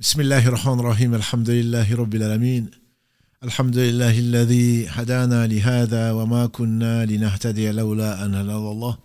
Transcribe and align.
بسم 0.00 0.20
الله 0.20 0.48
الرحمن 0.48 0.80
الرحيم 0.80 1.14
الحمد 1.14 1.50
لله 1.50 1.96
رب 1.96 2.14
العالمين 2.14 2.70
الحمد 3.44 3.78
لله 3.78 4.18
الذي 4.18 4.88
هدانا 4.88 5.46
لهذا 5.46 6.12
وما 6.12 6.46
كنا 6.46 7.06
لنهتدي 7.06 7.72
لولا 7.72 8.24
أن 8.24 8.34
هدانا 8.34 8.72
الله 8.72 8.98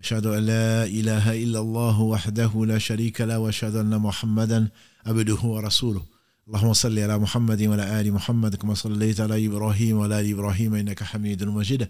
أشهد 0.00 0.26
أن 0.26 0.46
لا 0.46 0.84
إله 0.84 1.42
إلا 1.42 1.60
الله 1.60 2.00
وحده 2.00 2.66
لا 2.66 2.78
شريك 2.78 3.20
له 3.20 3.38
وأشهد 3.38 3.76
أن 3.76 3.98
محمدا 3.98 4.68
عبده 5.06 5.40
ورسوله 5.44 6.02
اللهم 6.48 6.72
صل 6.72 6.98
على 6.98 7.18
محمد 7.18 7.62
وعلى 7.62 8.00
آل 8.00 8.12
محمد 8.12 8.54
كما 8.54 8.74
صليت 8.74 9.20
على 9.20 9.46
إبراهيم 9.46 9.96
وعلى 9.96 10.20
آل 10.20 10.30
إبراهيم 10.30 10.74
إنك 10.74 11.02
حميد 11.02 11.44
مجيد 11.44 11.88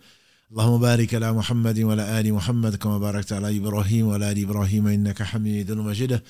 اللهم 0.52 0.80
بارك 0.80 1.14
على 1.14 1.32
محمد 1.32 1.80
وعلى 1.80 2.20
آل 2.20 2.32
محمد 2.32 2.74
كما 2.76 2.98
باركت 2.98 3.32
على 3.32 3.56
إبراهيم 3.56 4.06
وعلى 4.06 4.32
آل 4.32 4.42
إبراهيم 4.42 4.86
إنك 4.86 5.22
حميد 5.22 5.72
مجيد 5.72 6.20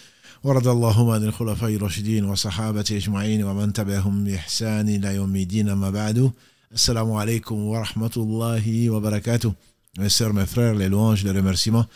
ورضى 0.45 0.71
اللهم 0.71 1.11
عن 1.11 1.25
الخلفاء 1.25 1.75
الراشدين 1.75 2.25
وصحابة 2.25 2.85
أجمعين 2.93 3.45
ومن 3.45 3.73
تبعهم 3.73 4.25
بإحسان 4.25 4.89
إلى 4.89 5.15
يوم 5.15 5.37
الدين 5.37 5.69
أما 5.69 5.91
بعد 5.91 6.31
السلام 6.73 7.13
عليكم 7.13 7.55
ورحمة 7.55 8.11
الله 8.17 8.91
وبركاته 8.91 9.53
Mes 9.99 10.09
sœurs, 10.09 10.33
mes 10.33 10.47
frères, 10.47 10.75
les 10.75 10.89
louanges, 10.89 11.25
les 11.25 11.31
remerciements, 11.31 11.87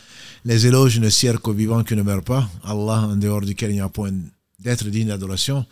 les 0.45 0.67
éloges 0.67 0.99
ne 0.99 1.09
sirent 1.09 1.41
qu'au 1.41 1.53
vivant 1.53 1.83
qui 1.83 1.95
ne 1.95 2.03
meurt 2.03 2.25
pas, 2.25 2.49
Allah 2.63 3.07
en 3.11 3.15
dehors 3.15 3.41
duquel 3.41 3.71
il 3.71 3.75
n'y 3.75 3.81
a 3.81 3.89
point 3.89 4.11
d'être 4.59 4.85
digne 4.85 5.07
d'adoration, 5.07 5.65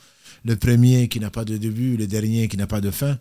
le 0.45 0.55
premier 0.55 1.07
qui 1.07 1.19
n'a 1.19 1.29
pas 1.31 1.43
de 1.45 1.57
début, 1.57 1.97
le 1.97 2.05
dernier 2.05 2.47
qui 2.47 2.57
n'a 2.57 2.67
pas 2.67 2.81
de 2.81 2.91
fin, 2.91 3.17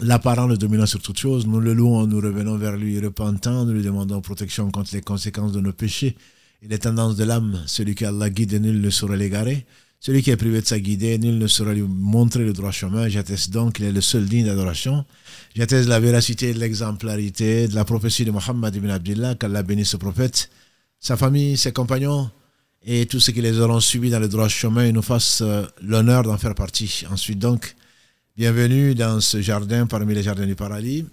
l'apparent, 0.00 0.46
le 0.46 0.56
dominant 0.56 0.86
sur 0.86 1.00
toute 1.00 1.18
chose, 1.18 1.46
nous 1.46 1.60
le 1.60 1.74
louons, 1.74 2.06
nous 2.06 2.20
revenons 2.20 2.56
vers 2.56 2.76
lui 2.76 2.98
repentant, 3.00 3.64
nous 3.64 3.72
lui 3.72 3.82
demandons 3.82 4.20
protection 4.20 4.70
contre 4.70 4.90
les 4.94 5.00
conséquences 5.00 5.52
de 5.52 5.60
nos 5.60 5.72
péchés 5.72 6.16
et 6.62 6.68
les 6.68 6.78
tendances 6.78 7.16
de 7.16 7.24
l'âme. 7.24 7.62
Celui 7.66 7.94
qui 7.94 8.04
Allah 8.04 8.30
guide, 8.30 8.60
nul 8.60 8.80
ne 8.80 8.90
saurait 8.90 9.16
l'égarer. 9.16 9.66
Celui 9.98 10.22
qui 10.22 10.30
est 10.30 10.36
privé 10.36 10.60
de 10.60 10.66
sa 10.66 10.78
guidée, 10.78 11.18
nul 11.18 11.38
ne 11.38 11.46
saurait 11.46 11.74
lui 11.74 11.86
montrer 11.88 12.44
le 12.44 12.52
droit 12.52 12.70
chemin. 12.70 13.08
J'atteste 13.08 13.50
donc 13.50 13.74
qu'il 13.74 13.86
est 13.86 13.92
le 13.92 14.00
seul 14.00 14.26
digne 14.26 14.46
d'adoration. 14.46 15.04
J'atteste 15.54 15.88
la 15.88 16.00
véracité 16.00 16.52
de 16.52 16.58
l'exemplarité 16.58 17.66
de 17.66 17.74
la 17.74 17.84
prophétie 17.84 18.24
de 18.24 18.30
Mohammed 18.30 18.74
ibn 18.74 18.90
Abdullah, 18.90 19.34
qu'Allah 19.34 19.62
bénisse 19.62 19.90
ce 19.90 19.96
prophète, 19.96 20.50
sa 21.00 21.16
famille, 21.16 21.56
ses 21.56 21.72
compagnons 21.72 22.30
et 22.86 23.06
tous 23.06 23.18
ceux 23.18 23.32
qui 23.32 23.42
les 23.42 23.58
auront 23.58 23.80
suivis 23.80 24.10
dans 24.10 24.20
le 24.20 24.28
droit 24.28 24.48
chemin 24.48 24.84
et 24.84 24.92
nous 24.92 25.02
fassent 25.02 25.42
euh, 25.42 25.64
l'honneur 25.82 26.22
d'en 26.22 26.38
faire 26.38 26.54
partie. 26.54 27.04
Ensuite 27.10 27.40
donc, 27.40 27.74
bienvenue 28.36 28.94
dans 28.94 29.18
ce 29.18 29.40
jardin 29.40 29.86
parmi 29.86 30.14
les 30.14 30.22
jardins 30.22 30.44
du 30.44 30.54
paradis 30.54 31.06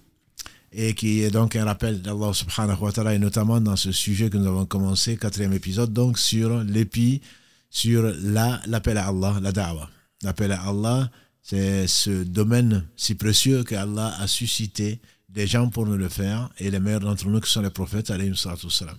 et 0.73 0.93
qui 0.93 1.21
est 1.21 1.31
donc 1.31 1.55
un 1.55 1.63
rappel 1.63 2.01
d'Allah 2.01 2.33
subhanahu 2.33 2.77
wa 2.81 2.91
ta'ala 2.91 3.13
et 3.13 3.19
notamment 3.19 3.61
dans 3.61 3.77
ce 3.77 3.93
sujet 3.93 4.29
que 4.29 4.35
nous 4.35 4.47
avons 4.47 4.65
commencé, 4.65 5.15
quatrième 5.15 5.53
épisode, 5.53 5.93
donc 5.93 6.19
sur 6.19 6.61
l'épi, 6.63 7.21
sur 7.69 8.03
la, 8.23 8.59
l'appel 8.67 8.97
à 8.97 9.07
Allah, 9.07 9.39
la 9.41 9.53
da'wah. 9.53 9.89
L'appel 10.23 10.51
à 10.51 10.63
Allah, 10.63 11.09
c'est 11.41 11.87
ce 11.87 12.23
domaine 12.23 12.85
si 12.97 13.15
précieux 13.15 13.63
que 13.63 13.75
Allah 13.75 14.13
a 14.19 14.27
suscité 14.27 14.99
des 15.29 15.47
gens 15.47 15.69
pour 15.69 15.85
nous 15.85 15.95
le 15.95 16.09
faire 16.09 16.49
et 16.57 16.69
les 16.71 16.79
meilleurs 16.81 16.99
d'entre 16.99 17.29
nous 17.29 17.39
qui 17.39 17.49
sont 17.49 17.61
les 17.61 17.69
prophètes, 17.69 18.11
alayhi 18.11 18.35
salam. 18.35 18.97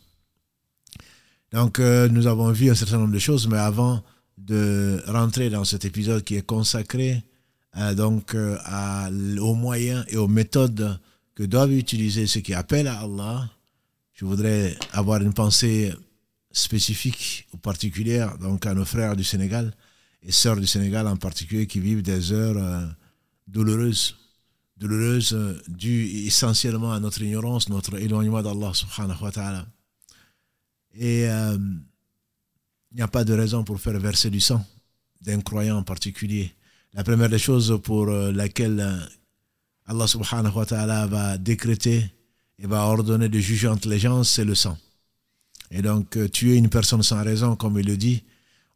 Donc 1.52 1.78
euh, 1.78 2.08
nous 2.08 2.27
avons 2.27 2.50
vu 2.52 2.70
un 2.70 2.75
certain 2.75 2.97
nombre 2.97 3.12
de 3.12 3.19
choses, 3.19 3.47
mais 3.48 3.58
avant 3.58 4.02
de 4.39 5.02
rentrer 5.08 5.50
dans 5.50 5.64
cet 5.64 5.84
épisode 5.84 6.25
qui 6.25 6.36
est 6.36 6.47
consacré 6.47 7.22
donc 7.94 8.34
euh, 8.34 8.56
à, 8.64 9.08
aux 9.41 9.55
moyens 9.55 10.05
et 10.08 10.17
aux 10.17 10.28
méthodes 10.28 10.98
que 11.34 11.42
doivent 11.42 11.72
utiliser 11.72 12.27
ceux 12.27 12.41
qui 12.41 12.55
appellent 12.55 12.86
à 12.89 13.00
Allah, 13.00 13.50
je 14.12 14.25
voudrais 14.25 14.77
avoir 14.92 15.20
une 15.20 15.33
pensée 15.34 15.92
spécifique 16.52 17.48
ou 17.52 17.56
particulière 17.56 18.39
donc 18.39 18.64
à 18.67 18.75
nos 18.75 18.84
frères 18.84 19.17
du 19.17 19.25
Sénégal 19.25 19.75
et 20.22 20.33
sœurs 20.33 20.56
du 20.61 20.67
Sénégal 20.67 21.06
en 21.08 21.17
particulier 21.17 21.67
qui 21.67 21.80
vivent 21.80 22.02
des 22.02 22.33
heures 22.33 22.56
euh, 22.56 22.86
douloureuses, 23.48 24.17
douloureuses 24.77 25.33
euh, 25.34 25.61
dues 25.69 26.06
essentiellement 26.27 26.92
à 26.92 27.00
notre 27.00 27.20
ignorance, 27.22 27.69
notre 27.69 27.98
éloignement 27.98 28.40
d'Allah 28.42 28.73
subhanahu 28.73 29.20
wa 29.23 29.33
ta'ala. 29.33 29.67
Et 30.95 31.29
euh, 31.29 31.58
il 32.92 32.96
n'y 32.96 33.02
a 33.02 33.08
pas 33.08 33.24
de 33.24 33.34
raison 33.34 33.64
pour 33.64 33.80
faire 33.80 33.98
verser 33.98 34.30
du 34.30 34.40
sang 34.40 34.64
d'un 35.20 35.40
croyant 35.40 35.79
en 35.79 35.83
particulier. 35.83 36.55
La 36.94 37.02
première 37.02 37.28
des 37.28 37.38
choses 37.38 37.80
pour 37.82 38.06
laquelle 38.06 39.08
Allah 39.86 40.06
subhanahu 40.06 40.55
wa 40.55 40.64
ta'ala 40.64 41.06
va 41.06 41.38
décréter 41.38 42.10
et 42.58 42.66
va 42.66 42.86
ordonner 42.86 43.28
de 43.28 43.38
juger 43.38 43.68
entre 43.68 43.88
les 43.88 43.98
gens, 43.98 44.22
c'est 44.22 44.44
le 44.44 44.55
sang. 44.55 44.78
Et 45.70 45.83
donc, 45.83 46.16
euh, 46.16 46.28
tuer 46.28 46.54
une 46.54 46.68
personne 46.68 47.02
sans 47.02 47.22
raison, 47.24 47.56
comme 47.56 47.78
il 47.80 47.86
le 47.86 47.96
dit 47.96 48.22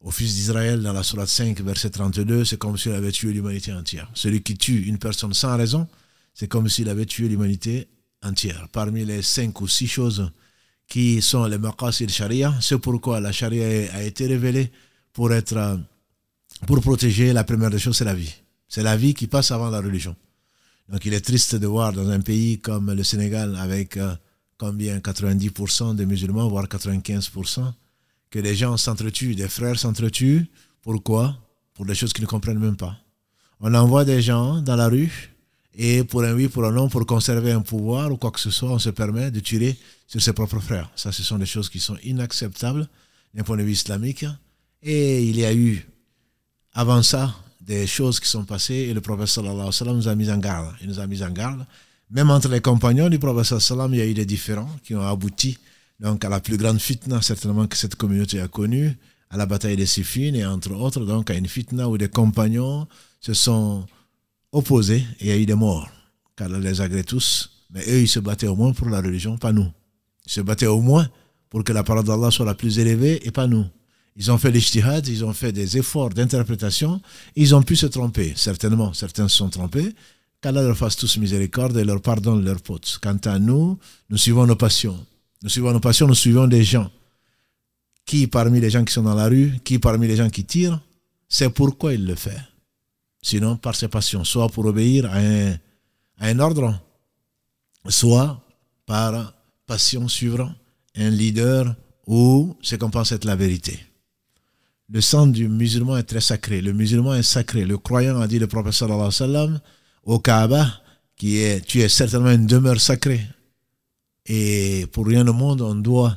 au 0.01 0.11
fils 0.11 0.35
d'Israël 0.35 0.83
dans 0.83 0.93
la 0.93 1.03
Sourate 1.03 1.29
5, 1.29 1.61
verset 1.61 1.91
32, 1.91 2.45
c'est 2.45 2.59
comme 2.59 2.77
s'il 2.77 2.93
avait 2.93 3.13
tué 3.13 3.33
l'humanité 3.33 3.73
entière. 3.73 4.11
Celui 4.15 4.43
qui 4.43 4.57
tue 4.57 4.83
une 4.83 4.99
personne 4.99 5.33
sans 5.33 5.57
raison, 5.57 5.87
c'est 6.35 6.49
comme 6.49 6.69
s'il 6.69 6.89
avait 6.89 7.07
tué 7.07 7.29
l'humanité 7.29 7.89
entière. 8.23 8.69
Parmi 8.73 9.05
les 9.05 9.23
cinq 9.23 9.61
ou 9.61 9.69
six 9.69 9.87
choses 9.87 10.31
qui 10.89 11.23
sont 11.23 11.45
les 11.47 11.59
maqasid 11.59 12.11
sharia, 12.11 12.55
c'est 12.61 12.79
pourquoi 12.79 13.21
la 13.21 13.33
sharia 13.33 13.93
a 13.93 14.03
été 14.03 14.27
révélée 14.27 14.71
pour 15.13 15.33
être, 15.33 15.57
euh, 15.57 15.77
pour 16.67 16.81
protéger 16.81 17.33
la 17.33 17.45
première 17.45 17.71
des 17.71 17.79
choses, 17.79 17.97
c'est 17.97 18.05
la 18.05 18.15
vie. 18.15 18.35
C'est 18.69 18.83
la 18.83 18.97
vie 18.97 19.15
qui 19.15 19.27
passe 19.27 19.51
avant 19.51 19.71
la 19.71 19.81
religion. 19.81 20.15
Donc 20.89 21.05
il 21.05 21.15
est 21.15 21.21
triste 21.21 21.55
de 21.55 21.67
voir 21.67 21.93
dans 21.93 22.09
un 22.09 22.21
pays 22.21 22.61
comme 22.61 22.93
le 22.93 23.05
Sénégal, 23.05 23.57
avec 23.57 23.97
euh, 23.97 24.15
combien? 24.57 24.99
90% 24.99 25.95
des 25.95 26.07
musulmans, 26.07 26.49
voire 26.49 26.67
95%, 26.67 27.73
que 28.31 28.39
les 28.39 28.55
gens 28.55 28.77
s'entretuent, 28.77 29.35
des 29.35 29.49
frères 29.49 29.79
s'entretuent. 29.79 30.47
Pourquoi? 30.83 31.37
Pour 31.75 31.87
des 31.87 31.95
choses 31.95 32.13
qu'ils 32.13 32.25
ne 32.25 32.29
comprennent 32.29 32.59
même 32.59 32.77
pas. 32.77 32.97
On 33.61 33.75
envoie 33.75 34.05
des 34.05 34.23
gens 34.23 34.61
dans 34.61 34.77
la 34.77 34.89
rue 34.89 35.35
et 35.81 36.03
pour 36.03 36.25
un 36.25 36.35
oui, 36.35 36.49
pour 36.49 36.65
un 36.65 36.73
non, 36.73 36.89
pour 36.89 37.07
conserver 37.07 37.53
un 37.53 37.61
pouvoir 37.61 38.11
ou 38.11 38.17
quoi 38.17 38.33
que 38.33 38.41
ce 38.41 38.51
soit, 38.51 38.71
on 38.71 38.79
se 38.81 38.91
permet 38.91 39.31
de 39.31 39.39
tirer 39.41 39.77
sur 40.09 40.21
ses 40.21 40.33
propres 40.33 40.59
frères. 40.59 40.91
Ça, 40.97 41.13
ce 41.13 41.23
sont 41.23 41.39
des 41.39 41.47
choses 41.47 41.69
qui 41.69 41.79
sont 41.79 41.97
inacceptables 42.03 42.89
d'un 43.33 43.45
point 43.45 43.57
de 43.57 43.63
vue 43.63 43.73
islamique. 43.73 44.25
Et 44.83 45.23
il 45.23 45.39
y 45.39 45.45
a 45.45 45.55
eu, 45.55 45.87
avant 46.79 47.03
ça, 47.03 47.35
des 47.61 47.89
choses 47.89 48.21
qui 48.21 48.29
sont 48.29 48.45
passées 48.45 48.87
et 48.89 48.95
le 48.95 49.01
prophète 49.01 49.37
nous 49.39 50.07
a 50.07 50.15
mis 50.15 50.31
en 50.31 50.39
garde. 50.39 50.73
Il 50.81 50.87
nous 50.87 51.01
a 51.01 51.09
mis 51.09 51.25
en 51.25 51.31
garde. 51.31 51.67
Même 52.09 52.31
entre 52.31 52.47
les 52.47 52.61
compagnons 52.61 53.09
du 53.09 53.19
prophète 53.19 53.53
il 53.91 53.97
y 53.97 54.01
a 54.01 54.07
eu 54.07 54.15
des 54.15 54.25
différends 54.25 54.71
qui 54.85 54.95
ont 54.95 55.03
abouti 55.05 55.59
donc 55.99 56.25
à 56.25 56.29
la 56.29 56.39
plus 56.39 56.57
grande 56.57 56.79
fitna 56.79 57.21
certainement 57.21 57.67
que 57.67 57.77
cette 57.77 57.97
communauté 57.97 58.41
a 58.41 58.47
connue, 58.47 58.97
à 59.29 59.37
la 59.37 59.47
bataille 59.47 59.75
des 59.75 59.87
Siffines 59.87 60.37
et 60.37 60.47
entre 60.47 60.71
autres 60.71 61.05
donc 61.05 61.31
à 61.31 61.35
une 61.35 61.49
fitna 61.49 61.89
où 61.89 61.99
des 61.99 62.09
compagnons 62.09 62.87
se 63.21 63.35
sont 63.35 63.85
opposés 64.53 65.05
et 65.19 65.25
il 65.25 65.27
y 65.27 65.33
a 65.33 65.37
eu 65.37 65.47
des 65.47 65.57
morts. 65.57 65.89
Car 66.37 66.49
les 66.49 66.81
agrée 66.81 67.03
tous, 67.03 67.51
mais 67.71 67.83
eux 67.89 68.03
ils 68.03 68.09
se 68.09 68.21
battaient 68.21 68.47
au 68.47 68.55
moins 68.55 68.73
pour 68.73 68.89
la 68.89 69.01
religion, 69.01 69.37
pas 69.37 69.51
nous. 69.51 69.67
Ils 70.27 70.33
se 70.33 70.43
battaient 70.43 70.67
au 70.67 70.81
moins 70.81 71.09
pour 71.51 71.65
que 71.65 71.73
la 71.73 71.83
parole 71.83 72.05
d'Allah 72.05 72.31
soit 72.31 72.47
la 72.47 72.55
plus 72.55 72.79
élevée 72.79 73.27
et 73.27 73.33
pas 73.33 73.49
nous. 73.49 73.67
Ils 74.19 74.33
ont 74.33 74.39
fait 74.39 74.51
l'ijtihad, 74.51 75.07
ils 75.07 75.25
ont 75.25 75.33
fait 75.33 75.53
des 75.53 75.79
efforts 75.79 76.11
d'interprétation, 76.11 77.01
ils 77.37 77.55
ont 77.55 77.63
pu 77.63 77.77
se 77.77 77.87
tromper, 77.87 78.33
certainement, 78.35 78.93
certains 78.93 79.29
se 79.29 79.37
sont 79.37 79.49
trompés, 79.49 79.95
qu'Allah 80.41 80.63
leur 80.63 80.77
fasse 80.77 80.97
tous 80.97 81.19
miséricorde 81.19 81.77
et 81.77 81.85
leur 81.85 82.03
pardonne 82.03 82.45
leurs 82.45 82.61
potes. 82.61 82.99
Quant 83.01 83.17
à 83.27 83.39
nous, 83.39 83.79
nous 84.11 84.17
suivons 84.17 84.45
nos 84.45 84.57
passions. 84.57 84.99
Nous 85.43 85.49
suivons 85.49 85.73
nos 85.73 85.79
passions, 85.79 86.09
nous 86.09 86.17
suivons 86.17 86.49
des 86.49 86.65
gens. 86.65 86.91
Qui 88.05 88.27
parmi 88.27 88.59
les 88.59 88.71
gens 88.71 88.85
qui 88.85 88.93
sont 88.93 89.05
dans 89.05 89.15
la 89.15 89.29
rue, 89.29 89.53
qui 89.63 89.79
parmi 89.79 90.09
les 90.09 90.17
gens 90.17 90.31
qui 90.31 90.45
tirent, 90.45 90.81
c'est 91.29 91.51
pourquoi 91.51 91.95
il 91.95 92.05
le 92.05 92.17
fait. 92.17 92.41
Sinon, 93.23 93.57
par 93.57 93.77
ses 93.77 93.87
passions, 93.87 94.25
soit 94.25 94.49
pour 94.49 94.67
obéir 94.67 95.07
à 95.07 95.19
un, 95.19 95.53
à 96.19 96.27
un 96.27 96.41
ordre, 96.41 96.81
soit 97.89 98.45
par 98.85 99.33
passion 99.65 100.09
suivant 100.09 100.53
un 100.97 101.11
leader 101.11 101.77
ou 102.09 102.57
ce 102.63 102.75
qu'on 102.75 102.91
pense 102.91 103.13
être 103.13 103.25
la 103.25 103.37
vérité 103.37 103.79
le 104.91 105.01
sang 105.01 105.27
du 105.27 105.49
musulman 105.49 105.99
est 105.99 106.05
très 106.05 106.21
sacré. 106.21 106.61
Le 106.61 106.73
musulman 106.73 107.15
est 107.15 107.23
sacré. 107.23 107.65
Le 107.65 107.77
croyant 107.79 108.21
a 108.21 108.27
dit 108.27 108.39
le 108.39 108.49
alayhi 108.51 108.83
wa 108.91 109.11
sallam 109.11 109.61
au 110.05 110.19
Kaaba, 110.19 110.67
qui 111.17 111.39
est, 111.39 111.61
tu 111.67 111.81
es 111.81 111.89
certainement 111.89 112.31
une 112.31 112.47
demeure 112.47 112.81
sacrée. 112.81 113.21
Et 114.27 114.87
pour 114.93 115.07
rien 115.07 115.27
au 115.27 115.33
monde, 115.33 115.61
on 115.61 115.75
doit 115.75 116.17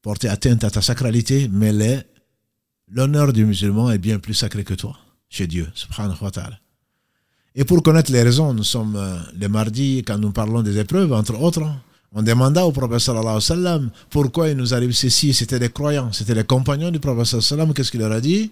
porter 0.00 0.28
atteinte 0.28 0.64
à 0.64 0.70
ta 0.70 0.80
sacralité, 0.80 1.48
mais 1.50 1.72
l'honneur 2.88 3.32
du 3.32 3.44
musulman 3.44 3.90
est 3.90 3.98
bien 3.98 4.18
plus 4.18 4.34
sacré 4.34 4.64
que 4.64 4.74
toi, 4.74 4.96
chez 5.28 5.46
Dieu, 5.46 5.68
subhanahu 5.74 6.16
wa. 6.20 6.30
Et 7.54 7.64
pour 7.64 7.82
connaître 7.82 8.10
les 8.10 8.22
raisons, 8.22 8.54
nous 8.54 8.64
sommes 8.64 8.96
euh, 8.96 9.18
le 9.38 9.46
mardi, 9.48 10.02
quand 10.06 10.18
nous 10.18 10.32
parlons 10.32 10.62
des 10.62 10.78
épreuves, 10.78 11.12
entre 11.12 11.38
autres, 11.38 11.62
on 12.14 12.22
demanda 12.22 12.66
au 12.66 12.72
prophète 12.72 13.00
sallallahu 13.00 13.26
alayhi 13.26 13.36
wa 13.36 13.40
sallam 13.40 13.90
pourquoi 14.10 14.50
il 14.50 14.56
nous 14.56 14.74
arrive 14.74 14.92
ceci. 14.92 15.32
C'était 15.32 15.58
des 15.58 15.70
croyants, 15.70 16.12
c'était 16.12 16.34
les 16.34 16.44
compagnons 16.44 16.90
du 16.90 17.00
prophète 17.00 17.24
sallallahu 17.26 17.44
alayhi 17.46 17.52
wa 17.52 17.64
sallam. 17.64 17.74
Qu'est-ce 17.74 17.90
qu'il 17.90 18.00
leur 18.00 18.12
a 18.12 18.20
dit? 18.20 18.50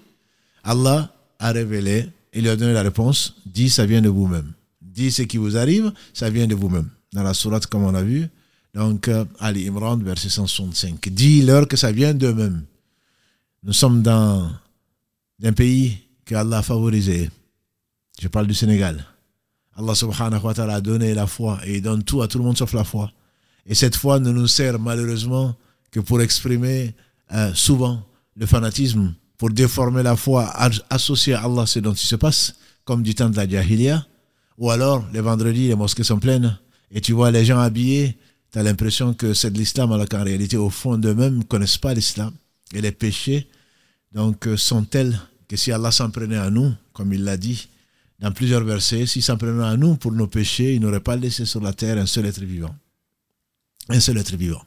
Allah 0.65 1.12
a 1.39 1.53
révélé, 1.53 2.09
il 2.33 2.43
lui 2.43 2.49
a 2.51 2.57
donné 2.57 2.73
la 2.73 2.83
réponse 2.83 3.35
dit 3.47 3.71
ça 3.71 3.87
vient 3.87 4.03
de 4.03 4.09
vous-même. 4.09 4.53
Dit 4.81 5.11
ce 5.11 5.23
qui 5.23 5.37
vous 5.37 5.57
arrive, 5.57 5.93
ça 6.12 6.31
vient 6.31 6.47
de 6.47 6.55
vous-même. 6.55 6.89
Dans 7.12 7.23
la 7.23 7.35
sourate, 7.35 7.67
comme 7.67 7.85
on 7.85 7.95
a 7.95 8.03
vu, 8.03 8.29
donc 8.75 9.09
euh, 9.09 9.25
Ali 9.41 9.69
Imran, 9.69 9.97
verset 9.99 10.29
165. 10.29 11.09
Dis-leur 11.09 11.67
que 11.67 11.77
ça 11.77 11.91
vient 11.93 12.15
d'eux-mêmes. 12.15 12.62
Nous 13.62 13.73
sommes 13.73 14.03
dans 14.03 14.51
un 15.43 15.53
pays 15.53 15.99
qu'Allah 16.25 16.59
a 16.59 16.62
favorisé. 16.62 17.31
Je 18.21 18.29
parle 18.29 18.47
du 18.47 18.55
Sénégal. 18.55 19.05
Allah 19.77 19.95
subhanahu 19.95 20.43
wa 20.45 20.55
ta'ala 20.55 20.75
a 20.75 20.81
donné 20.81 21.15
la 21.15 21.27
foi 21.27 21.59
et 21.65 21.77
il 21.77 21.83
donne 21.83 22.03
tout 22.05 22.23
à 22.23 22.29
tout 22.29 22.39
le 22.39 22.45
monde 22.45 22.57
sauf 22.59 22.73
la 22.75 22.85
foi. 22.85 23.11
Et 23.71 23.75
cette 23.77 23.95
foi 23.95 24.19
ne 24.19 24.33
nous 24.33 24.49
sert 24.49 24.81
malheureusement 24.81 25.55
que 25.93 26.01
pour 26.01 26.21
exprimer 26.21 26.93
euh, 27.33 27.55
souvent 27.55 28.03
le 28.35 28.45
fanatisme, 28.45 29.15
pour 29.39 29.51
déformer 29.51 30.03
la 30.03 30.17
foi 30.17 30.53
associée 30.91 31.35
à 31.35 31.45
Allah, 31.45 31.67
ce 31.67 31.79
dont 31.79 31.93
il 31.93 32.07
se 32.07 32.17
passe, 32.17 32.57
comme 32.85 33.05
du 33.05 33.15
temps 33.15 33.31
de 33.31 33.37
la 33.37 33.49
Jahiliya. 33.49 34.05
Ou 34.59 34.71
alors, 34.73 35.07
les 35.13 35.21
vendredis, 35.21 35.69
les 35.69 35.77
mosquées 35.77 36.03
sont 36.03 36.19
pleines 36.19 36.59
et 36.91 37.01
tu 37.01 37.13
vois 37.13 37.31
les 37.31 37.45
gens 37.45 37.61
habillés, 37.61 38.19
tu 38.53 38.59
as 38.59 38.65
l'impression 38.65 39.15
que 39.15 39.35
c'est 39.35 39.53
de 39.53 39.59
l'islam, 39.59 39.93
alors 39.93 40.09
qu'en 40.09 40.25
réalité, 40.25 40.57
au 40.57 40.69
fond 40.69 40.99
d'eux-mêmes, 40.99 41.39
ne 41.39 41.43
connaissent 41.45 41.79
pas 41.79 41.95
l'islam. 41.95 42.33
Et 42.75 42.81
les 42.81 42.91
péchés, 42.91 43.49
donc, 44.13 44.49
euh, 44.49 44.57
sont 44.57 44.83
tels 44.83 45.17
que 45.47 45.55
si 45.57 45.71
Allah 45.71 45.93
s'en 45.93 46.11
prenait 46.11 46.37
à 46.37 46.51
nous, 46.51 46.75
comme 46.93 47.13
il 47.13 47.23
l'a 47.23 47.37
dit 47.37 47.69
dans 48.19 48.33
plusieurs 48.33 48.65
versets, 48.65 49.07
s'il 49.07 49.23
s'en 49.23 49.37
prenait 49.37 49.65
à 49.65 49.77
nous 49.77 49.95
pour 49.95 50.11
nos 50.11 50.27
péchés, 50.27 50.75
il 50.75 50.81
n'aurait 50.81 50.99
pas 50.99 51.15
laissé 51.15 51.47
sur 51.47 51.61
la 51.61 51.73
terre 51.73 51.99
un 51.99 52.07
seul 52.07 52.27
être 52.27 52.41
vivant. 52.41 52.75
Un 53.93 53.99
seul 53.99 54.19
être 54.19 54.37
vivant. 54.37 54.63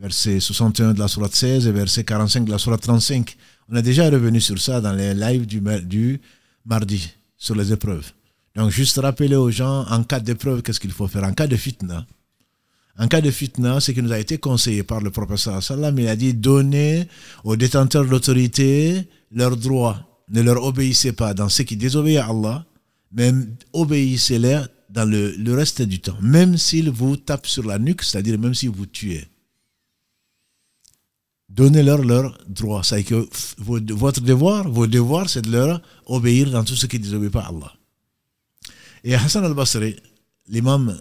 Verset 0.00 0.40
61 0.40 0.94
de 0.94 0.98
la 0.98 1.08
Sourate 1.08 1.34
16 1.34 1.66
et 1.66 1.72
verset 1.72 2.04
45 2.04 2.46
de 2.46 2.50
la 2.50 2.58
Sourate 2.58 2.80
35. 2.80 3.36
On 3.68 3.76
a 3.76 3.82
déjà 3.82 4.08
revenu 4.08 4.40
sur 4.40 4.58
ça 4.58 4.80
dans 4.80 4.92
les 4.92 5.12
lives 5.12 5.44
du, 5.44 5.60
mardi, 6.64 7.10
sur 7.36 7.54
les 7.54 7.70
épreuves. 7.70 8.12
Donc, 8.54 8.70
juste 8.70 8.96
rappeler 8.96 9.36
aux 9.36 9.50
gens, 9.50 9.84
en 9.90 10.02
cas 10.04 10.20
d'épreuve, 10.20 10.62
qu'est-ce 10.62 10.80
qu'il 10.80 10.92
faut 10.92 11.06
faire? 11.06 11.24
En 11.24 11.34
cas 11.34 11.46
de 11.46 11.56
fitna, 11.56 12.06
en 12.98 13.08
cas 13.08 13.20
de 13.20 13.30
fitna, 13.30 13.78
ce 13.78 13.92
qui 13.92 14.02
nous 14.02 14.12
a 14.12 14.18
été 14.18 14.38
conseillé 14.38 14.82
par 14.82 15.00
le 15.02 15.10
professeur 15.10 15.62
sallam, 15.62 15.98
il 15.98 16.08
a 16.08 16.16
dit 16.16 16.32
donnez 16.32 17.08
aux 17.44 17.56
détenteurs 17.56 18.06
de 18.06 18.10
l'autorité 18.10 19.06
leurs 19.32 19.58
droits. 19.58 20.00
Ne 20.30 20.40
leur 20.40 20.62
obéissez 20.64 21.12
pas 21.12 21.34
dans 21.34 21.50
ce 21.50 21.60
qui 21.60 21.76
désobéit 21.76 22.16
à 22.16 22.28
Allah, 22.28 22.64
mais 23.12 23.32
obéissez-leur 23.74 24.68
dans 24.96 25.04
le, 25.04 25.32
le, 25.32 25.54
reste 25.54 25.82
du 25.82 26.00
temps, 26.00 26.16
même 26.22 26.56
s'ils 26.56 26.88
vous 26.88 27.18
tapent 27.18 27.46
sur 27.46 27.64
la 27.64 27.78
nuque, 27.78 28.02
c'est-à-dire 28.02 28.38
même 28.38 28.54
s'ils 28.54 28.70
vous 28.70 28.86
tuent. 28.86 29.26
Donnez-leur 31.50 32.02
leurs 32.02 32.38
droits. 32.48 32.82
C'est 32.82 33.04
que 33.04 33.28
votre 33.58 34.22
devoir, 34.22 35.28
c'est 35.28 35.42
de 35.42 35.50
leur 35.52 35.82
obéir 36.06 36.50
dans 36.50 36.64
tout 36.64 36.74
ce 36.74 36.86
qui 36.86 36.98
désobéit 36.98 37.30
pas 37.30 37.42
à 37.42 37.48
Allah. 37.48 37.72
Et 39.04 39.14
Hassan 39.14 39.44
al-Basri, 39.44 39.96
l'imam 40.48 40.98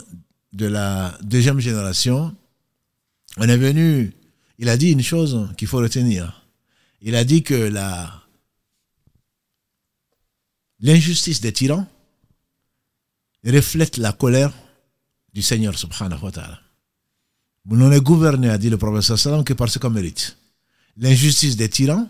de 0.52 0.66
la 0.66 1.18
deuxième 1.24 1.60
génération, 1.60 2.36
on 3.38 3.48
est 3.48 3.58
venu, 3.58 4.12
il 4.60 4.68
a 4.68 4.76
dit 4.76 4.92
une 4.92 5.02
chose 5.02 5.50
qu'il 5.58 5.70
faut 5.70 5.78
retenir. 5.78 6.46
Il 7.02 7.16
a 7.16 7.24
dit 7.24 7.44
que 7.44 7.56
la, 7.56 8.24
l'injustice 10.82 11.40
des 11.40 11.54
tyrans 11.54 11.88
reflète 13.46 13.98
la 13.98 14.12
colère 14.12 14.52
du 15.34 15.42
Seigneur 15.42 15.78
subhanahu 15.78 16.24
wa 16.24 16.32
ta'ala. 16.32 16.60
N'en 17.66 17.92
êtes 17.92 18.04
gouverné, 18.04 18.50
a 18.50 18.58
dit 18.58 18.70
le 18.70 18.78
prophète 18.78 19.18
sallam, 19.18 19.44
que 19.44 19.54
par 19.54 19.70
ce 19.70 19.80
qu'on 19.80 19.90
mérite. 19.90 20.38
L'injustice 20.98 21.56
des 21.56 21.70
tyrans 21.70 22.08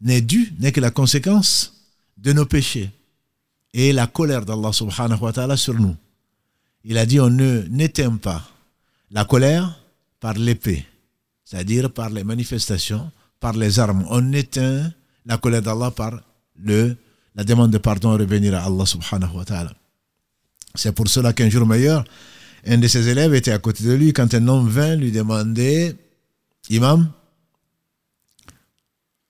n'est 0.00 0.20
due, 0.20 0.52
n'est 0.58 0.72
que 0.72 0.80
la 0.80 0.90
conséquence 0.90 1.74
de 2.16 2.32
nos 2.32 2.46
péchés 2.46 2.90
et 3.72 3.92
la 3.92 4.06
colère 4.06 4.44
d'Allah 4.44 4.72
subhanahu 4.72 5.20
wa 5.20 5.32
ta'ala 5.32 5.56
sur 5.56 5.74
nous. 5.74 5.96
Il 6.84 6.96
a 6.98 7.06
dit 7.06 7.20
on 7.20 7.30
ne 7.30 7.62
n'éteint 7.70 8.16
pas 8.16 8.48
la 9.10 9.24
colère 9.24 9.78
par 10.20 10.34
l'épée, 10.34 10.84
c'est-à-dire 11.44 11.92
par 11.92 12.10
les 12.10 12.24
manifestations, 12.24 13.10
par 13.40 13.54
les 13.54 13.78
armes. 13.78 14.06
On 14.10 14.32
éteint 14.32 14.92
la 15.26 15.38
colère 15.38 15.62
d'Allah 15.62 15.90
par 15.90 16.20
le, 16.56 16.96
la 17.34 17.44
demande 17.44 17.72
de 17.72 17.78
pardon 17.78 18.12
revenir 18.12 18.54
à 18.54 18.64
Allah 18.64 18.86
subhanahu 18.86 19.36
wa 19.36 19.44
ta'ala. 19.44 19.74
C'est 20.74 20.92
pour 20.92 21.08
cela 21.08 21.32
qu'un 21.32 21.48
jour 21.48 21.66
meilleur, 21.66 22.04
un 22.66 22.78
de 22.78 22.88
ses 22.88 23.08
élèves 23.08 23.34
était 23.34 23.52
à 23.52 23.58
côté 23.58 23.84
de 23.84 23.92
lui 23.92 24.12
quand 24.12 24.32
un 24.34 24.48
homme 24.48 24.68
vint 24.68 24.96
lui 24.96 25.12
demander, 25.12 25.94
Imam, 26.70 27.10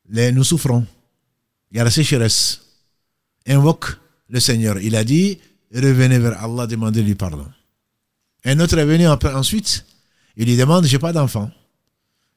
les, 0.08 0.32
nous 0.32 0.44
souffrons, 0.44 0.86
il 1.70 1.78
y 1.78 1.80
a 1.80 1.84
la 1.84 1.90
sécheresse, 1.90 2.62
invoque 3.46 3.98
le 4.28 4.40
Seigneur. 4.40 4.78
Il 4.78 4.96
a 4.96 5.04
dit, 5.04 5.38
revenez 5.74 6.18
vers 6.18 6.42
Allah, 6.42 6.66
demandez-lui 6.66 7.14
pardon. 7.14 7.46
Un 8.44 8.60
autre 8.60 8.78
est 8.78 8.84
venu 8.84 9.06
ensuite, 9.08 9.84
il 10.36 10.46
lui 10.46 10.56
demande, 10.56 10.84
j'ai 10.84 10.98
pas 10.98 11.12
d'enfant. 11.12 11.50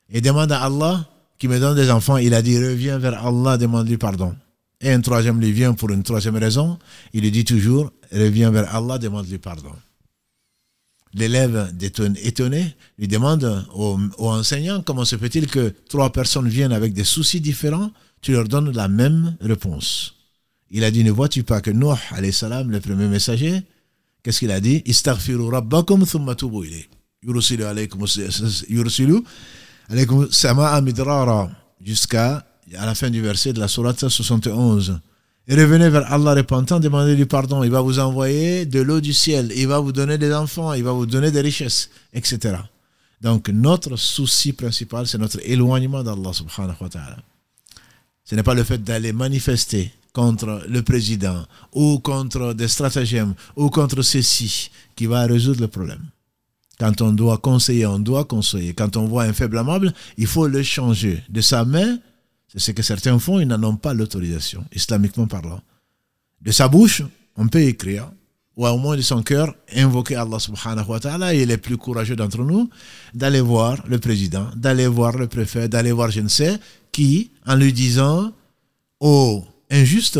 Il 0.10 0.22
demande 0.22 0.52
à 0.52 0.64
Allah 0.64 1.06
qui 1.38 1.48
me 1.48 1.60
donne 1.60 1.76
des 1.76 1.92
enfants. 1.92 2.18
Il 2.18 2.34
a 2.34 2.42
dit, 2.42 2.58
reviens 2.58 2.98
vers 2.98 3.26
Allah, 3.26 3.58
demande-lui 3.58 3.98
pardon. 3.98 4.36
Et 4.82 4.92
un 4.92 5.02
troisième 5.02 5.40
lui 5.40 5.52
vient 5.52 5.74
pour 5.74 5.90
une 5.90 6.04
troisième 6.04 6.36
raison. 6.38 6.78
Il 7.14 7.22
lui 7.22 7.32
dit 7.32 7.46
toujours, 7.46 7.92
reviens 8.12 8.52
vers 8.52 8.74
Allah, 8.76 8.98
demande-lui 8.98 9.40
pardon. 9.40 9.72
L'élève 11.14 11.74
étonné 12.22 12.76
lui 13.00 13.08
demande 13.08 13.66
au, 13.74 13.98
au 14.18 14.30
enseignant 14.30 14.82
comment 14.82 15.06
se 15.06 15.18
fait-il 15.18 15.48
que 15.48 15.74
trois 15.90 16.12
personnes 16.12 16.48
viennent 16.48 16.74
avec 16.74 16.94
des 16.94 17.06
soucis 17.06 17.42
différents, 17.42 17.92
tu 18.22 18.34
leur 18.34 18.44
donnes 18.44 18.72
la 18.72 18.88
même 18.88 19.36
réponse. 19.42 20.16
Il 20.70 20.84
a 20.84 20.92
dit, 20.92 21.04
ne 21.04 21.12
vois-tu 21.12 21.44
pas 21.44 21.62
que 21.62 21.72
Nuh, 21.72 21.96
salam, 22.32 22.70
le 22.70 22.80
premier 22.80 23.08
messager, 23.08 23.62
qu'est-ce 24.22 24.40
qu'il 24.40 24.52
a 24.52 24.60
dit 24.60 24.84
Istaghfiru 24.86 25.50
rabbakum 25.50 26.06
thumma 26.06 26.36
tubu 26.36 26.88
yursilu 27.24 27.64
alaykum 27.64 28.06
sama'a 30.32 30.82
midrara 30.82 31.50
jusqu'à 31.82 32.46
à 32.76 32.86
la 32.86 32.96
fin 32.96 33.10
du 33.10 33.22
verset 33.22 33.54
de 33.54 33.60
la 33.60 33.68
sourate 33.68 34.08
71. 34.08 35.00
Et 35.48 35.56
revenez 35.56 35.90
vers 35.90 36.12
Allah 36.12 36.34
repentant, 36.34 36.80
demandez 36.80 37.16
du 37.16 37.26
pardon. 37.26 37.64
Il 37.64 37.72
va 37.72 37.82
vous 37.82 38.00
envoyer 38.00 38.66
de 38.66 38.82
l'eau 38.82 39.00
du 39.00 39.14
ciel. 39.14 39.54
Il 39.56 39.68
va 39.68 39.80
vous 39.80 39.94
donner 39.94 40.18
des 40.18 40.34
enfants. 40.34 40.74
Il 40.74 40.84
va 40.84 40.92
vous 40.92 41.06
donner 41.06 41.32
des 41.32 41.40
richesses, 41.42 41.90
etc. 42.14 42.58
Donc, 43.22 43.50
notre 43.50 43.96
souci 43.96 44.54
principal, 44.54 45.08
c'est 45.08 45.18
notre 45.18 45.40
éloignement 45.50 46.04
d'Allah 46.04 46.34
subhanahu 46.34 46.76
wa 46.82 46.90
ta'ala. 46.90 47.18
Ce 48.26 48.36
n'est 48.36 48.44
pas 48.44 48.54
le 48.54 48.64
fait 48.64 48.84
d'aller 48.84 49.14
manifester 49.14 49.92
contre 50.12 50.64
le 50.68 50.82
président 50.82 51.46
ou 51.74 52.00
contre 52.00 52.54
des 52.54 52.68
stratagèmes 52.68 53.34
ou 53.56 53.70
contre 53.70 54.02
ceci 54.02 54.70
qui 54.96 55.06
va 55.06 55.26
résoudre 55.26 55.62
le 55.62 55.68
problème. 55.68 56.04
Quand 56.80 57.02
on 57.02 57.12
doit 57.12 57.38
conseiller, 57.38 57.86
on 57.86 58.00
doit 58.00 58.26
conseiller. 58.26 58.74
Quand 58.74 58.98
on 58.98 59.06
voit 59.06 59.24
un 59.24 59.34
faible 59.34 59.58
amable, 59.58 59.94
il 60.18 60.28
faut 60.28 60.48
le 60.48 60.62
changer. 60.62 61.24
De 61.30 61.42
sa 61.42 61.66
main, 61.66 61.98
c'est 62.48 62.60
ce 62.60 62.72
que 62.72 62.82
certains 62.82 63.20
font, 63.20 63.40
ils 63.40 63.48
n'en 63.48 63.62
ont 63.64 63.76
pas 63.76 63.94
l'autorisation, 63.94 64.64
islamiquement 64.74 65.28
parlant. 65.28 65.62
De 66.42 66.52
sa 66.52 66.68
bouche, 66.68 67.04
on 67.36 67.48
peut 67.48 67.62
écrire, 67.62 68.12
ou 68.56 68.66
au 68.66 68.78
moins 68.78 68.96
de 68.96 69.02
son 69.02 69.22
cœur, 69.22 69.54
invoquer 69.76 70.16
Allah 70.16 70.40
subhanahu 70.40 70.88
wa 70.88 71.00
ta'ala, 71.00 71.34
et 71.34 71.46
les 71.46 71.58
plus 71.58 71.78
courageux 71.78 72.16
d'entre 72.16 72.44
nous, 72.44 72.70
d'aller 73.14 73.42
voir 73.42 73.84
le 73.88 74.00
président, 74.00 74.50
d'aller 74.56 74.88
voir 74.88 75.18
le 75.18 75.28
préfet, 75.28 75.68
d'aller 75.68 75.92
voir 75.92 76.10
je 76.10 76.22
ne 76.22 76.28
sais 76.30 76.58
qui, 76.92 77.32
en 77.46 77.56
lui 77.56 77.74
disant, 77.74 78.32
oh, 79.00 79.46
injuste, 79.70 80.20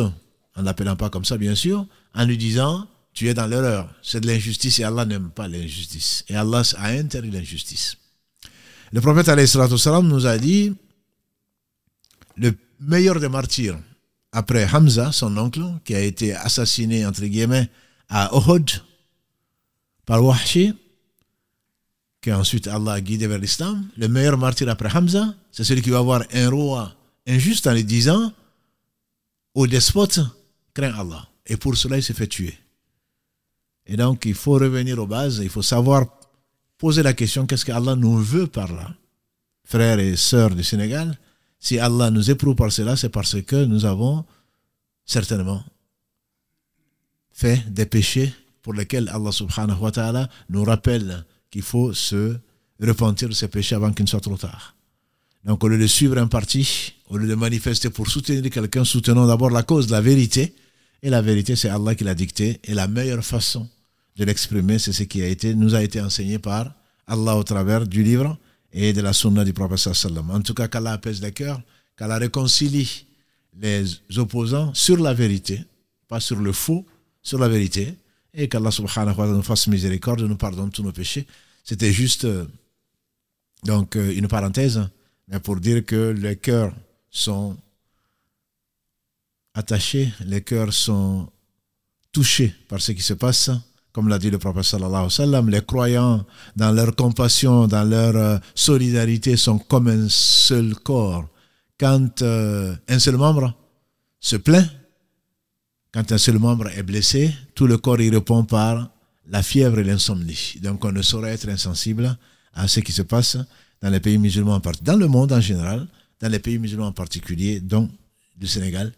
en 0.56 0.62
l'appelant 0.62 0.96
pas 0.96 1.10
comme 1.10 1.26
ça 1.26 1.38
bien 1.38 1.56
sûr, 1.56 1.86
en 2.14 2.26
lui 2.26 2.38
disant 2.38 2.88
tu 3.14 3.28
es 3.28 3.34
dans 3.34 3.48
l'erreur, 3.48 3.90
c'est 4.04 4.20
de 4.22 4.28
l'injustice 4.28 4.78
et 4.78 4.84
Allah 4.84 5.04
n'aime 5.04 5.32
pas 5.34 5.48
l'injustice. 5.48 6.24
Et 6.28 6.36
Allah 6.36 6.62
a 6.78 6.90
interdit 6.90 7.32
l'injustice. 7.32 7.98
Le 8.92 9.02
prophète 9.02 9.28
nous 10.04 10.26
a 10.28 10.38
dit 10.38 10.76
le 12.38 12.54
meilleur 12.80 13.20
des 13.20 13.30
martyrs 13.30 13.78
après 14.32 14.68
Hamza, 14.72 15.12
son 15.12 15.36
oncle, 15.38 15.64
qui 15.84 15.96
a 15.96 16.02
été 16.02 16.34
assassiné 16.34 17.06
entre 17.06 17.26
guillemets 17.26 17.70
à 18.10 18.30
Uhud 18.34 18.70
par 20.06 20.24
Wahshi, 20.24 20.74
que 22.22 22.32
ensuite 22.32 22.68
Allah 22.68 22.94
a 22.94 23.02
guidé 23.02 23.28
vers 23.28 23.40
l'islam. 23.40 23.88
Le 23.98 24.08
meilleur 24.08 24.38
martyr 24.38 24.70
après 24.70 24.96
Hamza, 24.96 25.34
c'est 25.52 25.64
celui 25.64 25.82
qui 25.82 25.90
va 25.90 26.02
voir 26.02 26.24
un 26.34 26.50
roi 26.50 26.94
injuste 27.28 27.68
en 27.68 27.74
lui 27.74 27.84
disant 27.84 28.32
au 29.54 29.68
despote 29.68 30.20
craint 30.74 30.94
Allah. 30.94 31.28
Et 31.46 31.58
pour 31.58 31.76
cela, 31.76 31.98
il 31.98 32.04
s'est 32.04 32.14
fait 32.14 32.28
tuer. 32.28 32.58
Et 33.86 33.96
donc, 33.96 34.26
il 34.26 34.36
faut 34.36 34.54
revenir 34.54 35.00
aux 35.00 35.08
bases, 35.08 35.40
il 35.42 35.50
faut 35.50 35.62
savoir 35.62 36.06
poser 36.78 37.02
la 37.02 37.14
question, 37.14 37.48
qu'est-ce 37.48 37.66
que 37.66 37.72
Allah 37.72 37.96
nous 37.96 38.18
veut 38.18 38.48
par 38.48 38.72
là? 38.72 38.94
Frères 39.64 40.00
et 40.00 40.16
sœurs 40.16 40.54
du 40.56 40.64
Sénégal, 40.64 41.18
si 41.60 41.80
Allah 41.80 42.12
nous 42.12 42.30
éprouve 42.30 42.56
par 42.56 42.72
cela, 42.72 42.96
c'est 42.96 43.10
parce 43.10 43.42
que 43.42 43.66
nous 43.66 43.86
avons 43.86 44.26
certainement 45.06 45.64
fait 47.32 47.64
des 47.70 47.86
péchés 47.86 48.34
pour 48.62 48.74
lesquels 48.74 49.10
Allah 49.10 49.32
subhanahu 49.32 49.80
wa 49.80 49.92
ta'ala 49.92 50.30
nous 50.50 50.64
rappelle 50.64 51.26
qu'il 51.50 51.62
faut 51.62 51.94
se 51.94 52.38
repentir 52.82 53.30
de 53.30 53.34
ces 53.34 53.48
péchés 53.48 53.76
avant 53.76 53.92
qu'il 53.92 54.04
ne 54.04 54.10
soit 54.10 54.20
trop 54.20 54.38
tard. 54.38 54.76
Donc 55.46 55.64
au 55.64 55.68
lieu 55.68 55.78
de 55.78 55.88
suivre 55.88 56.18
un 56.18 56.28
parti, 56.28 56.94
au 57.10 57.18
lieu 57.18 57.28
de 57.28 57.36
manifester 57.36 57.90
pour 57.90 58.08
soutenir 58.10 58.50
quelqu'un, 58.50 58.84
soutenons 58.84 59.26
d'abord 59.28 59.50
la 59.50 59.64
cause, 59.64 59.90
la 59.90 60.02
vérité. 60.02 60.54
Et 61.04 61.10
la 61.10 61.22
vérité, 61.22 61.56
c'est 61.56 61.70
Allah 61.70 61.96
qui 61.96 62.04
l'a 62.04 62.16
dicté. 62.16 62.60
Et 62.64 62.74
la 62.74 62.88
meilleure 62.88 63.24
façon 63.24 63.70
de 64.18 64.26
l'exprimer, 64.26 64.80
c'est 64.80 64.92
ce 64.92 65.04
qui 65.04 65.22
a 65.22 65.28
été, 65.28 65.54
nous 65.54 65.76
a 65.76 65.84
été 65.84 66.02
enseigné 66.02 66.40
par 66.40 66.74
Allah 67.06 67.38
au 67.38 67.44
travers 67.44 67.88
du 67.88 68.04
livre 68.04 68.38
et 68.72 68.94
de 68.94 69.02
la 69.02 69.14
sunna 69.14 69.44
du 69.44 69.54
prophète 69.54 69.94
sallam. 69.94 70.30
En 70.30 70.42
tout 70.42 70.54
cas, 70.54 70.68
qu'Allah 70.68 70.94
apaise 70.94 71.22
les 71.22 71.32
cœurs, 71.32 71.62
qu'Allah 71.98 72.18
réconcilie 72.18 73.06
les 73.60 73.86
opposants 74.18 74.74
sur 74.74 74.98
la 74.98 75.14
vérité, 75.14 75.64
pas 76.08 76.20
sur 76.20 76.40
le 76.40 76.52
faux, 76.52 76.86
sur 77.22 77.40
la 77.40 77.48
vérité, 77.48 77.96
et 78.34 78.48
qu'Allah 78.48 78.72
subhanahu 78.72 79.10
wa 79.10 79.16
ta'ala 79.16 79.34
nous 79.34 79.42
fasse 79.42 79.68
miséricorde, 79.68 80.22
nous 80.22 80.38
pardonne 80.38 80.70
tous 80.70 80.84
nos 80.84 80.92
péchés. 80.92 81.26
C'était 81.64 81.92
juste 81.92 82.26
euh, 82.26 82.46
donc 83.64 83.96
euh, 83.96 84.14
une 84.16 84.28
parenthèse, 84.28 84.88
mais 85.28 85.40
pour 85.40 85.60
dire 85.60 85.86
que 85.86 86.12
les 86.12 86.36
cœurs 86.36 86.74
sont 87.10 87.58
attachés, 89.54 90.14
les 90.26 90.42
cœurs 90.42 90.72
sont 90.72 91.30
touchés 92.12 92.54
par 92.68 92.80
ce 92.80 92.92
qui 92.92 93.02
se 93.02 93.14
passe, 93.14 93.50
comme 93.98 94.10
l'a 94.10 94.20
dit 94.20 94.30
le 94.30 94.38
prophète 94.38 94.62
sallallahu 94.62 94.94
alayhi 94.94 95.06
wa 95.06 95.10
sallam, 95.10 95.50
les 95.50 95.62
croyants 95.66 96.24
dans 96.56 96.72
leur 96.72 96.96
compassion, 96.96 97.66
dans 97.66 97.84
leur 97.84 98.16
euh, 98.16 98.38
solidarité 98.54 99.36
sont 99.38 99.58
comme 99.58 99.88
un 99.88 100.08
seul 100.08 100.76
corps. 100.76 101.26
Quand 101.80 102.22
un 102.22 103.00
seul 103.00 103.18
membre 103.18 103.56
se 104.20 104.36
plaint, 104.36 104.70
quand 105.92 106.12
un 106.12 106.18
seul 106.20 106.38
membre 106.38 106.68
est 106.78 106.84
blessé, 106.84 107.34
tout 107.56 107.66
le 107.66 107.80
corps 107.80 108.00
y 108.00 108.12
répond 108.12 108.44
par 108.46 108.88
la 109.26 109.42
fièvre 109.42 109.80
et 109.80 109.84
l'insomnie. 109.84 110.58
Donc 110.62 110.86
on 110.86 110.92
ne 110.92 111.02
saurait 111.02 111.32
être 111.32 111.50
insensible 111.50 112.16
à 112.54 112.68
ce 112.68 112.82
qui 112.82 112.92
se 112.92 113.02
passe 113.02 113.36
dans 113.82 113.90
les 113.90 114.00
pays 114.00 114.20
musulmans 114.20 114.62
dans 114.84 114.96
le 114.96 115.08
monde 115.08 115.32
en 115.32 115.42
général, 115.42 115.88
dans 116.22 116.30
les 116.30 116.38
pays 116.38 116.60
musulmans 116.60 116.86
en 116.86 116.92
particulier, 116.92 117.62
dont 117.62 117.90
le 118.40 118.46
Sénégal, 118.46 118.94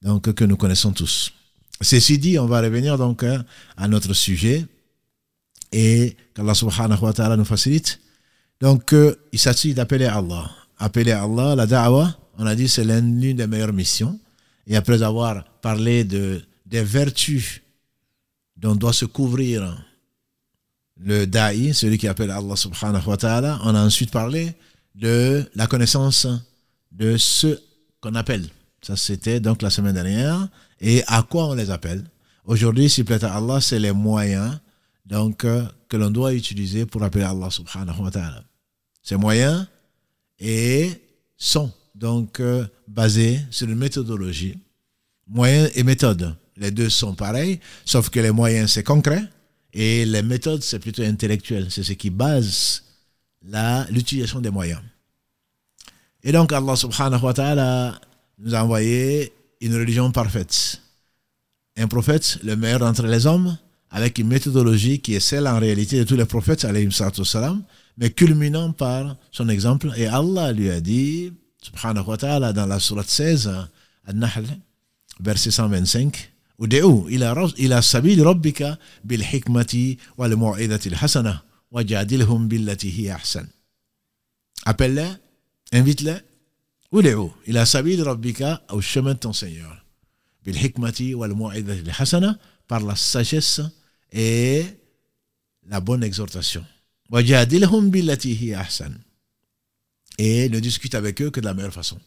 donc 0.00 0.32
que 0.32 0.44
nous 0.44 0.56
connaissons 0.56 0.92
tous. 0.92 1.32
Ceci 1.80 2.18
dit, 2.18 2.38
on 2.38 2.46
va 2.46 2.60
revenir 2.60 2.96
donc 2.96 3.22
hein, 3.22 3.44
à 3.76 3.88
notre 3.88 4.14
sujet 4.14 4.64
et 5.72 6.16
qu'Allah 6.34 6.54
subhanahu 6.54 7.00
wa 7.00 7.12
ta'ala 7.12 7.36
nous 7.36 7.44
facilite. 7.44 8.00
Donc, 8.60 8.92
euh, 8.92 9.14
il 9.32 9.38
s'agit 9.38 9.74
d'appeler 9.74 10.06
Allah. 10.06 10.50
Appeler 10.78 11.12
Allah, 11.12 11.54
la 11.56 11.66
da'wah, 11.66 12.16
on 12.38 12.46
a 12.46 12.54
dit 12.54 12.68
c'est 12.68 12.84
l'une 12.84 13.36
des 13.36 13.46
meilleures 13.46 13.72
missions. 13.72 14.18
Et 14.66 14.76
après 14.76 15.02
avoir 15.02 15.44
parlé 15.60 16.04
de, 16.04 16.42
des 16.64 16.82
vertus 16.82 17.60
dont 18.56 18.76
doit 18.76 18.92
se 18.92 19.04
couvrir 19.04 19.84
le 20.96 21.26
da'i, 21.26 21.74
celui 21.74 21.98
qui 21.98 22.08
appelle 22.08 22.30
Allah 22.30 22.56
subhanahu 22.56 23.06
wa 23.06 23.16
ta'ala, 23.16 23.58
on 23.64 23.74
a 23.74 23.84
ensuite 23.84 24.10
parlé 24.10 24.54
de 24.94 25.44
la 25.54 25.66
connaissance 25.66 26.26
de 26.92 27.16
ce 27.16 27.58
qu'on 28.00 28.14
appelle. 28.14 28.46
Ça, 28.80 28.96
c'était 28.96 29.40
donc 29.40 29.62
la 29.62 29.70
semaine 29.70 29.94
dernière. 29.94 30.48
Et 30.80 31.02
à 31.06 31.22
quoi 31.22 31.48
on 31.48 31.54
les 31.54 31.70
appelle 31.70 32.04
Aujourd'hui, 32.44 32.90
s'il 32.90 33.04
plaît 33.04 33.24
à 33.24 33.36
Allah, 33.36 33.60
c'est 33.60 33.78
les 33.78 33.92
moyens 33.92 34.58
donc, 35.06 35.44
euh, 35.44 35.64
que 35.88 35.96
l'on 35.96 36.10
doit 36.10 36.32
utiliser 36.34 36.86
pour 36.86 37.02
appeler 37.02 37.24
Allah 37.24 37.50
subhanahu 37.50 38.02
wa 38.02 38.10
ta'ala. 38.10 38.42
Ces 39.02 39.16
moyens 39.16 39.66
et 40.38 40.90
sont 41.36 41.70
donc 41.94 42.40
euh, 42.40 42.66
basé 42.88 43.40
sur 43.50 43.68
une 43.68 43.76
méthodologie. 43.76 44.58
Moyens 45.26 45.70
et 45.74 45.82
méthodes, 45.82 46.34
les 46.56 46.70
deux 46.70 46.88
sont 46.88 47.14
pareils, 47.14 47.60
sauf 47.84 48.10
que 48.10 48.20
les 48.20 48.30
moyens, 48.30 48.72
c'est 48.72 48.82
concret, 48.82 49.22
et 49.72 50.04
les 50.04 50.22
méthodes, 50.22 50.62
c'est 50.62 50.78
plutôt 50.78 51.02
intellectuel. 51.02 51.66
C'est 51.70 51.82
ce 51.82 51.92
qui 51.92 52.10
base 52.10 52.82
l'utilisation 53.90 54.40
des 54.40 54.50
moyens. 54.50 54.80
Et 56.22 56.32
donc, 56.32 56.52
Allah 56.52 56.76
subhanahu 56.76 57.22
wa 57.22 57.34
ta'ala 57.34 58.00
nous 58.38 58.54
a 58.54 58.62
envoyé 58.62 59.32
une 59.61 59.75
religion 59.75 60.11
parfaite. 60.11 60.81
Un 61.77 61.87
prophète, 61.87 62.39
le 62.43 62.55
meilleur 62.55 62.79
d'entre 62.79 63.05
les 63.05 63.25
hommes, 63.25 63.57
avec 63.89 64.19
une 64.19 64.27
méthodologie 64.27 64.99
qui 64.99 65.15
est 65.15 65.19
celle 65.19 65.47
en 65.47 65.59
réalité 65.59 65.99
de 65.99 66.03
tous 66.03 66.15
les 66.15 66.25
prophètes, 66.25 66.65
mais 67.97 68.11
culminant 68.11 68.71
par 68.71 69.17
son 69.31 69.49
exemple. 69.49 69.91
Et 69.97 70.07
Allah 70.07 70.51
lui 70.51 70.69
a 70.69 70.79
dit, 70.79 71.33
subhanahu 71.61 72.05
wa 72.05 72.17
ta'ala 72.17 72.53
dans 72.53 72.65
la 72.65 72.79
sourate 72.79 73.09
16, 73.09 73.51
Al-Nahl, 74.05 74.45
verset 75.19 75.51
125, 75.51 76.31
ودعوا 76.59 77.09
إلى 77.09 77.51
إلى 77.59 77.81
سبيل 77.81 78.25
ربك 78.25 78.77
بالحكمة 79.03 79.95
والموعظة 80.17 80.79
الحسنة 80.85 81.41
وجادلهم 81.71 82.47
بالتي 82.47 82.99
هي 82.99 83.15
أحسن. 83.15 83.47
Appelle-les, 84.65 85.09
invite-les, 85.71 86.19
ودعوا 86.93 87.29
إلى 87.47 87.65
سبيل 87.65 88.07
ربك 88.07 88.61
au 88.71 88.81
chemin 88.81 89.13
de 89.13 89.19
ton 89.19 89.33
Seigneur. 89.33 89.83
بالحكمة 90.45 91.11
والموعظة 91.13 91.79
الحسنة 91.79 92.35
par 92.67 92.81
la 92.81 92.95
sagesse 92.95 93.61
et 94.11 94.63
la 95.67 95.79
bonne 95.79 96.03
exhortation. 96.03 96.63
وجادلهم 97.09 97.91
بالتي 97.91 98.41
هي 98.41 98.55
أحسن 98.55 98.93
et 100.19 100.49
ne 100.49 100.59
discute 100.59 100.95
avec 100.95 101.21
eux 101.21 101.29
que 101.29 101.39
de 101.39 101.45
la 101.45 101.53
meilleure 101.53 101.73
façon. 101.73 101.97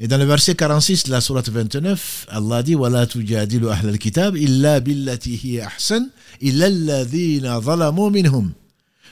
Et 0.00 0.06
dans 0.06 0.16
le 0.16 0.24
verset 0.24 0.54
46 0.54 1.04
de 1.04 1.10
la 1.10 1.20
sourate 1.20 1.50
29, 1.50 2.26
Allah 2.30 2.62
dit 2.62 2.76
وَلَا 2.76 3.04
تُجَادِلُ 3.04 3.64
أَهْلَ 3.64 3.88
الْكِتَابِ 3.88 4.36
إِلَّا 4.36 4.78
بِالَّتِي 4.78 5.38
هِيَ 5.44 5.66
أَحْسَنُ 5.66 6.08
إِلَّا 6.42 6.66
الَّذِينَ 6.66 7.60
ظَلَمُوا 7.60 8.10
مِنْهُمْ 8.10 8.52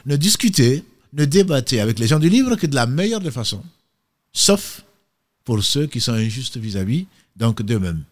Ne 0.07 0.17
discutez, 0.17 0.85
ne 1.13 1.25
débattez 1.25 1.81
avec 1.81 1.99
les 1.99 2.07
gens 2.07 2.21
du 2.21 2.29
livre 2.29 2.55
que 2.55 2.67
de 2.69 2.75
la 2.77 2.87
meilleure 2.87 3.21
des 3.21 3.33
façons, 3.33 3.65
sauf 4.34 4.84
pour 5.44 5.64
ceux 5.64 5.88
qui 5.88 6.00
sont 6.00 6.14
injustes 6.14 6.58
vis-à-vis 6.58 7.08
donc 7.36 7.62
d'eux-mêmes. 7.62 8.04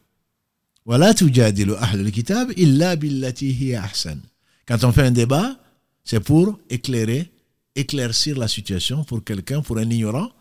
Voilà 0.86 1.14
kitab 1.14 2.52
illa 2.58 2.96
billati 2.96 3.76
ahsan. 3.76 4.20
Quand 4.68 4.84
on 4.84 4.92
fait 4.92 5.04
un 5.04 5.12
débat, 5.12 5.58
c'est 6.04 6.20
pour 6.20 6.60
éclairer, 6.70 7.32
éclaircir 7.76 8.38
la 8.38 8.48
situation 8.48 9.04
pour 9.04 9.24
quelqu'un, 9.24 9.62
pour 9.62 9.78
un 9.78 9.90
ignorant, 9.90 10.32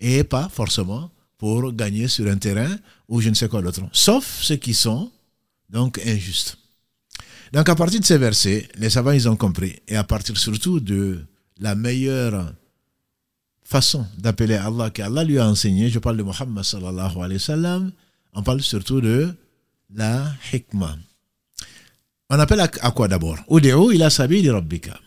et 0.00 0.24
pas 0.24 0.48
forcément 0.48 1.10
pour 1.36 1.72
gagner 1.72 2.08
sur 2.08 2.26
un 2.26 2.36
terrain 2.36 2.76
ou 3.08 3.20
je 3.20 3.28
ne 3.28 3.34
sais 3.34 3.48
quoi 3.48 3.62
d'autre. 3.62 3.82
Sauf 3.92 4.42
ceux 4.42 4.56
qui 4.56 4.74
sont 4.74 5.10
donc 5.70 6.00
injustes. 6.04 6.58
Donc 7.52 7.68
à 7.68 7.74
partir 7.74 8.00
de 8.00 8.04
ces 8.04 8.18
versets, 8.18 8.68
les 8.76 8.90
savants, 8.90 9.12
ils 9.12 9.28
ont 9.28 9.36
compris. 9.36 9.76
Et 9.86 9.96
à 9.96 10.04
partir 10.04 10.36
surtout 10.36 10.80
de 10.80 11.24
la 11.58 11.74
meilleure 11.74 12.52
façon 13.68 14.06
d'appeler 14.16 14.54
Allah 14.54 14.88
qu'Allah 14.90 15.24
lui 15.24 15.38
a 15.38 15.46
enseigné, 15.46 15.90
je 15.90 15.98
parle 15.98 16.16
de 16.16 16.22
Muhammad 16.22 16.64
sallallahu 16.64 17.16
alayhi 17.18 17.34
wa 17.34 17.38
sallam, 17.54 17.92
on 18.32 18.42
parle 18.42 18.62
surtout 18.62 19.02
de 19.02 19.28
la 19.94 20.32
hikmah. 20.52 20.96
On 22.30 22.38
appelle 22.38 22.60
à, 22.60 22.68
quoi 22.68 23.08
d'abord? 23.08 23.38
Ud'u 23.50 23.94
ila 23.94 24.08
sabili 24.08 24.50
rabbika. 24.50 24.98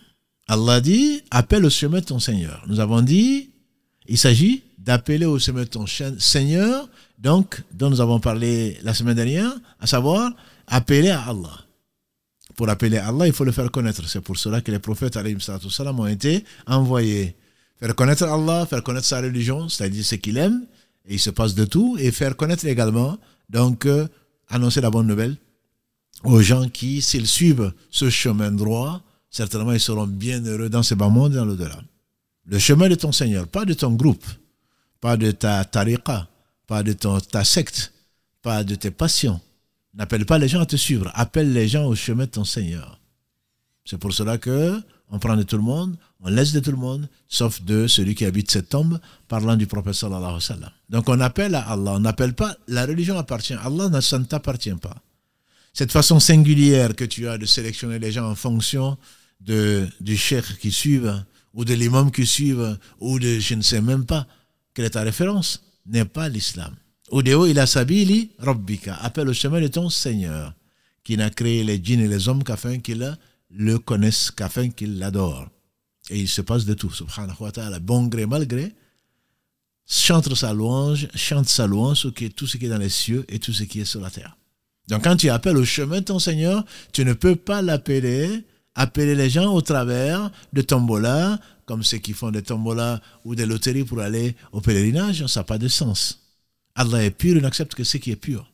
Allah 0.48 0.80
dit, 0.80 1.22
appelle 1.32 1.65
au 1.65 1.70
chemin 1.70 2.01
ton 2.01 2.20
Seigneur. 2.20 2.63
Nous 2.68 2.80
avons 2.80 3.01
dit, 3.01 3.50
il 4.08 4.18
s'agit 4.18 4.63
d'appeler 4.77 5.25
au 5.25 5.39
chemin 5.39 5.65
ton 5.65 5.86
Seigneur, 6.20 6.88
donc, 7.18 7.62
dont 7.74 7.89
nous 7.89 8.01
avons 8.01 8.20
parlé 8.20 8.77
la 8.84 8.94
semaine 8.94 9.15
dernière, 9.15 9.51
à 9.80 9.88
savoir, 9.88 10.32
appeler 10.68 11.10
à 11.10 11.22
Allah. 11.22 11.65
Pour 12.56 12.70
appeler 12.70 12.98
à 12.98 13.08
Allah, 13.08 13.25
il 13.27 13.34
faut 13.34 13.44
le 13.44 13.51
faire 13.51 13.72
connaître. 13.72 14.08
C'est 14.08 14.22
pour 14.22 14.38
cela 14.38 14.62
que 14.62 14.72
les 14.72 14.80
prophètes, 14.80 15.18
salam, 15.70 16.00
ont 16.00 16.08
été 16.08 16.44
envoyés. 16.68 17.36
Faire 17.82 17.96
connaître 17.96 18.24
Allah, 18.26 18.68
faire 18.68 18.84
connaître 18.84 19.08
sa 19.08 19.22
religion, 19.22 19.68
c'est-à-dire 19.68 20.06
ce 20.06 20.16
qu'il 20.16 20.38
aime, 20.38 20.68
et 21.08 21.16
il 21.16 21.20
se 21.20 21.32
passe 21.32 21.56
de 21.56 21.66
tout, 21.66 21.98
et 22.00 22.12
faire 22.12 22.38
connaître 22.38 22.66
également, 22.66 23.18
donc, 23.50 23.88
euh, 23.88 24.08
annoncer 24.50 24.82
la 24.82 24.92
bonne 24.92 25.08
nouvelle 25.08 25.36
aux 26.24 26.42
gens 26.42 26.70
qui, 26.70 27.02
s'ils 27.02 27.28
suivent 27.28 27.74
ce 27.90 28.12
chemin 28.12 28.52
droit, 28.52 29.02
certainement 29.32 29.72
ils 29.72 29.80
seront 29.80 30.06
bien 30.06 30.44
heureux 30.46 30.70
dans 30.70 30.84
ce 30.84 30.94
bas 30.94 31.10
monde 31.10 31.34
et 31.34 31.38
dans 31.38 31.46
l'au-delà. 31.46 31.80
Le 32.46 32.60
chemin 32.60 32.88
de 32.88 32.96
ton 32.96 33.12
Seigneur, 33.12 33.48
pas 33.48 33.66
de 33.66 33.74
ton 33.74 33.94
groupe, 33.94 34.26
pas 35.00 35.18
de 35.18 35.32
ta 35.32 35.66
tariqa, 35.66 36.28
pas 36.68 36.84
de 36.84 36.94
ton, 36.94 37.20
ta 37.20 37.44
secte, 37.44 37.94
pas 38.44 38.64
de 38.64 38.76
tes 38.76 38.92
passions. 38.92 39.42
N'appelle 39.96 40.28
pas 40.28 40.38
les 40.38 40.48
gens 40.48 40.62
à 40.62 40.66
te 40.68 40.76
suivre, 40.76 41.12
appelle 41.16 41.52
les 41.52 41.68
gens 41.68 41.86
au 41.86 41.96
chemin 41.96 42.26
de 42.26 42.30
ton 42.30 42.46
Seigneur. 42.46 43.00
C'est 43.86 43.98
pour 43.98 44.14
cela 44.14 44.38
que 44.38 44.80
on 45.10 45.20
prend 45.20 45.36
de 45.36 45.44
tout 45.44 45.58
le 45.58 45.64
monde, 45.64 45.98
on 46.22 46.30
laisse 46.30 46.54
de 46.54 46.60
tout 46.60 46.72
le 46.72 46.78
monde, 46.78 47.10
sauf 47.28 47.62
de 47.63 47.88
celui 47.88 48.13
qui 48.13 48.25
habite 48.25 48.51
cette 48.51 48.70
tombe, 48.70 49.00
parlant 49.28 49.56
du 49.56 49.66
prophète 49.66 49.94
sallallahu 49.94 50.24
alayhi 50.24 50.36
wa 50.36 50.42
sallam. 50.42 50.70
Donc 50.90 51.10
on 51.10 51.20
appelle 51.20 51.56
à 51.56 51.62
Allah, 51.62 51.94
on 51.94 52.00
n'appelle 52.00 52.34
pas, 52.34 52.56
la 52.68 52.86
religion 52.86 53.18
appartient 53.18 53.54
à 53.54 53.63
Allah, 53.63 54.01
ça 54.01 54.20
ne 54.20 54.25
t'appartient 54.25 54.75
pas. 54.75 54.98
Cette 55.74 55.92
façon 55.92 56.20
singulière 56.20 56.96
que 56.96 57.06
tu 57.06 57.28
as 57.28 57.38
de 57.38 57.46
sélectionner 57.46 57.98
les 57.98 58.12
gens 58.12 58.30
en 58.30 58.36
fonction 58.36 58.98
de, 59.40 59.88
du 60.00 60.16
cheikh 60.16 60.60
qui 60.60 60.72
suivent, 60.72 61.24
ou 61.54 61.66
de 61.66 61.74
l'imam 61.74 62.12
qui 62.12 62.25
suivent, 62.25 62.78
ou 63.00 63.20
de 63.20 63.40
je 63.40 63.56
ne 63.56 63.62
sais 63.62 63.82
même 63.82 64.06
pas 64.06 64.28
quelle 64.74 64.86
est 64.86 64.92
ta 64.92 65.01
référence, 65.01 65.63
n'est 65.86 66.06
pas 66.06 66.30
l'islam. 66.30 66.75
Odeo 67.10 67.48
il 67.48 67.60
a 67.60 67.66
sabili 67.66 68.32
rabbika, 68.38 68.96
appelle 68.96 69.28
au 69.28 69.34
chemin 69.34 69.60
de 69.60 69.68
ton 69.68 69.90
Seigneur, 69.90 70.54
qui 71.04 71.18
n'a 71.18 71.30
créé 71.30 71.63
les 71.63 71.84
djinns 71.84 72.01
et 72.01 72.08
les 72.08 72.30
hommes 72.30 72.44
qu'afin 72.44 72.80
qu'ils 72.80 73.18
le 73.50 73.80
connaissent, 73.80 74.30
qu'afin 74.30 74.70
qu'ils 74.70 75.00
l'adorent. 75.00 75.50
Et 76.12 76.20
il 76.20 76.27
se 76.27 76.41
passe 76.41 76.65
de 76.65 76.74
tout, 76.74 76.91
subhanahu 76.91 77.36
wa 77.39 77.51
ta'ala, 77.51 77.80
bon 77.80 78.08
gré, 78.08 78.25
mal 78.25 78.46
gré, 78.46 78.74
chante 79.88 80.34
sa 80.36 80.53
louange, 80.53 81.08
chante 81.15 81.48
sa 81.48 81.65
louange, 81.65 82.08
tout 82.36 82.48
ce 82.48 82.58
qui 82.58 82.65
est 82.65 82.70
dans 82.70 82.77
les 82.77 82.89
cieux 82.89 83.25
et 83.30 83.39
tout 83.39 83.53
ce 83.53 83.63
qui 83.63 83.80
est 83.80 83.86
sur 83.86 84.01
la 84.01 84.12
terre. 84.12 84.38
Donc 84.89 85.03
quand 85.06 85.15
tu 85.15 85.30
appelles 85.30 85.58
au 85.58 85.65
chemin 85.65 86.01
ton 86.01 86.20
Seigneur, 86.20 86.65
tu 86.91 87.06
ne 87.06 87.13
peux 87.13 87.36
pas 87.36 87.62
l'appeler 87.62 88.46
appeler 88.75 89.15
les 89.15 89.30
gens 89.30 89.53
au 89.53 89.62
travers 89.62 90.32
de 90.53 90.62
tombola, 90.62 91.39
comme 91.65 91.84
ceux 91.84 91.98
qui 91.98 92.13
font 92.13 92.32
des 92.32 92.41
tombolas 92.41 93.01
ou 93.25 93.36
des 93.36 93.46
loteries 93.46 93.84
pour 93.84 94.00
aller 94.00 94.36
au 94.51 94.62
pèlerinage, 94.62 95.25
ça 95.27 95.41
n'a 95.41 95.44
pas 95.44 95.58
de 95.58 95.68
sens. 95.68 96.20
Allah 96.75 97.03
est 97.03 97.12
pur, 97.12 97.36
il 97.36 97.41
n'accepte 97.41 97.75
que 97.75 97.84
ce 97.84 97.98
qui 97.98 98.12
est 98.12 98.15
pur. 98.15 98.50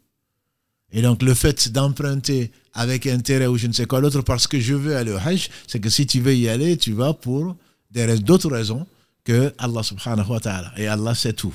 Et 0.92 1.02
donc 1.02 1.22
le 1.22 1.34
fait 1.34 1.70
d'emprunter 1.72 2.52
avec 2.74 3.08
intérêt 3.08 3.48
ou 3.48 3.58
je 3.58 3.68
ne 3.68 3.74
sais 3.74 3.86
quoi 3.86 4.02
d'autre 4.02 4.22
parce 4.22 4.48
que 4.48 4.60
je 4.60 4.74
veux 4.74 4.96
aller 4.96 5.12
au 5.12 5.18
Hajj, 5.18 5.50
c'est 5.68 5.80
que 5.80 5.90
si 5.90 6.06
tu 6.06 6.22
veux 6.22 6.36
y 6.36 6.48
aller, 6.48 6.78
tu 6.78 6.94
vas 6.94 7.14
pour 7.14 7.56
d'autres 7.92 8.52
raisons 8.52 8.86
que 9.24 9.54
Allah 9.58 9.84
subhanahu 9.84 10.30
wa 10.30 10.40
ta'ala. 10.40 10.72
Et 10.78 10.88
Allah 10.88 11.16
sait 11.16 11.34
tout. 11.34 11.54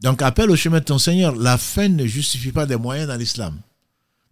Donc 0.00 0.22
appelle 0.22 0.50
au 0.50 0.56
chemin 0.56 0.78
de 0.78 0.84
ton 0.84 0.98
Seigneur. 0.98 1.34
La 1.36 1.58
fin 1.58 1.88
ne 1.88 2.06
justifie 2.06 2.52
pas 2.52 2.64
des 2.64 2.76
moyens 2.76 3.08
dans 3.08 3.16
l'islam. 3.16 3.58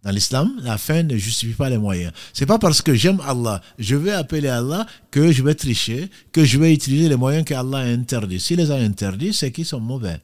Dans 0.01 0.11
l'islam, 0.11 0.53
la 0.63 0.77
fin 0.77 1.03
ne 1.03 1.17
justifie 1.17 1.53
pas 1.53 1.69
les 1.69 1.77
moyens. 1.77 2.13
C'est 2.33 2.45
pas 2.45 2.57
parce 2.57 2.81
que 2.81 2.95
j'aime 2.95 3.19
Allah, 3.27 3.61
je 3.77 3.97
vais 3.97 4.13
appeler 4.13 4.47
Allah 4.47 4.87
que 5.11 5.31
je 5.33 5.43
vais 5.43 5.55
tricher, 5.55 6.09
que 6.31 6.45
je 6.45 6.57
vais 6.57 6.73
utiliser 6.73 7.09
les 7.09 7.17
moyens 7.17 7.43
qu'Allah 7.43 7.79
a 7.79 7.83
interdits. 7.83 8.39
S'il 8.39 8.57
les 8.57 8.71
a 8.71 8.75
interdits, 8.75 9.33
c'est 9.33 9.51
qu'ils 9.51 9.65
sont 9.65 9.81
mauvais. 9.81 10.21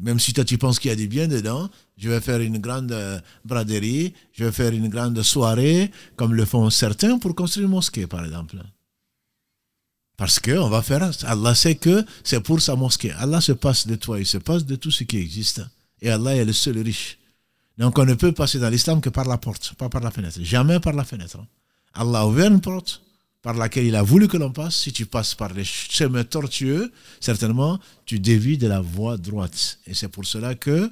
Même 0.00 0.18
si 0.18 0.32
toi 0.32 0.44
tu 0.44 0.58
penses 0.58 0.78
qu'il 0.78 0.90
y 0.90 0.92
a 0.92 0.96
du 0.96 1.06
bien 1.06 1.28
dedans, 1.28 1.70
je 1.96 2.08
vais 2.08 2.20
faire 2.20 2.40
une 2.40 2.58
grande 2.58 2.90
euh, 2.90 3.20
braderie, 3.44 4.12
je 4.32 4.44
vais 4.44 4.52
faire 4.52 4.72
une 4.72 4.88
grande 4.88 5.22
soirée, 5.22 5.90
comme 6.16 6.34
le 6.34 6.44
font 6.44 6.68
certains 6.70 7.18
pour 7.18 7.34
construire 7.34 7.66
une 7.66 7.72
mosquée, 7.72 8.06
par 8.06 8.24
exemple. 8.24 8.56
Parce 10.16 10.40
qu'on 10.40 10.68
va 10.68 10.82
faire, 10.82 11.10
Allah 11.24 11.54
sait 11.54 11.76
que 11.76 12.04
c'est 12.22 12.40
pour 12.40 12.60
sa 12.60 12.76
mosquée. 12.76 13.12
Allah 13.12 13.40
se 13.40 13.52
passe 13.52 13.86
de 13.86 13.94
toi, 13.96 14.18
il 14.18 14.26
se 14.26 14.38
passe 14.38 14.64
de 14.64 14.76
tout 14.76 14.90
ce 14.90 15.04
qui 15.04 15.16
existe. 15.18 15.62
Et 16.00 16.10
Allah 16.10 16.36
est 16.36 16.44
le 16.44 16.52
seul 16.52 16.78
riche. 16.78 17.18
Donc 17.78 17.98
on 17.98 18.04
ne 18.04 18.14
peut 18.14 18.32
passer 18.32 18.58
dans 18.58 18.68
l'islam 18.68 19.00
que 19.00 19.10
par 19.10 19.26
la 19.26 19.38
porte, 19.38 19.74
pas 19.74 19.88
par 19.88 20.00
la 20.02 20.10
fenêtre. 20.10 20.38
Jamais 20.42 20.78
par 20.78 20.92
la 20.92 21.04
fenêtre. 21.04 21.38
Allah 21.92 22.20
a 22.20 22.26
ouvert 22.26 22.50
une 22.50 22.60
porte 22.60 23.02
par 23.44 23.54
laquelle 23.54 23.84
il 23.84 23.94
a 23.94 24.02
voulu 24.02 24.26
que 24.26 24.38
l'on 24.38 24.50
passe. 24.50 24.74
Si 24.74 24.92
tu 24.92 25.04
passes 25.04 25.34
par 25.34 25.52
les 25.52 25.64
chemins 25.64 26.24
tortueux, 26.24 26.90
certainement 27.20 27.78
tu 28.06 28.18
dévies 28.18 28.56
de 28.56 28.66
la 28.66 28.80
voie 28.80 29.18
droite. 29.18 29.78
Et 29.86 29.92
c'est 29.92 30.08
pour 30.08 30.24
cela 30.24 30.54
que 30.54 30.90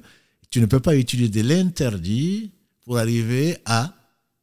tu 0.51 0.61
ne 0.61 0.67
peux 0.67 0.79
pas 0.79 0.95
utiliser 0.95 1.41
l'interdit 1.41 2.51
pour 2.85 2.99
arriver 2.99 3.57
à 3.65 3.93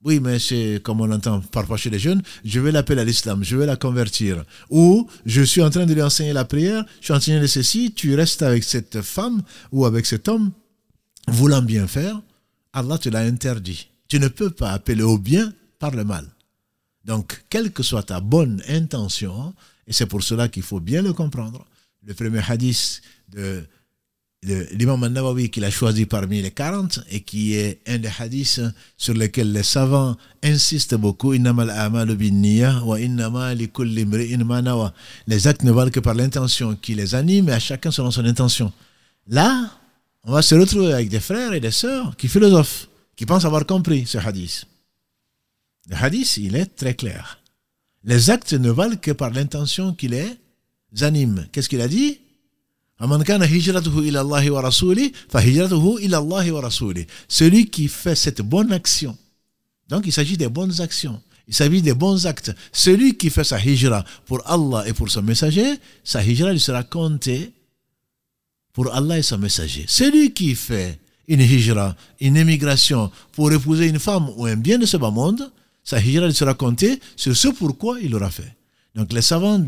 oui, 0.03 0.19
mais 0.19 0.39
c'est 0.39 0.81
comme 0.83 1.03
on 1.03 1.13
entend 1.13 1.41
parfois 1.53 1.77
chez 1.77 1.91
les 1.91 1.99
jeunes, 1.99 2.23
je 2.43 2.59
vais 2.59 2.73
l'appeler 2.73 3.03
à 3.03 3.05
l'islam, 3.05 3.45
je 3.45 3.55
vais 3.55 3.67
la 3.67 3.77
convertir. 3.77 4.45
Ou 4.71 5.07
je 5.27 5.43
suis 5.43 5.63
en 5.63 5.69
train 5.69 5.85
de 5.85 5.93
lui 5.93 6.03
enseigner 6.03 6.33
la 6.33 6.47
prière, 6.47 6.85
je 7.01 7.05
suis 7.05 7.15
en 7.15 7.21
train 7.21 7.41
de 7.41 7.47
ceci, 7.47 7.93
tu 7.93 8.15
restes 8.15 8.43
avec 8.43 8.65
cette 8.65 9.03
femme 9.03 9.43
ou 9.73 9.85
avec 9.85 10.07
cet 10.07 10.27
homme, 10.27 10.53
voulant 11.29 11.63
bien 11.63 11.87
faire, 11.87 12.21
Allah 12.73 12.97
te 12.97 13.11
l'a 13.11 13.21
interdit. 13.21 13.89
Tu 14.09 14.19
ne 14.19 14.29
peux 14.29 14.51
pas 14.51 14.71
appeler 14.73 15.03
au 15.03 15.19
bien 15.19 15.53
par 15.79 15.91
le 15.91 16.03
mal. 16.03 16.27
Donc, 17.05 17.45
quelle 17.49 17.73
que 17.73 17.83
soit 17.83 18.03
ta 18.05 18.21
bonne 18.21 18.63
intention, 18.69 19.55
et 19.87 19.93
c'est 19.93 20.07
pour 20.07 20.23
cela 20.23 20.49
qu'il 20.49 20.63
faut 20.63 20.81
bien 20.81 21.03
le 21.03 21.13
comprendre, 21.13 21.67
le 22.05 22.15
premier 22.15 22.41
hadith 22.47 23.03
de, 23.29 23.67
l'imam 24.43 25.03
al-Nawawi 25.05 25.51
qu'il 25.51 25.65
a 25.65 25.71
choisi 25.71 26.07
parmi 26.07 26.41
les 26.41 26.51
40 26.51 27.01
et 27.11 27.21
qui 27.21 27.55
est 27.55 27.81
un 27.87 27.99
des 27.99 28.11
hadiths 28.19 28.63
sur 28.97 29.13
lesquels 29.13 29.53
les 29.53 29.63
savants 29.63 30.17
insistent 30.43 30.95
beaucoup 30.95 31.33
les 31.33 31.47
actes 35.47 35.63
ne 35.63 35.73
valent 35.73 35.91
que 35.91 36.01
par 36.01 36.15
l'intention 36.15 36.75
qui 36.75 36.95
les 36.95 37.15
anime 37.15 37.51
et 37.51 37.53
à 37.53 37.59
chacun 37.59 37.91
selon 37.91 38.11
son 38.11 38.25
intention 38.25 38.73
là 39.29 39.71
on 40.25 40.33
va 40.33 40.43
se 40.43 40.55
retrouver 40.55 40.93
avec 40.93 41.09
des 41.09 41.21
frères 41.21 41.53
et 41.53 41.61
des 41.61 41.71
sœurs 41.71 42.17
qui 42.17 42.29
philosophent, 42.29 42.89
qui 43.17 43.25
pensent 43.27 43.45
avoir 43.45 43.65
compris 43.65 44.07
ce 44.07 44.19
hadith. 44.19 44.67
Le 45.91 45.97
hadith, 45.97 46.37
il 46.37 46.55
est 46.55 46.77
très 46.77 46.95
clair. 46.95 47.41
Les 48.05 48.31
actes 48.31 48.53
ne 48.53 48.71
valent 48.71 48.97
que 48.97 49.11
par 49.11 49.31
l'intention 49.31 49.93
qui 49.93 50.07
les 50.07 50.39
anime. 51.01 51.49
Qu'est-ce 51.51 51.69
qu'il 51.69 51.81
a 51.81 51.89
dit? 51.89 52.21
Celui 57.29 57.71
qui 57.71 57.89
fait 57.89 58.15
cette 58.15 58.41
bonne 58.41 58.73
action. 58.73 59.19
Donc 59.89 60.07
il 60.07 60.13
s'agit 60.13 60.37
des 60.37 60.49
bonnes 60.49 60.81
actions. 60.81 61.21
Il 61.49 61.55
s'agit 61.55 61.83
des 61.83 61.95
bons 61.95 62.25
actes. 62.27 62.53
Celui 62.73 63.17
qui 63.17 63.29
fait 63.29 63.43
sa 63.43 63.59
hijra 63.59 64.05
pour 64.27 64.49
Allah 64.49 64.87
et 64.87 64.93
pour 64.93 65.11
son 65.11 65.23
messager, 65.23 65.75
sa 66.05 66.23
hijra 66.23 66.53
lui 66.53 66.61
sera 66.61 66.85
comptée 66.85 67.53
pour 68.73 68.95
Allah 68.95 69.19
et 69.19 69.23
son 69.23 69.39
messager. 69.39 69.87
Celui 69.89 70.33
qui 70.33 70.55
fait 70.55 71.01
une 71.27 71.41
hijra, 71.41 71.97
une 72.21 72.37
émigration 72.37 73.11
pour 73.33 73.51
épouser 73.51 73.89
une 73.89 73.99
femme 73.99 74.31
ou 74.37 74.47
un 74.47 74.57
bien 74.57 74.79
de 74.79 74.87
ce 74.87 74.97
bas 74.97 75.11
monde, 75.11 75.51
sa 75.91 75.99
hijra 75.99 76.31
sera 76.33 76.55
comptée 76.55 77.01
sur 77.17 77.37
ce 77.37 77.49
pourquoi 77.49 77.99
il 78.01 78.13
l'aura 78.13 78.31
fait. 78.31 78.57
Donc 78.95 79.13
les 79.13 79.23
savants 79.23 79.61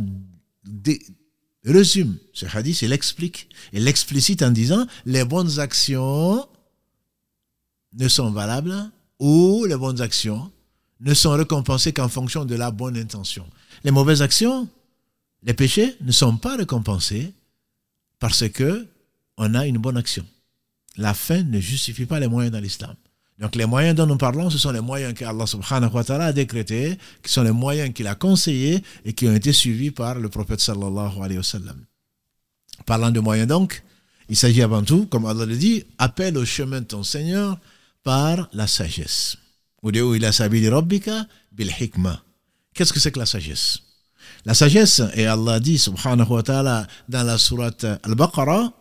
résument 1.64 2.14
ce 2.32 2.46
hadith 2.46 2.80
et 2.84 2.88
l'expliquent. 2.88 3.48
Et 3.72 3.80
l'explicite 3.80 4.40
en 4.42 4.52
disant 4.52 4.86
les 5.04 5.24
bonnes 5.24 5.58
actions 5.58 6.46
ne 7.94 8.08
sont 8.08 8.30
valables 8.30 8.90
ou 9.18 9.64
les 9.68 9.76
bonnes 9.76 10.00
actions 10.00 10.52
ne 11.00 11.12
sont 11.12 11.32
récompensées 11.32 11.92
qu'en 11.92 12.08
fonction 12.08 12.44
de 12.44 12.54
la 12.54 12.70
bonne 12.70 12.96
intention. 12.96 13.44
Les 13.82 13.90
mauvaises 13.90 14.22
actions, 14.22 14.68
les 15.42 15.54
péchés 15.54 15.96
ne 16.02 16.12
sont 16.12 16.36
pas 16.36 16.56
récompensés 16.56 17.34
parce 18.20 18.48
que 18.48 18.86
on 19.38 19.54
a 19.54 19.66
une 19.66 19.78
bonne 19.78 19.96
action. 19.96 20.24
La 20.96 21.14
fin 21.14 21.42
ne 21.42 21.58
justifie 21.58 22.06
pas 22.06 22.20
les 22.20 22.28
moyens 22.28 22.52
dans 22.52 22.60
l'islam. 22.60 22.94
Donc 23.42 23.56
les 23.56 23.66
moyens 23.66 23.94
dont 23.96 24.06
nous 24.06 24.16
parlons, 24.16 24.48
ce 24.50 24.56
sont 24.56 24.70
les 24.70 24.80
moyens 24.80 25.14
qu'Allah 25.14 25.46
subhanahu 25.46 25.92
wa 25.92 26.04
ta'ala 26.04 26.26
a 26.26 26.32
décrétés, 26.32 26.96
qui 27.24 27.32
sont 27.32 27.42
les 27.42 27.50
moyens 27.50 27.92
qu'il 27.92 28.06
a 28.06 28.14
conseillés 28.14 28.84
et 29.04 29.14
qui 29.14 29.26
ont 29.26 29.34
été 29.34 29.52
suivis 29.52 29.90
par 29.90 30.14
le 30.14 30.28
prophète 30.28 30.60
sallallahu 30.60 31.20
alayhi 31.20 31.38
wa 31.38 31.42
sallam. 31.42 31.84
Parlant 32.86 33.10
de 33.10 33.18
moyens 33.18 33.48
donc, 33.48 33.82
il 34.28 34.36
s'agit 34.36 34.62
avant 34.62 34.84
tout, 34.84 35.06
comme 35.06 35.26
Allah 35.26 35.44
le 35.44 35.56
dit, 35.56 35.82
appelle 35.98 36.38
au 36.38 36.44
chemin 36.44 36.82
de 36.82 36.86
ton 36.86 37.02
Seigneur 37.02 37.58
par 38.04 38.48
la 38.52 38.68
sagesse. 38.68 39.36
Qu'est-ce 39.82 39.98
que 42.92 43.00
c'est 43.00 43.10
que 43.10 43.18
la 43.18 43.26
sagesse? 43.26 43.80
La 44.44 44.54
sagesse, 44.54 45.02
et 45.14 45.26
Allah 45.26 45.58
dit 45.58 45.78
subhanahu 45.78 46.28
wa 46.28 46.44
ta'ala 46.44 46.86
dans 47.08 47.24
la 47.24 47.38
sourate 47.38 47.86
Al-Baqarah, 48.04 48.72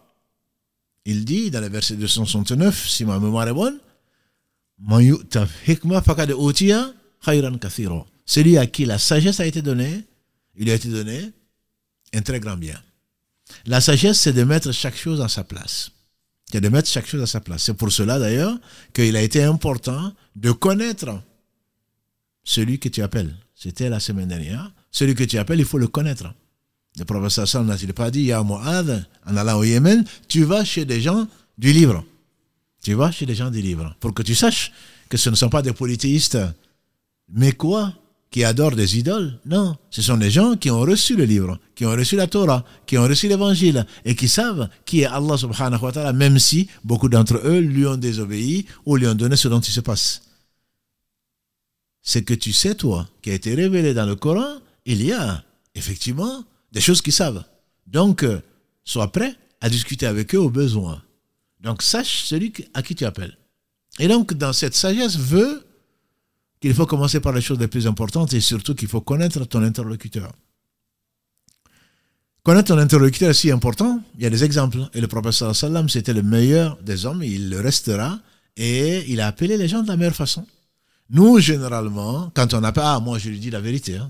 il 1.06 1.26
dit 1.26 1.50
dans 1.50 1.62
le 1.62 1.70
verset 1.70 1.96
269, 1.96 2.88
si 2.88 3.06
ma 3.06 3.18
mémoire 3.18 3.48
est 3.48 3.54
bonne, 3.54 3.80
celui 8.26 8.58
à 8.58 8.66
qui 8.66 8.86
la 8.86 8.98
sagesse 8.98 9.40
a 9.40 9.46
été 9.46 9.62
donnée, 9.62 10.06
il 10.56 10.70
a 10.70 10.74
été 10.74 10.90
donné 10.90 11.32
un 12.14 12.22
très 12.22 12.40
grand 12.40 12.58
bien. 12.58 12.80
La 13.66 13.82
sagesse, 13.82 14.20
c'est 14.20 14.34
de 14.34 14.44
mettre 14.44 14.72
chaque 14.72 14.96
chose 14.96 15.22
à 15.22 15.28
sa 15.28 15.44
place. 15.44 15.92
C'est 16.52 16.62
de 16.62 16.70
mettre 16.70 16.90
chaque 16.90 17.08
chose 17.08 17.22
à 17.22 17.28
sa 17.28 17.40
place. 17.40 17.64
C'est 17.64 17.74
pour 17.74 17.92
cela 17.92 18.20
d'ailleurs 18.20 18.58
qu'il 18.94 19.16
a 19.16 19.22
été 19.22 19.44
important 19.44 20.14
de 20.36 20.52
connaître 20.52 21.22
celui 22.44 22.80
que 22.80 22.90
tu 22.90 23.02
appelles. 23.02 23.36
C'était 23.56 23.90
la 23.90 24.00
semaine 24.00 24.28
dernière. 24.28 24.72
Celui 24.92 25.16
que 25.16 25.24
tu 25.24 25.38
appelles, 25.38 25.60
il 25.60 25.66
faut 25.66 25.78
le 25.78 25.88
connaître. 25.88 26.34
Le 26.98 27.06
professeur 27.06 27.48
Sam 27.48 27.68
n'a-t-il 27.68 27.94
pas 27.94 28.12
dit, 28.12 28.24
Ya 28.24 28.42
en 28.42 29.38
allant 29.38 29.60
au 29.60 29.64
Yémen, 29.64 30.04
tu 30.28 30.44
vas 30.44 30.66
chez 30.66 30.84
des 30.84 31.02
gens 31.02 31.28
du 31.58 31.72
livre. 31.72 32.04
Tu 32.84 32.94
vas 32.94 33.12
chez 33.12 33.26
des 33.26 33.36
gens 33.36 33.52
du 33.52 33.62
livre. 33.62 33.96
Pour 34.00 34.14
que 34.14 34.24
tu 34.24 34.36
saches 34.36 34.72
que 35.08 35.18
ce 35.18 35.30
ne 35.30 35.36
sont 35.36 35.50
pas 35.50 35.62
des 35.62 35.74
polythéistes. 35.74 36.40
Mais 37.30 37.52
quoi 37.52 37.94
Qui 38.32 38.44
adorent 38.44 38.76
des 38.76 38.98
idoles? 38.98 39.40
Non. 39.46 39.76
Ce 39.90 40.02
sont 40.02 40.18
des 40.18 40.32
gens 40.32 40.56
qui 40.56 40.72
ont 40.72 40.80
reçu 40.80 41.16
le 41.16 41.26
livre, 41.26 41.60
qui 41.76 41.86
ont 41.86 41.92
reçu 41.92 42.16
la 42.16 42.28
Torah, 42.28 42.64
qui 42.88 42.98
ont 42.98 43.04
reçu 43.04 43.28
l'évangile 43.28 43.86
et 44.06 44.16
qui 44.16 44.28
savent 44.28 44.70
qui 44.86 45.02
est 45.02 45.06
Allah 45.06 45.38
subhanahu 45.38 45.84
wa 45.84 45.92
ta'ala, 45.92 46.14
même 46.14 46.40
si 46.40 46.70
beaucoup 46.84 47.10
d'entre 47.10 47.42
eux 47.46 47.60
lui 47.60 47.86
ont 47.86 47.98
désobéi 47.98 48.66
ou 48.86 48.96
lui 48.96 49.08
ont 49.08 49.16
donné 49.16 49.36
ce 49.36 49.48
dont 49.48 49.60
il 49.60 49.72
se 49.72 49.82
passe. 49.82 50.24
Ce 52.02 52.20
que 52.20 52.34
tu 52.34 52.52
sais, 52.52 52.74
toi, 52.74 53.08
qui 53.22 53.30
a 53.30 53.34
été 53.34 53.54
révélé 53.54 53.94
dans 53.94 54.08
le 54.08 54.16
Coran, 54.16 54.58
il 54.86 55.04
y 55.04 55.12
a 55.12 55.44
effectivement 55.76 56.44
des 56.72 56.82
choses 56.82 57.02
qu'ils 57.02 57.14
savent. 57.14 57.44
Donc, 57.86 58.24
euh, 58.24 58.42
sois 58.84 59.12
prêt 59.12 59.36
à 59.60 59.70
discuter 59.70 60.08
avec 60.08 60.34
eux 60.34 60.40
au 60.40 60.50
besoin. 60.50 61.02
Donc, 61.62 61.82
sache 61.82 62.24
celui 62.26 62.54
à 62.74 62.82
qui 62.82 62.96
tu 62.96 63.06
appelles. 63.06 63.38
Et 64.00 64.08
donc, 64.08 64.34
dans 64.34 64.54
cette 64.54 64.74
sagesse, 64.74 65.18
veut 65.18 65.66
qu'il 66.60 66.74
faut 66.74 66.86
commencer 66.86 67.20
par 67.20 67.34
les 67.34 67.42
choses 67.42 67.60
les 67.60 67.68
plus 67.68 67.88
importantes 67.88 68.34
et 68.34 68.40
surtout 68.40 68.76
qu'il 68.76 68.88
faut 68.88 69.02
connaître 69.02 69.44
ton 69.46 69.64
interlocuteur. 69.64 70.32
Connaître 72.44 72.70
ton 72.70 72.80
interlocuteur 72.80 73.30
est 73.30 73.36
si 73.36 73.52
important, 73.52 74.02
il 74.18 74.24
y 74.24 74.26
a 74.26 74.30
des 74.30 74.44
exemples. 74.44 74.80
Et 74.94 75.02
le 75.02 75.08
professeur 75.08 75.56
sallam, 75.56 75.90
c'était 75.90 76.14
le 76.14 76.24
meilleur 76.24 76.78
des 76.82 77.06
hommes, 77.06 77.22
il 77.24 77.50
le 77.50 77.60
restera, 77.60 78.20
et 78.58 79.06
il 79.12 79.22
a 79.22 79.28
appelé 79.28 79.58
les 79.58 79.68
gens 79.68 79.84
de 79.84 79.88
la 79.88 79.98
meilleure 79.98 80.16
façon. 80.16 80.46
Nous, 81.10 81.40
généralement, 81.40 82.32
quand 82.34 82.54
on 82.54 82.64
appelle, 82.64 82.84
ah, 82.86 83.00
moi 83.00 83.20
je 83.20 83.30
lui 83.30 83.40
dis 83.40 83.52
la 83.52 83.60
vérité, 83.60 83.98
hein. 83.98 84.10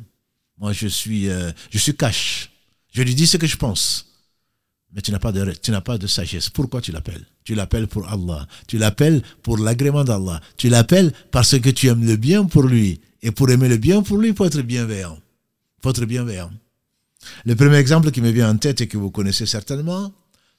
moi 0.57 0.71
je 0.71 0.87
suis, 0.87 1.29
euh, 1.29 1.51
je 1.71 1.77
suis 1.77 1.95
cash. 1.95 2.51
Je 2.93 3.01
lui 3.01 3.15
dis 3.15 3.27
ce 3.27 3.37
que 3.37 3.47
je 3.47 3.57
pense. 3.57 4.10
Mais 4.93 5.01
tu 5.01 5.11
n'as 5.11 5.19
pas 5.19 5.31
de, 5.31 5.51
tu 5.53 5.71
n'as 5.71 5.81
pas 5.81 5.97
de 5.97 6.07
sagesse. 6.07 6.49
Pourquoi 6.49 6.81
tu 6.81 6.91
l'appelles? 6.91 7.25
Tu 7.43 7.55
l'appelles 7.55 7.87
pour 7.87 8.07
Allah. 8.09 8.47
Tu 8.67 8.77
l'appelles 8.77 9.21
pour 9.41 9.57
l'agrément 9.57 10.03
d'Allah. 10.03 10.41
Tu 10.57 10.69
l'appelles 10.69 11.13
parce 11.31 11.57
que 11.59 11.69
tu 11.69 11.87
aimes 11.87 12.05
le 12.05 12.17
bien 12.17 12.43
pour 12.45 12.63
lui. 12.63 12.99
Et 13.21 13.31
pour 13.31 13.49
aimer 13.49 13.69
le 13.69 13.77
bien 13.77 14.01
pour 14.03 14.17
lui, 14.17 14.29
il 14.29 14.35
faut 14.35 14.45
être 14.45 14.61
bienveillant. 14.61 15.17
Il 15.17 15.83
faut 15.83 15.91
être 15.91 16.05
bienveillant. 16.05 16.51
Le 17.45 17.55
premier 17.55 17.77
exemple 17.77 18.11
qui 18.11 18.21
me 18.21 18.31
vient 18.31 18.49
en 18.49 18.57
tête 18.57 18.81
et 18.81 18.87
que 18.87 18.97
vous 18.97 19.11
connaissez 19.11 19.45
certainement, 19.45 20.11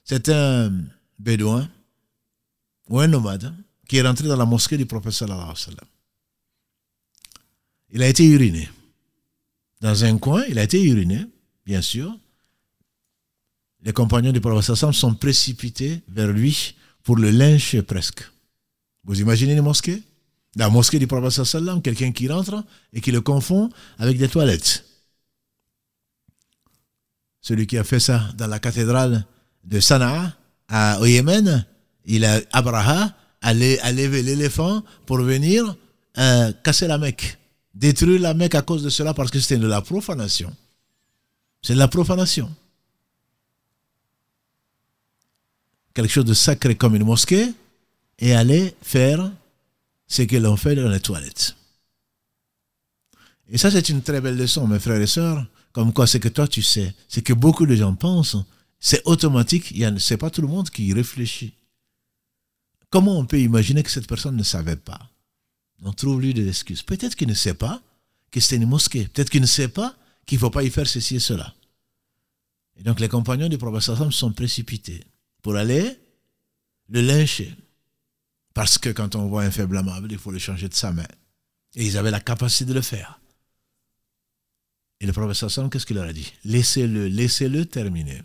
c'est 0.05 0.29
un 0.29 0.73
bédouin 1.19 1.69
ou 2.89 3.01
un 3.01 3.09
nomade 3.09 3.53
qui 3.89 3.99
est 3.99 4.03
rentré 4.03 4.29
dans 4.29 4.37
la 4.37 4.47
mosquée 4.47 4.79
du 4.79 4.87
prophète 4.87 5.13
sallallahu 5.13 5.41
alayhi 5.41 5.53
wa 5.53 5.57
sallam. 5.57 5.89
Il 7.91 8.03
a 8.03 8.09
été 8.09 8.25
uriné. 8.25 8.71
Dans 9.81 10.05
un 10.05 10.17
coin, 10.17 10.45
il 10.49 10.59
a 10.59 10.63
été 10.63 10.83
uriné, 10.83 11.27
bien 11.67 11.83
sûr. 11.83 12.17
Les 13.83 13.93
compagnons 13.93 14.33
du 14.33 14.41
prophète 14.41 14.75
sont 14.75 15.15
précipités 15.15 16.03
vers 16.09 16.29
lui 16.29 16.75
pour 17.03 17.17
le 17.17 17.31
lyncher 17.31 17.83
presque. 17.83 18.23
Vous 19.05 19.21
imaginez 19.21 19.55
une 19.55 19.63
mosquée? 19.63 20.03
La 20.55 20.69
mosquée 20.69 20.99
du 20.99 21.07
prophète 21.07 21.45
sallallahu 21.45 21.81
quelqu'un 21.81 22.13
qui 22.13 22.29
rentre 22.29 22.63
et 22.93 23.01
qui 23.01 23.11
le 23.11 23.21
confond 23.21 23.71
avec 23.99 24.19
des 24.19 24.29
toilettes. 24.29 24.85
Celui 27.41 27.67
qui 27.67 27.77
a 27.77 27.85
fait 27.85 27.99
ça 27.99 28.29
dans 28.37 28.47
la 28.47 28.61
cathédrale 28.61 29.25
de 29.65 29.81
Sanaa, 29.81 30.37
au 31.01 31.07
Yémen, 31.07 31.67
il 32.05 32.25
a 32.25 32.41
Abraha 32.53 33.17
a 33.43 33.53
levé 33.55 34.23
l'éléphant 34.23 34.83
pour 35.07 35.19
venir 35.19 35.77
euh, 36.19 36.53
casser 36.63 36.87
la 36.87 36.99
Mecque, 36.99 37.39
détruire 37.75 38.21
la 38.21 38.35
Mecque 38.35 38.55
à 38.55 38.63
cause 38.63 38.83
de 38.85 38.91
cela 38.91 39.15
parce 39.15 39.31
que 39.31 39.41
c'était 39.41 39.59
de 39.59 39.67
la 39.67 39.83
profanation. 39.83 40.55
C'est 41.61 41.75
de 41.75 41.79
la 41.79 41.89
profanation. 41.89 42.55
Quelque 45.95 46.11
chose 46.11 46.25
de 46.25 46.35
sacré 46.35 46.75
comme 46.75 46.95
une 46.95 47.05
mosquée 47.05 47.53
et 48.19 48.35
aller 48.35 48.75
faire 48.83 49.31
ce 50.07 50.23
que 50.23 50.37
l'on 50.37 50.57
fait 50.57 50.75
dans 50.75 50.89
les 50.89 51.01
toilettes. 51.01 51.57
Et 53.49 53.59
ça, 53.59 53.71
c'est 53.71 53.89
une 53.89 54.03
très 54.03 54.21
belle 54.21 54.37
leçon, 54.37 54.67
mes 54.67 54.79
frères 54.79 55.01
et 55.01 55.07
sœurs, 55.07 55.47
comme 55.73 55.93
quoi 55.93 56.07
c'est 56.07 56.21
que 56.21 56.29
toi 56.29 56.49
tu 56.49 56.63
sais, 56.63 56.95
c'est 57.09 57.23
que 57.23 57.33
beaucoup 57.33 57.67
de 57.67 57.75
gens 57.75 57.95
pensent, 57.95 58.37
c'est 58.81 59.03
automatique, 59.05 59.75
ce 59.77 60.15
n'est 60.15 60.19
pas 60.19 60.31
tout 60.31 60.43
le 60.43 60.49
monde 60.49 60.71
qui 60.71 60.93
réfléchit. 60.93 61.55
Comment 62.91 63.19
on 63.19 63.25
peut 63.25 63.41
imaginer 63.41 63.83
que 63.83 63.91
cette 63.91 64.07
personne 64.07 64.37
ne 64.37 64.43
savait 64.43 64.77
pas? 64.77 65.01
On 65.83 65.93
trouve 65.93 66.21
lui 66.21 66.35
des 66.35 66.47
excuses. 66.47 66.83
Peut-être 66.83 67.17
qu'il 67.17 67.29
ne 67.29 67.35
sait 67.35 67.55
pas 67.55 67.83
que 68.31 68.39
c'est 68.39 68.57
une 68.57 68.67
mosquée. 68.67 69.09
Peut-être 69.09 69.31
qu'il 69.31 69.41
ne 69.41 69.47
sait 69.47 69.69
pas 69.69 69.97
qu'il 70.27 70.37
ne 70.37 70.41
faut 70.41 70.51
pas 70.51 70.63
y 70.63 70.71
faire 70.71 70.87
ceci 70.87 71.17
et 71.17 71.21
cela. 71.21 71.55
Et 72.77 72.83
donc 72.83 73.01
les 73.01 73.09
compagnons 73.09 73.49
du 73.49 73.59
prophète 73.59 74.11
sont 74.11 74.33
précipités 74.33 75.03
pour 75.43 75.57
aller 75.57 75.99
le 76.89 77.01
lyncher. 77.01 77.55
Parce 78.55 78.79
que 78.79 78.91
quand 78.91 79.15
on 79.17 79.29
voit 79.29 79.43
un 79.43 79.51
faible 79.51 79.77
amable, 79.77 80.13
il 80.13 80.19
faut 80.19 80.31
le 80.31 80.39
changer 80.39 80.69
de 80.69 80.75
sa 80.75 80.93
main. 80.93 81.07
Et 81.75 81.87
ils 81.87 81.97
avaient 81.97 82.11
la 82.11 82.21
capacité 82.21 82.67
de 82.67 82.75
le 82.75 82.83
faire. 82.83 83.21
Et 85.01 85.07
le 85.07 85.13
prophète 85.13 85.49
sallam, 85.49 85.71
qu'est-ce 85.71 85.87
qu'il 85.87 85.97
leur 85.97 86.07
a 86.07 86.13
dit? 86.13 86.33
Laissez-le, 86.45 87.09
laissez-le 87.09 87.67
terminer. 87.67 88.23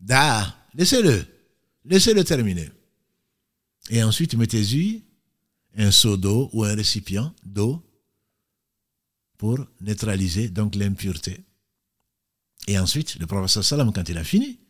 Da, 0.00 0.56
laissez-le, 0.74 1.26
laissez-le 1.84 2.22
terminer. 2.22 2.70
Et 3.90 4.02
ensuite, 4.02 4.34
mettez-y 4.34 5.02
un 5.76 5.90
seau 5.90 6.16
d'eau 6.16 6.50
ou 6.52 6.64
un 6.64 6.74
récipient 6.74 7.34
d'eau 7.44 7.82
pour 9.36 9.58
neutraliser 9.80 10.48
donc 10.48 10.76
l'impureté. 10.76 11.40
Et 12.68 12.78
ensuite, 12.78 13.16
le 13.16 13.26
prophète 13.26 13.62
sallam, 13.62 13.92
quand 13.92 14.08
il 14.08 14.18
a 14.18 14.24
fini 14.24 14.60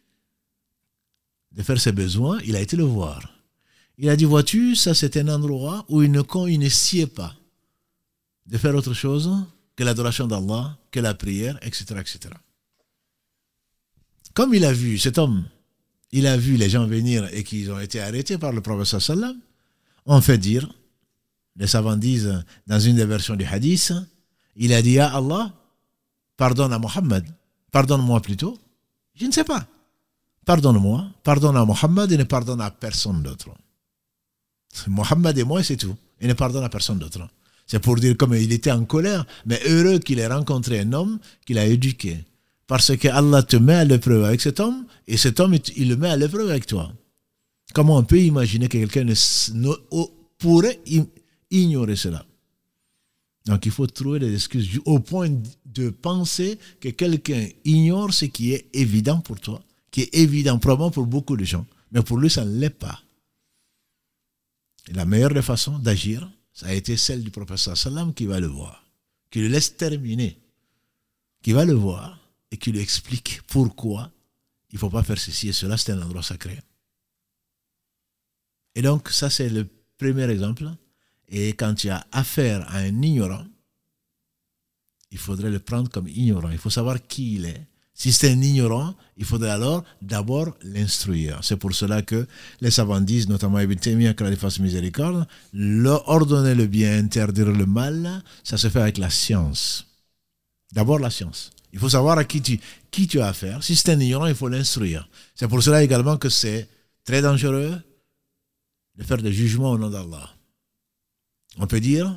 de 1.55 1.63
faire 1.63 1.81
ses 1.81 1.93
besoins, 1.93 2.39
il 2.45 2.57
a 2.57 2.61
été 2.61 2.77
le 2.77 2.85
voir. 2.85 3.31
Il 3.97 4.09
a 4.09 4.17
dit, 4.17 4.25
vois-tu, 4.25 4.75
ça 4.75 4.93
c'est 4.93 5.17
un 5.17 5.29
endroit 5.29 5.85
où 5.89 6.03
il 6.03 6.11
ne, 6.11 6.69
sied 6.69 7.07
pas 7.07 7.35
de 8.47 8.59
faire 8.59 8.75
autre 8.75 8.93
chose 8.93 9.31
que 9.77 9.85
l'adoration 9.85 10.27
d'Allah, 10.27 10.77
que 10.91 11.01
la 11.01 11.15
prière, 11.15 11.59
etc., 11.63 11.85
etc. 12.01 12.19
Comme 14.35 14.53
il 14.55 14.65
a 14.65 14.73
vu 14.73 14.99
cet 14.99 15.19
homme 15.19 15.45
il 16.17 16.29
a 16.29 16.37
vu 16.37 16.57
les 16.57 16.71
gens 16.71 16.87
venir 16.87 17.29
et 17.33 17.43
qu'ils 17.43 17.73
ont 17.73 17.81
été 17.81 18.01
arrêtés 18.01 18.39
par 18.39 18.53
le 18.53 18.61
prophète 18.61 19.01
sallam, 19.01 19.37
on 20.07 20.21
fait 20.21 20.39
dire, 20.39 20.73
les 21.57 21.67
savants 21.67 21.97
disent 21.97 22.45
dans 22.69 22.79
une 22.79 22.95
des 22.95 23.05
versions 23.05 23.35
du 23.35 23.45
hadith, 23.45 23.93
il 24.55 24.73
a 24.73 24.81
dit 24.81 24.93
Ya 24.93 25.09
Allah, 25.09 25.53
pardonne 26.37 26.73
à 26.73 26.79
Mohammed, 26.79 27.25
pardonne-moi 27.73 28.21
plutôt. 28.21 28.57
Je 29.17 29.27
ne 29.27 29.33
sais 29.33 29.43
pas. 29.43 29.67
Pardonne-moi, 30.45 31.07
pardonne 31.23 31.57
à 31.57 31.65
Mohammed 31.65 32.13
et 32.13 32.19
ne 32.19 32.25
pardonne 32.25 32.61
à 32.61 32.71
personne 32.71 33.23
d'autre. 33.23 33.51
Mohammed 34.89 35.39
et 35.39 35.45
moi, 35.45 35.63
c'est 35.63 35.77
tout. 35.77 35.97
Et 36.21 36.27
ne 36.27 36.35
pardonne 36.35 36.65
à 36.65 36.69
personne 36.69 36.99
d'autre. 36.99 37.29
C'est 37.67 37.81
pour 37.81 37.97
dire 37.97 38.17
comme 38.17 38.35
il 38.35 38.53
était 38.53 38.71
en 38.71 38.85
colère, 38.85 39.25
mais 39.47 39.61
heureux 39.67 39.99
qu'il 39.99 40.19
ait 40.19 40.27
rencontré 40.27 40.81
un 40.81 40.93
homme 40.93 41.19
qu'il 41.47 41.59
a 41.59 41.67
éduqué, 41.67 42.19
parce 42.67 42.95
que 42.97 43.09
Allah 43.09 43.43
te 43.43 43.57
met 43.57 43.75
à 43.75 43.85
l'épreuve 43.85 44.25
avec 44.25 44.41
cet 44.41 44.61
homme, 44.61 44.85
et 45.07 45.17
cet 45.17 45.41
homme, 45.41 45.57
il 45.77 45.89
le 45.89 45.97
met 45.97 46.11
à 46.11 46.17
l'épreuve 46.17 46.51
avec 46.51 46.67
toi. 46.67 46.93
Comment 47.73 47.97
on 47.97 48.05
peut 48.05 48.21
imaginer 48.21 48.69
que 48.69 48.79
quelqu'un 48.79 49.07
pourrait 50.39 50.81
ignorer 51.51 51.97
cela? 51.97 52.25
Donc 53.47 53.65
il 53.67 53.73
faut 53.73 53.87
trouver 53.87 54.19
des 54.19 54.35
excuses 54.35 54.81
au 54.85 55.01
point 55.01 55.31
de 55.67 55.91
penser 55.91 56.59
que 56.81 56.91
quelqu'un 56.91 57.47
ignore 57.65 58.13
ce 58.13 58.27
qui 58.27 58.53
est 58.53 58.67
évident 58.75 59.21
pour 59.21 59.41
toi, 59.41 59.63
qui 59.95 60.01
est 60.01 60.15
évident 60.17 60.59
probablement 60.59 60.91
pour 60.91 61.07
beaucoup 61.07 61.37
de 61.37 61.45
gens, 61.45 61.65
mais 61.93 62.03
pour 62.03 62.19
lui, 62.19 62.29
ça 62.29 62.45
ne 62.45 62.59
l'est 62.59 62.69
pas. 62.69 63.01
Et 64.89 64.93
la 64.93 65.05
meilleure 65.05 65.33
des 65.33 65.41
façons 65.41 65.79
d'agir, 65.79 66.29
ça 66.53 66.67
a 66.67 66.73
été 66.73 66.97
celle 66.97 67.23
du 67.23 67.31
professeur 67.31 67.77
Salam 67.79 68.13
qui 68.13 68.27
va 68.27 68.41
le 68.41 68.49
voir, 68.49 68.85
qui 69.31 69.39
le 69.39 69.47
laisse 69.47 69.77
terminer, 69.77 70.37
qui 71.45 71.53
va 71.53 71.65
le 71.65 71.75
voir 71.75 72.19
et 72.51 72.57
qui 72.57 72.73
lui 72.73 72.81
explique 72.81 73.43
pourquoi 73.47 74.11
il 74.71 74.75
ne 74.75 74.81
faut 74.81 74.91
pas 74.91 75.05
faire 75.05 75.17
ceci 75.17 75.51
et 75.51 75.53
cela, 75.53 75.77
c'est 75.77 75.93
un 75.93 76.03
endroit 76.03 76.25
sacré. 76.25 76.59
Et 78.75 78.83
donc, 78.83 79.11
ça, 79.11 79.31
c'est 79.31 79.49
le 79.49 79.69
premier 79.97 80.29
exemple. 80.29 80.73
Et 81.29 81.51
quand 81.51 81.73
tu 81.75 81.89
as 81.89 82.05
affaire 82.11 82.69
à 82.69 82.79
un 82.79 83.01
ignorant, 83.01 83.47
il 85.13 85.19
faudrait 85.19 85.51
le 85.51 85.61
prendre 85.61 85.89
comme 85.89 86.09
ignorant. 86.09 86.51
Il 86.51 86.59
faut 86.59 86.69
savoir 86.69 87.07
qui 87.07 87.37
il 87.37 87.45
est. 87.45 87.69
Si 87.95 88.13
c'est 88.13 88.33
un 88.33 88.43
ignorant, 88.43 88.95
il 89.17 89.25
faudrait 89.25 89.51
alors 89.51 89.85
d'abord 90.03 90.57
l'instruire. 90.63 91.39
C'est 91.43 91.57
pour 91.57 91.73
cela 91.73 92.03
que 92.03 92.27
les 92.61 92.73
savants 92.73 93.01
disent, 93.01 93.29
notamment 93.29 93.61
Ibn 93.61 93.77
Taymiyyah, 93.77 94.15
que 94.15 94.25
la 94.25 94.37
fasse 94.37 94.59
miséricorde, 94.59 95.27
ordonner 96.07 96.57
le 96.57 96.67
bien, 96.67 96.99
interdire 96.99 97.53
le 97.53 97.67
mal, 97.67 98.23
ça 98.43 98.57
se 98.57 98.69
fait 98.69 98.81
avec 98.81 98.99
la 98.99 99.11
science. 99.11 99.87
D'abord 100.73 100.99
la 100.99 101.11
science. 101.11 101.53
Il 101.73 101.79
faut 101.79 101.89
savoir 101.89 102.19
à 102.19 102.25
qui 102.25 102.43
tu, 102.43 102.59
qui 102.91 103.07
tu 103.07 103.21
as 103.21 103.29
affaire. 103.29 103.63
Si 103.63 103.77
c'est 103.77 103.93
un 103.93 104.01
ignorant, 104.01 104.27
il 104.27 104.35
faut 104.35 104.49
l'instruire. 104.49 105.09
C'est 105.37 105.49
pour 105.49 105.63
cela 105.63 105.85
également 105.85 106.17
que 106.17 106.29
c'est 106.29 106.69
très 107.05 107.23
dangereux 107.23 107.81
de 108.97 109.03
faire 109.05 109.19
des 109.19 109.33
jugements 109.33 109.71
au 109.71 109.79
nom 109.79 109.91
d'Allah. 109.91 110.31
On 111.59 111.69
peut 111.69 111.81
dire, 111.81 112.17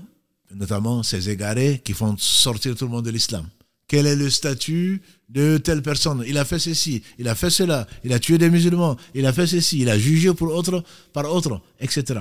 notamment 0.52 1.04
ces 1.04 1.30
égarés 1.30 1.82
qui 1.84 1.94
font 1.94 2.16
sortir 2.18 2.76
tout 2.76 2.86
le 2.86 2.92
monde 2.92 3.06
de 3.06 3.12
l'islam. 3.12 3.48
Quel 3.88 4.06
est 4.06 4.15
le 4.15 4.30
statut 4.30 5.02
de 5.30 5.58
telle 5.58 5.82
personne? 5.82 6.23
Il 6.28 6.38
a 6.38 6.45
fait 6.45 6.60
ceci, 6.60 7.04
il 7.17 7.28
a 7.28 7.36
fait 7.36 7.50
cela, 7.50 7.88
il 8.04 8.12
a 8.13 8.19
tué 8.19 8.38
des 8.38 8.50
musulmans, 8.50 8.97
il 9.13 9.26
a 9.26 9.34
fait 9.34 9.47
ceci, 9.47 9.80
il 9.80 9.89
a 9.89 9.97
jugé 9.97 10.34
pour 10.34 10.54
autre, 10.54 10.84
par 11.13 11.34
autre, 11.34 11.62
etc. 11.80 12.19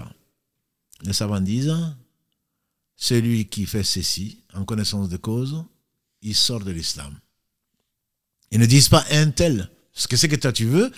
Les 1.02 1.12
savants 1.12 1.40
disent, 1.40 1.74
celui 2.96 3.46
qui 3.46 3.66
fait 3.66 3.82
ceci, 3.82 4.38
en 4.54 4.64
connaissance 4.64 5.08
de 5.08 5.16
cause, 5.16 5.64
il 6.22 6.34
sort 6.34 6.60
de 6.60 6.70
l'islam. 6.70 7.14
Ils 8.50 8.60
ne 8.60 8.66
disent 8.66 8.88
pas 8.88 9.04
un 9.10 9.30
tel. 9.30 9.70
Ce 9.92 10.08
que 10.08 10.16
c'est 10.16 10.28
que 10.28 10.36
toi 10.36 10.52
tu 10.52 10.66
veux, 10.66 10.90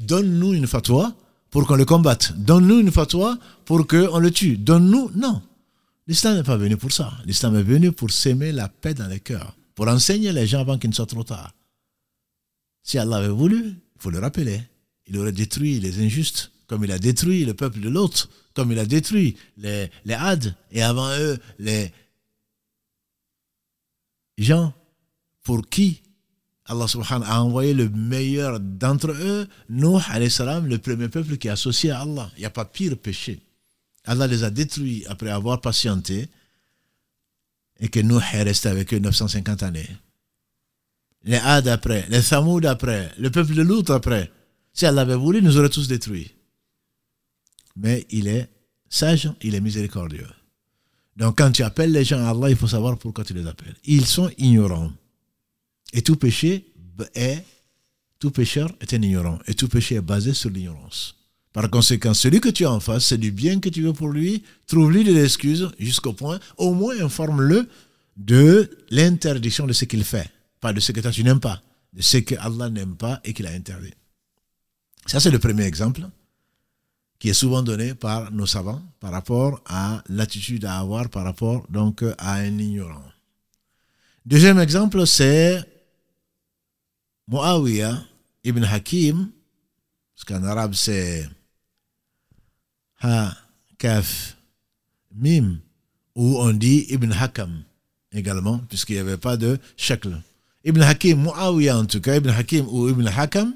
donne-nous 0.00 0.54
une 0.54 0.66
fatwa 0.66 1.14
pour 1.50 1.66
qu'on 1.66 1.76
le 1.76 1.84
combatte. 1.84 2.32
Donne-nous 2.36 2.80
une 2.80 2.90
fatwa 2.90 3.38
pour 3.64 3.86
qu'on 3.86 4.18
le 4.18 4.30
tue. 4.30 4.56
Donne-nous. 4.56 5.12
Non. 5.14 5.42
L'islam 6.06 6.36
n'est 6.36 6.42
pas 6.42 6.56
venu 6.56 6.76
pour 6.76 6.92
ça. 6.92 7.12
L'islam 7.24 7.56
est 7.56 7.62
venu 7.62 7.92
pour 7.92 8.10
s'aimer 8.10 8.52
la 8.52 8.68
paix 8.68 8.94
dans 8.94 9.08
les 9.08 9.20
cœurs, 9.20 9.56
pour 9.76 9.86
enseigner 9.86 10.32
les 10.32 10.48
gens 10.48 10.60
avant 10.60 10.78
qu'il 10.78 10.90
ne 10.90 10.94
soit 10.94 11.06
trop 11.06 11.22
tard. 11.22 11.54
Si 12.82 12.98
Allah 12.98 13.18
avait 13.18 13.28
voulu, 13.28 13.58
il 13.58 14.00
faut 14.00 14.10
le 14.10 14.18
rappeler, 14.18 14.60
il 15.06 15.16
aurait 15.18 15.32
détruit 15.32 15.78
les 15.78 16.04
injustes, 16.04 16.50
comme 16.66 16.82
il 16.82 16.90
a 16.90 16.98
détruit 16.98 17.44
le 17.44 17.54
peuple 17.54 17.78
de 17.80 17.88
l'autre, 17.88 18.28
comme 18.54 18.72
il 18.72 18.78
a 18.78 18.86
détruit 18.86 19.36
les, 19.58 19.90
les 20.04 20.16
et 20.72 20.82
avant 20.82 21.10
eux, 21.18 21.38
les 21.60 21.92
gens 24.38 24.72
pour 25.44 25.68
qui 25.68 26.02
Allah 26.68 26.88
subhanahu 26.88 27.28
a 27.28 27.42
envoyé 27.44 27.74
le 27.74 27.88
meilleur 27.88 28.58
d'entre 28.58 29.10
eux, 29.10 29.46
Nuh 29.68 30.00
salam, 30.30 30.66
le 30.66 30.78
premier 30.78 31.08
peuple 31.08 31.36
qui 31.36 31.46
est 31.46 31.52
associé 31.52 31.90
à 31.92 32.00
Allah. 32.00 32.28
Il 32.36 32.40
n'y 32.40 32.46
a 32.46 32.50
pas 32.50 32.64
pire 32.64 32.96
péché. 32.98 33.40
Allah 34.04 34.26
les 34.26 34.42
a 34.42 34.50
détruits 34.50 35.04
après 35.06 35.30
avoir 35.30 35.60
patienté 35.60 36.28
et 37.80 37.88
que 37.88 38.00
Nuh 38.00 38.20
est 38.32 38.66
avec 38.66 38.94
eux 38.94 38.98
950 38.98 39.62
années. 39.62 39.88
Les 41.24 41.36
Had 41.36 41.68
après, 41.68 42.06
les 42.08 42.22
Thamoud 42.22 42.64
après, 42.66 43.10
le 43.18 43.30
peuple 43.30 43.54
de 43.54 43.62
Lut 43.62 43.90
après. 43.90 44.30
Si 44.72 44.86
Allah 44.86 45.02
avait 45.02 45.16
voulu, 45.16 45.42
nous 45.42 45.58
aurait 45.58 45.68
tous 45.68 45.88
détruits. 45.88 46.32
Mais 47.76 48.06
il 48.10 48.28
est 48.28 48.48
sage, 48.88 49.30
il 49.42 49.54
est 49.54 49.60
miséricordieux. 49.60 50.28
Donc 51.16 51.38
quand 51.38 51.50
tu 51.50 51.62
appelles 51.62 51.92
les 51.92 52.04
gens 52.04 52.24
à 52.24 52.30
Allah, 52.30 52.50
il 52.50 52.56
faut 52.56 52.68
savoir 52.68 52.98
pourquoi 52.98 53.24
tu 53.24 53.34
les 53.34 53.46
appelles. 53.46 53.74
Ils 53.84 54.06
sont 54.06 54.30
ignorants. 54.38 54.92
Et 55.92 56.02
tout 56.02 56.16
péché 56.16 56.72
est, 57.14 57.42
tout 58.18 58.30
pécheur 58.30 58.70
est 58.80 58.92
un 58.94 59.02
ignorant. 59.02 59.38
Et 59.46 59.54
tout 59.54 59.68
péché 59.68 59.96
est 59.96 60.00
basé 60.00 60.34
sur 60.34 60.50
l'ignorance. 60.50 61.16
Par 61.56 61.70
conséquent, 61.70 62.12
celui 62.12 62.42
que 62.42 62.50
tu 62.50 62.66
as 62.66 62.70
en 62.70 62.80
face, 62.80 63.06
c'est 63.06 63.16
du 63.16 63.32
bien 63.32 63.60
que 63.60 63.70
tu 63.70 63.80
veux 63.80 63.94
pour 63.94 64.10
lui, 64.10 64.44
trouve-lui 64.66 65.04
de 65.04 65.12
l'excuse 65.14 65.70
jusqu'au 65.78 66.12
point, 66.12 66.38
au 66.58 66.74
moins 66.74 67.00
informe-le 67.00 67.66
de 68.18 68.68
l'interdiction 68.90 69.66
de 69.66 69.72
ce 69.72 69.86
qu'il 69.86 70.04
fait, 70.04 70.30
pas 70.60 70.74
de 70.74 70.80
ce 70.80 70.92
que 70.92 71.00
toi 71.00 71.10
tu 71.10 71.24
n'aimes 71.24 71.40
pas, 71.40 71.62
de 71.94 72.02
ce 72.02 72.18
que 72.18 72.34
Allah 72.34 72.68
n'aime 72.68 72.94
pas 72.94 73.22
et 73.24 73.32
qu'il 73.32 73.46
a 73.46 73.52
interdit. 73.52 73.94
Ça, 75.06 75.18
c'est 75.18 75.30
le 75.30 75.38
premier 75.38 75.64
exemple 75.64 76.02
qui 77.18 77.30
est 77.30 77.32
souvent 77.32 77.62
donné 77.62 77.94
par 77.94 78.30
nos 78.32 78.44
savants 78.44 78.82
par 79.00 79.12
rapport 79.12 79.62
à 79.64 80.04
l'attitude 80.10 80.66
à 80.66 80.78
avoir 80.78 81.08
par 81.08 81.24
rapport 81.24 81.66
donc 81.70 82.04
à 82.18 82.34
un 82.34 82.58
ignorant. 82.58 83.10
Deuxième 84.26 84.58
exemple, 84.58 85.06
c'est 85.06 85.64
Muawiyah 87.28 87.98
ibn 88.44 88.62
Hakim, 88.62 89.30
parce 90.14 90.24
qu'en 90.26 90.44
arabe 90.44 90.74
c'est 90.74 91.26
Ha, 93.02 93.36
Kaf, 93.78 94.36
Mim, 95.14 95.58
où 96.14 96.38
on 96.38 96.52
dit 96.52 96.86
Ibn 96.88 97.12
Hakam 97.12 97.62
également, 98.12 98.58
puisqu'il 98.68 98.94
n'y 98.94 99.00
avait 99.00 99.16
pas 99.16 99.36
de 99.36 99.58
shakl. 99.76 100.20
Ibn 100.64 100.82
Hakim, 100.82 101.20
Muawiyah 101.22 101.78
en 101.78 101.84
tout 101.84 102.00
cas, 102.00 102.16
Ibn 102.16 102.30
Hakim 102.30 102.66
ou 102.68 102.88
Ibn 102.88 103.06
Hakam, 103.06 103.54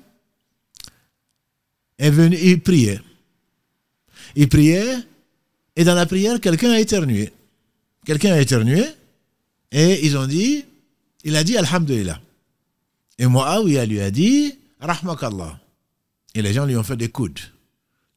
est 1.99 2.11
venu, 2.11 2.37
il 2.37 2.61
priait. 2.61 3.01
Il 4.37 4.49
priait, 4.49 4.97
et 5.77 5.85
dans 5.85 5.95
la 5.95 6.07
prière, 6.07 6.41
quelqu'un 6.41 6.71
a 6.73 6.81
éternué. 6.81 7.33
Quelqu'un 8.05 8.33
a 8.33 8.41
éternué, 8.41 8.85
et 9.73 10.07
ils 10.07 10.17
ont 10.17 10.27
dit, 10.27 10.65
il 11.25 11.37
a 11.37 11.45
dit 11.45 11.57
Alhamdulillah. 11.57 12.21
Et 13.19 13.27
Muawiyah 13.27 13.87
lui 13.87 14.01
a 14.01 14.11
dit, 14.11 14.55
Rahmakallah. 14.81 15.59
Et 16.35 16.43
les 16.43 16.53
gens 16.53 16.65
lui 16.65 16.77
ont 16.77 16.83
fait 16.83 16.97
des 16.97 17.09
coudes. 17.09 17.41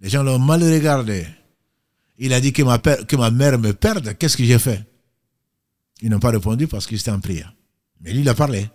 Les 0.03 0.09
gens 0.09 0.21
l'ont 0.21 0.37
mal 0.37 0.61
regardé. 0.61 1.25
Il 2.17 2.33
a 2.33 2.41
dit 2.41 2.51
que 2.51 2.61
ma, 2.61 3.31
mère 3.31 3.57
me 3.57 3.71
perde. 3.71 4.17
Qu'est-ce 4.17 4.35
que 4.35 4.43
j'ai 4.43 4.59
fait? 4.59 4.85
Ils 6.01 6.09
n'ont 6.09 6.19
pas 6.19 6.29
répondu 6.31 6.67
parce 6.67 6.85
qu'ils 6.85 6.99
étaient 6.99 7.09
en 7.09 7.21
prière. 7.21 7.53
Mais 8.01 8.11
lui, 8.11 8.19
il 8.19 8.27
a 8.29 8.35
parlé. 8.35 8.69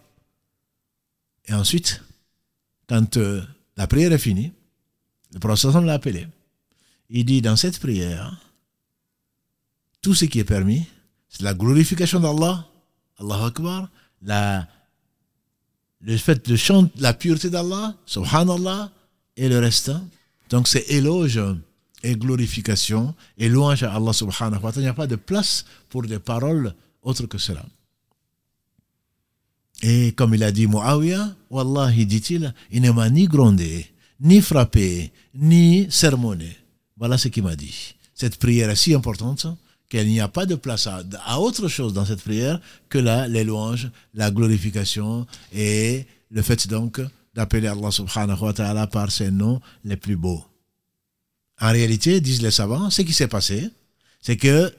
Et 1.46 1.52
ensuite, 1.52 2.02
quand 2.88 3.18
euh, 3.18 3.42
la 3.76 3.86
prière 3.86 4.10
est 4.12 4.18
finie, 4.18 4.52
le 5.34 5.38
professeur 5.38 5.78
l'a 5.82 5.92
appelé. 5.92 6.26
Il 7.10 7.26
dit 7.26 7.42
dans 7.42 7.56
cette 7.56 7.78
prière, 7.78 8.34
tout 10.00 10.14
ce 10.14 10.24
qui 10.24 10.38
est 10.38 10.44
permis, 10.44 10.86
c'est 11.28 11.42
la 11.42 11.52
glorification 11.52 12.20
d'Allah, 12.20 12.66
Allah 13.18 13.44
Akbar, 13.44 13.90
le 16.00 16.16
fait 16.16 16.48
de 16.48 16.56
chanter 16.56 16.92
la 17.00 17.12
pureté 17.12 17.50
d'Allah, 17.50 17.94
Subhanallah, 18.06 18.90
et 19.36 19.48
le 19.50 19.58
reste, 19.58 19.92
donc 20.48 20.68
c'est 20.68 20.84
éloge 20.90 21.40
et 22.02 22.16
glorification 22.16 23.14
et 23.36 23.48
louange 23.48 23.82
à 23.82 23.94
Allah 23.94 24.12
subhanahu 24.12 24.62
wa 24.62 24.72
ta'ala. 24.72 24.80
Il 24.80 24.82
n'y 24.82 24.88
a 24.88 24.94
pas 24.94 25.06
de 25.06 25.16
place 25.16 25.64
pour 25.88 26.02
des 26.02 26.18
paroles 26.18 26.74
autres 27.02 27.26
que 27.26 27.38
cela. 27.38 27.64
Et 29.82 30.12
comme 30.12 30.34
il 30.34 30.42
a 30.42 30.50
dit 30.50 30.66
Muawiyah, 30.66 31.34
Wallahi, 31.50 32.06
dit-il, 32.06 32.52
il 32.70 32.82
ne 32.82 32.90
m'a 32.90 33.08
ni 33.10 33.26
grondé, 33.26 33.86
ni 34.20 34.40
frappé, 34.40 35.12
ni 35.34 35.86
sermonné. 35.90 36.56
Voilà 36.96 37.16
ce 37.16 37.28
qu'il 37.28 37.44
m'a 37.44 37.54
dit. 37.54 37.94
Cette 38.14 38.36
prière 38.36 38.70
est 38.70 38.76
si 38.76 38.92
importante 38.94 39.46
qu'il 39.88 40.06
n'y 40.08 40.20
a 40.20 40.28
pas 40.28 40.46
de 40.46 40.56
place 40.56 40.86
à, 40.86 41.02
à, 41.24 41.38
autre 41.38 41.68
chose 41.68 41.94
dans 41.94 42.04
cette 42.04 42.22
prière 42.22 42.60
que 42.88 42.98
la, 42.98 43.28
les 43.28 43.44
louanges, 43.44 43.90
la 44.14 44.30
glorification 44.30 45.26
et 45.52 46.06
le 46.30 46.42
fait 46.42 46.66
donc 46.68 47.00
d'appeler 47.38 47.68
Allah 47.68 47.92
subhanahu 47.92 48.42
wa 48.42 48.52
ta'ala 48.52 48.88
par 48.88 49.12
ses 49.12 49.30
noms 49.30 49.60
les 49.84 49.96
plus 49.96 50.16
beaux. 50.16 50.44
En 51.60 51.70
réalité, 51.70 52.20
disent 52.20 52.42
les 52.42 52.50
savants, 52.50 52.90
ce 52.90 53.02
qui 53.02 53.12
s'est 53.12 53.28
passé, 53.28 53.70
c'est 54.20 54.36
que 54.36 54.72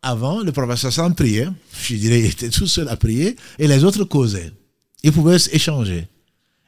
avant, 0.00 0.42
le 0.42 0.52
prophète 0.52 0.90
sallam 0.90 1.14
priait, 1.14 1.48
je 1.82 1.96
dirais, 1.96 2.20
il 2.20 2.26
était 2.26 2.50
tout 2.50 2.68
seul 2.68 2.88
à 2.88 2.96
prier, 2.96 3.36
et 3.58 3.66
les 3.66 3.82
autres 3.82 4.04
causaient. 4.04 4.52
Ils 5.02 5.12
pouvaient 5.12 5.38
échanger. 5.52 6.06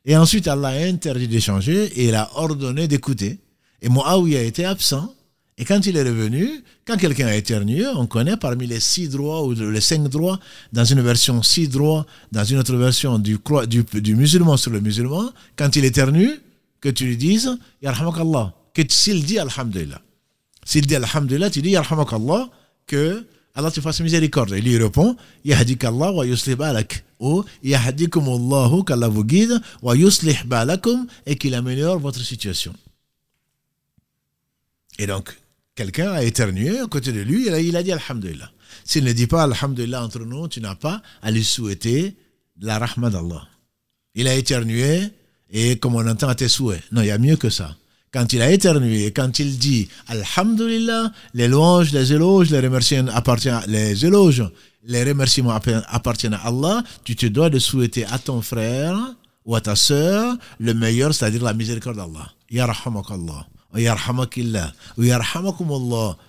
Et 0.04 0.16
ensuite, 0.16 0.48
Allah 0.48 0.68
a 0.68 0.84
interdit 0.84 1.28
d'échanger 1.28 1.84
et 1.84 2.08
il 2.08 2.14
a 2.16 2.28
ordonné 2.34 2.88
d'écouter. 2.88 3.38
Et 3.82 3.88
Muawiyah 3.88 4.42
était 4.42 4.64
absent. 4.64 5.14
Et 5.58 5.64
quand 5.64 5.84
il 5.86 5.96
est 5.96 6.02
revenu, 6.02 6.48
quand 6.86 6.96
quelqu'un 6.96 7.26
a 7.26 7.36
éternué, 7.36 7.86
on 7.86 8.06
connaît 8.06 8.36
parmi 8.36 8.66
les 8.66 8.80
six 8.80 9.08
droits 9.08 9.44
ou 9.44 9.52
les 9.52 9.80
cinq 9.80 10.08
droits, 10.08 10.40
dans 10.72 10.84
une 10.84 11.02
version 11.02 11.42
six 11.42 11.68
droits, 11.68 12.06
dans 12.32 12.44
une 12.44 12.58
autre 12.58 12.74
version 12.76 13.18
du, 13.18 13.38
du, 13.66 14.16
musulman 14.16 14.56
sur 14.56 14.70
le 14.70 14.80
musulman, 14.80 15.30
quand 15.56 15.76
il 15.76 15.84
éternue, 15.84 16.40
que 16.80 16.88
tu 16.88 17.04
lui 17.04 17.16
dises, 17.16 17.56
Allah 17.84 18.54
que 18.74 18.82
s'il 18.88 19.24
dit 19.24 19.38
Alhamdulillah. 19.38 20.00
S'il 20.64 20.86
dit 20.86 20.96
Alhamdulillah, 20.96 21.50
tu 21.50 21.60
dis 21.60 21.70
Yarhamakallah, 21.70 22.48
que 22.86 23.24
Allah 23.54 23.70
te 23.70 23.80
fasse 23.80 24.00
miséricorde. 24.00 24.54
Il 24.56 24.64
lui 24.64 24.78
répond 24.78 25.16
Yahdikallah 25.44 26.12
wa 26.12 26.26
yuslih 26.26 26.56
balak. 26.56 27.04
Ou 27.20 27.44
Yahdikumullahu, 27.62 28.84
qu'Allah 28.84 29.08
vous 29.08 29.24
guide, 29.24 29.60
wa 29.82 29.94
yuslih 29.94 30.38
balakum, 30.46 31.06
et 31.26 31.36
qu'il 31.36 31.54
améliore 31.54 31.98
votre 31.98 32.20
situation. 32.20 32.72
Et 34.98 35.06
donc, 35.06 35.36
quelqu'un 35.74 36.12
a 36.12 36.22
éternué 36.22 36.78
à 36.78 36.86
côté 36.86 37.12
de 37.12 37.20
lui, 37.20 37.48
et 37.48 37.60
il 37.60 37.76
a 37.76 37.82
dit 37.82 37.92
Alhamdulillah. 37.92 38.50
S'il 38.84 39.04
ne 39.04 39.12
dit 39.12 39.26
pas 39.26 39.42
Alhamdulillah 39.44 40.02
entre 40.02 40.20
nous, 40.20 40.48
tu 40.48 40.60
n'as 40.60 40.74
pas 40.74 41.02
à 41.22 41.30
lui 41.30 41.44
souhaiter 41.44 42.16
la 42.60 42.78
rahma 42.78 43.10
d'Allah. 43.10 43.46
Il 44.14 44.28
a 44.28 44.34
éternué, 44.34 45.10
et 45.50 45.76
comme 45.78 45.94
on 45.94 46.06
entend 46.06 46.28
à 46.28 46.34
tes 46.34 46.48
souhaits. 46.48 46.82
Non, 46.92 47.02
il 47.02 47.08
y 47.08 47.10
a 47.10 47.18
mieux 47.18 47.36
que 47.36 47.50
ça 47.50 47.76
quand 48.12 48.32
il 48.34 48.42
a 48.42 48.50
éternué, 48.50 49.10
quand 49.10 49.38
il 49.38 49.58
dit 49.58 49.88
Alhamdulillah, 50.08 51.10
les 51.32 51.48
louanges, 51.48 51.92
les 51.92 52.12
éloges, 52.12 52.50
les 52.50 52.60
remerciements 52.60 53.10
appartiennent, 53.12 53.62
les 53.66 54.04
éloges, 54.04 54.44
les 54.84 55.02
remerciements 55.02 55.58
appartiennent 55.88 56.34
à 56.34 56.46
Allah, 56.46 56.82
tu 57.04 57.16
te 57.16 57.26
dois 57.26 57.48
de 57.48 57.58
souhaiter 57.58 58.04
à 58.04 58.18
ton 58.18 58.42
frère 58.42 58.98
ou 59.46 59.56
à 59.56 59.60
ta 59.62 59.76
sœur 59.76 60.36
le 60.60 60.74
meilleur, 60.74 61.14
c'est-à-dire 61.14 61.42
la 61.42 61.54
miséricorde 61.54 61.96
d'Allah. 61.96 62.30
Yarhamakallah, 62.50 63.46
ou 63.61 63.61
yarhamakillah, 63.80 64.72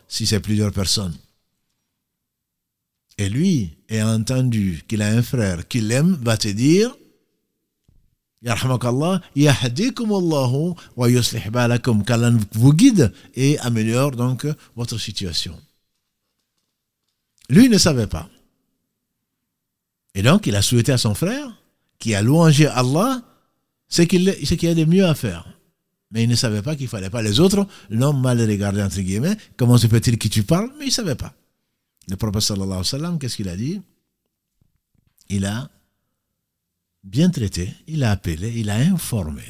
si 0.08 0.26
c'est 0.28 0.40
plusieurs 0.40 0.72
personnes. 0.72 1.16
Et 3.18 3.30
lui, 3.30 3.78
ayant 3.90 4.14
entendu 4.16 4.84
qu'il 4.88 5.02
a 5.02 5.08
un 5.08 5.22
frère 5.22 5.68
qu'il 5.68 5.92
aime, 5.92 6.18
va 6.22 6.38
te 6.38 6.48
dire 6.48 6.96
Yarhamakallah, 8.44 9.22
yahdikumullahu 9.36 10.76
wa 10.98 11.10
yuslih 11.10 11.50
balakum. 11.50 12.04
Qu'Allah 12.04 12.32
vous 12.52 12.74
guide 12.74 13.14
et 13.36 13.58
améliore 13.60 14.12
donc 14.12 14.46
votre 14.76 14.98
situation. 14.98 15.58
Lui 17.50 17.70
ne 17.70 17.78
savait 17.78 18.08
pas. 18.08 18.30
Et 20.14 20.22
donc, 20.22 20.46
il 20.46 20.56
a 20.56 20.62
souhaité 20.62 20.92
à 20.92 20.98
son 20.98 21.16
frère, 21.16 21.48
qui 22.00 22.14
a 22.16 22.22
louangé 22.22 22.68
Allah, 22.68 23.22
ce 23.88 24.02
qu'il 24.02 24.24
y 24.24 24.68
a 24.68 24.76
de 24.76 24.86
mieux 24.86 25.06
à 25.06 25.16
faire. 25.16 25.48
Mais 26.14 26.24
il 26.24 26.30
ne 26.30 26.36
savait 26.36 26.62
pas 26.62 26.76
qu'il 26.76 26.88
fallait 26.88 27.10
pas. 27.10 27.24
Les 27.24 27.40
autres 27.40 27.68
l'ont 27.90 28.14
mal 28.14 28.40
regardé, 28.40 28.84
entre 28.84 29.02
guillemets. 29.02 29.36
Comment 29.58 29.78
se 29.78 29.88
peut-il 29.88 30.20
que 30.20 30.28
tu 30.28 30.44
parles? 30.44 30.70
Mais 30.78 30.86
il 30.86 30.90
ne 30.90 30.94
savait 30.94 31.16
pas. 31.16 31.34
Le 32.08 32.16
prophète 32.16 32.42
sallallahu 32.42 32.68
alayhi 32.68 32.80
wa 32.80 32.84
sallam, 32.84 33.20
qu'est-ce 33.20 33.36
qu'il 33.36 33.50
a 33.50 33.58
dit? 33.58 33.82
Il 35.30 35.46
a 35.46 35.70
bien 37.04 37.30
traité, 37.32 37.74
il 37.88 38.04
a 38.04 38.12
appelé, 38.12 38.54
il 38.60 38.70
a 38.70 38.76
informé. 38.76 39.44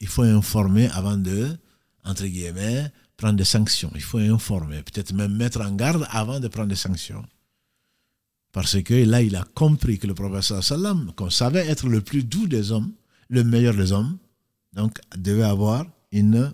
Il 0.00 0.08
faut 0.08 0.22
informer 0.22 0.88
avant 0.88 1.16
de, 1.16 1.56
entre 2.04 2.26
guillemets, 2.26 2.90
prendre 3.16 3.36
des 3.36 3.44
sanctions. 3.44 3.92
Il 3.94 4.02
faut 4.02 4.18
informer, 4.18 4.82
peut-être 4.82 5.12
même 5.12 5.36
mettre 5.36 5.60
en 5.60 5.72
garde 5.72 6.04
avant 6.10 6.40
de 6.40 6.48
prendre 6.48 6.68
des 6.68 6.76
sanctions. 6.76 7.24
Parce 8.50 8.82
que 8.82 8.94
là, 8.94 9.22
il 9.22 9.36
a 9.36 9.44
compris 9.54 9.98
que 9.98 10.08
le 10.08 10.14
professeur 10.14 10.64
sallam, 10.64 11.12
qu'on 11.14 11.30
savait 11.30 11.66
être 11.68 11.88
le 11.88 12.00
plus 12.00 12.24
doux 12.24 12.48
des 12.48 12.72
hommes, 12.72 12.92
le 13.28 13.44
meilleur 13.44 13.74
des 13.74 13.92
hommes, 13.92 14.18
donc 14.72 14.98
devait 15.16 15.42
avoir 15.42 15.84
une, 16.12 16.52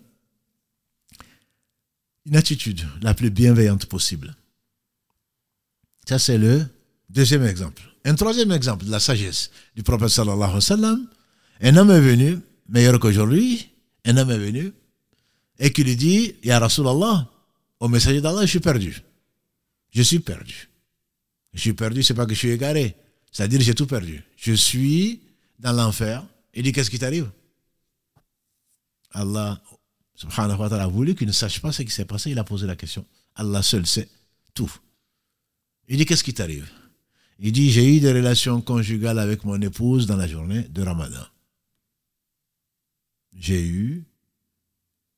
une 2.27 2.37
attitude 2.37 2.87
la 3.03 3.15
plus 3.15 3.31
bienveillante 3.31 3.87
possible. 3.87 4.35
Ça, 6.07 6.19
c'est 6.19 6.39
le 6.39 6.67
deuxième 7.09 7.45
exemple. 7.45 7.83
Un 8.05 8.15
troisième 8.15 8.53
exemple 8.53 8.85
de 8.85 8.91
la 8.91 9.01
sagesse 9.01 9.51
du 9.75 9.83
prophète 9.83 10.09
sallallahu 10.09 10.43
alayhi 10.43 10.55
wa 10.55 10.61
sallam. 10.61 11.09
Un 11.61 11.77
homme 11.77 11.91
est 11.91 12.01
venu, 12.01 12.39
meilleur 12.69 12.99
qu'aujourd'hui, 13.01 13.71
un 14.05 14.17
homme 14.17 14.31
est 14.31 14.39
venu 14.39 14.73
et 15.59 15.73
qui 15.73 15.85
lui 15.85 15.97
dit, 15.97 16.35
Ya 16.43 16.59
Rasulallah, 16.59 17.31
au 17.81 17.89
messager 17.89 18.21
d'Allah, 18.21 18.43
je 18.43 18.51
suis 18.51 18.61
perdu. 18.61 19.03
Je 19.93 20.03
suis 20.03 20.19
perdu. 20.19 20.69
Je 21.53 21.61
suis 21.61 21.73
perdu, 21.73 22.03
c'est 22.03 22.15
pas 22.15 22.27
que 22.27 22.35
je 22.35 22.39
suis 22.39 22.51
égaré. 22.51 22.97
C'est-à-dire, 23.31 23.61
j'ai 23.61 23.75
tout 23.75 23.87
perdu. 23.87 24.23
Je 24.37 24.53
suis 24.53 25.21
dans 25.59 25.73
l'enfer. 25.73 26.25
Il 26.53 26.65
dit, 26.65 26.73
qu'est-ce 26.73 26.91
qui 26.91 26.99
t'arrive? 26.99 27.31
Allah, 29.15 29.63
subhanahu 30.15 30.61
wa 30.61 30.69
ta'ala, 30.69 30.85
a 30.85 30.89
voulu 30.89 31.15
qu'il 31.15 31.27
ne 31.27 31.33
sache 31.33 31.61
pas 31.61 31.73
ce 31.73 31.83
qui 31.83 31.91
s'est 31.91 32.05
passé. 32.05 32.31
Il 32.31 32.39
a 32.39 32.45
posé 32.45 32.67
la 32.67 32.77
question. 32.77 33.07
Allah 33.35 33.63
seul 33.63 33.87
sait 33.87 34.09
tout. 34.53 34.73
Il 35.89 35.97
dit, 35.97 36.05
qu'est-ce 36.05 36.25
qui 36.25 36.35
t'arrive? 36.35 36.69
Il 37.39 37.53
dit, 37.53 37.71
j'ai 37.71 37.97
eu 37.97 38.01
des 38.01 38.13
relations 38.13 38.61
conjugales 38.61 39.19
avec 39.19 39.45
mon 39.45 39.61
épouse 39.61 40.07
dans 40.07 40.17
la 40.17 40.29
journée 40.29 40.63
de 40.63 40.83
Ramadan. 40.83 41.25
J'ai 43.37 43.67
eu 43.67 44.05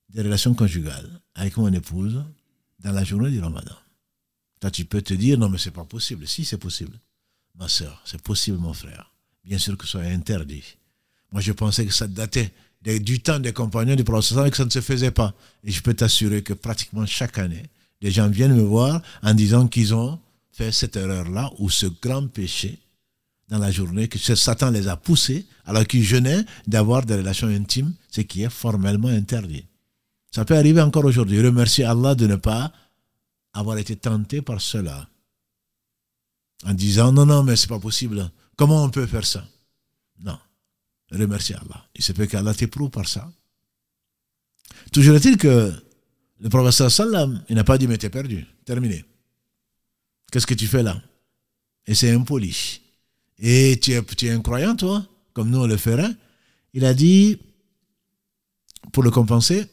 des 0.09 0.22
relations 0.22 0.54
conjugales 0.54 1.20
avec 1.35 1.56
mon 1.56 1.72
épouse 1.72 2.24
dans 2.80 2.92
la 2.92 3.04
journée 3.04 3.30
du 3.30 3.40
ramadan. 3.40 3.76
Toi, 4.61 4.70
tu 4.70 4.85
peux 4.85 5.02
te 5.02 5.14
dire, 5.14 5.38
non, 5.38 5.48
mais 5.48 5.59
c'est 5.59 5.70
pas 5.70 5.85
possible. 5.85 6.26
Si, 6.26 6.44
c'est 6.44 6.59
possible. 6.59 6.98
Ma 7.54 7.68
soeur, 7.68 8.00
c'est 8.04 8.22
possible, 8.22 8.59
mon 8.59 8.72
frère. 8.72 9.12
Bien 9.44 9.59
sûr 9.59 9.76
que 9.76 9.85
ce 9.85 9.92
soit 9.92 10.02
interdit. 10.02 10.64
Moi, 11.30 11.40
je 11.40 11.52
pensais 11.52 11.85
que 11.85 11.92
ça 11.92 12.06
datait 12.06 12.52
du 12.87 13.20
temps 13.20 13.40
des 13.40 13.53
compagnons 13.53 13.96
du 13.96 14.05
prophète 14.05 14.46
et 14.46 14.51
que 14.51 14.57
ça 14.57 14.64
ne 14.64 14.70
se 14.70 14.81
faisait 14.81 15.11
pas. 15.11 15.35
Et 15.64 15.70
je 15.70 15.83
peux 15.83 15.94
t'assurer 15.94 16.42
que 16.42 16.53
pratiquement 16.53 17.05
chaque 17.07 17.38
année, 17.38 17.64
des 18.01 18.11
gens 18.11 18.29
viennent 18.29 18.55
me 18.55 18.62
voir 18.62 19.03
en 19.22 19.35
disant 19.35 19.66
qu'ils 19.66 19.94
ont 19.94 20.18
fait 20.53 20.72
cette 20.72 20.96
erreur-là 20.96 21.51
ou 21.59 21.68
ce 21.68 21.87
grand 21.87 22.27
péché 22.29 22.79
dans 23.49 23.59
la 23.59 23.70
journée, 23.70 24.09
que 24.09 24.18
Satan 24.18 24.70
les 24.70 24.88
a 24.88 24.96
poussés 24.96 25.46
alors 25.64 25.87
qu'ils 25.87 26.03
jeûnaient 26.03 26.44
d'avoir 26.66 27.05
des 27.05 27.16
relations 27.16 27.49
intimes, 27.49 27.92
ce 28.11 28.20
qui 28.22 28.42
est 28.42 28.51
formellement 28.51 29.09
interdit. 29.09 29.64
Ça 30.35 30.44
peut 30.44 30.57
arriver 30.57 30.81
encore 30.81 31.05
aujourd'hui. 31.05 31.40
Remercier 31.40 31.85
Allah 31.85 32.14
de 32.14 32.27
ne 32.27 32.37
pas 32.37 32.72
avoir 33.53 33.79
été 33.79 33.96
tenté 33.96 34.42
par 34.42 34.61
cela. 34.61 35.09
En 36.64 36.75
disant 36.75 37.12
non, 37.12 37.27
non, 37.27 37.42
mais 37.42 37.57
c'est 37.57 37.68
pas 37.68 37.79
possible. 37.79 38.31
Comment 38.57 38.85
on 38.85 38.90
peut 38.90 39.07
faire 39.07 39.27
ça? 39.27 39.44
Non. 40.20 40.38
Remercier 41.10 41.54
Allah. 41.56 41.86
Il 41.94 42.02
se 42.02 42.12
peut 42.12 42.26
qu'Allah 42.26 42.54
t'éprouve 42.54 42.90
par 42.90 43.08
ça. 43.08 43.30
Toujours 44.92 45.16
est-il 45.16 45.36
que 45.36 45.72
le 46.40 46.48
professeur 46.48 46.90
sallam, 46.90 47.44
il 47.48 47.54
n'a 47.54 47.64
pas 47.64 47.78
dit 47.78 47.86
mais 47.86 47.98
t'es 47.98 48.10
perdu. 48.10 48.46
Terminé. 48.64 49.04
Qu'est-ce 50.30 50.46
que 50.46 50.54
tu 50.54 50.66
fais 50.66 50.82
là? 50.82 51.00
Et 51.86 51.94
c'est 51.94 52.10
impoli. 52.10 52.80
Et 53.38 53.78
tu 53.80 53.92
es, 53.92 54.02
tu 54.02 54.26
es 54.26 54.30
un 54.30 54.40
croyant, 54.40 54.74
toi, 54.74 55.06
comme 55.32 55.50
nous 55.50 55.58
on 55.58 55.66
le 55.66 55.76
ferait. 55.76 56.10
Il 56.72 56.84
a 56.84 56.94
dit, 56.94 57.38
pour 58.92 59.02
le 59.02 59.10
compenser, 59.10 59.66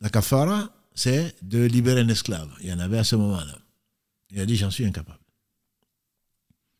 la 0.00 0.10
kafara, 0.10 0.74
c'est 0.94 1.36
de 1.42 1.62
libérer 1.64 2.00
un 2.00 2.08
esclave. 2.08 2.50
Il 2.60 2.68
y 2.68 2.72
en 2.72 2.78
avait 2.78 2.98
à 2.98 3.04
ce 3.04 3.16
moment-là. 3.16 3.58
Il 4.30 4.40
a 4.40 4.46
dit, 4.46 4.56
j'en 4.56 4.70
suis 4.70 4.84
incapable. 4.84 5.18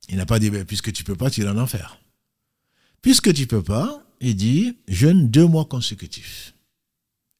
Il 0.08 0.16
n'a 0.16 0.26
pas 0.26 0.38
dit, 0.38 0.50
ben, 0.50 0.64
puisque 0.64 0.92
tu 0.92 1.04
peux 1.04 1.16
pas, 1.16 1.30
tu 1.30 1.42
iras 1.42 1.52
en 1.52 1.58
enfer. 1.58 1.98
Puisque 3.02 3.34
tu 3.34 3.46
peux 3.46 3.62
pas, 3.62 4.02
il 4.20 4.36
dit, 4.36 4.76
jeûne 4.88 5.28
deux 5.28 5.46
mois 5.46 5.64
consécutifs. 5.64 6.54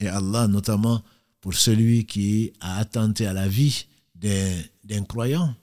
Et 0.01 0.09
Allah, 0.09 0.48
notamment 0.48 1.03
pour 1.40 1.55
celui 1.55 2.05
qui 2.05 2.53
a 2.61 2.79
attenté 2.79 3.27
à 3.27 3.33
la 3.33 3.48
vie 3.48 3.87
d'un 4.16 5.05
croyant 5.05 5.55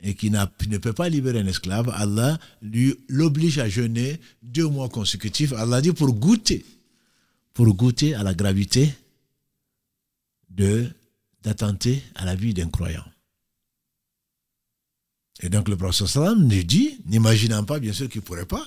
et 0.00 0.14
qui 0.14 0.30
ne 0.30 0.78
peut 0.78 0.92
pas 0.92 1.08
libérer 1.08 1.38
un 1.38 1.46
esclave, 1.46 1.88
Allah 1.94 2.38
lui 2.62 2.96
l'oblige 3.08 3.58
à 3.58 3.68
jeûner 3.68 4.20
deux 4.42 4.66
mois 4.68 4.88
consécutifs. 4.88 5.52
Allah 5.52 5.80
dit 5.80 5.92
pour 5.92 6.12
goûter, 6.12 6.64
pour 7.52 7.72
goûter 7.74 8.14
à 8.14 8.22
la 8.22 8.34
gravité 8.34 8.92
de 10.50 10.90
d'attenter 11.42 12.02
à 12.14 12.24
la 12.24 12.34
vie 12.34 12.54
d'un 12.54 12.68
croyant. 12.68 13.04
Et 15.40 15.50
donc 15.50 15.68
le 15.68 15.76
prophète 15.76 16.06
sallam 16.06 16.46
nous 16.46 16.62
dit, 16.62 16.98
n'imaginant 17.06 17.64
pas 17.64 17.78
bien 17.78 17.92
sûr 17.92 18.08
qu'il 18.08 18.22
ne 18.22 18.24
pourrait 18.24 18.46
pas, 18.46 18.66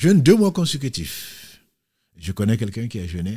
jeûne 0.00 0.22
deux 0.22 0.34
mois 0.34 0.50
consécutifs. 0.50 1.60
Je 2.16 2.32
connais 2.32 2.56
quelqu'un 2.56 2.88
qui 2.88 2.98
a 3.00 3.06
jeûné 3.06 3.36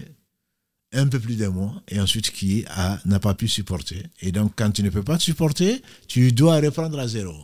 un 0.93 1.08
peu 1.08 1.19
plus 1.19 1.36
d'un 1.36 1.49
mois 1.49 1.84
et 1.89 1.99
ensuite 1.99 2.32
qui 2.32 2.63
n'a 3.06 3.19
pas 3.19 3.34
pu 3.34 3.49
supporter. 3.49 4.04
Et 4.21 4.32
donc 4.32 4.54
quand 4.56 4.71
tu 4.71 4.82
ne 4.82 4.89
peux 4.89 5.04
pas 5.04 5.19
supporter, 5.19 5.82
tu 6.08 6.32
dois 6.32 6.62
reprendre 6.62 6.97
à 6.99 7.08
zéro. 7.08 7.36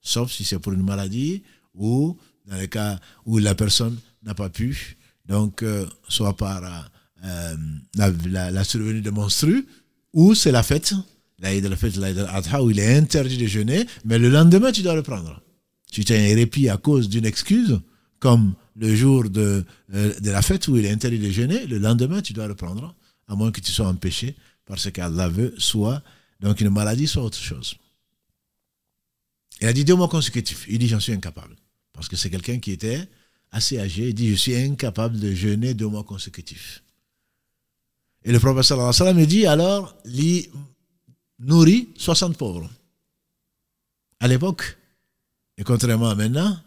Sauf 0.00 0.32
si 0.32 0.44
c'est 0.44 0.58
pour 0.58 0.72
une 0.72 0.82
maladie 0.82 1.44
ou 1.74 2.16
dans 2.46 2.56
le 2.58 2.66
cas 2.66 2.98
où 3.26 3.38
la 3.38 3.54
personne 3.54 3.96
n'a 4.24 4.34
pas 4.34 4.50
pu, 4.50 4.96
donc 5.24 5.62
euh, 5.62 5.86
soit 6.08 6.36
par 6.36 6.90
euh, 7.24 7.56
la, 7.94 8.64
survenue 8.64 9.02
de 9.02 9.10
monstrues, 9.10 9.66
ou 10.12 10.34
c'est 10.34 10.52
la 10.52 10.64
fête, 10.64 10.94
la 11.38 11.76
fête, 11.76 11.96
adha 11.98 12.62
où 12.62 12.70
il 12.70 12.80
est 12.80 12.96
interdit 12.96 13.38
de 13.38 13.46
jeûner, 13.46 13.86
mais 14.04 14.18
le 14.18 14.28
lendemain, 14.28 14.72
tu 14.72 14.82
dois 14.82 14.94
reprendre. 14.94 15.40
Tu 15.92 16.04
t'es 16.04 16.18
un 16.18 16.34
répit 16.34 16.68
à 16.68 16.76
cause 16.76 17.08
d'une 17.08 17.24
excuse, 17.24 17.80
comme 18.18 18.54
le 18.76 18.94
jour 18.94 19.30
de, 19.30 19.64
euh, 19.94 20.18
de 20.20 20.30
la 20.30 20.42
fête 20.42 20.68
où 20.68 20.76
il 20.76 20.84
est 20.84 20.90
interdit 20.90 21.18
de 21.18 21.30
jeûner, 21.30 21.66
le 21.66 21.78
lendemain, 21.78 22.20
tu 22.22 22.32
dois 22.32 22.48
reprendre, 22.48 22.94
à 23.28 23.34
moins 23.36 23.52
que 23.52 23.60
tu 23.60 23.72
sois 23.72 23.86
empêché, 23.86 24.34
parce 24.64 24.90
qu'Allah 24.90 25.28
veut, 25.28 25.54
soit 25.58 26.02
donc 26.40 26.60
une 26.60 26.70
maladie, 26.70 27.06
soit 27.06 27.22
autre 27.22 27.38
chose. 27.38 27.76
Il 29.60 29.66
a 29.66 29.72
dit 29.72 29.84
deux 29.84 29.94
mois 29.94 30.08
consécutifs. 30.08 30.66
Il 30.68 30.78
dit, 30.78 30.88
j'en 30.88 31.00
suis 31.00 31.12
incapable. 31.12 31.56
Parce 31.92 32.08
que 32.08 32.16
c'est 32.16 32.30
quelqu'un 32.30 32.58
qui 32.58 32.72
était 32.72 33.08
assez 33.52 33.78
âgé. 33.78 34.08
Il 34.08 34.14
dit, 34.14 34.30
je 34.30 34.34
suis 34.34 34.56
incapable 34.56 35.18
de 35.18 35.32
jeûner 35.32 35.74
deux 35.74 35.86
mois 35.86 36.02
consécutifs. 36.02 36.82
Et 38.24 38.32
le 38.32 38.40
prophète 38.40 38.64
sallallahu 38.64 38.88
alayhi 38.88 39.02
wa 39.02 39.12
sallam 39.12 39.26
dit 39.26 39.46
alors, 39.46 39.96
il 40.06 40.48
nourrit 41.38 41.90
60 41.96 42.36
pauvres. 42.36 42.70
À 44.18 44.28
l'époque, 44.28 44.78
et 45.58 45.64
contrairement 45.64 46.08
à 46.08 46.14
maintenant, 46.14 46.58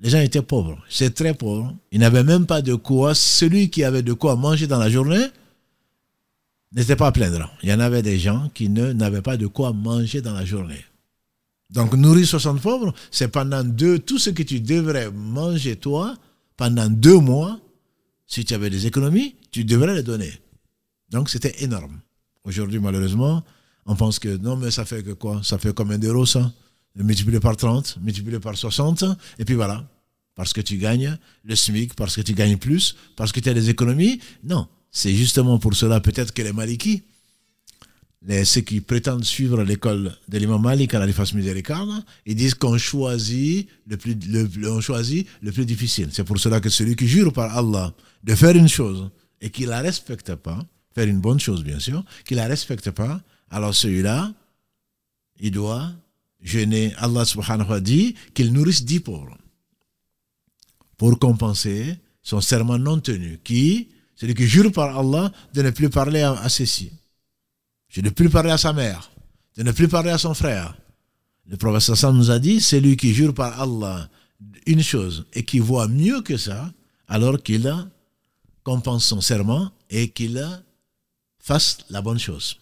les 0.00 0.10
gens 0.10 0.20
étaient 0.20 0.42
pauvres. 0.42 0.78
C'est 0.88 1.14
très 1.14 1.34
pauvre. 1.34 1.74
Ils 1.90 2.00
n'avaient 2.00 2.24
même 2.24 2.46
pas 2.46 2.62
de 2.62 2.74
quoi. 2.74 3.14
Celui 3.14 3.70
qui 3.70 3.84
avait 3.84 4.02
de 4.02 4.12
quoi 4.12 4.36
manger 4.36 4.66
dans 4.66 4.78
la 4.78 4.90
journée 4.90 5.26
n'était 6.72 6.96
pas 6.96 7.08
à 7.08 7.12
plaindre. 7.12 7.50
Il 7.62 7.68
y 7.68 7.72
en 7.72 7.80
avait 7.80 8.02
des 8.02 8.18
gens 8.18 8.50
qui 8.54 8.68
n'avaient 8.68 9.22
pas 9.22 9.36
de 9.36 9.46
quoi 9.46 9.72
manger 9.72 10.20
dans 10.20 10.34
la 10.34 10.44
journée. 10.44 10.84
Donc 11.70 11.94
nourrir 11.94 12.26
60 12.26 12.62
pauvres, 12.62 12.94
c'est 13.10 13.28
pendant 13.28 13.62
deux, 13.62 13.98
tout 13.98 14.18
ce 14.18 14.30
que 14.30 14.42
tu 14.42 14.60
devrais 14.60 15.10
manger 15.10 15.76
toi, 15.76 16.16
pendant 16.56 16.88
deux 16.88 17.18
mois, 17.18 17.60
si 18.26 18.44
tu 18.44 18.54
avais 18.54 18.70
des 18.70 18.86
économies, 18.86 19.36
tu 19.50 19.64
devrais 19.64 19.94
les 19.94 20.02
donner. 20.02 20.32
Donc 21.10 21.28
c'était 21.28 21.62
énorme. 21.62 22.00
Aujourd'hui, 22.44 22.78
malheureusement, 22.78 23.42
on 23.84 23.96
pense 23.96 24.18
que 24.18 24.36
non, 24.36 24.56
mais 24.56 24.70
ça 24.70 24.84
fait 24.84 25.02
que 25.02 25.12
quoi? 25.12 25.40
Ça 25.42 25.58
fait 25.58 25.74
combien 25.74 25.98
d'euros 25.98 26.26
ça? 26.26 26.52
Multiplié 26.96 27.38
par 27.38 27.56
30, 27.56 27.98
multiplié 28.02 28.40
par 28.40 28.56
60, 28.56 29.04
et 29.38 29.44
puis 29.44 29.54
voilà. 29.54 29.88
Parce 30.34 30.52
que 30.52 30.60
tu 30.60 30.78
gagnes 30.78 31.16
le 31.44 31.56
SMIC, 31.56 31.94
parce 31.94 32.16
que 32.16 32.20
tu 32.20 32.32
gagnes 32.32 32.56
plus, 32.56 32.96
parce 33.16 33.32
que 33.32 33.40
tu 33.40 33.48
as 33.48 33.54
des 33.54 33.70
économies. 33.70 34.20
Non, 34.44 34.68
c'est 34.90 35.14
justement 35.14 35.58
pour 35.58 35.74
cela 35.74 36.00
peut-être 36.00 36.32
que 36.32 36.42
les 36.42 36.52
Malikis, 36.52 37.02
les, 38.22 38.44
ceux 38.44 38.62
qui 38.62 38.80
prétendent 38.80 39.24
suivre 39.24 39.62
l'école 39.62 40.12
de 40.28 40.38
l'imam 40.38 40.60
Malik 40.60 40.94
à 40.94 40.98
la 40.98 41.06
défense 41.06 41.34
miséricorde, 41.34 42.04
ils 42.26 42.34
disent 42.34 42.54
qu'on 42.54 42.78
choisit 42.78 43.68
le 43.86 43.96
plus, 43.96 44.16
le 44.26 45.52
plus 45.52 45.66
difficile. 45.66 46.08
C'est 46.12 46.24
pour 46.24 46.38
cela 46.38 46.60
que 46.60 46.68
celui 46.68 46.96
qui 46.96 47.06
jure 47.06 47.32
par 47.32 47.56
Allah 47.56 47.92
de 48.24 48.34
faire 48.34 48.56
une 48.56 48.68
chose 48.68 49.10
et 49.40 49.50
qui 49.50 49.66
la 49.66 49.80
respecte 49.80 50.34
pas, 50.34 50.64
faire 50.94 51.06
une 51.06 51.20
bonne 51.20 51.38
chose 51.38 51.62
bien 51.62 51.78
sûr, 51.78 52.04
qui 52.24 52.34
la 52.34 52.46
respecte 52.46 52.90
pas, 52.90 53.20
alors 53.50 53.74
celui-là, 53.74 54.32
il 55.40 55.52
doit 55.52 55.92
jeûner. 56.40 56.94
Allah 56.96 57.24
subhanahu 57.24 57.68
wa 57.68 57.80
dit 57.80 58.14
qu'il 58.34 58.52
nourrisse 58.52 58.84
dix 58.84 59.00
pauvres 59.00 59.36
pour 60.96 61.18
compenser 61.18 61.96
son 62.22 62.40
serment 62.40 62.78
non 62.78 63.00
tenu, 63.00 63.38
qui, 63.42 63.88
celui 64.16 64.34
qui 64.34 64.46
jure 64.46 64.72
par 64.72 64.98
Allah 64.98 65.32
de 65.54 65.62
ne 65.62 65.70
plus 65.70 65.88
parler 65.88 66.20
à, 66.22 66.48
ceci, 66.48 66.92
de 67.96 68.02
ne 68.02 68.10
plus 68.10 68.28
parler 68.28 68.50
à 68.50 68.58
sa 68.58 68.72
mère, 68.72 69.10
de 69.56 69.62
ne 69.62 69.72
plus 69.72 69.88
parler 69.88 70.10
à 70.10 70.18
son 70.18 70.34
frère. 70.34 70.76
Le 71.46 71.56
professeur 71.56 71.96
Sam 71.96 72.16
nous 72.16 72.30
a 72.30 72.38
dit, 72.38 72.60
celui 72.60 72.96
qui 72.96 73.14
jure 73.14 73.32
par 73.32 73.60
Allah 73.60 74.10
une 74.66 74.82
chose 74.82 75.26
et 75.32 75.44
qui 75.44 75.58
voit 75.58 75.88
mieux 75.88 76.20
que 76.20 76.36
ça, 76.36 76.72
alors 77.06 77.42
qu'il 77.42 77.72
compense 78.62 79.06
son 79.06 79.20
serment 79.20 79.70
et 79.88 80.10
qu'il 80.10 80.44
fasse 81.38 81.78
la 81.88 82.02
bonne 82.02 82.18
chose. 82.18 82.58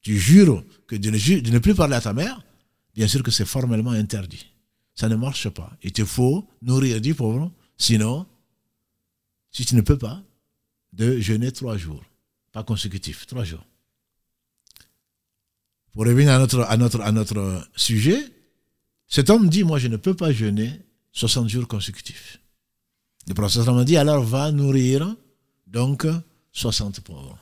Tu 0.00 0.18
jures 0.18 0.64
que 0.86 0.96
de 0.96 1.10
ne, 1.10 1.58
plus 1.58 1.74
parler 1.74 1.94
à 1.96 2.00
ta 2.00 2.12
mère, 2.12 2.42
bien 2.94 3.08
sûr 3.08 3.22
que 3.22 3.30
c'est 3.30 3.44
formellement 3.44 3.90
interdit. 3.90 4.46
Ça 4.94 5.08
ne 5.08 5.16
marche 5.16 5.48
pas. 5.48 5.72
Il 5.82 5.92
te 5.92 6.04
faut 6.04 6.46
nourrir 6.60 7.00
dix 7.00 7.14
pauvres, 7.14 7.50
sinon, 7.78 8.26
si 9.50 9.64
tu 9.64 9.74
ne 9.74 9.80
peux 9.80 9.98
pas, 9.98 10.22
de 10.92 11.18
jeûner 11.20 11.52
trois 11.52 11.76
jours, 11.76 12.04
pas 12.52 12.62
consécutifs, 12.62 13.26
trois 13.26 13.44
jours. 13.44 13.64
Pour 15.92 16.06
revenir 16.06 16.32
à 16.32 16.76
notre, 16.76 17.68
sujet, 17.76 18.24
cet 19.08 19.28
homme 19.28 19.48
dit, 19.48 19.62
moi 19.62 19.78
je 19.78 19.88
ne 19.88 19.96
peux 19.96 20.14
pas 20.14 20.32
jeûner 20.32 20.80
60 21.12 21.48
jours 21.48 21.68
consécutifs. 21.68 22.38
Le 23.28 23.34
professeur 23.34 23.74
m'a 23.74 23.84
dit, 23.84 23.96
alors 23.96 24.24
va 24.24 24.50
nourrir 24.52 25.14
donc 25.66 26.06
60 26.52 27.00
pauvres. 27.00 27.38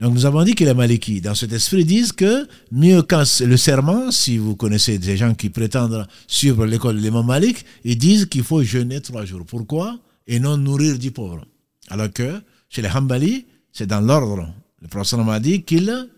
Donc 0.00 0.14
nous 0.14 0.24
avons 0.24 0.42
dit 0.44 0.54
que 0.54 0.64
les 0.64 0.72
Malikis, 0.72 1.20
dans 1.20 1.34
cet 1.34 1.52
esprit, 1.52 1.84
disent 1.84 2.12
que 2.12 2.48
mieux 2.72 3.02
quand 3.02 3.24
le 3.40 3.56
serment, 3.58 4.10
si 4.10 4.38
vous 4.38 4.56
connaissez 4.56 4.98
des 4.98 5.16
gens 5.18 5.34
qui 5.34 5.50
prétendent 5.50 6.06
suivre 6.26 6.64
l'école 6.64 6.96
de 6.96 7.02
l'imam 7.02 7.26
Malik, 7.26 7.66
ils 7.84 7.98
disent 7.98 8.24
qu'il 8.24 8.42
faut 8.42 8.62
jeûner 8.62 9.02
trois 9.02 9.26
jours. 9.26 9.44
Pourquoi? 9.44 9.98
Et 10.26 10.40
non 10.40 10.56
nourrir 10.56 10.98
dix 10.98 11.10
pauvres. 11.10 11.44
Alors 11.88 12.10
que 12.10 12.40
chez 12.70 12.80
les 12.80 12.88
Hanbali, 12.88 13.44
c'est 13.72 13.86
dans 13.86 14.00
l'ordre. 14.00 14.48
Le 14.80 14.88
professeur 14.88 15.22
m'a 15.22 15.38
dit 15.38 15.64
qu'il, 15.64 16.08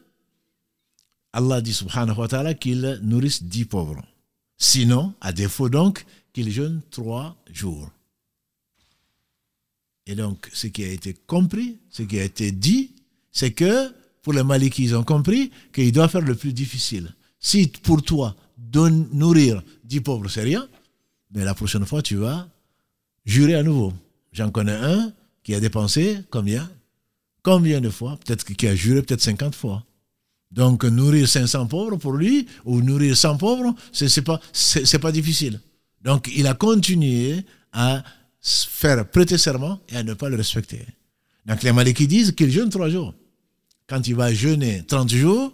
Allah 1.33 1.61
dit 1.61 1.73
subhanahu 1.73 2.19
wa 2.19 2.29
ta'ala 2.29 2.55
qu'il 2.55 3.01
nourrisse 3.03 3.43
dix 3.43 3.65
pauvres. 3.65 4.03
Sinon, 4.59 5.15
à 5.21 5.33
défaut 5.33 5.69
donc, 5.69 6.05
qu'il 6.33 6.53
jeûne 6.53 6.83
trois 6.91 7.37
jours. 7.53 7.91
Et 10.07 10.15
donc, 10.15 10.49
ce 10.53 10.69
qui 10.69 10.85
a 10.85 10.89
été 10.89 11.15
compris, 11.27 11.79
ce 11.91 12.03
qui 12.03 12.21
a 12.21 12.25
été 12.25 12.53
dit, 12.53 12.93
c'est 13.33 13.53
que 13.53 13.93
pour 14.23 14.33
les 14.33 14.45
Malikis, 14.45 14.85
ils 14.85 14.97
ont 14.97 15.03
compris 15.03 15.51
qu'il 15.73 15.91
doit 15.91 16.09
faire 16.09 16.21
le 16.21 16.35
plus 16.35 16.53
difficile. 16.53 17.13
Si 17.41 17.67
pour 17.67 18.03
toi, 18.03 18.37
donner, 18.57 19.07
nourrir 19.13 19.63
10 19.85 20.01
pauvres, 20.03 20.29
c'est 20.29 20.43
rien, 20.43 20.69
mais 21.35 21.45
la 21.45 21.55
prochaine 21.55 21.85
fois, 21.85 22.03
tu 22.03 22.17
vas 22.17 22.49
jurer 23.25 23.55
à 23.57 23.63
nouveau. 23.63 23.93
J'en 24.33 24.51
connais 24.51 24.77
un 24.77 25.13
qui 25.43 25.55
a 25.55 25.61
dépensé 25.61 26.19
combien? 26.31 26.71
Combien 27.43 27.81
de 27.81 27.91
fois? 27.91 28.17
Peut-être 28.25 28.45
qu'il 28.45 28.69
a 28.69 28.77
juré 28.77 29.03
peut-être 29.03 29.21
50 29.21 29.55
fois. 29.55 29.85
Donc 30.53 30.85
nourrir 30.85 31.27
500 31.27 31.67
pauvres 31.67 31.97
pour 31.97 32.13
lui, 32.13 32.47
ou 32.65 32.81
nourrir 32.83 33.17
100 33.17 33.39
pauvres, 33.39 33.75
c'est 33.91 34.23
pas, 34.23 34.41
c'est 34.53 34.99
pas 34.99 35.11
difficile. 35.11 35.61
Donc 36.03 36.31
il 36.35 36.47
a 36.47 36.55
continué 36.55 37.45
à 37.73 38.05
faire 38.41 39.09
prêter 39.09 39.39
serment 39.39 39.81
et 39.89 39.97
à 39.97 40.03
ne 40.03 40.15
pas 40.15 40.29
le 40.29 40.37
respecter. 40.37 40.87
Donc 41.47 41.63
les 41.63 41.73
Malikis 41.73 42.07
disent 42.07 42.33
qu'il 42.33 42.51
jeûne 42.51 42.71
trois 42.71 42.89
jours. 42.89 43.15
Quand 43.93 44.09
il 44.09 44.15
va 44.15 44.33
jeûner 44.33 44.87
30 44.87 45.11
jours, 45.11 45.53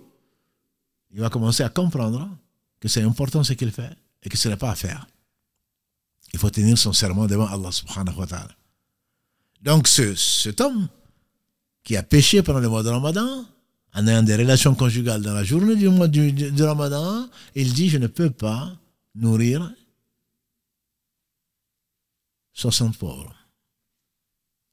il 1.10 1.18
va 1.18 1.28
commencer 1.28 1.64
à 1.64 1.70
comprendre 1.70 2.30
que 2.78 2.86
c'est 2.86 3.02
important 3.02 3.42
ce 3.42 3.52
qu'il 3.54 3.72
fait 3.72 3.90
et 4.22 4.28
que 4.28 4.36
ce 4.36 4.48
n'est 4.48 4.56
pas 4.56 4.70
à 4.70 4.76
faire. 4.76 5.08
Il 6.32 6.38
faut 6.38 6.48
tenir 6.48 6.78
son 6.78 6.92
serment 6.92 7.26
devant 7.26 7.48
Allah 7.48 7.72
subhanahu 7.72 8.16
wa 8.16 8.26
ta'ala. 8.28 8.54
Donc 9.62 9.88
ce, 9.88 10.14
cet 10.14 10.60
homme 10.60 10.86
qui 11.82 11.96
a 11.96 12.04
péché 12.04 12.44
pendant 12.44 12.60
le 12.60 12.68
mois 12.68 12.84
de 12.84 12.90
Ramadan, 12.90 13.44
en 13.92 14.06
ayant 14.06 14.22
des 14.22 14.36
relations 14.36 14.76
conjugales 14.76 15.22
dans 15.22 15.34
la 15.34 15.42
journée 15.42 15.74
du 15.74 15.88
mois 15.88 16.06
du, 16.06 16.62
Ramadan, 16.62 17.28
il 17.56 17.74
dit 17.74 17.88
je 17.88 17.98
ne 17.98 18.06
peux 18.06 18.30
pas 18.30 18.72
nourrir 19.16 19.68
60 22.52 22.96
pauvres. 22.98 23.34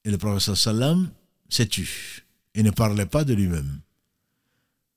Et 0.04 0.12
le 0.12 0.20
prophète 0.20 0.54
sallam 0.54 1.10
s'est 1.50 1.66
tu. 1.66 2.25
Il 2.56 2.64
ne 2.64 2.72
parlait 2.72 3.06
pas 3.06 3.24
de 3.24 3.34
lui-même. 3.34 3.82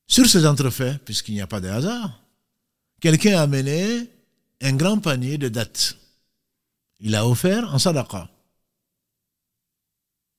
Sur 0.06 0.26
ces 0.26 0.46
entrefaits, 0.46 1.04
puisqu'il 1.04 1.34
n'y 1.34 1.40
a 1.40 1.46
pas 1.46 1.60
de 1.60 1.68
hasard, 1.68 2.22
quelqu'un 3.00 3.36
a 3.38 3.42
amené 3.42 4.08
un 4.62 4.72
grand 4.74 4.98
panier 4.98 5.36
de 5.36 5.48
dattes. 5.48 5.98
Il 7.00 7.14
a 7.14 7.26
offert 7.26 7.72
en 7.74 7.78
sadaqa. 7.78 8.30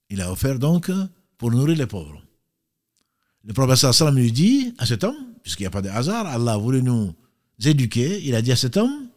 Il 0.09 0.21
a 0.21 0.31
offert 0.31 0.57
donc 0.57 0.91
pour 1.37 1.51
nourrir 1.51 1.77
les 1.77 1.87
pauvres. 1.87 2.21
Le 3.43 3.53
prophète 3.53 3.77
sallam 3.77 4.17
lui 4.17 4.31
dit 4.31 4.73
à 4.77 4.85
cet 4.85 5.03
homme, 5.03 5.35
puisqu'il 5.43 5.63
n'y 5.63 5.67
a 5.67 5.71
pas 5.71 5.81
de 5.81 5.89
hasard, 5.89 6.25
Allah 6.25 6.57
voulu 6.57 6.81
nous 6.81 7.13
éduquer, 7.63 8.21
il 8.23 8.35
a 8.35 8.41
dit 8.41 8.51
à 8.51 8.55
cet 8.55 8.75
homme, 8.77 9.09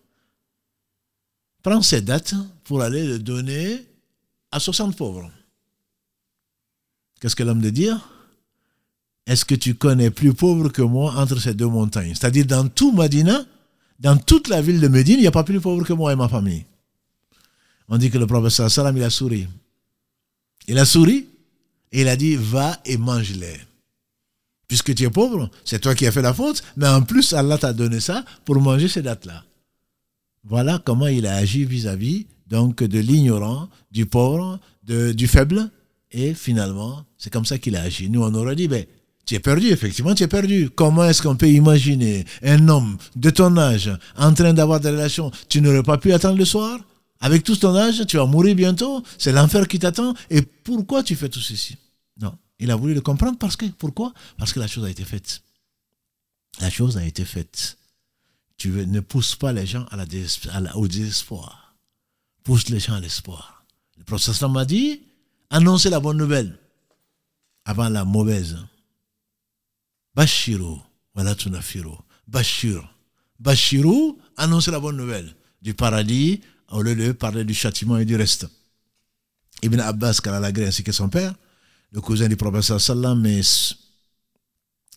prends 1.63 1.83
ces 1.83 2.03
dates 2.03 2.35
pour 2.65 2.83
aller 2.83 3.07
les 3.07 3.19
donner 3.19 3.87
à 4.51 4.61
60 4.61 4.97
pauvres. 4.97 5.31
Qu'est-ce 7.23 7.37
que 7.37 7.45
l'homme 7.45 7.61
de 7.61 7.71
dire 7.71 8.01
Est-ce 9.29 9.45
que 9.45 9.55
tu 9.55 9.77
connais 9.77 10.11
plus 10.11 10.35
pauvre 10.35 10.71
que 10.71 10.83
moi 10.83 11.15
entre 11.15 11.39
ces 11.39 11.55
deux 11.55 11.69
montagnes? 11.69 12.17
C'est-à-dire 12.17 12.47
dans 12.47 12.67
tout 12.67 12.91
Medina, 12.91 13.45
dans 14.01 14.17
toute 14.17 14.49
la 14.49 14.61
ville 14.61 14.81
de 14.81 14.89
Médine, 14.89 15.19
il 15.19 15.21
n'y 15.21 15.29
a 15.29 15.31
pas 15.31 15.45
plus 15.45 15.61
pauvre 15.61 15.87
que 15.87 15.93
moi 15.93 16.13
et 16.13 16.17
ma 16.17 16.29
famille. 16.29 16.67
On 17.87 17.97
dit 17.97 18.11
que 18.11 18.19
le 18.19 18.27
prophète 18.27 18.69
sallam, 18.69 18.97
il 18.97 19.05
a 19.05 19.11
souri. 19.11 19.47
Il 20.67 20.77
a 20.79 20.85
souri 20.85 21.29
et 21.93 22.01
il 22.01 22.09
a 22.09 22.17
dit, 22.17 22.35
va 22.35 22.77
et 22.85 22.97
mange-les. 22.97 23.61
Puisque 24.67 24.93
tu 24.93 25.05
es 25.05 25.11
pauvre, 25.11 25.49
c'est 25.65 25.79
toi 25.79 25.95
qui 25.95 26.09
as 26.09 26.11
fait 26.11 26.23
la 26.23 26.35
faute, 26.35 26.65
mais 26.77 26.89
en 26.89 27.03
plus, 27.03 27.35
Allah 27.35 27.57
t'a 27.57 27.73
donné 27.73 28.01
ça 28.01 28.25
pour 28.45 28.61
manger 28.61 28.89
ces 28.89 29.03
dates-là. 29.03 29.45
Voilà 30.43 30.83
comment 30.85 31.07
il 31.07 31.29
a 31.29 31.37
agi 31.37 31.65
vis-à-vis 31.65 32.27
donc 32.49 32.83
de 32.83 32.99
l'ignorant, 32.99 33.69
du 33.93 34.07
pauvre, 34.07 34.59
du 34.83 35.29
faible, 35.29 35.71
et 36.13 36.35
finalement, 36.35 37.05
c'est 37.19 37.33
comme 37.33 37.45
ça 37.45 37.59
qu'il 37.59 37.77
a 37.77 37.83
agi. 37.83 38.09
Nous, 38.09 38.23
on 38.23 38.35
aurait 38.35 38.57
dit, 38.57 38.69
ben, 38.69 38.85
tu 39.25 39.35
es 39.35 39.41
perdu, 39.41 39.69
effectivement, 39.69 40.15
tu 40.15 40.23
es 40.23 40.29
perdu. 40.29 40.71
Comment 40.71 41.05
est-ce 41.05 41.23
qu'on 41.23 41.37
peut 41.37 41.49
imaginer 41.49 42.25
un 42.43 42.69
homme 42.69 42.99
de 43.17 43.31
ton 43.31 43.57
âge 43.57 43.91
en 44.17 44.35
train 44.35 44.53
d'avoir 44.53 44.81
des 44.81 44.91
relations? 44.91 45.31
Tu 45.49 45.61
n'aurais 45.61 45.83
pas 45.83 45.99
pu 45.99 46.13
attendre 46.13 46.39
le 46.39 46.45
soir? 46.45 46.79
Avec 47.21 47.45
tout 47.45 47.55
ton 47.55 47.75
âge, 47.77 48.05
tu 48.09 48.17
vas 48.17 48.27
mourir 48.27 48.57
bientôt, 48.57 49.03
c'est 49.17 49.31
l'enfer 49.31 49.69
qui 49.69 49.79
t'attend. 49.79 50.13
Et 50.29 50.43
pourquoi 50.43 51.05
tu 51.05 51.15
fais 51.15 51.29
tout 51.29 51.41
ceci? 51.41 51.77
Non, 52.21 52.37
il 52.59 52.71
a 52.71 52.77
voulu 52.77 52.95
le 52.95 53.01
comprendre 53.01 53.39
parce 53.39 53.57
que, 53.57 53.67
pourquoi? 53.67 54.13
Parce 54.39 54.53
que 54.53 54.59
la 54.59 54.67
chose 54.67 54.85
a 54.85 54.91
été 54.91 55.05
faite. 55.05 55.41
La 56.61 56.69
chose 56.69 56.97
a 56.97 57.05
été 57.05 57.25
faite. 57.25 57.79
Tu 58.57 58.71
ne 58.71 59.01
pousses 59.01 59.37
pas 59.37 59.53
les 59.53 59.67
gens 59.67 59.87
à 59.91 59.97
la, 59.97 60.77
au 60.77 60.89
désespoir. 60.89 61.77
Pousse 62.43 62.69
les 62.69 62.81
gens 62.81 62.95
à 62.95 63.01
l'espoir. 63.01 63.65
Le 63.99 64.05
professeur 64.05 64.51
m'a 64.51 64.65
dit, 64.65 65.03
annoncer 65.53 65.91
la 65.91 66.01
bonne 66.01 66.17
nouvelle 66.17 66.59
avant 67.65 67.89
la 67.89 68.05
mauvaise. 68.05 68.57
Bashiru, 70.15 70.79
voilà 71.15 71.35
tunafiro. 71.35 71.99
Bashir. 72.27 72.83
Bashiru, 73.39 74.17
annoncer 74.37 74.71
la 74.71 74.81
bonne 74.81 74.97
nouvelle 74.97 75.35
du 75.61 75.75
paradis 75.75 76.41
au 76.71 76.83
lieu 76.83 76.97
de 76.97 77.13
parler 77.13 77.45
du 77.45 77.55
châtiment 77.55 77.99
et 77.99 78.05
du 78.05 78.17
reste. 78.17 78.49
Ibn 79.63 79.79
Abbas, 79.81 80.21
Karalagré 80.23 80.67
ainsi 80.67 80.83
que 80.83 80.91
son 80.91 81.09
père, 81.09 81.35
le 81.93 82.01
cousin 82.01 82.29
du 82.29 82.37
professeur 82.37 82.81
sallam, 82.81 83.21
mais 83.21 83.43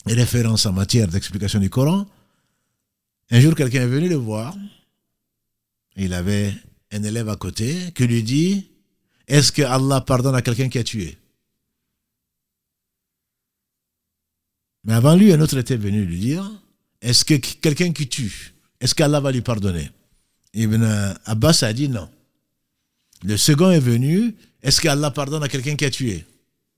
référence 0.05 0.65
en 0.65 0.73
matière 0.73 1.07
d'explication 1.07 1.59
du 1.59 1.69
Coran. 1.69 2.07
Un 3.29 3.41
jour, 3.41 3.55
quelqu'un 3.55 3.81
est 3.81 3.87
venu 3.87 4.07
le 4.07 4.15
voir. 4.15 4.55
Il 5.97 6.13
avait 6.13 6.53
un 6.91 7.03
élève 7.03 7.27
à 7.29 7.35
côté 7.35 7.91
qui 7.93 8.07
lui 8.07 8.23
dit 8.23 8.69
est-ce 9.28 9.51
que 9.51 9.61
Allah 9.61 10.01
pardonne 10.01 10.36
à 10.36 10.41
quelqu'un 10.41 10.69
qui 10.69 10.78
a 10.78 10.84
tué? 10.84 11.17
Mais 14.84 14.93
avant 14.93 15.15
lui, 15.15 15.34
un 15.34 15.41
autre 15.41 15.57
était 15.57 15.78
venu 15.78 16.05
lui 16.05 16.19
dire, 16.19 16.49
est-ce 17.01 17.26
que 17.26 17.34
quelqu'un 17.34 17.91
qui 17.91 18.07
tue, 18.07 18.53
est-ce 18.80 18.93
qu'Allah 18.93 19.19
va 19.19 19.32
lui 19.32 19.41
pardonner? 19.41 19.89
Ibn 20.53 20.84
Abbas 21.26 21.59
a 21.63 21.73
dit 21.73 21.89
non. 21.89 22.09
Le 23.23 23.36
second 23.36 23.71
est 23.71 23.80
venu, 23.80 24.36
est-ce 24.61 24.80
qu'Allah 24.80 25.09
pardonne 25.11 25.43
à 25.43 25.49
quelqu'un 25.49 25.76
qui 25.76 25.86
a 25.86 25.89
tué? 25.89 26.26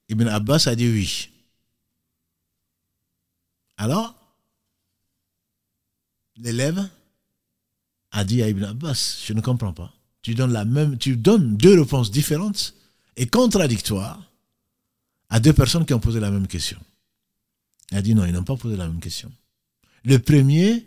Ibn 0.08 0.28
Abbas 0.28 0.64
a 0.68 0.76
dit 0.76 0.88
oui. 0.88 1.30
Alors, 3.76 4.16
l'élève 6.38 6.90
a 8.12 8.24
dit 8.24 8.42
à 8.42 8.48
Ibn 8.48 8.64
Abbas, 8.64 9.22
je 9.26 9.34
ne 9.34 9.42
comprends 9.42 9.74
pas 9.74 9.94
tu 10.28 10.36
donnes, 10.36 10.52
la 10.52 10.66
même, 10.66 10.98
tu 10.98 11.16
donnes 11.16 11.56
deux 11.56 11.80
réponses 11.80 12.12
différentes 12.12 12.74
et 13.16 13.28
contradictoires 13.28 14.22
à 15.30 15.40
deux 15.40 15.54
personnes 15.54 15.86
qui 15.86 15.94
ont 15.94 16.02
posé 16.02 16.20
la 16.20 16.30
même 16.30 16.48
question. 16.48 16.78
Il 17.94 17.98
a 17.98 18.02
dit 18.02 18.14
non, 18.14 18.26
ils 18.26 18.34
n'ont 18.34 18.44
pas 18.44 18.58
posé 18.58 18.76
la 18.76 18.88
même 18.88 19.00
question. 19.00 19.32
Le 20.04 20.20
premier, 20.20 20.86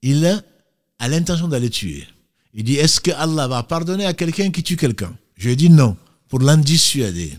il 0.00 0.24
a 0.24 0.42
l'intention 1.06 1.46
d'aller 1.46 1.68
tuer. 1.68 2.08
Il 2.54 2.64
dit, 2.64 2.76
est-ce 2.76 3.02
que 3.02 3.10
Allah 3.10 3.48
va 3.48 3.62
pardonner 3.64 4.06
à 4.06 4.14
quelqu'un 4.14 4.50
qui 4.50 4.62
tue 4.62 4.76
quelqu'un? 4.76 5.14
Je 5.36 5.44
lui 5.44 5.52
ai 5.52 5.56
dit 5.56 5.68
non, 5.68 5.94
pour 6.30 6.38
l'en 6.38 6.56
dissuader. 6.56 7.38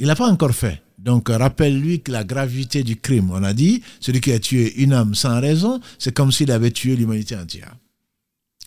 Il 0.00 0.08
n'a 0.08 0.16
pas 0.16 0.30
encore 0.30 0.54
fait. 0.54 0.82
Donc 0.98 1.30
rappelle-lui 1.30 2.02
que 2.02 2.12
la 2.12 2.24
gravité 2.24 2.82
du 2.82 2.96
crime, 2.96 3.30
on 3.30 3.42
a 3.42 3.54
dit, 3.54 3.82
celui 4.00 4.20
qui 4.20 4.32
a 4.32 4.38
tué 4.38 4.82
une 4.82 4.92
âme 4.92 5.14
sans 5.14 5.40
raison, 5.40 5.80
c'est 5.98 6.12
comme 6.12 6.30
s'il 6.30 6.50
avait 6.50 6.72
tué 6.72 6.94
l'humanité 6.94 7.36
entière. 7.36 7.74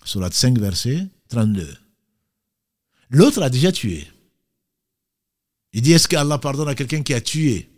Surat 0.03 0.31
5, 0.31 0.57
verset 0.57 1.07
32. 1.30 1.78
L'autre 3.09 3.41
a 3.41 3.49
déjà 3.49 3.71
tué. 3.71 4.07
Il 5.73 5.82
dit, 5.82 5.93
est-ce 5.93 6.07
qu'Allah 6.07 6.38
pardonne 6.38 6.69
à 6.69 6.75
quelqu'un 6.75 7.03
qui 7.03 7.13
a 7.13 7.21
tué 7.21 7.69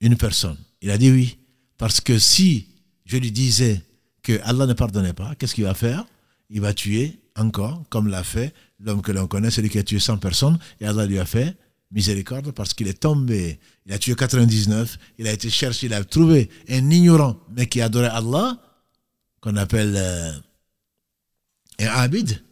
une 0.00 0.16
personne? 0.16 0.56
Il 0.80 0.90
a 0.90 0.98
dit 0.98 1.10
oui. 1.10 1.38
Parce 1.78 2.00
que 2.00 2.18
si 2.18 2.68
je 3.04 3.16
lui 3.16 3.32
disais 3.32 3.82
que 4.22 4.40
Allah 4.44 4.66
ne 4.66 4.72
pardonnait 4.72 5.12
pas, 5.12 5.34
qu'est-ce 5.34 5.54
qu'il 5.54 5.64
va 5.64 5.74
faire? 5.74 6.04
Il 6.50 6.60
va 6.60 6.72
tuer 6.72 7.20
encore, 7.36 7.84
comme 7.90 8.08
l'a 8.08 8.22
fait 8.22 8.54
l'homme 8.80 9.02
que 9.02 9.12
l'on 9.12 9.26
connaît, 9.26 9.50
celui 9.50 9.70
qui 9.70 9.78
a 9.78 9.82
tué 9.82 9.98
100 9.98 10.18
personnes, 10.18 10.58
et 10.80 10.86
Allah 10.86 11.06
lui 11.06 11.18
a 11.18 11.24
fait 11.24 11.56
miséricorde 11.90 12.50
parce 12.52 12.74
qu'il 12.74 12.88
est 12.88 13.00
tombé. 13.00 13.58
Il 13.86 13.92
a 13.92 13.98
tué 13.98 14.14
99, 14.14 14.98
il 15.18 15.26
a 15.26 15.32
été 15.32 15.48
cherché, 15.48 15.86
il 15.86 15.94
a 15.94 16.04
trouvé 16.04 16.50
un 16.68 16.90
ignorant, 16.90 17.38
mais 17.50 17.66
qui 17.66 17.80
adorait 17.80 18.08
Allah, 18.08 18.58
qu'on 19.40 19.56
appelle 19.56 19.94
euh, 19.96 20.32
un 21.78 21.86
abid, 21.86 22.42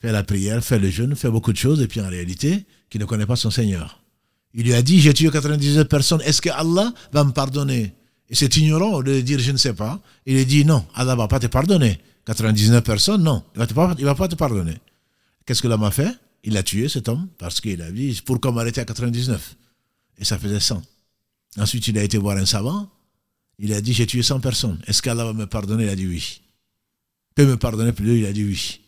fait 0.00 0.12
la 0.12 0.22
prière, 0.22 0.64
fait 0.64 0.78
le 0.78 0.90
jeûne, 0.90 1.14
fait 1.14 1.30
beaucoup 1.30 1.52
de 1.52 1.58
choses, 1.58 1.80
et 1.82 1.86
puis 1.86 2.00
en 2.00 2.08
réalité, 2.08 2.64
qui 2.88 2.98
ne 2.98 3.04
connaît 3.04 3.26
pas 3.26 3.36
son 3.36 3.50
Seigneur. 3.50 4.02
Il 4.54 4.64
lui 4.64 4.74
a 4.74 4.82
dit, 4.82 5.00
j'ai 5.00 5.14
tué 5.14 5.30
99 5.30 5.86
personnes, 5.88 6.22
est-ce 6.22 6.40
que 6.40 6.50
Allah 6.50 6.92
va 7.12 7.24
me 7.24 7.32
pardonner? 7.32 7.94
Et 8.28 8.34
c'est 8.34 8.56
ignorant, 8.56 9.02
de 9.02 9.20
dire, 9.20 9.38
je 9.38 9.52
ne 9.52 9.56
sais 9.56 9.74
pas, 9.74 10.00
il 10.26 10.36
lui 10.36 10.46
dit, 10.46 10.64
non, 10.64 10.86
Allah 10.94 11.14
va 11.14 11.28
pas 11.28 11.38
te 11.38 11.46
pardonner. 11.46 12.00
99 12.24 12.82
personnes, 12.82 13.22
non, 13.22 13.44
il 13.54 13.60
ne 13.60 14.04
va 14.04 14.14
pas 14.14 14.28
te 14.28 14.34
pardonner. 14.34 14.78
Qu'est-ce 15.44 15.62
que 15.62 15.68
l'homme 15.68 15.84
a 15.84 15.90
fait? 15.90 16.12
Il 16.44 16.56
a 16.56 16.62
tué 16.62 16.88
cet 16.88 17.08
homme, 17.08 17.28
parce 17.38 17.60
qu'il 17.60 17.82
a 17.82 17.90
dit, 17.90 18.22
pourquoi 18.24 18.52
m'arrêter 18.52 18.80
à 18.80 18.84
99 18.84 19.56
Et 20.18 20.24
ça 20.24 20.38
faisait 20.38 20.60
100. 20.60 20.82
Ensuite, 21.58 21.88
il 21.88 21.98
a 21.98 22.02
été 22.02 22.16
voir 22.16 22.38
un 22.38 22.46
savant, 22.46 22.88
il 23.58 23.74
a 23.74 23.80
dit, 23.82 23.92
j'ai 23.92 24.06
tué 24.06 24.22
100 24.22 24.40
personnes, 24.40 24.80
est-ce 24.86 25.02
qu'Allah 25.02 25.24
va 25.24 25.32
me 25.34 25.46
pardonner? 25.46 25.84
Il 25.84 25.90
a 25.90 25.96
dit 25.96 26.06
oui. 26.06 26.40
Peut 27.34 27.46
me 27.46 27.56
pardonner 27.56 27.92
plus 27.92 28.18
Il 28.18 28.26
a 28.26 28.32
dit 28.32 28.44
oui 28.44 28.80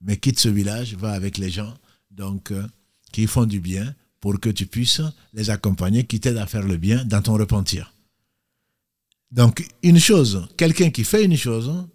mais 0.00 0.16
quitte 0.16 0.38
ce 0.38 0.48
village, 0.48 0.94
va 0.94 1.12
avec 1.12 1.38
les 1.38 1.50
gens 1.50 1.74
donc, 2.10 2.50
euh, 2.50 2.66
qui 3.12 3.26
font 3.26 3.46
du 3.46 3.60
bien 3.60 3.94
pour 4.20 4.40
que 4.40 4.48
tu 4.48 4.66
puisses 4.66 5.02
les 5.32 5.50
accompagner, 5.50 6.04
qui 6.04 6.20
t'aident 6.20 6.38
à 6.38 6.46
faire 6.46 6.66
le 6.66 6.76
bien 6.76 7.04
dans 7.04 7.22
ton 7.22 7.34
repentir. 7.34 7.92
Donc, 9.30 9.66
une 9.82 10.00
chose, 10.00 10.48
quelqu'un 10.56 10.90
qui 10.90 11.04
fait 11.04 11.24
une 11.24 11.36
chose 11.36 11.86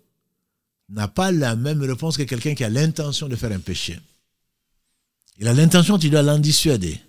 n'a 0.90 1.08
pas 1.08 1.32
la 1.32 1.56
même 1.56 1.82
réponse 1.82 2.18
que 2.18 2.24
quelqu'un 2.24 2.54
qui 2.54 2.64
a 2.64 2.70
l'intention 2.70 3.28
de 3.28 3.36
faire 3.36 3.52
un 3.52 3.60
péché. 3.60 4.00
Il 5.40 5.48
a 5.48 5.54
l'intention, 5.54 5.98
tu 5.98 6.10
dois 6.10 6.22
l'en 6.22 6.38
dissuader. 6.38 7.00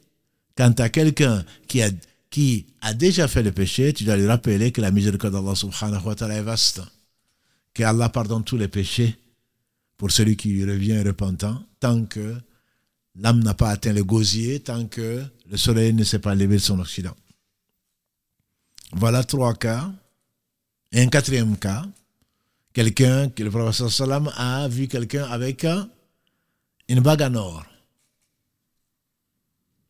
Quant 0.57 0.73
à 0.79 0.89
quelqu'un 0.89 1.45
qui 1.69 1.83
a, 1.83 1.91
qui 2.31 2.67
a 2.81 2.95
déjà 2.95 3.29
fait 3.29 3.43
le 3.43 3.53
péché, 3.53 3.93
tu 3.93 4.05
dois 4.05 4.17
lui 4.17 4.27
rappeler 4.27 4.73
que 4.73 4.81
la 4.81 4.91
miséricorde 4.91 5.35
d'Allah 5.35 5.55
subhanahu 5.55 6.05
wa 6.05 6.15
ta'ala 6.15 6.37
est 6.37 6.43
vaste. 6.43 6.81
Allah 7.79 8.09
pardonne 8.09 8.45
tous 8.45 8.57
les 8.57 8.69
péchés 8.69 9.17
pour 9.97 10.11
celui 10.11 10.37
qui 10.37 10.65
revient 10.65 11.01
repentant, 11.03 11.63
tant 11.81 12.05
que 12.05 12.37
l'âme 13.17 13.43
n'a 13.43 13.55
pas 13.55 13.71
atteint 13.71 13.93
le 13.93 14.05
gosier, 14.05 14.61
tant 14.61 14.87
que 14.87 15.23
le 15.51 15.57
soleil 15.57 15.93
ne 15.93 16.05
s'est 16.05 16.19
pas 16.19 16.35
levé 16.35 16.57
de 16.57 16.61
son 16.61 16.79
occident. 16.81 17.15
Voilà 18.93 19.25
trois 19.25 19.55
cas. 19.55 19.93
Et 20.93 21.03
un 21.03 21.09
quatrième 21.09 21.57
cas, 21.57 21.85
quelqu'un, 22.73 23.29
que 23.29 23.43
le 23.43 23.51
professeur 23.51 23.91
Salam 23.91 24.31
a 24.37 24.69
vu 24.69 24.87
quelqu'un 24.87 25.25
avec 25.25 25.67
une 26.89 27.01
bague 27.01 27.23
en 27.23 27.35
or. 27.35 27.67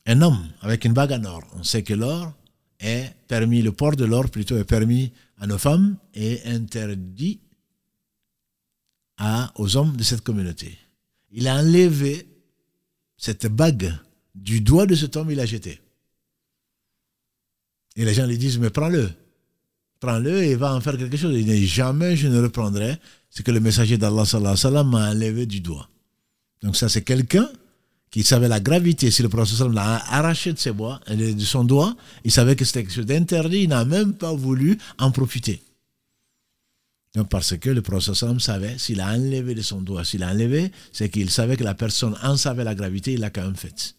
Un 0.06 0.22
homme 0.22 0.48
avec 0.62 0.84
une 0.84 0.94
bague 0.94 1.12
en 1.12 1.24
or. 1.24 1.42
On 1.56 1.62
sait 1.62 1.82
que 1.82 1.92
l'or 1.92 2.32
est 2.80 3.12
permis, 3.28 3.60
le 3.60 3.72
port 3.72 3.96
de 3.96 4.04
l'or 4.04 4.30
plutôt 4.30 4.56
est 4.56 4.64
permis 4.64 5.12
à 5.38 5.46
nos 5.46 5.58
femmes 5.58 5.96
et 6.14 6.40
interdit 6.46 7.40
à, 9.18 9.52
aux 9.56 9.76
hommes 9.76 9.96
de 9.96 10.02
cette 10.02 10.22
communauté. 10.22 10.78
Il 11.30 11.48
a 11.48 11.56
enlevé 11.56 12.26
cette 13.16 13.46
bague 13.46 13.92
du 14.34 14.60
doigt 14.60 14.86
de 14.86 14.94
cet 14.94 15.16
homme, 15.16 15.30
il 15.30 15.36
l'a 15.36 15.46
jeté. 15.46 15.80
Et 17.96 18.04
les 18.04 18.14
gens 18.14 18.26
lui 18.26 18.38
disent, 18.38 18.58
mais 18.58 18.70
prends-le 18.70 19.10
prends-le 20.04 20.42
et 20.44 20.54
va 20.54 20.74
en 20.74 20.80
faire 20.80 20.96
quelque 20.96 21.16
chose. 21.16 21.34
Il 21.34 21.46
dit 21.46 21.66
jamais 21.66 22.16
je 22.16 22.28
ne 22.28 22.40
le 22.40 22.50
prendrai. 22.50 22.98
C'est 23.30 23.42
que 23.42 23.50
le 23.50 23.60
messager 23.60 23.98
d'Allah 23.98 24.24
sallam 24.24 24.90
m'a 24.90 25.10
enlevé 25.10 25.46
du 25.46 25.60
doigt. 25.60 25.88
Donc 26.62 26.76
ça 26.76 26.88
c'est 26.88 27.02
quelqu'un 27.02 27.48
qui 28.10 28.22
savait 28.22 28.48
la 28.48 28.60
gravité. 28.60 29.10
Si 29.10 29.22
le 29.22 29.28
prophète 29.28 29.58
l'a 29.72 30.04
arraché 30.12 30.52
de, 30.52 30.58
ses 30.58 30.70
bois, 30.70 31.00
de 31.08 31.40
son 31.40 31.64
doigt, 31.64 31.96
il 32.24 32.30
savait 32.30 32.54
que 32.54 32.64
c'était 32.64 32.82
quelque 32.82 32.94
chose 32.94 33.06
d'interdit. 33.06 33.62
Il 33.62 33.70
n'a 33.70 33.84
même 33.84 34.12
pas 34.14 34.32
voulu 34.32 34.78
en 34.98 35.10
profiter. 35.10 35.60
Donc 37.14 37.28
parce 37.28 37.56
que 37.56 37.70
le 37.70 37.80
prophète 37.82 38.14
savait, 38.40 38.78
s'il 38.78 39.00
a 39.00 39.08
enlevé 39.12 39.54
de 39.54 39.62
son 39.62 39.80
doigt, 39.80 40.04
s'il 40.04 40.22
a 40.24 40.30
enlevé, 40.30 40.72
c'est 40.92 41.08
qu'il 41.08 41.30
savait 41.30 41.56
que 41.56 41.64
la 41.64 41.74
personne 41.74 42.16
en 42.22 42.36
savait 42.36 42.64
la 42.64 42.74
gravité, 42.74 43.12
il 43.12 43.20
l'a 43.20 43.30
quand 43.30 43.44
même 43.44 43.56
faite. 43.56 43.94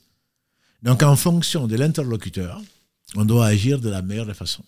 Donc 0.84 1.02
en 1.02 1.16
fonction 1.16 1.68
de 1.68 1.76
l'interlocuteur, 1.76 2.62
on 3.16 3.26
doit 3.26 3.46
agir 3.46 3.80
de 3.80 3.90
la 3.90 4.02
meilleure 4.02 4.36
façon 4.36 4.64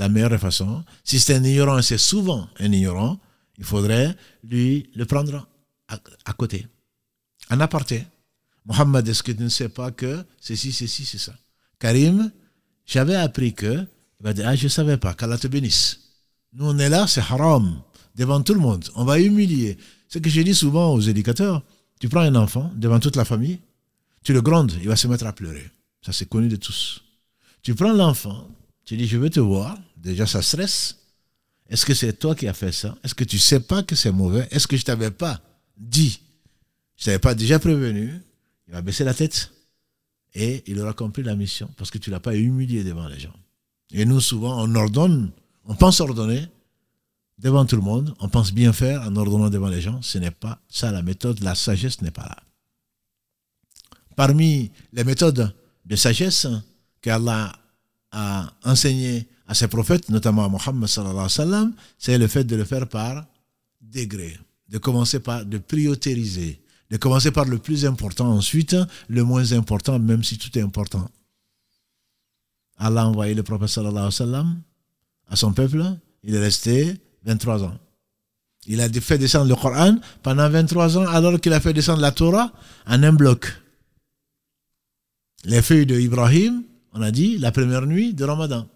la 0.00 0.08
meilleure 0.08 0.38
façon. 0.40 0.82
Si 1.04 1.20
c'est 1.20 1.34
un 1.34 1.44
ignorant, 1.44 1.80
c'est 1.82 1.98
souvent 1.98 2.48
un 2.58 2.72
ignorant, 2.72 3.20
il 3.58 3.64
faudrait 3.64 4.16
lui 4.42 4.90
le 4.94 5.04
prendre 5.04 5.46
à, 5.88 6.32
côté, 6.32 6.66
en 7.50 7.60
aparté. 7.60 8.06
Mohamed, 8.64 9.06
est-ce 9.08 9.22
que 9.22 9.32
tu 9.32 9.42
ne 9.42 9.48
sais 9.48 9.68
pas 9.68 9.90
que 9.90 10.24
ceci, 10.40 10.72
ceci, 10.72 11.04
c'est 11.04 11.18
ça? 11.18 11.34
Karim, 11.78 12.30
j'avais 12.86 13.16
appris 13.16 13.54
que, 13.54 13.86
ah, 14.24 14.56
je 14.56 14.64
ne 14.64 14.68
savais 14.68 14.96
pas, 14.96 15.14
qu'Allah 15.14 15.38
te 15.38 15.48
bénisse. 15.48 16.00
Nous, 16.52 16.66
on 16.66 16.78
est 16.78 16.88
là, 16.88 17.06
c'est 17.06 17.20
haram, 17.20 17.82
devant 18.14 18.42
tout 18.42 18.54
le 18.54 18.60
monde. 18.60 18.84
On 18.94 19.04
va 19.04 19.20
humilier. 19.20 19.78
Ce 20.08 20.18
que 20.18 20.28
je 20.28 20.40
dis 20.42 20.54
souvent 20.54 20.92
aux 20.92 21.00
éducateurs, 21.00 21.62
tu 22.00 22.08
prends 22.08 22.20
un 22.20 22.34
enfant 22.34 22.72
devant 22.76 23.00
toute 23.00 23.16
la 23.16 23.24
famille, 23.24 23.58
tu 24.24 24.32
le 24.32 24.42
grondes, 24.42 24.72
il 24.80 24.88
va 24.88 24.96
se 24.96 25.06
mettre 25.06 25.26
à 25.26 25.32
pleurer. 25.32 25.70
Ça, 26.02 26.12
c'est 26.12 26.28
connu 26.28 26.48
de 26.48 26.56
tous. 26.56 27.02
Tu 27.62 27.74
prends 27.74 27.92
l'enfant, 27.92 28.48
tu 28.84 28.96
dis, 28.96 29.06
je 29.06 29.18
veux 29.18 29.30
te 29.30 29.40
voir. 29.40 29.78
Déjà, 29.96 30.26
ça 30.26 30.42
stresse. 30.42 30.96
Est-ce 31.68 31.86
que 31.86 31.94
c'est 31.94 32.14
toi 32.14 32.34
qui 32.34 32.48
as 32.48 32.54
fait 32.54 32.72
ça? 32.72 32.96
Est-ce 33.04 33.14
que 33.14 33.22
tu 33.24 33.38
sais 33.38 33.60
pas 33.60 33.82
que 33.82 33.94
c'est 33.94 34.10
mauvais? 34.10 34.48
Est-ce 34.50 34.66
que 34.66 34.76
je 34.76 34.84
t'avais 34.84 35.10
pas 35.10 35.40
dit? 35.76 36.20
Je 36.96 37.04
t'avais 37.04 37.18
pas 37.18 37.34
déjà 37.34 37.58
prévenu? 37.58 38.12
Il 38.66 38.72
va 38.72 38.82
baisser 38.82 39.04
la 39.04 39.14
tête 39.14 39.52
et 40.34 40.62
il 40.66 40.80
aura 40.80 40.92
compris 40.92 41.22
la 41.22 41.36
mission 41.36 41.68
parce 41.76 41.90
que 41.90 41.98
tu 41.98 42.10
l'as 42.10 42.20
pas 42.20 42.34
humilié 42.34 42.82
devant 42.82 43.08
les 43.08 43.20
gens. 43.20 43.34
Et 43.92 44.04
nous, 44.04 44.20
souvent, 44.20 44.62
on 44.64 44.74
ordonne, 44.74 45.30
on 45.64 45.74
pense 45.74 46.00
ordonner 46.00 46.46
devant 47.40 47.64
tout 47.64 47.76
le 47.76 47.82
monde, 47.82 48.14
on 48.20 48.28
pense 48.28 48.52
bien 48.52 48.72
faire 48.72 49.02
en 49.02 49.16
ordonnant 49.16 49.50
devant 49.50 49.68
les 49.68 49.80
gens. 49.80 50.00
Ce 50.02 50.18
n'est 50.18 50.30
pas 50.30 50.60
ça 50.68 50.92
la 50.92 51.02
méthode, 51.02 51.40
la 51.40 51.54
sagesse 51.54 52.02
n'est 52.02 52.10
pas 52.10 52.24
là. 52.24 52.36
Parmi 54.14 54.70
les 54.92 55.04
méthodes 55.04 55.54
de 55.86 55.96
sagesse 55.96 56.46
qu'Allah 57.00 57.52
a 58.12 58.52
enseigné 58.64 59.26
à 59.46 59.54
ses 59.54 59.68
prophètes, 59.68 60.10
notamment 60.10 60.44
à 60.44 60.48
Mohammed 60.48 60.86
sallallahu 60.86 61.72
c'est 61.98 62.18
le 62.18 62.26
fait 62.26 62.44
de 62.44 62.56
le 62.56 62.64
faire 62.64 62.86
par 62.86 63.24
degré, 63.80 64.38
de 64.68 64.78
commencer 64.78 65.20
par, 65.20 65.44
de 65.44 65.58
prioriser, 65.58 66.60
de 66.90 66.96
commencer 66.98 67.30
par 67.30 67.46
le 67.46 67.58
plus 67.58 67.86
important, 67.86 68.30
ensuite 68.30 68.76
le 69.08 69.24
moins 69.24 69.52
important, 69.52 69.98
même 69.98 70.22
si 70.22 70.36
tout 70.36 70.56
est 70.58 70.62
important. 70.62 71.10
Allah 72.76 73.02
a 73.02 73.06
envoyé 73.06 73.34
le 73.34 73.42
prophète 73.42 73.68
sallallahu 73.68 74.10
à 75.28 75.36
son 75.36 75.52
peuple, 75.52 75.84
il 76.22 76.34
est 76.34 76.40
resté 76.40 76.96
23 77.24 77.64
ans. 77.64 77.78
Il 78.66 78.80
a 78.80 78.88
fait 78.88 79.18
descendre 79.18 79.48
le 79.48 79.56
Coran 79.56 79.96
pendant 80.22 80.48
23 80.48 80.98
ans, 80.98 81.06
alors 81.06 81.40
qu'il 81.40 81.52
a 81.52 81.60
fait 81.60 81.72
descendre 81.72 82.00
la 82.00 82.12
Torah 82.12 82.52
en 82.86 83.02
un 83.02 83.12
bloc. 83.12 83.46
Les 85.44 85.62
feuilles 85.62 85.86
de 85.86 85.98
Ibrahim, 85.98 86.62
on 86.92 87.00
a 87.00 87.10
dit, 87.10 87.38
la 87.38 87.52
première 87.52 87.86
nuit 87.86 88.12
de 88.12 88.24
Ramadan. 88.24 88.66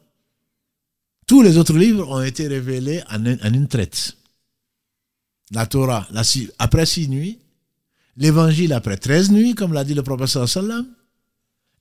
Tous 1.26 1.42
les 1.42 1.56
autres 1.58 1.76
livres 1.76 2.08
ont 2.10 2.22
été 2.22 2.48
révélés 2.48 3.02
en, 3.10 3.24
une 3.24 3.68
traite. 3.68 4.16
La 5.50 5.66
Torah 5.66 6.06
après 6.58 6.86
six 6.86 7.08
nuits, 7.08 7.38
l'évangile 8.16 8.72
après 8.72 8.96
treize 8.96 9.30
nuits, 9.30 9.54
comme 9.54 9.72
l'a 9.72 9.84
dit 9.84 9.94
le 9.94 10.02
professeur 10.02 10.48
sallam, 10.48 10.86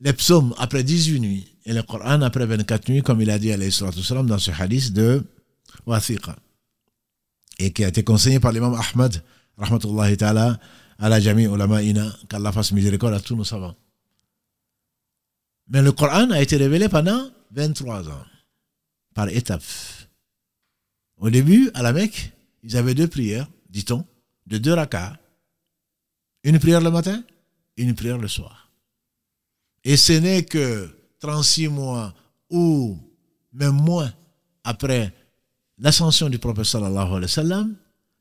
les 0.02 0.14
psaumes 0.14 0.54
après 0.58 0.84
dix-huit 0.84 1.20
nuits, 1.20 1.48
et 1.66 1.74
le 1.74 1.82
Coran 1.84 2.22
après 2.22 2.46
vingt-quatre 2.46 2.90
nuits, 2.90 3.02
comme 3.02 3.22
il 3.22 3.30
a 3.30 3.40
dit 3.40 3.52
à 3.52 3.58
dans 3.58 4.38
ce 4.38 4.52
hadith 4.52 4.92
de 4.94 5.24
Wathiqa, 5.86 6.36
et 7.64 7.72
qui 7.72 7.84
a 7.86 7.88
été 7.88 8.04
conseillé 8.04 8.40
par 8.40 8.52
l'imam 8.52 8.74
Ahmad, 8.74 9.24
rahmatullahi 9.58 10.18
ta'ala, 10.18 10.60
à 11.00 11.10
la 11.10 11.20
jami 11.20 11.46
ulamaïna, 11.46 12.14
qu'Allah 12.28 12.52
fasse 12.52 12.74
miséricorde 12.74 13.14
à 13.14 13.22
tous 13.22 13.36
nos 13.36 13.46
savants. 13.46 13.76
Mais 15.70 15.82
le 15.82 15.94
Coran 15.94 16.30
a 16.32 16.42
été 16.42 16.58
révélé 16.58 16.90
pendant 16.90 17.30
23 17.52 18.10
ans, 18.10 18.26
par 19.14 19.30
étapes. 19.30 19.64
Au 21.18 21.30
début, 21.30 21.72
à 21.74 21.82
la 21.82 21.94
Mecque, 21.94 22.34
ils 22.64 22.76
avaient 22.76 22.96
deux 22.96 23.08
prières, 23.08 23.48
dit-on, 23.70 24.06
de 24.46 24.58
deux 24.58 24.74
rakas. 24.74 25.14
Une 26.44 26.60
prière 26.60 26.82
le 26.82 26.92
matin, 26.92 27.24
une 27.78 27.96
prière 27.96 28.18
le 28.18 28.28
soir. 28.28 28.70
Et 29.86 29.96
ce 29.96 30.14
n'est 30.14 30.44
que 30.44 30.90
36 31.20 31.70
mois 31.70 32.14
ou 32.50 32.98
même 33.54 33.76
moins 33.76 34.14
après 34.66 35.14
l'ascension 35.78 36.30
du 36.30 36.40
prophète 36.40 36.66
sallallahu 36.66 37.08
alayhi 37.08 37.22
wa 37.22 37.28
sallam 37.28 37.76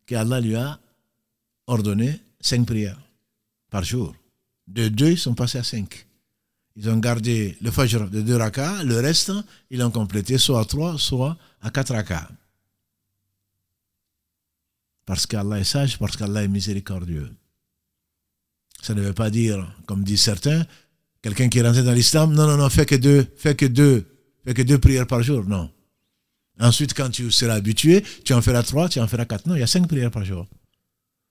qu'Allah 0.06 0.40
lui 0.40 0.56
a 0.56 0.78
ordonné 1.66 2.20
cinq 2.40 2.66
prières 2.66 3.00
par 3.70 3.84
jour. 3.84 4.14
De 4.66 4.88
deux, 4.88 5.12
ils 5.12 5.18
sont 5.18 5.34
passés 5.34 5.58
à 5.58 5.64
cinq. 5.64 6.06
Ils 6.76 6.88
ont 6.88 6.98
gardé 6.98 7.56
le 7.60 7.70
fajr 7.70 8.08
de 8.08 8.22
deux 8.22 8.36
rakas, 8.36 8.82
le 8.84 8.98
reste, 9.00 9.32
ils 9.70 9.78
l'ont 9.78 9.90
complété 9.90 10.38
soit 10.38 10.60
à 10.60 10.64
trois, 10.64 10.98
soit 10.98 11.36
à 11.60 11.70
quatre 11.70 11.92
rakas. 11.92 12.28
Parce 15.04 15.26
qu'Allah 15.26 15.58
est 15.58 15.64
sage, 15.64 15.98
parce 15.98 16.16
qu'Allah 16.16 16.44
est 16.44 16.48
miséricordieux. 16.48 17.30
Ça 18.80 18.94
ne 18.94 19.02
veut 19.02 19.12
pas 19.12 19.30
dire, 19.30 19.70
comme 19.86 20.02
disent 20.02 20.22
certains, 20.22 20.64
quelqu'un 21.20 21.48
qui 21.48 21.58
est 21.58 21.62
rentré 21.62 21.82
dans 21.82 21.92
l'islam, 21.92 22.32
non, 22.32 22.46
non, 22.46 22.56
non, 22.56 22.70
fais 22.70 22.86
que 22.86 22.94
deux, 22.94 23.26
fais 23.36 23.54
que 23.54 23.66
deux, 23.66 24.06
fais 24.44 24.54
que 24.54 24.62
deux 24.62 24.78
prières 24.78 25.06
par 25.06 25.22
jour. 25.22 25.44
Non. 25.44 25.70
Ensuite, 26.60 26.94
quand 26.94 27.10
tu 27.10 27.30
seras 27.30 27.54
habitué, 27.54 28.04
tu 28.24 28.34
en 28.34 28.42
feras 28.42 28.62
trois, 28.62 28.88
tu 28.88 29.00
en 29.00 29.08
feras 29.08 29.24
quatre. 29.24 29.46
Non, 29.46 29.54
il 29.54 29.60
y 29.60 29.62
a 29.62 29.66
cinq 29.66 29.88
prières 29.88 30.10
par 30.10 30.24
jour. 30.24 30.46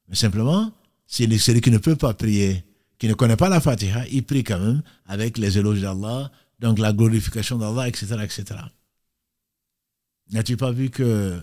Mais 0.10 0.16
simplement, 0.16 0.74
c'est 1.08 1.30
celui 1.38 1.62
qui 1.62 1.72
ne 1.72 1.78
peut 1.78 1.96
pas 1.96 2.14
prier 2.14 2.66
qui 3.02 3.08
ne 3.08 3.16
connaît 3.16 3.36
pas 3.36 3.50
la 3.50 3.60
Fatiha, 3.60 4.06
il 4.12 4.24
prie 4.24 4.44
quand 4.44 4.60
même 4.60 4.84
avec 5.08 5.40
les 5.40 5.58
éloges 5.58 5.82
d'Allah, 5.82 6.32
donc 6.60 6.78
la 6.78 6.94
glorification 6.94 7.58
d'Allah, 7.58 7.88
etc., 7.88 8.06
etc. 8.22 8.60
N'as-tu 10.32 10.56
pas 10.56 10.72
vu 10.72 10.92
que 10.92 11.42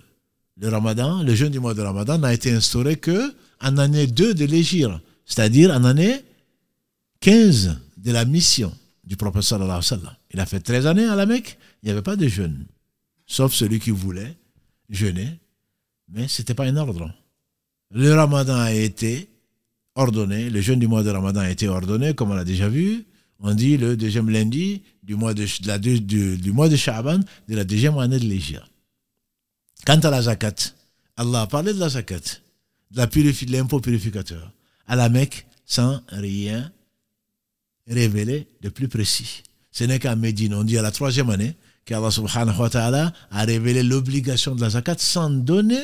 le 0.56 0.68
Ramadan, 0.68 1.24
le 1.24 1.34
jeûne 1.34 1.50
du 1.50 1.58
mois 1.58 1.74
de 1.74 1.82
Ramadan 1.82 2.16
n'a 2.18 2.32
été 2.32 2.52
instauré 2.52 2.94
que 2.94 3.34
en 3.60 3.76
année 3.76 4.06
2 4.06 4.34
de 4.34 4.44
l'Égypte, 4.44 4.92
c'est-à-dire 5.26 5.72
en 5.72 5.82
année 5.82 6.24
15 7.22 7.76
de 7.96 8.12
la 8.12 8.24
mission 8.24 8.72
du 9.02 9.16
prophète 9.16 9.42
sallallahu 9.42 9.80
alayhi. 9.90 10.06
Il 10.32 10.38
a 10.38 10.46
fait 10.46 10.60
13 10.60 10.86
années 10.86 11.08
à 11.08 11.16
la 11.16 11.26
Mecque, 11.26 11.58
il 11.82 11.86
n'y 11.86 11.90
avait 11.90 12.02
pas 12.02 12.14
de 12.14 12.28
jeûne, 12.28 12.66
sauf 13.28 13.52
celui 13.54 13.78
qui 13.78 13.90
voulait 13.90 14.34
jeûner, 14.90 15.38
mais 16.08 16.26
ce 16.26 16.40
n'était 16.42 16.54
pas 16.54 16.64
un 16.64 16.76
ordre. 16.76 17.14
Le 17.90 18.12
Ramadan 18.12 18.56
a 18.56 18.72
été 18.72 19.30
ordonné, 19.94 20.50
le 20.50 20.60
jeûne 20.60 20.80
du 20.80 20.88
mois 20.88 21.02
de 21.02 21.10
Ramadan 21.10 21.40
a 21.40 21.50
été 21.50 21.68
ordonné, 21.68 22.14
comme 22.14 22.30
on 22.30 22.34
l'a 22.34 22.44
déjà 22.44 22.68
vu, 22.68 23.04
On 23.40 23.54
dit 23.54 23.76
le 23.76 23.96
deuxième 23.96 24.30
lundi 24.30 24.82
du 25.04 25.14
mois 25.14 25.32
de, 25.32 25.46
la, 25.66 26.76
Sha'ban 26.76 27.20
de 27.48 27.54
la 27.54 27.64
deuxième 27.64 27.96
année 27.98 28.18
de 28.18 28.24
l'Égypte. 28.24 28.64
Quant 29.86 30.00
à 30.00 30.10
la 30.10 30.22
zakat, 30.22 30.74
Allah 31.16 31.42
a 31.42 31.46
parlé 31.46 31.72
de 31.72 31.78
la 31.78 31.88
zakat, 31.88 32.40
de 32.90 33.52
l'impôt 33.52 33.80
purificateur, 33.80 34.52
à 34.88 34.96
la 34.96 35.08
Mecque, 35.08 35.46
sans 35.66 36.00
rien 36.08 36.72
révéler 37.86 38.48
de 38.60 38.70
plus 38.70 38.88
précis. 38.88 39.42
Ce 39.70 39.84
n'est 39.84 40.00
qu'à 40.00 40.16
Médine, 40.16 40.54
on 40.54 40.64
dit 40.64 40.78
à 40.78 40.82
la 40.82 40.90
troisième 40.90 41.30
année, 41.30 41.54
qu'Allah 41.88 42.10
subhanahu 42.10 42.60
wa 42.60 42.68
ta'ala 42.68 43.12
a 43.30 43.44
révélé 43.44 43.82
l'obligation 43.82 44.54
de 44.54 44.60
la 44.60 44.68
zakat 44.70 44.96
sans 44.98 45.30
donner 45.30 45.82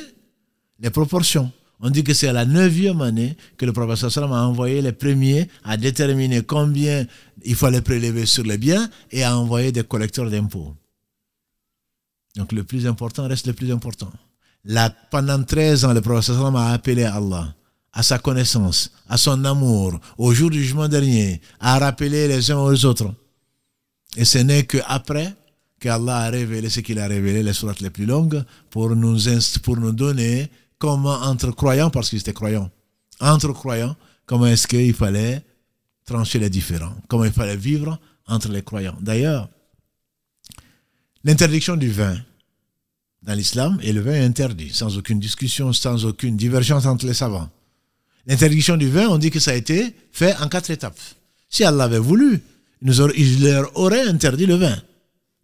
les 0.78 0.90
proportions. 0.90 1.50
On 1.80 1.88
dit 1.88 2.04
que 2.04 2.12
c'est 2.12 2.28
à 2.28 2.32
la 2.34 2.44
neuvième 2.44 3.00
année 3.00 3.36
que 3.56 3.64
le 3.64 3.72
prophète 3.72 4.10
sallam 4.10 4.32
a 4.32 4.42
envoyé 4.46 4.82
les 4.82 4.92
premiers 4.92 5.48
à 5.64 5.78
déterminer 5.78 6.42
combien 6.42 7.06
il 7.42 7.54
fallait 7.56 7.80
prélever 7.80 8.26
sur 8.26 8.44
les 8.44 8.58
biens 8.58 8.88
et 9.10 9.24
à 9.24 9.36
envoyer 9.36 9.72
des 9.72 9.82
collecteurs 9.82 10.28
d'impôts. 10.30 10.74
Donc 12.36 12.52
le 12.52 12.64
plus 12.64 12.86
important 12.86 13.26
reste 13.26 13.46
le 13.46 13.54
plus 13.54 13.72
important. 13.72 14.12
Là, 14.66 14.92
pendant 15.10 15.42
13 15.42 15.86
ans, 15.86 15.94
le 15.94 16.02
prophète 16.02 16.34
sallam 16.34 16.56
a 16.56 16.72
appelé 16.72 17.04
Allah 17.04 17.54
à 17.94 18.02
sa 18.02 18.18
connaissance, 18.18 18.90
à 19.08 19.16
son 19.16 19.42
amour, 19.44 19.98
au 20.18 20.34
jour 20.34 20.50
du 20.50 20.60
jugement 20.62 20.88
dernier, 20.88 21.40
à 21.60 21.78
rappeler 21.78 22.28
les 22.28 22.50
uns 22.50 22.58
aux 22.58 22.84
autres. 22.84 23.10
Et 24.16 24.24
ce 24.24 24.38
n'est 24.38 24.64
qu'après 24.64 25.34
qu'Allah 25.80 26.18
a 26.18 26.30
révélé 26.30 26.68
ce 26.70 26.80
qu'il 26.80 26.98
a 26.98 27.06
révélé, 27.06 27.42
les 27.42 27.52
sourates 27.52 27.80
les 27.80 27.90
plus 27.90 28.06
longues, 28.06 28.44
pour 28.70 28.94
nous, 28.94 29.18
pour 29.62 29.76
nous 29.76 29.92
donner 29.92 30.50
comment 30.78 31.20
entre 31.22 31.50
croyants, 31.50 31.90
parce 31.90 32.10
qu'ils 32.10 32.20
étaient 32.20 32.32
croyants, 32.32 32.70
entre 33.20 33.52
croyants, 33.52 33.96
comment 34.26 34.46
est-ce 34.46 34.66
qu'il 34.66 34.94
fallait 34.94 35.42
trancher 36.04 36.38
les 36.38 36.50
différends, 36.50 36.94
comment 37.08 37.24
il 37.24 37.32
fallait 37.32 37.56
vivre 37.56 37.98
entre 38.26 38.48
les 38.48 38.62
croyants. 38.62 38.96
D'ailleurs, 39.00 39.48
l'interdiction 41.24 41.76
du 41.76 41.90
vin 41.90 42.16
dans 43.22 43.34
l'islam, 43.34 43.78
et 43.82 43.92
le 43.92 44.00
vin 44.00 44.12
est 44.12 44.24
interdit, 44.24 44.70
sans 44.70 44.98
aucune 44.98 45.18
discussion, 45.18 45.72
sans 45.72 46.04
aucune 46.04 46.36
divergence 46.36 46.84
entre 46.84 47.06
les 47.06 47.14
savants. 47.14 47.48
L'interdiction 48.26 48.76
du 48.76 48.88
vin, 48.88 49.08
on 49.08 49.18
dit 49.18 49.30
que 49.30 49.40
ça 49.40 49.52
a 49.52 49.54
été 49.54 49.94
fait 50.12 50.36
en 50.36 50.48
quatre 50.48 50.70
étapes. 50.70 51.00
Si 51.48 51.64
Allah 51.64 51.84
avait 51.84 51.98
voulu, 51.98 52.42
il 52.82 53.44
leur 53.44 53.76
aurait 53.78 54.06
interdit 54.06 54.46
le 54.46 54.56
vin. 54.56 54.76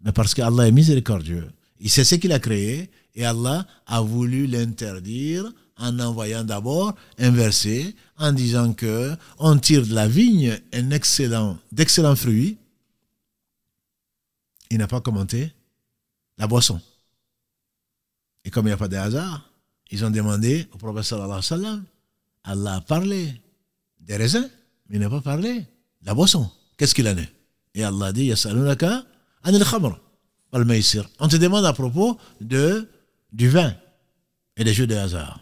Mais 0.03 0.13
parce 0.13 0.35
qu'Allah 0.35 0.69
est 0.69 0.73
miséricordieux, 0.73 1.51
il 1.79 1.91
sait 1.91 2.05
ce 2.05 2.15
qu'il 2.15 2.33
a 2.33 2.39
créé, 2.39 2.91
et 3.15 3.25
Allah 3.25 3.67
a 3.87 4.01
voulu 4.01 4.47
l'interdire 4.47 5.51
en 5.77 5.99
envoyant 5.99 6.45
d'abord 6.45 6.95
un 7.19 7.31
verset 7.31 7.95
en 8.19 8.33
disant 8.33 8.73
que 8.73 9.15
on 9.39 9.59
tire 9.59 9.87
de 9.87 9.95
la 9.95 10.07
vigne 10.09 10.59
un 10.73 10.91
excellent, 10.91 11.59
d'excellents 11.73 12.17
fruits. 12.17 12.59
Il 14.71 14.79
n'a 14.79 14.87
pas 14.87 15.01
commenté 15.01 15.53
la 16.39 16.47
boisson. 16.47 16.81
Et 18.45 18.51
comme 18.51 18.67
il 18.67 18.69
n'y 18.69 18.75
a 18.75 18.79
pas 18.79 18.89
de 18.89 18.97
hasard, 18.97 19.51
ils 19.91 20.05
ont 20.05 20.11
demandé 20.11 20.69
au 20.73 20.79
prophète 20.79 21.05
sallallahu 21.05 21.41
alayhi 21.51 21.65
wa 21.65 21.81
Allah 22.45 22.75
a 22.77 22.81
parlé 22.81 23.41
des 24.01 24.17
raisins, 24.17 24.49
mais 24.89 24.97
il 24.97 25.01
n'a 25.01 25.11
pas 25.11 25.21
parlé 25.21 25.61
de 25.61 26.07
la 26.07 26.15
boisson. 26.15 26.51
Qu'est-ce 26.77 26.95
qu'il 26.95 27.09
en 27.09 27.17
est? 27.17 27.33
Et 27.75 27.85
Allah 27.85 28.13
dit, 28.13 28.25
Yasalunaka 28.27 29.05
On 29.45 31.29
te 31.29 31.37
demande 31.37 31.65
à 31.65 31.73
propos 31.73 32.19
de 32.41 32.89
du 33.33 33.49
vin 33.49 33.75
et 34.57 34.65
des 34.65 34.75
jeux 34.75 34.87
de 34.87 34.95
hasard. 34.97 35.41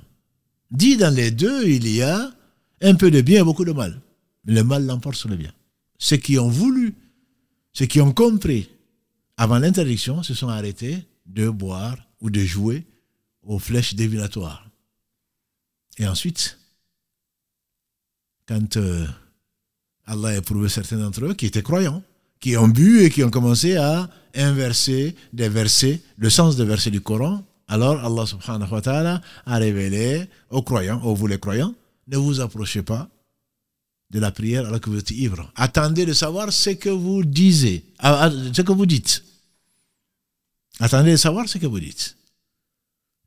Dit 0.70 0.96
dans 0.96 1.14
les 1.14 1.30
deux, 1.30 1.66
il 1.66 1.88
y 1.88 2.03
a 2.03 2.30
un 2.82 2.94
peu 2.94 3.11
de 3.11 3.20
bien 3.20 3.40
et 3.40 3.44
beaucoup 3.44 3.64
de 3.64 3.72
mal. 3.72 4.01
Le 4.44 4.62
mal 4.62 4.86
l'emporte 4.86 5.16
sur 5.16 5.28
le 5.28 5.36
bien. 5.36 5.53
Ceux 5.99 6.16
qui 6.16 6.38
ont 6.38 6.49
voulu, 6.49 6.94
ceux 7.72 7.86
qui 7.86 8.01
ont 8.01 8.12
compris 8.12 8.70
avant 9.36 9.59
l'interdiction, 9.59 10.22
se 10.22 10.34
sont 10.34 10.49
arrêtés 10.49 11.07
de 11.26 11.49
boire 11.49 11.96
ou 12.20 12.30
de 12.30 12.40
jouer 12.40 12.86
aux 13.42 13.59
flèches 13.59 13.94
divinatoires. 13.94 14.68
Et 15.96 16.07
ensuite, 16.07 16.59
quand 18.46 18.76
euh, 18.76 19.07
Allah 20.07 20.28
a 20.28 20.36
éprouvé 20.36 20.68
certains 20.68 20.99
d'entre 20.99 21.24
eux 21.24 21.34
qui 21.34 21.46
étaient 21.46 21.62
croyants, 21.62 22.03
qui 22.41 22.57
ont 22.57 22.68
bu 22.68 23.03
et 23.05 23.11
qui 23.11 23.22
ont 23.24 23.30
commencé 23.30 23.76
à 23.76 24.09
inverser 24.34 25.14
des 25.32 25.49
versets, 25.49 26.01
le 26.16 26.30
sens 26.30 26.57
des 26.57 26.64
versets 26.64 26.91
du 26.91 27.01
Coran 27.01 27.43
alors 27.68 28.03
Allah 28.03 28.24
subhanahu 28.26 28.70
wa 28.70 28.80
ta'ala 28.80 29.20
a 29.45 29.57
révélé 29.59 30.26
aux 30.51 30.62
croyants, 30.62 31.03
aux 31.03 31.14
vous 31.14 31.26
les 31.26 31.39
croyants, 31.39 31.74
ne 32.09 32.16
vous 32.16 32.41
approchez 32.41 32.82
pas 32.82 33.11
de 34.11 34.18
la 34.18 34.30
prière 34.30 34.66
alors 34.66 34.80
que 34.80 34.89
vous 34.89 34.99
êtes 34.99 35.11
ivre. 35.11 35.53
Attendez 35.55 36.07
de 36.07 36.14
savoir 36.14 36.51
ce 36.51 36.70
que 36.70 36.89
vous 36.89 37.22
disiez, 37.24 37.84
ah, 37.99 38.22
ah, 38.22 38.30
ce 38.30 38.62
que 38.62 38.72
vous 38.72 38.86
dites. 38.86 39.22
Attendez 40.80 41.12
de 41.12 41.16
savoir 41.16 41.47
ce 41.47 41.59
que 41.59 41.66
vous 41.66 41.78
dites. 41.80 42.16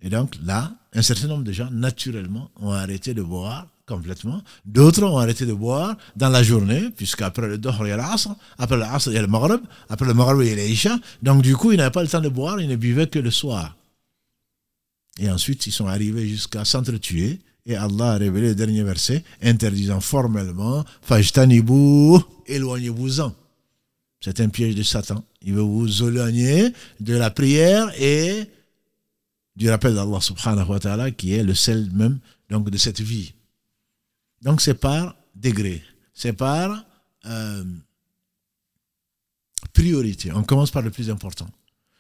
Et 0.01 0.09
donc 0.09 0.36
là, 0.43 0.74
un 0.93 1.03
certain 1.03 1.28
nombre 1.28 1.43
de 1.43 1.51
gens, 1.51 1.70
naturellement, 1.70 2.49
ont 2.55 2.72
arrêté 2.72 3.14
de 3.14 3.22
boire 3.22 3.68
complètement. 3.92 4.42
D'autres 4.66 5.04
ont 5.04 5.18
arrêté 5.18 5.46
de 5.46 5.54
boire 5.54 5.98
dans 6.16 6.30
la 6.30 6.44
journée, 6.44 6.89
puisqu'après 6.96 7.48
le 7.48 7.58
Dohr, 7.58 7.76
il 7.82 7.89
y 7.89 7.92
a 7.92 7.98
l'Asr, 7.98 8.36
après 8.58 8.78
l'Asr, 8.78 9.10
il 9.10 9.16
y 9.16 9.18
a 9.18 9.22
le 9.22 9.28
Maghreb, 9.28 9.62
après 9.89 10.06
le 10.06 10.14
Maghreb, 10.14 10.42
il 10.42 10.48
y 10.48 10.52
a 10.52 10.56
l'Isha. 10.56 10.98
Donc 11.22 11.42
du 11.42 11.56
coup, 11.56 11.72
ils 11.72 11.78
n'avaient 11.78 11.92
pas 11.92 12.04
le 12.04 12.10
temps 12.10 12.22
de 12.22 12.30
boire, 12.30 12.60
ils 12.62 12.70
ne 12.70 12.76
buvaient 12.76 13.08
que 13.08 13.20
le 13.20 13.32
soir. 13.32 13.76
Et 15.20 15.30
ensuite, 15.30 15.68
ils 15.68 15.72
sont 15.72 15.88
arrivés 15.88 16.28
jusqu'à 16.28 16.64
s'entretuer. 16.66 17.39
Et 17.66 17.76
Allah 17.76 18.14
a 18.14 18.18
révélé 18.18 18.50
le 18.50 18.56
dernier 18.56 18.84
verset, 18.84 19.24
interdisant 19.44 20.00
formellement, 20.00 20.84
Fajtanibou, 21.04 22.24
éloignez-vous-en. 22.48 23.34
C'est 24.24 24.39
un 24.39 24.50
piège 24.50 24.76
de 24.76 24.84
Satan. 24.84 25.24
Il 25.42 25.54
veut 25.54 25.62
vous 25.62 26.04
éloigner 26.04 26.74
de 27.00 27.16
la 27.16 27.30
prière 27.30 27.92
et 28.00 28.46
du 29.56 29.70
rappel 29.70 29.94
d'Allah 29.94 30.22
subhanahu 30.22 30.70
wa 30.70 30.80
ta'ala, 30.80 31.12
qui 31.12 31.34
est 31.34 31.44
le 31.44 31.54
sel 31.54 31.89
même 31.94 32.20
donc, 32.50 32.70
de 32.70 32.78
cette 32.78 33.02
vie. 33.02 33.34
Donc 34.42 34.62
c'est 34.62 34.74
par 34.74 35.16
degré, 35.36 35.84
c'est 36.14 36.34
par 36.34 36.84
euh, 37.26 37.64
priorité. 39.74 40.32
On 40.34 40.44
commence 40.44 40.72
par 40.72 40.82
le 40.82 40.89
plus 40.89 41.10
important. 41.10 41.48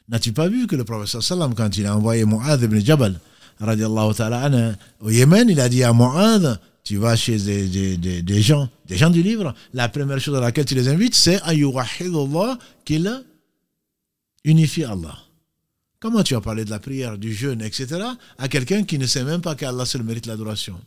N'as-tu 0.09 0.33
pas 0.33 0.47
vu 0.49 0.67
que 0.67 0.75
le 0.75 0.83
prophète 0.83 1.21
sallam, 1.21 1.53
quand 1.55 1.77
il 1.77 1.85
a 1.85 1.95
envoyé 1.95 2.25
Mu'adh 2.25 2.61
ibn 2.63 2.79
Jabal, 2.79 3.19
ta'ala 3.59 4.75
au 4.99 5.09
Yémen, 5.09 5.49
il 5.49 5.59
a 5.59 5.69
dit 5.69 5.83
à 5.83 5.93
Mu'adh, 5.93 6.59
tu 6.83 6.97
vas 6.97 7.15
chez 7.15 7.37
des, 7.37 8.41
gens, 8.41 8.67
des 8.87 8.97
gens 8.97 9.11
du 9.11 9.21
livre, 9.21 9.53
la 9.73 9.87
première 9.87 10.19
chose 10.19 10.35
à 10.35 10.41
laquelle 10.41 10.65
tu 10.65 10.75
les 10.75 10.87
invites, 10.87 11.15
c'est 11.15 11.39
à 11.43 11.49
Allah, 11.49 12.57
qu'il 12.83 13.23
unifie 14.43 14.83
Allah. 14.83 15.17
Comment 15.99 16.23
tu 16.23 16.35
as 16.35 16.41
parlé 16.41 16.65
de 16.65 16.71
la 16.71 16.79
prière, 16.79 17.19
du 17.19 17.31
jeûne, 17.33 17.61
etc., 17.61 18.03
à 18.39 18.47
quelqu'un 18.47 18.83
qui 18.83 18.97
ne 18.97 19.05
sait 19.05 19.23
même 19.23 19.41
pas 19.41 19.53
qu'Allah 19.53 19.85
seul 19.85 20.01
mérite 20.01 20.25
l'adoration? 20.25 20.79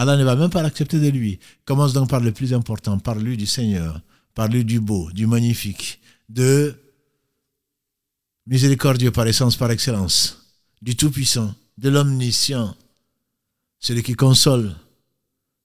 Allah 0.00 0.16
ne 0.16 0.24
va 0.24 0.34
même 0.34 0.48
pas 0.48 0.62
l'accepter 0.62 0.98
de 0.98 1.08
lui. 1.08 1.38
Commence 1.66 1.92
donc 1.92 2.08
par 2.08 2.20
le 2.20 2.32
plus 2.32 2.54
important, 2.54 2.98
par 2.98 3.16
lui 3.16 3.36
du 3.36 3.44
Seigneur, 3.44 4.00
par 4.34 4.48
lui 4.48 4.64
du 4.64 4.80
beau, 4.80 5.10
du 5.12 5.26
magnifique, 5.26 6.00
de 6.30 6.74
miséricordieux 8.46 9.10
par 9.10 9.26
essence, 9.26 9.56
par 9.56 9.70
excellence, 9.70 10.54
du 10.80 10.96
Tout-Puissant, 10.96 11.54
de 11.76 11.90
l'Omniscient, 11.90 12.74
celui 13.78 14.02
qui 14.02 14.14
console, 14.14 14.74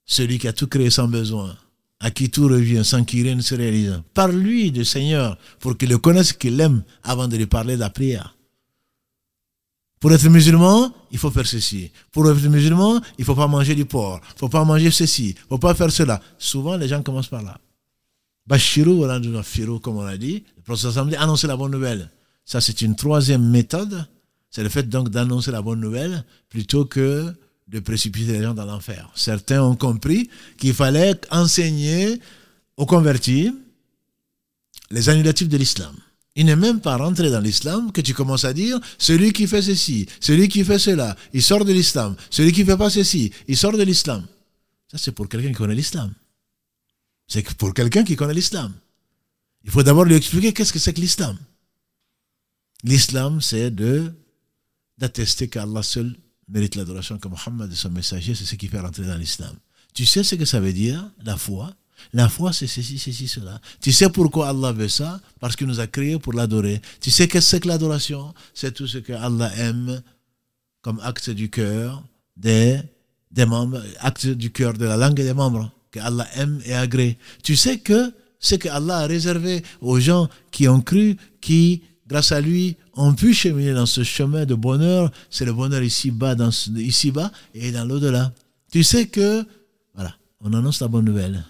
celui 0.06 0.38
qui 0.38 0.50
a 0.50 0.54
tout 0.54 0.68
créé 0.68 0.90
sans 0.90 1.08
besoin, 1.08 1.56
à 2.02 2.12
qui 2.12 2.30
tout 2.30 2.50
revient 2.50 2.84
sans 2.84 3.06
qu'il 3.06 3.24
rien 3.24 3.36
ne 3.36 3.42
se 3.42 3.56
réalise. 3.56 4.02
Par 4.14 4.28
lui, 4.28 4.70
du 4.70 4.84
Seigneur, 4.84 5.38
pour 5.62 5.78
qu'il 5.78 5.88
le 5.88 5.98
connaisse, 5.98 6.34
qu'il 6.34 6.58
l'aime, 6.58 6.84
avant 7.04 7.30
de 7.30 7.38
lui 7.38 7.46
parler 7.46 7.76
de 7.76 7.80
la 7.80 7.90
prière. 7.90 8.35
Pour 10.06 10.14
être 10.14 10.30
musulman, 10.30 10.94
il 11.10 11.18
faut 11.18 11.32
faire 11.32 11.48
ceci. 11.48 11.90
Pour 12.12 12.30
être 12.30 12.40
musulman, 12.48 13.02
il 13.18 13.22
ne 13.22 13.26
faut 13.26 13.34
pas 13.34 13.48
manger 13.48 13.74
du 13.74 13.86
porc. 13.86 14.22
Il 14.24 14.34
ne 14.36 14.38
faut 14.38 14.50
pas 14.50 14.64
manger 14.64 14.92
ceci. 14.92 15.30
Il 15.30 15.34
ne 15.34 15.48
faut 15.50 15.58
pas 15.58 15.74
faire 15.74 15.92
cela. 15.92 16.22
Souvent, 16.38 16.78
les 16.78 16.88
gens 16.88 17.02
commencent 17.02 17.30
par 17.30 17.42
là. 17.42 17.58
Bashiru, 18.46 19.00
comme 19.82 19.98
on 19.98 20.04
l'a 20.04 20.16
dit. 20.20 20.44
Le 20.58 20.62
prophète 20.62 21.08
dit 21.08 21.16
annoncer 21.16 21.48
la 21.48 21.58
bonne 21.58 21.72
nouvelle. 21.72 22.12
Ça, 22.46 22.62
c'est 22.62 22.84
une 22.84 22.96
troisième 22.96 23.50
méthode. 23.50 24.06
C'est 24.52 24.62
le 24.62 24.70
fait 24.70 24.88
donc 24.88 25.10
d'annoncer 25.10 25.50
la 25.50 25.64
bonne 25.64 25.80
nouvelle 25.80 26.24
plutôt 26.50 26.86
que 26.86 27.34
de 27.68 27.80
précipiter 27.80 28.34
les 28.34 28.44
gens 28.44 28.54
dans 28.54 28.66
l'enfer. 28.66 29.10
Certains 29.16 29.64
ont 29.64 29.76
compris 29.76 30.30
qu'il 30.60 30.76
fallait 30.76 31.20
enseigner 31.32 32.22
aux 32.78 32.86
convertis 32.86 33.52
les 34.92 35.10
annulatifs 35.10 35.50
de 35.50 35.58
l'islam. 35.58 35.96
Il 36.36 36.46
n'est 36.46 36.56
même 36.56 36.82
pas 36.82 36.98
rentré 36.98 37.32
dans 37.32 37.40
l'islam 37.40 37.92
que 37.94 38.02
tu 38.02 38.14
commences 38.14 38.44
à 38.44 38.54
dire 38.54 38.80
celui 38.98 39.32
qui 39.32 39.48
fait 39.48 39.62
ceci, 39.62 40.06
celui 40.20 40.50
qui 40.50 40.64
fait 40.66 40.80
cela, 40.80 41.16
il 41.34 41.42
sort 41.42 41.64
de 41.64 41.72
l'islam. 41.72 42.16
Celui 42.30 42.52
qui 42.52 42.66
fait 42.66 42.78
pas 42.78 42.90
ceci, 42.90 43.32
il 43.48 43.56
sort 43.56 43.78
de 43.78 43.84
l'islam. 43.84 44.26
Ça, 44.92 44.98
c'est 44.98 45.14
pour 45.14 45.30
quelqu'un 45.30 45.50
qui 45.50 45.56
connaît 45.56 45.76
l'islam. 45.76 46.14
C'est 47.28 47.56
pour 47.56 47.74
quelqu'un 47.74 48.04
qui 48.04 48.16
connaît 48.16 48.34
l'islam. 48.34 48.74
Il 49.64 49.72
faut 49.72 49.82
d'abord 49.82 50.04
lui 50.06 50.16
expliquer 50.16 50.54
qu'est-ce 50.54 50.74
que 50.74 50.80
c'est 50.80 50.94
que 50.94 51.02
l'islam. 51.02 51.38
L'islam, 52.84 53.42
c'est 53.42 53.72
de 53.72 54.14
d'attester 54.98 55.50
qu'Allah 55.50 55.84
seul 55.84 56.16
mérite 56.48 56.76
l'adoration, 56.76 57.18
que 57.18 57.28
Mohammed 57.28 57.72
est 57.72 57.76
son 57.76 57.90
messager, 57.90 58.36
c'est 58.36 58.46
ce 58.46 58.56
qui 58.56 58.68
fait 58.68 58.80
rentrer 58.80 59.06
dans 59.06 59.18
l'islam. 59.18 59.56
Tu 59.94 60.06
sais 60.06 60.24
ce 60.24 60.36
que 60.36 60.46
ça 60.46 60.60
veut 60.60 60.74
dire, 60.74 61.10
la 61.24 61.38
foi? 61.38 61.74
La 62.14 62.30
foi, 62.30 62.54
c'est 62.54 62.68
ceci, 62.68 62.98
ceci, 62.98 63.28
cela. 63.28 63.60
Tu 63.82 63.92
sais 63.92 64.10
pourquoi 64.10 64.50
Allah 64.50 64.72
veut 64.72 64.88
ça? 64.88 65.20
Parce 65.40 65.56
qu'il 65.56 65.68
nous 65.68 65.80
a 65.80 65.88
créés 65.88 66.20
pour 66.20 66.34
l'adorer. 66.34 66.82
Tu 67.02 67.12
sais 67.12 67.28
qu'est-ce 67.28 67.46
que 67.46 67.50
c'est 67.52 67.60
que 67.62 67.68
l'adoration? 67.68 68.34
C'est 68.54 68.74
tout 68.74 68.88
ce 68.88 69.00
que 69.00 69.14
Allah 69.14 69.52
aime 69.58 70.02
comme 70.82 71.00
acte 71.02 71.30
du 71.30 71.50
cœur 71.50 72.04
des, 72.38 72.80
des 73.32 73.46
membres, 73.46 73.82
acte 74.00 74.28
du 74.28 74.52
cœur 74.52 74.74
de 74.74 74.86
la 74.86 74.98
langue 74.98 75.20
et 75.20 75.24
des 75.24 75.34
membres, 75.34 75.72
que 75.92 76.00
Allah 76.00 76.28
aime 76.36 76.62
et 76.66 76.74
agrée. 76.74 77.18
Tu 77.44 77.56
sais 77.56 77.80
que 77.80 78.14
ce 78.40 78.56
que 78.56 78.70
Allah 78.70 79.00
a 79.00 79.08
réservé 79.08 79.64
aux 79.82 80.00
gens 80.00 80.30
qui 80.52 80.68
ont 80.68 80.82
cru, 80.82 81.18
qui, 81.42 81.82
grâce 82.08 82.32
à 82.32 82.40
lui, 82.40 82.78
ont 82.94 83.14
pu 83.14 83.34
cheminer 83.34 83.74
dans 83.74 83.88
ce 83.88 84.04
chemin 84.04 84.46
de 84.46 84.54
bonheur, 84.54 85.12
c'est 85.30 85.46
le 85.46 85.54
bonheur 85.54 85.82
ici-bas, 85.82 86.36
ici-bas 86.76 87.32
et 87.54 87.72
dans 87.72 87.86
l'au-delà. 87.86 88.32
Tu 88.72 88.84
sais 88.84 89.08
que, 89.08 89.44
voilà, 89.96 90.16
on 90.42 90.54
annonce 90.54 90.82
la 90.82 90.88
bonne 90.88 91.06
nouvelle. 91.06 91.44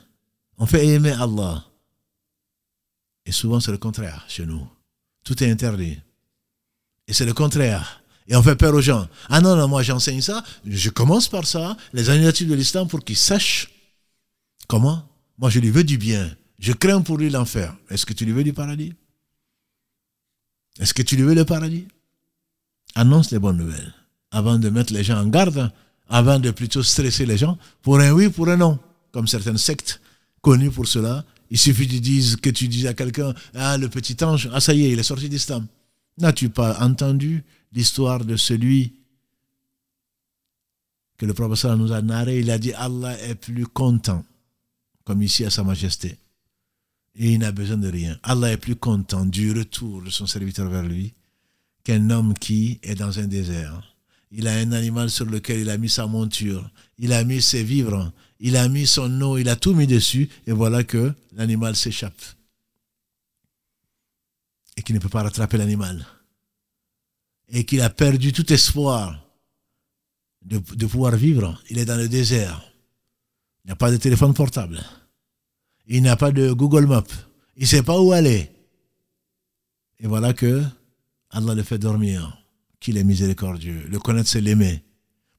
On 0.58 0.66
fait 0.66 0.86
aimer 0.88 1.12
Allah. 1.12 1.66
Et 3.26 3.32
souvent, 3.32 3.60
c'est 3.60 3.72
le 3.72 3.78
contraire 3.78 4.26
chez 4.28 4.46
nous. 4.46 4.68
Tout 5.24 5.44
est 5.44 5.50
interdit. 5.50 6.00
Et 7.08 7.14
c'est 7.14 7.26
le 7.26 7.34
contraire. 7.34 8.02
Et 8.28 8.36
on 8.36 8.44
fait 8.44 8.56
peur 8.56 8.74
aux 8.74 8.82
gens. 8.82 9.08
Ah 9.30 9.42
non, 9.42 9.56
non, 9.56 9.68
moi 9.68 9.84
j'enseigne 9.84 10.22
ça. 10.22 10.44
Je 10.66 10.90
commence 10.90 11.28
par 11.28 11.46
ça, 11.46 11.78
les 11.94 12.08
initiatives 12.10 12.50
de 12.50 12.56
l'islam 12.56 12.88
pour 12.88 13.04
qu'ils 13.04 13.18
sachent 13.18 13.70
comment. 14.68 15.08
Moi 15.38 15.50
je 15.50 15.60
lui 15.60 15.70
veux 15.70 15.84
du 15.84 15.98
bien. 15.98 16.36
Je 16.58 16.74
crains 16.74 17.02
pour 17.02 17.18
lui 17.18 17.30
l'enfer. 17.30 17.76
Est-ce 17.90 18.06
que 18.06 18.14
tu 18.14 18.26
lui 18.26 18.32
veux 18.32 18.44
du 18.44 18.54
paradis? 18.54 18.94
Est-ce 20.80 20.94
que 20.94 21.04
tu 21.04 21.16
lui 21.16 21.24
veux 21.24 21.36
le 21.36 21.46
paradis? 21.46 21.88
Annonce 22.96 23.32
les 23.32 23.40
bonnes 23.40 23.58
nouvelles. 23.58 23.94
Avant 24.32 24.58
de 24.58 24.70
mettre 24.70 24.94
les 24.94 25.04
gens 25.04 25.20
en 25.22 25.28
garde, 25.28 25.72
avant 26.10 26.40
de 26.40 26.52
plutôt 26.52 26.82
stresser 26.82 27.26
les 27.26 27.38
gens, 27.38 27.58
pour 27.82 28.00
un 28.00 28.12
oui, 28.12 28.30
pour 28.30 28.50
un 28.50 28.58
non. 28.58 28.80
Comme 29.12 29.28
certaines 29.28 29.58
sectes 29.58 30.02
connues 30.46 30.70
pour 30.70 30.88
cela. 30.88 31.26
Il 31.50 31.58
suffit 31.58 31.88
que 31.88 31.98
tu 31.98 32.38
que 32.38 32.52
tu 32.52 32.68
dises 32.68 32.86
à 32.86 32.94
quelqu'un, 32.94 33.34
ah, 33.56 33.80
le 33.80 33.90
petit 33.90 34.24
ange, 34.24 34.48
ah, 34.54 34.60
ça 34.60 34.76
y 34.76 34.86
est, 34.86 34.92
il 34.92 35.00
est 35.00 35.10
sorti 35.12 35.28
d'islam. 35.28 35.66
N'as-tu 36.20 36.50
pas 36.50 36.80
entendu 36.82 37.44
l'histoire 37.74 38.24
de 38.24 38.38
celui 38.38 38.94
que 41.18 41.26
le 41.26 41.34
professeur 41.34 41.76
nous 41.78 41.92
a 41.92 42.02
narré? 42.04 42.42
Il 42.42 42.52
a 42.52 42.60
dit, 42.60 42.74
Allah 42.74 43.20
est 43.22 43.34
plus 43.34 43.66
content, 43.66 44.24
comme 45.04 45.24
ici 45.24 45.44
à 45.46 45.50
Sa 45.50 45.64
Majesté, 45.64 46.20
et 47.16 47.32
il 47.34 47.40
n'a 47.40 47.52
besoin 47.52 47.78
de 47.78 47.90
rien. 47.90 48.20
Allah 48.22 48.52
est 48.52 48.58
plus 48.58 48.76
content 48.76 49.26
du 49.26 49.52
retour 49.52 50.04
de 50.04 50.12
son 50.12 50.28
serviteur 50.28 50.70
vers 50.70 50.84
lui 50.84 51.16
qu'un 51.84 52.12
homme 52.12 52.36
qui 52.36 52.80
est 52.84 52.96
dans 52.96 53.18
un 53.18 53.26
désert. 53.26 53.95
Il 54.38 54.50
a 54.50 54.54
un 54.56 54.74
animal 54.74 55.10
sur 55.10 55.26
lequel 55.26 55.62
il 55.62 55.70
a 55.70 55.78
mis 55.78 55.88
sa 55.88 56.08
monture, 56.08 56.70
il 56.98 57.14
a 57.14 57.24
mis 57.24 57.42
ses 57.42 57.64
vivres, 57.64 58.12
il 58.42 58.58
a 58.58 58.68
mis 58.68 58.86
son 58.86 59.22
eau, 59.22 59.38
il 59.38 59.48
a 59.48 59.56
tout 59.56 59.74
mis 59.74 59.88
dessus, 59.88 60.30
et 60.46 60.52
voilà 60.52 60.84
que 60.84 61.14
l'animal 61.32 61.74
s'échappe. 61.78 62.22
Et 64.76 64.82
qu'il 64.82 64.94
ne 64.94 65.00
peut 65.00 65.08
pas 65.08 65.24
rattraper 65.24 65.58
l'animal. 65.58 66.06
Et 67.48 67.64
qu'il 67.64 67.80
a 67.80 67.90
perdu 67.90 68.34
tout 68.34 68.52
espoir 68.52 69.26
de, 70.42 70.86
pouvoir 70.86 71.16
vivre. 71.16 71.62
Il 71.70 71.80
est 71.80 71.86
dans 71.86 71.96
le 71.96 72.10
désert. 72.10 72.62
Il 73.64 73.70
n'a 73.70 73.78
pas 73.78 73.90
de 73.90 73.96
téléphone 73.96 74.34
portable. 74.34 74.84
Il 75.88 76.04
n'a 76.04 76.18
pas 76.18 76.32
de 76.34 76.52
Google 76.52 76.88
Maps. 76.88 77.04
Il 77.56 77.64
ne 77.64 77.68
sait 77.68 77.84
pas 77.84 78.02
où 78.02 78.12
aller. 78.12 78.52
Et 80.00 80.08
voilà 80.08 80.34
que 80.34 80.62
Allah 81.30 81.56
le 81.56 81.64
fait 81.64 81.78
dormir. 81.78 82.45
Qu'il 82.86 82.98
est 82.98 83.04
miséricordieux. 83.04 83.84
Le 83.90 83.98
connaître, 83.98 84.30
c'est 84.30 84.42
l'aimer. 84.42 84.84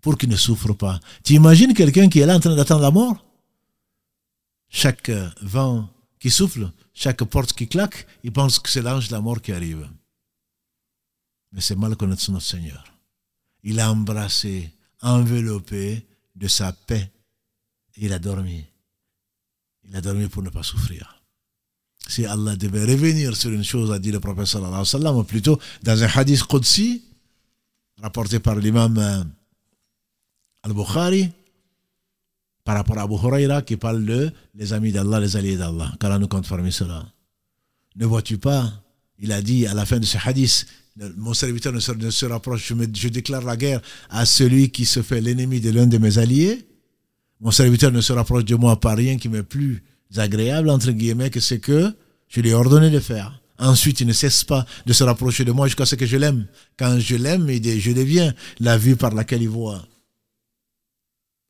Pour 0.01 0.19
qu'il 0.19 0.29
ne 0.29 0.35
souffre 0.35 0.73
pas. 0.73 0.99
Tu 1.23 1.35
imagines 1.35 1.75
quelqu'un 1.75 2.09
qui 2.09 2.19
est 2.19 2.27
là 2.27 2.35
en 2.35 2.41
train 2.41 2.57
d'attendre 2.57 2.83
la 2.83 2.91
mort? 2.91 3.25
Chaque 4.69 5.13
vent 5.43 5.89
qui 6.19 6.29
souffle, 6.29 6.69
chaque 6.93 7.23
porte 7.23 7.53
qui 7.53 7.69
claque, 7.69 8.05
il 8.25 8.33
pense 8.33 8.59
que 8.59 8.69
c'est 8.69 8.83
l'ange 8.83 9.07
de 9.07 9.13
la 9.13 9.21
mort 9.21 9.41
qui 9.41 9.53
arrive. 9.53 9.89
Mais 11.53 11.61
c'est 11.61 11.77
mal 11.77 11.95
connaître 11.95 12.29
notre 12.33 12.45
Seigneur. 12.45 12.85
Il 13.63 13.79
a 13.79 13.93
embrassé, 13.93 14.73
enveloppé 15.01 16.05
de 16.35 16.49
sa 16.49 16.73
paix. 16.73 17.13
Il 17.97 18.13
a 18.13 18.19
dormi. 18.19 18.65
Il 19.85 19.95
a 19.95 20.01
dormi 20.01 20.27
pour 20.27 20.43
ne 20.43 20.51
pas 20.51 20.65
souffrir. 20.65 21.23
Si 22.09 22.27
Allah 22.27 22.57
devait 22.57 22.87
revenir 22.93 23.37
sur 23.37 23.53
une 23.53 23.63
chose, 23.63 23.93
a 23.93 24.01
dit 24.01 24.11
le 24.11 24.19
prophète 24.19 24.47
sallallahu 24.47 24.73
alayhi 24.73 24.95
wa 24.95 24.99
sallam, 24.99 25.25
plutôt 25.25 25.61
dans 25.85 26.03
un 26.03 26.09
hadith 26.09 26.43
Qudsi, 26.43 27.05
rapporté 28.03 28.39
par 28.39 28.57
l'imam 28.57 28.99
euh, 28.99 29.23
al-Bukhari, 30.63 31.31
par 32.65 32.77
rapport 32.77 32.99
à 32.99 33.03
Abu 33.03 33.15
Huraira 33.15 33.63
qui 33.63 33.77
parle 33.77 34.05
de 34.05 34.31
les 34.55 34.73
amis 34.73 34.93
d'Allah, 34.93 35.21
les 35.21 35.37
alliés 35.37 35.57
d'Allah. 35.57 35.93
Qu'Allah 36.01 36.19
nous 36.19 36.29
parmi 36.29 36.73
cela. 36.73 37.07
Ne 37.95 38.07
vois-tu 38.07 38.39
pas 38.39 38.73
Il 39.19 39.33
a 39.33 39.41
dit 39.41 39.67
à 39.67 39.75
la 39.75 39.87
fin 39.87 39.99
de 39.99 40.05
ce 40.05 40.19
hadith, 40.23 40.67
mon 41.17 41.35
serviteur 41.35 41.73
ne 41.73 41.81
se, 41.81 42.27
rapproche, 42.27 42.69
je, 42.69 42.75
je 42.95 43.09
déclare 43.09 43.43
la 43.43 43.57
guerre 43.57 43.81
à 44.11 44.27
celui 44.27 44.71
qui 44.71 44.85
se 44.85 45.03
fait 45.03 45.21
l'ennemi 45.21 45.61
de 45.61 45.71
l'un 45.71 45.87
de 45.87 45.99
mes 45.99 46.19
alliés 46.19 46.67
mon 47.41 47.51
serviteur 47.51 47.93
ne 47.93 48.01
se 48.01 48.13
rapproche 48.13 48.45
de 48.45 48.55
moi 48.55 48.81
par 48.81 48.97
rien 48.97 49.19
qui 49.19 49.29
m'est 49.29 49.43
plus 49.43 49.83
agréable, 50.17 50.71
entre 50.71 50.91
guillemets, 50.93 51.31
que 51.31 51.41
ce 51.41 51.55
que 51.55 51.93
je 52.29 52.41
lui 52.41 52.51
ai 52.51 52.55
ordonné 52.55 52.91
de 52.91 53.01
faire. 53.01 53.41
Ensuite, 53.59 54.01
il 54.01 54.07
ne 54.07 54.13
cesse 54.13 54.45
pas 54.45 54.67
de 54.85 54.93
se 54.93 55.05
rapprocher 55.05 55.45
de 55.45 55.53
moi 55.53 55.67
jusqu'à 55.67 55.87
ce 55.87 55.95
que 55.95 56.07
je 56.07 56.17
l'aime. 56.17 56.47
Quand 56.77 56.99
je 56.99 57.17
l'aime, 57.17 57.49
je 57.49 57.93
deviens 57.93 58.35
la 58.61 58.77
vue 58.77 58.97
par 58.97 59.15
laquelle 59.15 59.43
il 59.43 59.49
voit, 59.49 59.87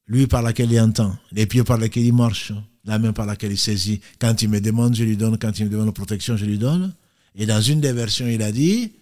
lui 0.07 0.26
par 0.26 0.42
laquelle 0.42 0.70
il 0.70 0.80
entend, 0.80 1.16
les 1.32 1.46
pieds 1.46 1.64
par 1.64 1.78
lesquels 1.78 2.04
il 2.04 2.12
marche, 2.12 2.52
la 2.84 2.98
main 2.98 3.12
par 3.12 3.26
laquelle 3.26 3.52
il 3.52 3.59
saisit. 3.59 4.00
Quand 4.20 4.40
il 4.42 4.48
me 4.48 4.61
demande, 4.61 4.94
je 4.94 5.04
lui 5.04 5.16
donne. 5.16 5.36
Quand 5.38 5.59
il 5.59 5.66
me 5.66 5.70
demande 5.70 5.92
protection, 5.92 6.36
je 6.36 6.44
lui 6.44 6.59
donne. 6.59 6.94
Et 7.34 7.46
dans 7.46 7.61
une 7.61 7.80
des 7.80 7.92
versions, 7.92 8.26
il 8.28 8.42
a 8.42 8.52
dit, 8.52 8.92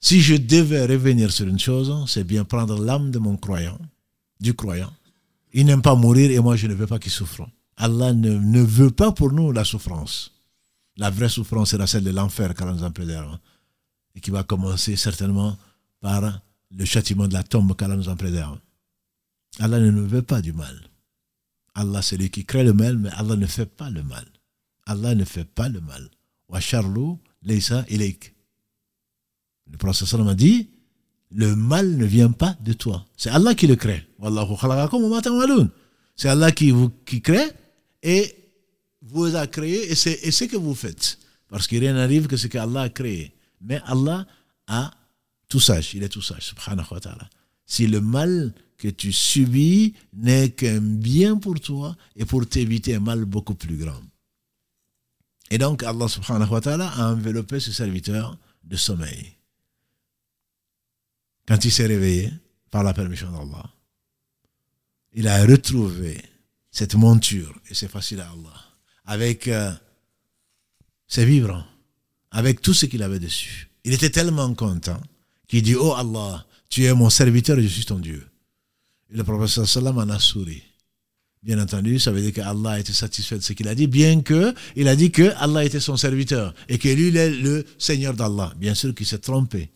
si 0.00 0.20
je 0.20 0.34
devais 0.36 0.86
revenir 0.86 1.32
sur 1.32 1.46
une 1.46 1.58
chose, 1.58 1.92
c'est 2.08 2.24
bien 2.24 2.44
prendre 2.44 2.82
l'âme 2.82 3.10
de 3.10 3.18
mon 3.18 3.36
croyant, 3.36 3.78
du 4.40 4.54
croyant, 4.54 4.92
il 5.52 5.66
n'aime 5.66 5.82
pas 5.82 5.94
mourir 5.94 6.30
et 6.30 6.38
moi 6.38 6.56
je 6.56 6.66
ne 6.66 6.74
veux 6.74 6.86
pas 6.86 6.98
qu'il 6.98 7.12
souffre. 7.12 7.48
Allah 7.76 8.12
ne, 8.12 8.62
veut 8.62 8.90
pas 8.90 9.12
pour 9.12 9.32
nous 9.32 9.52
la 9.52 9.64
souffrance. 9.64 10.32
La 10.96 11.10
vraie 11.10 11.28
souffrance 11.28 11.70
c'est 11.70 11.86
celle 11.86 12.04
de 12.04 12.10
l'enfer, 12.10 12.54
car 12.54 12.72
nous 12.72 12.82
en 12.82 12.90
préserve. 12.90 13.38
Et 14.14 14.20
qui 14.20 14.30
va 14.30 14.42
commencer 14.44 14.96
certainement 14.96 15.56
par 16.00 16.40
le 16.70 16.84
châtiment 16.84 17.28
de 17.28 17.34
la 17.34 17.42
tombe, 17.42 17.76
qu'Allah 17.76 17.96
nous 17.96 18.08
en 18.08 18.16
préserve. 18.16 18.58
Allah 19.58 19.78
ne 19.80 19.90
nous 19.90 20.06
veut 20.06 20.22
pas 20.22 20.40
du 20.42 20.52
mal. 20.52 20.88
Allah 21.74 22.00
c'est 22.02 22.16
lui 22.16 22.30
qui 22.30 22.44
crée 22.44 22.64
le 22.64 22.72
mal, 22.72 22.96
mais 22.96 23.10
Allah 23.10 23.36
ne 23.36 23.46
fait 23.46 23.66
pas 23.66 23.90
le 23.90 24.02
mal. 24.02 24.24
Allah 24.86 25.14
ne 25.14 25.24
fait 25.24 25.44
pas 25.44 25.68
le 25.68 25.80
mal. 25.80 26.08
Wa 26.48 26.60
charlou 26.60 27.18
leisa 27.42 27.84
ilayk. 27.88 28.34
Le 29.70 29.76
prophète 29.76 30.14
a 30.14 30.34
dit 30.34 30.70
le 31.30 31.56
mal 31.56 31.96
ne 31.96 32.04
vient 32.06 32.30
pas 32.30 32.56
de 32.60 32.72
toi. 32.72 33.04
C'est 33.16 33.30
Allah 33.30 33.54
qui 33.54 33.66
le 33.66 33.76
crée. 33.76 34.06
C'est 36.16 36.28
Allah 36.28 36.52
qui 36.52 36.70
vous 36.70 36.90
qui 37.04 37.20
crée 37.20 37.50
et 38.02 38.45
vous 39.06 39.36
a 39.36 39.46
créé 39.46 39.90
et 39.90 39.94
c'est 39.94 40.30
ce 40.30 40.44
que 40.44 40.56
vous 40.56 40.74
faites. 40.74 41.18
Parce 41.48 41.66
que 41.66 41.76
rien 41.76 41.94
n'arrive 41.94 42.26
que 42.26 42.36
ce 42.36 42.48
qu'Allah 42.48 42.82
a 42.82 42.88
créé. 42.88 43.34
Mais 43.60 43.80
Allah 43.86 44.26
a 44.66 44.90
tout 45.48 45.60
sage, 45.60 45.94
il 45.94 46.02
est 46.02 46.08
tout 46.08 46.22
sage, 46.22 46.42
subhanahu 46.42 46.86
wa 46.90 47.00
ta'ala. 47.00 47.30
Si 47.64 47.86
le 47.86 48.00
mal 48.00 48.52
que 48.76 48.88
tu 48.88 49.12
subis 49.12 49.94
n'est 50.12 50.50
qu'un 50.50 50.80
bien 50.80 51.36
pour 51.36 51.58
toi 51.60 51.96
et 52.16 52.24
pour 52.24 52.46
t'éviter 52.46 52.96
un 52.96 53.00
mal 53.00 53.24
beaucoup 53.24 53.54
plus 53.54 53.76
grand. 53.76 54.02
Et 55.50 55.58
donc 55.58 55.82
Allah 55.82 56.08
subhanahu 56.08 56.50
wa 56.50 56.60
ta'ala 56.60 56.88
a 56.88 57.12
enveloppé 57.12 57.60
ce 57.60 57.72
serviteur 57.72 58.36
de 58.64 58.76
sommeil 58.76 59.36
quand 61.46 61.64
il 61.64 61.72
s'est 61.72 61.86
réveillé, 61.86 62.32
par 62.70 62.82
la 62.82 62.92
permission 62.92 63.30
d'Allah, 63.30 63.70
il 65.12 65.28
a 65.28 65.44
retrouvé 65.46 66.22
cette 66.70 66.94
monture, 66.96 67.54
et 67.70 67.74
c'est 67.74 67.88
facile 67.88 68.20
à 68.20 68.30
Allah, 68.30 68.64
avec 69.06 69.48
euh, 69.48 69.72
ses 71.06 71.24
vivres, 71.24 71.66
avec 72.30 72.60
tout 72.60 72.74
ce 72.74 72.86
qu'il 72.86 73.02
avait 73.02 73.18
dessus. 73.18 73.70
Il 73.84 73.92
était 73.94 74.10
tellement 74.10 74.52
content 74.54 75.00
qu'il 75.48 75.62
dit, 75.62 75.76
oh 75.76 75.94
Allah, 75.94 76.44
tu 76.68 76.84
es 76.84 76.92
mon 76.92 77.08
serviteur 77.08 77.58
et 77.58 77.62
je 77.62 77.68
suis 77.68 77.84
ton 77.84 77.98
Dieu. 77.98 78.26
Et 79.10 79.16
le 79.16 79.24
prophète 79.24 79.64
sallam 79.64 79.98
en 79.98 80.08
a 80.10 80.18
souri. 80.18 80.62
Bien 81.42 81.60
entendu, 81.62 82.00
ça 82.00 82.10
veut 82.10 82.20
dire 82.20 82.32
qu'Allah 82.32 82.80
été 82.80 82.92
satisfait 82.92 83.36
de 83.36 83.42
ce 83.42 83.52
qu'il 83.52 83.68
a 83.68 83.76
dit, 83.76 83.86
bien 83.86 84.20
que 84.20 84.52
il 84.74 84.88
a 84.88 84.96
dit 84.96 85.12
que 85.12 85.32
Allah 85.36 85.64
était 85.64 85.78
son 85.78 85.96
serviteur 85.96 86.52
et 86.68 86.78
que 86.78 86.88
lui, 86.88 87.08
il 87.08 87.16
est 87.16 87.30
le 87.30 87.64
Seigneur 87.78 88.14
d'Allah. 88.14 88.52
Bien 88.56 88.74
sûr 88.74 88.92
qu'il 88.92 89.06
s'est 89.06 89.18
trompé. 89.18 89.70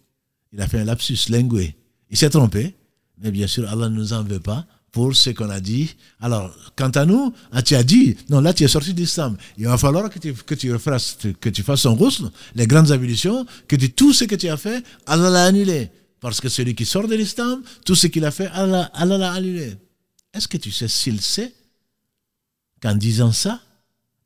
Il 0.53 0.61
a 0.61 0.66
fait 0.66 0.81
un 0.81 0.85
lapsus 0.85 1.28
lingué. 1.28 1.76
Il 2.11 2.16
s'est 2.16 2.31
trompé, 2.31 2.74
mais 3.18 3.31
bien 3.31 3.47
sûr, 3.47 3.70
Allah 3.70 3.89
ne 3.89 3.95
nous 3.95 4.12
en 4.12 4.24
veut 4.24 4.41
pas 4.41 4.66
pour 4.93 5.14
ce 5.14 5.30
qu'on 5.30 5.51
a 5.51 5.61
dit. 5.61 5.95
Alors, 6.20 6.55
quant 6.76 6.91
à 6.91 7.05
nous, 7.05 7.32
ah, 7.53 7.62
tu 7.62 7.74
as 7.74 7.82
dit, 7.82 8.16
non, 8.28 8.41
là 8.41 8.53
tu 8.53 8.64
es 8.64 8.68
sorti 8.68 8.93
d'islam. 8.95 9.36
Il 9.57 9.66
va 9.66 9.78
falloir 9.78 10.11
que 10.11 10.18
tu, 10.18 10.32
que 10.32 10.55
tu, 10.55 10.76
fasses, 10.78 11.18
que 11.41 11.49
tu 11.49 11.62
fasses 11.62 11.82
son 11.82 11.95
rousse, 11.95 12.22
les 12.55 12.66
grandes 12.66 12.91
ablutions, 12.91 13.47
que 13.68 13.76
tout 13.86 14.12
ce 14.12 14.24
que 14.24 14.34
tu 14.34 14.49
as 14.49 14.57
fait, 14.57 14.84
Allah 15.07 15.30
l'a 15.30 15.45
annulé. 15.45 15.91
Parce 16.20 16.41
que 16.41 16.49
celui 16.49 16.74
qui 16.74 16.84
sort 16.84 17.09
de 17.09 17.14
l'islam, 17.14 17.62
tout 17.84 17.95
ce 17.95 18.07
qu'il 18.09 18.24
a 18.24 18.30
fait, 18.30 18.49
Allah 18.53 18.91
l'a 18.95 19.32
annulé. 19.32 19.76
Est-ce 20.34 20.49
que 20.49 20.57
tu 20.57 20.70
sais 20.70 20.88
s'il 20.88 21.20
sait 21.20 21.53
qu'en 22.82 22.95
disant 22.95 23.32
ça, 23.32 23.61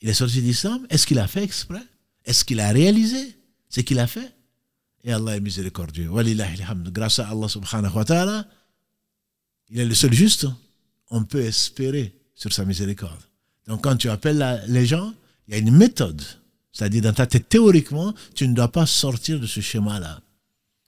Il 0.05 0.11
est 0.11 0.15
sorti 0.15 0.43
d'islam. 0.43 0.87
Est-ce 0.91 1.07
qu'il 1.07 1.19
a 1.19 1.27
fait 1.27 1.43
exprès? 1.43 1.83
Est-ce 2.27 2.45
qu'il 2.45 2.61
a 2.61 2.71
réalisé 2.71 3.39
ce 3.71 3.81
qu'il 3.81 3.99
a 3.99 4.07
fait? 4.07 4.35
Et 5.03 5.13
Allah 5.13 5.37
est 5.37 5.41
miséricordieux. 5.41 6.11
Grâce 6.93 7.21
à 7.21 7.29
Allah 7.29 7.49
subhanahu 7.49 7.95
wa 7.95 8.05
ta'ala, 8.05 8.47
il 9.71 9.81
est 9.81 9.85
le 9.85 9.95
seul 9.95 10.13
juste. 10.13 10.47
On 11.11 11.25
peut 11.25 11.41
espérer 11.41 12.15
sur 12.35 12.53
sa 12.53 12.65
miséricorde. 12.65 13.21
Donc 13.67 13.83
quand 13.83 13.97
tu 13.97 14.09
appelles 14.09 14.63
les 14.69 14.87
gens, 14.87 15.13
il 15.49 15.55
y 15.55 15.57
a 15.57 15.61
une 15.61 15.77
méthode. 15.77 16.23
C'est-à-dire, 16.73 17.03
dans 17.03 17.13
ta 17.13 17.27
tête, 17.27 17.49
théoriquement, 17.49 18.13
tu 18.35 18.49
ne 18.49 18.55
dois 18.55 18.71
pas 18.71 18.85
sortir 18.85 19.39
de 19.39 19.47
ce 19.47 19.61
schéma-là. 19.61 20.21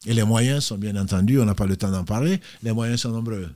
Et 0.05 0.14
les 0.14 0.24
moyens 0.24 0.64
sont 0.64 0.79
bien 0.79 0.97
entendus, 0.97 1.41
on 1.41 1.45
n'a 1.45 1.55
pas 1.55 1.66
le 1.66 1.77
temps 1.77 1.91
d'en 1.91 2.05
parler, 2.05 2.41
les 2.62 2.72
moyens 2.72 3.01
sont 3.03 3.11
nombreux. 3.11 3.49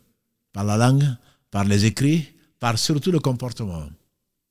Par 0.52 0.64
la 0.64 0.76
langue, 0.76 1.04
par 1.50 1.64
les 1.64 1.84
écrits, 1.84 2.28
par 2.58 2.78
surtout 2.78 3.10
le 3.10 3.18
comportement. 3.18 3.84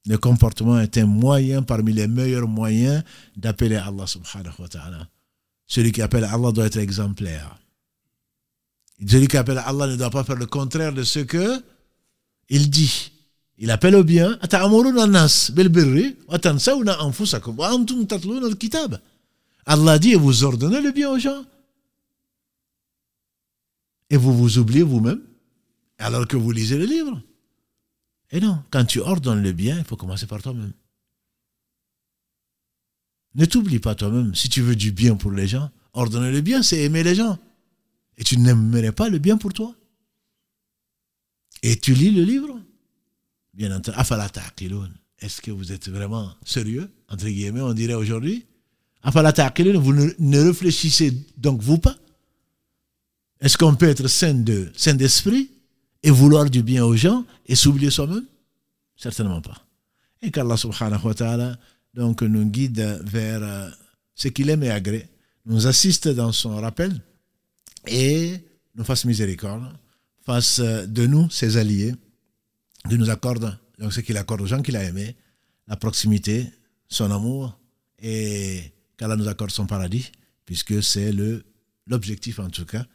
Le 0.06 0.18
comportement 0.18 0.80
est 0.80 0.98
un 0.98 1.06
moyen 1.06 1.62
parmi 1.64 1.94
les 1.94 2.08
meilleurs 2.08 2.48
moyens 2.48 3.04
d'appeler 3.36 3.76
Allah 3.76 4.08
subhanahu 4.08 4.54
wa 4.60 4.68
ta'ala. 4.68 5.08
Celui 5.68 5.92
qui 5.92 6.02
appelle 6.02 6.24
Allah 6.24 6.52
doit 6.52 6.66
être 6.66 6.78
exemplaire. 6.78 7.58
Celui 9.08 9.28
qui 9.28 9.38
appelle 9.38 9.60
Allah 9.60 9.88
ne 9.88 9.96
doit 9.96 10.10
pas 10.10 10.24
faire 10.24 10.36
le 10.36 10.46
contraire 10.46 10.94
de 10.94 11.04
ce 11.04 11.20
que 11.20 11.64
il 12.50 12.70
dit. 12.70 13.12
Il 13.58 13.72
appelle 13.72 13.96
au 13.96 14.04
bien. 14.04 14.38
Allah 19.66 20.00
dit 20.00 20.12
et 20.12 20.16
vous 20.16 20.44
ordonnez 20.44 20.82
le 20.82 20.92
bien 20.92 21.10
aux 21.10 21.20
gens. 21.20 21.46
Et 24.10 24.18
vous 24.18 24.36
vous 24.36 24.58
oubliez 24.58 24.82
vous-même 24.82 25.22
alors 25.98 26.28
que 26.28 26.38
vous 26.38 26.52
lisez 26.52 26.78
le 26.78 26.86
livre. 26.86 27.22
Et 28.32 28.40
non, 28.40 28.64
quand 28.72 28.86
tu 28.86 29.00
ordonnes 29.00 29.44
le 29.44 29.52
bien, 29.52 29.78
il 29.78 29.84
faut 29.84 29.98
commencer 29.98 30.26
par 30.26 30.42
toi-même. 30.42 30.74
Ne 33.36 33.46
t'oublie 33.46 33.80
pas 33.80 33.96
toi-même. 33.96 34.34
Si 34.36 34.50
tu 34.50 34.62
veux 34.62 34.76
du 34.76 34.92
bien 34.92 35.16
pour 35.16 35.32
les 35.32 35.48
gens, 35.48 35.70
ordonner 35.94 36.32
le 36.32 36.42
bien, 36.42 36.64
c'est 36.64 36.82
aimer 36.84 37.04
les 37.04 37.16
gens. 37.16 37.38
Et 38.20 38.24
tu 38.24 38.38
n'aimerais 38.38 38.92
pas 38.92 39.10
le 39.10 39.18
bien 39.18 39.38
pour 39.38 39.54
toi. 39.54 39.74
Et 41.64 41.78
tu 41.78 41.94
lis 41.94 42.12
le 42.12 42.24
livre? 42.24 42.60
Bien 43.54 43.76
entendu. 43.76 43.98
Est-ce 45.20 45.42
que 45.42 45.52
vous 45.52 45.72
êtes 45.72 45.90
vraiment 45.90 46.34
sérieux 46.46 46.90
Entre 47.08 47.26
guillemets, 47.26 47.62
on 47.62 47.74
dirait 47.74 47.94
aujourd'hui? 47.94 48.46
Vous 49.04 49.94
ne 49.94 50.40
réfléchissez 50.40 51.14
donc 51.38 51.62
vous 51.62 51.78
pas? 51.78 51.96
Est-ce 53.40 53.58
qu'on 53.58 53.76
peut 53.76 53.88
être 53.88 54.08
saint 54.08 54.34
d'esprit 54.34 55.50
et 56.04 56.12
vouloir 56.12 56.50
du 56.50 56.62
bien 56.62 56.84
aux 56.84 56.96
gens 56.98 57.26
et 57.46 57.56
s'oublier 57.56 57.90
soi-même? 57.90 58.26
Certainement 58.98 59.42
pas. 59.42 59.66
Et 60.22 60.30
qu'Allah 60.30 60.58
subhanahu 60.58 61.06
wa 61.06 61.14
ta'ala 61.14 61.58
donc, 61.94 62.22
nous 62.22 62.46
guide 62.46 63.02
vers 63.06 63.42
euh, 63.42 63.70
ce 64.14 64.28
qu'il 64.28 64.50
aime 64.50 64.64
et 64.64 64.70
agrée, 64.70 65.08
nous 65.46 65.68
assiste 65.68 66.10
dans 66.10 66.34
son 66.34 66.58
rappel 66.58 67.02
et 67.88 68.38
nous 68.76 68.84
fasse 68.84 69.06
miséricorde, 69.06 69.64
fasse 70.26 70.60
de 70.60 71.08
nous 71.08 71.30
ses 71.30 71.58
alliés, 71.58 71.94
de 72.90 72.98
nous 72.98 73.10
accorde 73.10 73.58
donc 73.80 73.94
ce 73.94 74.02
qu'il 74.02 74.18
accorde 74.18 74.42
aux 74.42 74.46
gens 74.46 74.62
qu'il 74.62 74.76
a 74.76 74.84
aimés, 74.84 75.16
la 75.68 75.78
proximité, 75.78 76.52
son 76.90 77.12
amour 77.12 77.58
et 78.00 78.74
qu'Allah 78.98 79.16
nous 79.16 79.28
accorde 79.28 79.52
son 79.52 79.66
paradis, 79.66 80.12
puisque 80.46 80.84
c'est 80.84 81.14
l'objectif 81.88 82.40
en 82.40 82.50
tout 82.50 82.66
cas 82.66 82.86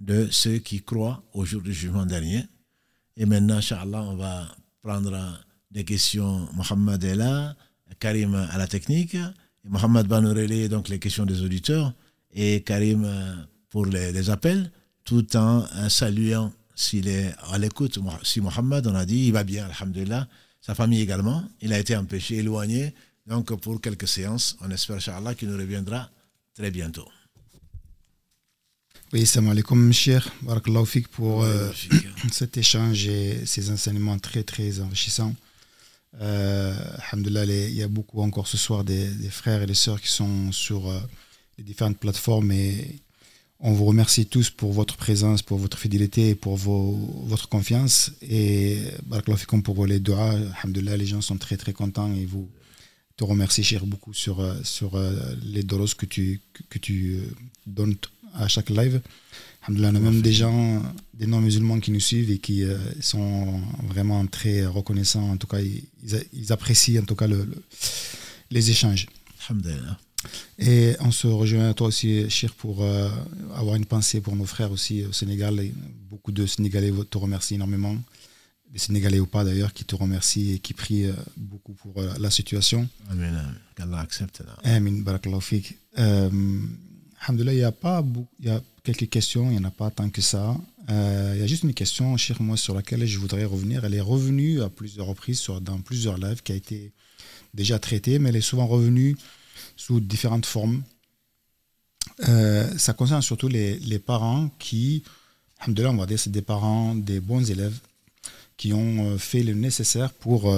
de 0.00 0.28
ceux 0.30 0.58
qui 0.58 0.82
croient 0.82 1.24
au 1.32 1.44
jour 1.44 1.60
du 1.60 1.72
jugement 1.72 2.06
dernier. 2.06 2.44
Et 3.16 3.26
maintenant, 3.26 3.56
Inch'Allah, 3.56 4.02
on 4.02 4.16
va 4.16 4.46
prendre 4.80 5.44
des 5.72 5.84
questions. 5.84 6.48
Mohamed 6.54 7.02
est 7.02 7.16
là, 7.16 7.56
Karim 7.98 8.34
à 8.34 8.56
la 8.58 8.68
technique, 8.68 9.16
et 9.16 9.68
Mohamed 9.68 10.06
Banourele, 10.06 10.68
donc 10.68 10.88
les 10.88 11.00
questions 11.00 11.26
des 11.26 11.42
auditeurs, 11.42 11.92
et 12.32 12.62
Karim 12.62 13.04
euh, 13.04 13.34
pour 13.70 13.86
les, 13.86 14.30
appels, 14.30 14.70
tout 15.04 15.36
en 15.36 15.64
euh, 15.76 15.88
saluant 15.88 16.52
s'il 16.74 17.08
est 17.08 17.34
à 17.50 17.58
l'écoute. 17.58 17.98
Si 18.22 18.40
Mohamed, 18.40 18.86
on 18.86 18.94
a 18.94 19.04
dit, 19.04 19.26
il 19.26 19.32
va 19.32 19.44
bien, 19.44 19.66
Alhamdulillah. 19.66 20.28
Sa 20.60 20.74
famille 20.74 21.00
également, 21.00 21.44
il 21.60 21.72
a 21.72 21.78
été 21.78 21.96
empêché, 21.96 22.36
éloigné. 22.36 22.94
Donc 23.26 23.54
pour 23.60 23.80
quelques 23.80 24.08
séances, 24.08 24.56
on 24.60 24.70
espère, 24.70 24.96
Inch'Allah, 24.96 25.34
qu'il 25.34 25.48
nous 25.48 25.58
reviendra 25.58 26.10
très 26.54 26.70
bientôt. 26.70 27.08
Oui, 29.12 29.26
salam 29.26 29.50
alaikum, 29.50 29.90
cher. 29.92 30.28
Barakallahu 30.42 30.84
fik 30.84 31.08
pour 31.08 31.42
euh, 31.42 31.72
cet 32.32 32.58
échange 32.58 33.06
et 33.08 33.46
ces 33.46 33.70
enseignements 33.70 34.18
très, 34.18 34.42
très 34.42 34.80
enrichissants. 34.80 35.34
Euh, 36.20 36.74
il 37.14 37.74
y 37.74 37.82
a 37.82 37.88
beaucoup 37.88 38.20
encore 38.20 38.48
ce 38.48 38.56
soir 38.56 38.84
des, 38.84 39.08
frères 39.30 39.62
et 39.62 39.66
des 39.66 39.74
sœurs 39.74 40.00
qui 40.00 40.08
sont 40.08 40.52
sur 40.52 40.90
euh, 40.90 41.00
les 41.56 41.64
différentes 41.64 41.98
plateformes 41.98 42.52
et 42.52 43.00
on 43.60 43.72
vous 43.72 43.86
remercie 43.86 44.26
tous 44.26 44.50
pour 44.50 44.72
votre 44.72 44.96
présence, 44.96 45.42
pour 45.42 45.58
votre 45.58 45.78
fidélité 45.78 46.30
et 46.30 46.34
pour 46.34 46.56
vos, 46.56 46.92
votre 47.24 47.48
confiance. 47.48 48.12
Et 48.22 48.78
Barakallahu 49.06 49.40
fikum 49.40 49.62
pour 49.62 49.86
les 49.86 49.98
doigts. 50.00 50.32
Alhamdulillah, 50.62 50.96
les 50.96 51.06
gens 51.06 51.20
sont 51.20 51.38
très 51.38 51.56
très 51.56 51.72
contents 51.72 52.12
et 52.14 52.24
vous 52.24 52.48
te 53.16 53.24
remercie, 53.24 53.64
cher, 53.64 53.84
beaucoup 53.84 54.14
sur, 54.14 54.38
euh, 54.38 54.54
sur 54.62 54.96
les 55.42 55.64
doros 55.64 55.86
que 55.96 56.06
tu, 56.06 56.40
que 56.70 56.78
tu 56.78 57.20
donnes 57.66 57.96
à 58.34 58.48
chaque 58.48 58.70
live. 58.70 59.00
on 59.68 59.82
a 59.84 59.92
même 59.92 60.22
des 60.22 60.32
gens, 60.32 60.82
des 61.14 61.26
non-musulmans 61.26 61.80
qui 61.80 61.90
nous 61.90 62.00
suivent 62.00 62.30
et 62.30 62.38
qui 62.38 62.62
euh, 62.62 62.78
sont 63.00 63.60
vraiment 63.88 64.26
très 64.26 64.66
reconnaissants. 64.66 65.30
En 65.30 65.36
tout 65.36 65.46
cas, 65.46 65.60
ils, 65.60 66.52
apprécient 66.52 67.02
en 67.02 67.04
tout 67.04 67.16
cas 67.16 67.26
le, 67.26 67.46
les 68.50 68.70
échanges. 68.70 69.06
Et 70.58 70.96
on 71.00 71.10
se 71.10 71.26
rejoint 71.26 71.68
à 71.68 71.74
toi 71.74 71.88
aussi, 71.88 72.28
Chir, 72.28 72.52
pour 72.54 72.82
euh, 72.82 73.08
avoir 73.54 73.76
une 73.76 73.86
pensée 73.86 74.20
pour 74.20 74.34
nos 74.34 74.44
frères 74.46 74.72
aussi 74.72 75.04
au 75.04 75.12
Sénégal. 75.12 75.60
beaucoup 76.10 76.32
de 76.32 76.46
Sénégalais 76.46 76.92
te 77.08 77.18
remercient 77.18 77.54
énormément. 77.54 77.96
Des 78.70 78.78
Sénégalais 78.78 79.20
ou 79.20 79.26
pas 79.26 79.44
d'ailleurs, 79.44 79.72
qui 79.72 79.84
te 79.84 79.94
remercient 79.94 80.52
et 80.54 80.58
qui 80.58 80.74
prient 80.74 81.06
euh, 81.06 81.12
beaucoup 81.36 81.72
pour 81.72 82.02
la 82.02 82.30
situation. 82.30 82.88
Amen. 83.10 83.54
Qu'Allah 83.76 84.00
accepte. 84.00 84.42
Amen. 84.64 85.02
Barakallahu 85.02 85.40
Alhamdulillah, 87.20 87.54
il 87.54 87.58
y 87.58 87.64
a 87.64 87.72
pas 87.72 88.04
il 88.40 88.46
y 88.46 88.50
a 88.50 88.60
quelques 88.84 89.08
questions, 89.08 89.50
il 89.50 89.58
n'y 89.58 89.58
en 89.58 89.68
a 89.68 89.70
pas 89.70 89.90
tant 89.90 90.08
que 90.08 90.20
ça. 90.22 90.56
Euh, 90.90 91.32
il 91.34 91.40
y 91.40 91.42
a 91.42 91.46
juste 91.46 91.64
une 91.64 91.74
question, 91.74 92.16
cher 92.16 92.40
moi, 92.40 92.56
sur 92.56 92.74
laquelle 92.74 93.04
je 93.06 93.18
voudrais 93.18 93.44
revenir. 93.44 93.84
Elle 93.84 93.94
est 93.94 94.00
revenue 94.00 94.62
à 94.62 94.68
plusieurs 94.68 95.06
reprises 95.06 95.38
sur, 95.38 95.60
dans 95.60 95.78
plusieurs 95.80 96.16
lives 96.18 96.42
qui 96.42 96.52
a 96.52 96.54
été 96.54 96.92
déjà 97.54 97.78
traitée, 97.78 98.18
mais 98.18 98.30
elle 98.30 98.36
est 98.36 98.40
souvent 98.40 98.66
revenue 98.66 99.16
sous 99.78 100.00
différentes 100.00 100.44
formes. 100.44 100.82
Euh, 102.28 102.68
ça 102.76 102.92
concerne 102.92 103.22
surtout 103.22 103.48
les, 103.48 103.98
parents 103.98 104.50
qui, 104.58 105.02
on 105.66 105.72
va 105.72 106.04
dire, 106.04 106.18
c'est 106.18 106.32
des 106.32 106.42
parents, 106.42 106.94
des 106.94 107.20
bons 107.20 107.50
élèves 107.50 107.78
qui 108.58 108.72
ont 108.72 109.12
euh, 109.12 109.18
fait 109.18 109.44
le 109.44 109.54
nécessaire 109.54 110.12
pour, 110.12 110.52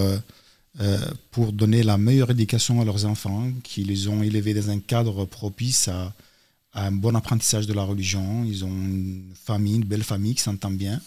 pour 1.30 1.52
donner 1.52 1.82
la 1.82 1.98
meilleure 1.98 2.30
éducation 2.30 2.80
à 2.80 2.84
leurs 2.84 3.04
enfants, 3.04 3.50
qui 3.62 3.84
les 3.84 4.08
ont 4.08 4.22
élevés 4.22 4.54
dans 4.54 4.70
un 4.70 4.80
cadre 4.80 5.26
propice 5.26 5.88
à, 5.88 6.12
un 6.72 6.92
bon 6.92 7.14
apprentissage 7.16 7.66
de 7.66 7.72
la 7.72 7.82
religion. 7.82 8.44
Ils 8.44 8.64
ont 8.64 8.68
une 8.68 9.32
famille, 9.34 9.76
une 9.76 9.84
belle 9.84 10.04
famille 10.04 10.34
qui 10.34 10.42
s'entend 10.42 10.70
bien. 10.70 11.00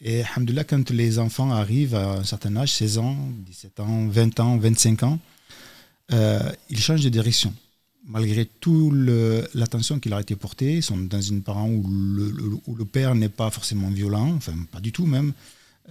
Et 0.00 0.22
alhamdoulilah, 0.22 0.64
quand 0.64 0.90
les 0.90 1.18
enfants 1.18 1.50
arrivent 1.50 1.94
à 1.94 2.14
un 2.14 2.24
certain 2.24 2.56
âge, 2.56 2.72
16 2.72 2.98
ans, 2.98 3.16
17 3.46 3.80
ans, 3.80 4.08
20 4.08 4.40
ans, 4.40 4.58
25 4.58 5.02
ans, 5.04 5.18
euh, 6.12 6.52
ils 6.70 6.80
changent 6.80 7.04
de 7.04 7.08
direction. 7.08 7.54
Malgré 8.06 8.44
toute 8.44 8.92
l'attention 9.54 9.98
qui 9.98 10.10
leur 10.10 10.18
a 10.18 10.22
été 10.22 10.36
portée, 10.36 10.76
ils 10.76 10.82
sont 10.82 10.98
dans 10.98 11.22
une 11.22 11.42
parent 11.42 11.68
où 11.68 11.82
le, 11.88 12.84
père 12.84 13.14
n'est 13.14 13.30
pas 13.30 13.50
forcément 13.50 13.88
violent, 13.88 14.34
enfin 14.34 14.54
pas 14.70 14.80
du 14.80 14.92
tout 14.92 15.06
même. 15.06 15.32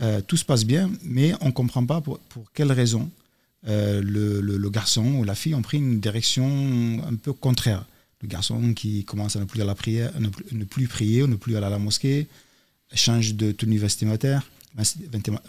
Euh, 0.01 0.21
tout 0.21 0.37
se 0.37 0.45
passe 0.45 0.63
bien, 0.63 0.91
mais 1.03 1.33
on 1.41 1.47
ne 1.47 1.51
comprend 1.51 1.85
pas 1.85 2.01
pour, 2.01 2.19
pour 2.19 2.51
quelle 2.51 2.71
raison 2.71 3.09
euh, 3.67 4.01
le, 4.03 4.69
garçon 4.69 5.05
ou 5.15 5.23
la 5.23 5.35
fille 5.35 5.55
ont 5.55 5.61
pris 5.61 5.77
une 5.77 5.99
direction 5.99 7.01
un 7.07 7.15
peu 7.15 7.31
contraire 7.33 7.85
le 8.21 8.27
garçon 8.27 8.73
qui 8.73 9.03
commence 9.03 9.35
à 9.35 9.39
ne 9.39 9.45
plus, 9.45 9.61
à 9.61 9.65
la 9.65 9.75
prière, 9.75 10.11
ne, 10.19 10.63
plus 10.63 10.87
prier, 10.87 11.27
ne 11.27 11.35
plus 11.35 11.57
aller 11.57 11.65
à 11.65 11.69
la 11.69 11.77
mosquée, 11.77 12.27
change 12.93 13.35
de 13.35 13.51
tenue 13.51 13.77
vestimentaire, 13.77 14.43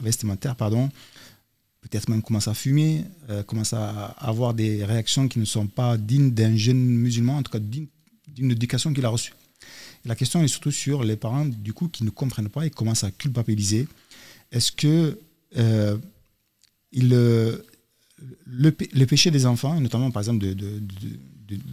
vestimentaire 0.00 0.56
pardon, 0.56 0.90
peut-être 1.84 2.08
même 2.08 2.22
commence 2.22 2.48
à 2.48 2.54
fumer, 2.54 3.04
euh, 3.28 3.42
commence 3.42 3.72
à 3.74 4.06
avoir 4.18 4.54
des 4.54 4.84
réactions 4.84 5.28
qui 5.28 5.38
ne 5.38 5.44
sont 5.44 5.66
pas 5.66 5.96
dignes 5.98 6.30
d'un 6.30 6.56
jeune 6.56 6.78
musulman, 6.78 7.36
en 7.38 7.42
tout 7.42 7.52
cas 7.52 7.58
d'une 7.58 8.50
éducation 8.50 8.92
qu'il 8.92 9.04
a 9.04 9.10
reçue. 9.10 9.34
la 10.04 10.14
question 10.14 10.42
est 10.42 10.48
surtout 10.48 10.70
sur 10.70 11.04
les 11.04 11.16
parents 11.16 11.46
du 11.46 11.72
coup 11.72 11.88
qui 11.88 12.04
ne 12.04 12.10
comprennent 12.10 12.48
pas 12.48 12.66
et 12.66 12.70
commencent 12.70 13.04
à 13.04 13.10
culpabiliser. 13.10 13.86
Est-ce 14.50 14.72
que 14.72 15.18
euh, 15.56 15.96
il, 16.92 17.10
le, 17.10 17.64
le, 18.46 19.06
péché 19.06 19.30
des 19.30 19.46
enfants, 19.46 19.78
notamment 19.80 20.10
par 20.10 20.22
exemple 20.22 20.46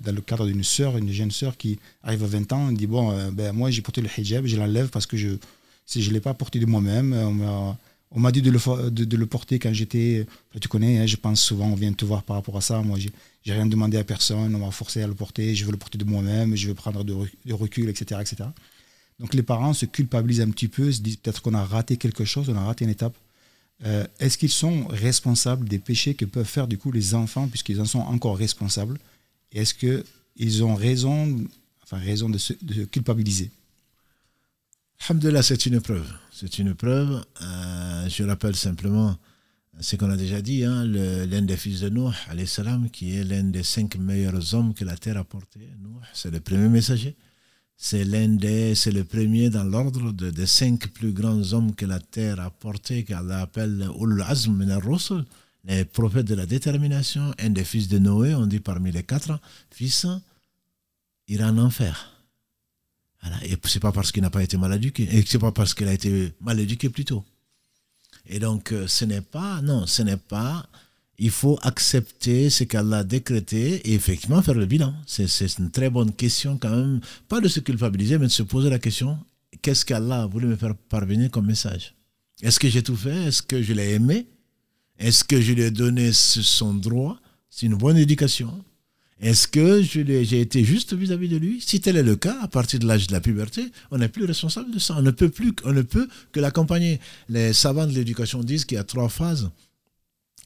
dans 0.03 0.15
le 0.15 0.21
cadre 0.21 0.45
d'une 0.45 0.63
sœur, 0.63 0.97
une 0.97 1.11
jeune 1.11 1.31
sœur 1.31 1.55
qui 1.55 1.79
arrive 2.03 2.23
à 2.23 2.27
20 2.27 2.51
ans, 2.53 2.71
dit 2.71 2.87
Bon, 2.87 3.11
euh, 3.11 3.31
ben, 3.31 3.53
moi 3.53 3.71
j'ai 3.71 3.81
porté 3.81 4.01
le 4.01 4.09
hijab, 4.15 4.45
je 4.45 4.57
l'enlève 4.57 4.89
parce 4.89 5.05
que 5.05 5.15
je, 5.15 5.29
si 5.85 6.01
je 6.01 6.09
ne 6.09 6.15
l'ai 6.15 6.19
pas 6.19 6.33
porté 6.33 6.59
de 6.59 6.65
moi-même, 6.65 7.13
on 7.13 7.75
On 8.13 8.19
m'a 8.19 8.31
dit 8.31 8.41
de 8.41 8.51
le, 8.51 9.25
porter 9.25 9.57
quand 9.57 9.73
j'étais. 9.73 10.27
tu 10.59 10.67
connais, 10.67 10.99
hein, 10.99 11.05
je 11.05 11.15
pense 11.15 11.41
souvent, 11.41 11.67
on 11.67 11.75
vient 11.75 11.93
te 11.93 12.03
voir 12.03 12.23
par 12.23 12.35
rapport 12.35 12.57
à 12.57 12.61
ça. 12.61 12.81
Moi, 12.81 12.99
j'ai 12.99 13.53
rien 13.53 13.65
demandé 13.65 13.97
à 13.97 14.03
personne, 14.03 14.53
on 14.53 14.59
m'a 14.59 14.71
forcé 14.71 15.01
à 15.01 15.07
le 15.07 15.15
porter, 15.15 15.55
je 15.55 15.65
veux 15.65 15.71
le 15.71 15.77
porter 15.77 15.97
de 15.97 16.03
moi-même, 16.03 16.55
je 16.55 16.67
veux 16.67 16.73
prendre 16.73 17.05
de, 17.05 17.13
recul, 17.53 17.89
etc., 17.89 18.19
etc. 18.21 18.49
Donc 19.19 19.33
les 19.33 19.43
parents 19.43 19.73
se 19.73 19.85
culpabilisent 19.85 20.41
un 20.41 20.49
petit 20.49 20.67
peu, 20.67 20.91
se 20.91 20.99
disent 20.99 21.17
peut-être 21.17 21.41
qu'on 21.41 21.53
a 21.53 21.63
raté 21.63 21.95
quelque 21.95 22.25
chose, 22.25 22.49
on 22.49 22.55
a 22.55 22.63
raté 22.63 22.83
une 22.83 22.91
étape. 22.91 23.15
Euh, 23.85 24.05
est-ce 24.19 24.37
qu'ils 24.37 24.49
sont 24.49 24.87
responsables 24.89 25.67
des 25.69 25.79
péchés 25.79 26.13
que 26.13 26.25
peuvent 26.25 26.45
faire 26.45 26.67
du 26.67 26.77
coup 26.77 26.91
les 26.91 27.15
enfants, 27.15 27.47
puisqu'ils 27.47 27.79
en 27.79 27.85
sont 27.85 27.99
encore 27.99 28.37
responsables? 28.37 28.97
Est-ce 29.53 29.73
qu'ils 29.73 30.63
ont 30.63 30.75
raison, 30.75 31.39
enfin, 31.83 31.97
raison 31.97 32.29
de 32.29 32.37
se, 32.37 32.53
culpabiliser? 32.91 33.51
Alhamdulillah, 35.09 35.41
c'est 35.41 35.65
une 35.65 35.81
preuve. 35.81 36.07
C'est 36.31 36.59
une 36.59 36.75
preuve. 36.75 37.23
Euh, 37.41 38.07
je 38.07 38.23
rappelle 38.23 38.55
simplement 38.55 39.17
ce 39.79 39.95
qu'on 39.95 40.11
a 40.11 40.15
déjà 40.15 40.41
dit, 40.41 40.63
hein, 40.63 40.85
l'un 40.85 41.41
des 41.41 41.57
fils 41.57 41.79
de 41.79 41.89
Noé, 41.89 42.13
salam, 42.45 42.89
qui 42.91 43.15
est 43.17 43.23
l'un 43.23 43.45
des 43.45 43.63
cinq 43.63 43.95
meilleurs 43.97 44.53
hommes 44.53 44.75
que 44.75 44.85
la 44.85 44.95
terre 44.95 45.17
a 45.17 45.23
porté. 45.23 45.59
C'est 46.13 46.29
le 46.29 46.39
premier 46.39 46.69
messager. 46.69 47.15
C'est 47.77 48.03
l'un 48.03 48.27
des, 48.29 48.75
c'est 48.75 48.91
le 48.91 49.03
premier 49.03 49.49
dans 49.49 49.63
l'ordre 49.63 50.11
de, 50.11 50.29
des 50.29 50.45
cinq 50.45 50.89
plus 50.89 51.13
grands 51.13 51.51
hommes 51.53 51.73
que 51.73 51.87
la 51.87 51.99
terre 51.99 52.39
a 52.39 52.51
porté, 52.51 53.03
qu'Allah 53.03 53.41
appelle 53.41 53.89
Ulul 53.99 54.21
Azm 54.21 54.63
les 55.63 55.85
prophètes 55.85 56.27
de 56.27 56.35
la 56.35 56.45
détermination. 56.45 57.33
Un 57.39 57.49
des 57.49 57.63
fils 57.63 57.87
de 57.87 57.97
Noé, 57.97 58.35
on 58.35 58.45
dit 58.45 58.59
parmi 58.59 58.91
les 58.91 59.03
quatre 59.03 59.39
fils, 59.71 60.05
ira 61.27 61.47
en 61.49 61.57
enfer. 61.57 62.20
Voilà. 63.21 63.37
Et 63.45 63.57
c'est 63.65 63.79
pas 63.79 63.91
parce 63.91 64.11
qu'il 64.11 64.21
n'a 64.21 64.29
pas 64.29 64.43
été 64.43 64.57
mal 64.57 64.73
éduqué, 64.73 65.07
et 65.11 65.23
c'est 65.25 65.39
pas 65.39 65.51
parce 65.51 65.73
qu'il 65.73 65.87
a 65.87 65.93
été 65.93 66.33
mal 66.41 66.59
éduqué 66.59 66.89
plutôt. 66.89 67.23
Et 68.27 68.39
donc, 68.39 68.71
euh, 68.71 68.87
ce 68.87 69.05
n'est 69.05 69.21
pas, 69.21 69.61
non, 69.61 69.85
ce 69.85 70.01
n'est 70.03 70.17
pas, 70.17 70.67
il 71.17 71.31
faut 71.31 71.59
accepter 71.61 72.49
ce 72.49 72.63
qu'Allah 72.63 72.99
a 72.99 73.03
décrété 73.03 73.75
et 73.87 73.93
effectivement 73.93 74.41
faire 74.41 74.55
le 74.55 74.65
bilan. 74.65 74.93
C'est 75.05 75.27
une 75.59 75.69
très 75.69 75.89
bonne 75.89 76.13
question 76.13 76.57
quand 76.57 76.75
même, 76.75 76.99
pas 77.27 77.41
de 77.41 77.47
se 77.47 77.59
culpabiliser, 77.59 78.17
mais 78.17 78.25
de 78.25 78.31
se 78.31 78.43
poser 78.43 78.69
la 78.69 78.79
question, 78.79 79.19
qu'est-ce 79.61 79.85
qu'Allah 79.85 80.23
a 80.23 80.25
voulu 80.25 80.47
me 80.47 80.55
faire 80.55 80.75
parvenir 80.75 81.29
comme 81.29 81.45
message? 81.45 81.93
Est-ce 82.41 82.59
que 82.59 82.69
j'ai 82.69 82.81
tout 82.81 82.95
fait? 82.95 83.25
Est-ce 83.27 83.43
que 83.43 83.61
je 83.61 83.73
l'ai 83.73 83.91
aimé? 83.91 84.27
Est-ce 84.97 85.23
que 85.23 85.39
je 85.39 85.53
lui 85.53 85.61
ai 85.61 85.71
donné 85.71 86.11
son 86.13 86.73
droit? 86.73 87.19
C'est 87.49 87.65
une 87.67 87.75
bonne 87.75 87.97
éducation. 87.97 88.63
Est-ce 89.21 89.47
que 89.47 89.83
j'ai 89.83 90.41
été 90.41 90.63
juste 90.63 90.93
vis-à-vis 90.93 91.29
de 91.29 91.37
lui? 91.37 91.61
Si 91.61 91.79
tel 91.79 91.95
est 91.95 92.03
le 92.03 92.15
cas, 92.15 92.39
à 92.41 92.47
partir 92.47 92.79
de 92.79 92.87
l'âge 92.87 93.05
de 93.05 93.13
la 93.13 93.21
puberté, 93.21 93.71
on 93.91 93.99
n'est 93.99 94.09
plus 94.09 94.25
responsable 94.25 94.71
de 94.71 94.79
ça. 94.79 94.95
On 94.97 95.03
ne 95.03 95.11
peut 95.11 95.29
plus, 95.29 95.53
que 95.53 96.39
l'accompagner. 96.39 96.99
Les 97.29 97.53
savants 97.53 97.85
de 97.85 97.91
l'éducation 97.91 98.43
disent 98.43 98.65
qu'il 98.65 98.77
y 98.77 98.79
a 98.79 98.83
trois 98.83 99.09
phases 99.09 99.51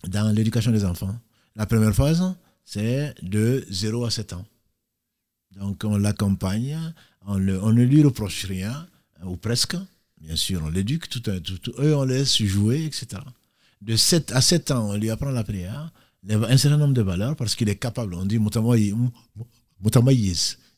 dans 0.10 0.30
l'éducation 0.36 0.72
des 0.72 0.84
enfants. 0.84 1.16
La 1.56 1.66
première 1.66 1.96
phase, 1.96 2.22
c'est 2.66 3.16
de 3.22 3.66
0 3.70 4.04
à 4.04 4.12
7 4.12 4.34
ans. 4.34 4.46
Donc 5.56 5.86
on 5.86 5.98
l'accompagne, 5.98 6.78
on, 7.26 7.40
ne 7.40 7.84
lui 7.84 8.04
reproche 8.04 8.44
rien, 8.44 8.88
ou 9.24 9.38
presque. 9.38 9.78
Bien 10.20 10.36
sûr, 10.36 10.62
on 10.66 10.70
l'éduque, 10.70 11.08
tout, 11.08 11.22
tout, 11.22 11.40
tout, 11.40 11.74
eux 11.80 11.96
on 11.96 12.04
laisse 12.04 12.44
jouer, 12.44 12.84
etc. 12.84 13.22
De 13.82 13.96
7 13.96 14.34
à 14.34 14.42
7 14.42 14.72
ans, 14.72 14.90
on 14.90 14.98
lui 14.98 15.10
apprend 15.10 15.32
la 15.32 15.46
prière 15.46 15.94
un 16.30 16.58
certain 16.58 16.78
nombre 16.78 16.94
de 16.94 17.02
valeurs 17.02 17.36
parce 17.36 17.56
qu'il 17.56 17.70
est 17.70 17.76
capable, 17.76 18.16
on 18.16 18.26
dit 18.26 18.40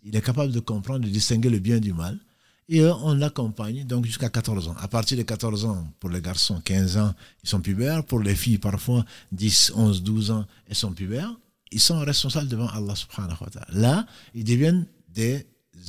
il 0.03 0.15
est 0.15 0.21
capable 0.21 0.51
de 0.51 0.59
comprendre, 0.59 1.05
de 1.05 1.09
distinguer 1.09 1.49
le 1.49 1.59
bien 1.59 1.79
du 1.79 1.93
mal. 1.93 2.17
Et 2.69 2.83
on 2.83 3.13
l'accompagne 3.13 3.85
donc 3.85 4.05
jusqu'à 4.05 4.29
14 4.29 4.67
ans. 4.67 4.75
À 4.79 4.89
partir 4.89 5.17
de 5.17 5.23
14 5.23 5.65
ans, 5.65 5.87
pour 5.99 6.09
les 6.09 6.21
garçons, 6.21 6.61
15 6.63 6.97
ans, 6.97 7.13
ils 7.43 7.49
sont 7.49 7.61
pubères. 7.61 8.03
Pour 8.03 8.19
les 8.19 8.35
filles, 8.35 8.57
parfois 8.57 9.05
10, 9.31 9.71
11, 9.75 10.03
12 10.03 10.31
ans, 10.31 10.45
elles 10.67 10.75
sont 10.75 10.91
pubères. 10.91 11.33
Ils 11.71 11.79
sont 11.79 11.99
responsables 11.99 12.49
devant 12.49 12.67
Allah 12.67 12.95
subhanahu 12.95 13.37
wa 13.39 13.49
ta'ala. 13.49 13.67
Là, 13.71 14.05
ils 14.33 14.43
deviennent 14.43 14.85
des 15.09 15.45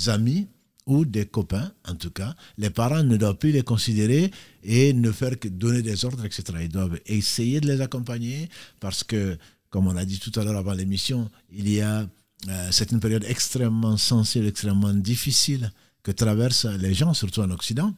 amis 0.06 0.46
ou 0.88 1.04
des 1.04 1.26
copains, 1.26 1.70
en 1.86 1.94
tout 1.94 2.10
cas, 2.10 2.34
les 2.56 2.70
parents 2.70 3.04
ne 3.04 3.16
doivent 3.18 3.36
plus 3.36 3.52
les 3.52 3.62
considérer 3.62 4.30
et 4.64 4.94
ne 4.94 5.12
faire 5.12 5.38
que 5.38 5.46
donner 5.46 5.82
des 5.82 6.04
ordres, 6.06 6.24
etc. 6.24 6.42
Ils 6.62 6.70
doivent 6.70 6.98
essayer 7.06 7.60
de 7.60 7.68
les 7.68 7.80
accompagner 7.82 8.48
parce 8.80 9.04
que, 9.04 9.38
comme 9.68 9.86
on 9.86 9.96
a 9.96 10.04
dit 10.06 10.18
tout 10.18 10.32
à 10.40 10.42
l'heure 10.42 10.56
avant 10.56 10.72
l'émission, 10.72 11.30
il 11.52 11.68
y 11.68 11.82
a, 11.82 12.08
euh, 12.48 12.68
c'est 12.72 12.90
une 12.90 13.00
période 13.00 13.24
extrêmement 13.28 13.98
sensible, 13.98 14.46
extrêmement 14.46 14.94
difficile 14.94 15.70
que 16.02 16.10
traversent 16.10 16.64
les 16.64 16.94
gens, 16.94 17.12
surtout 17.12 17.42
en 17.42 17.50
Occident, 17.50 17.94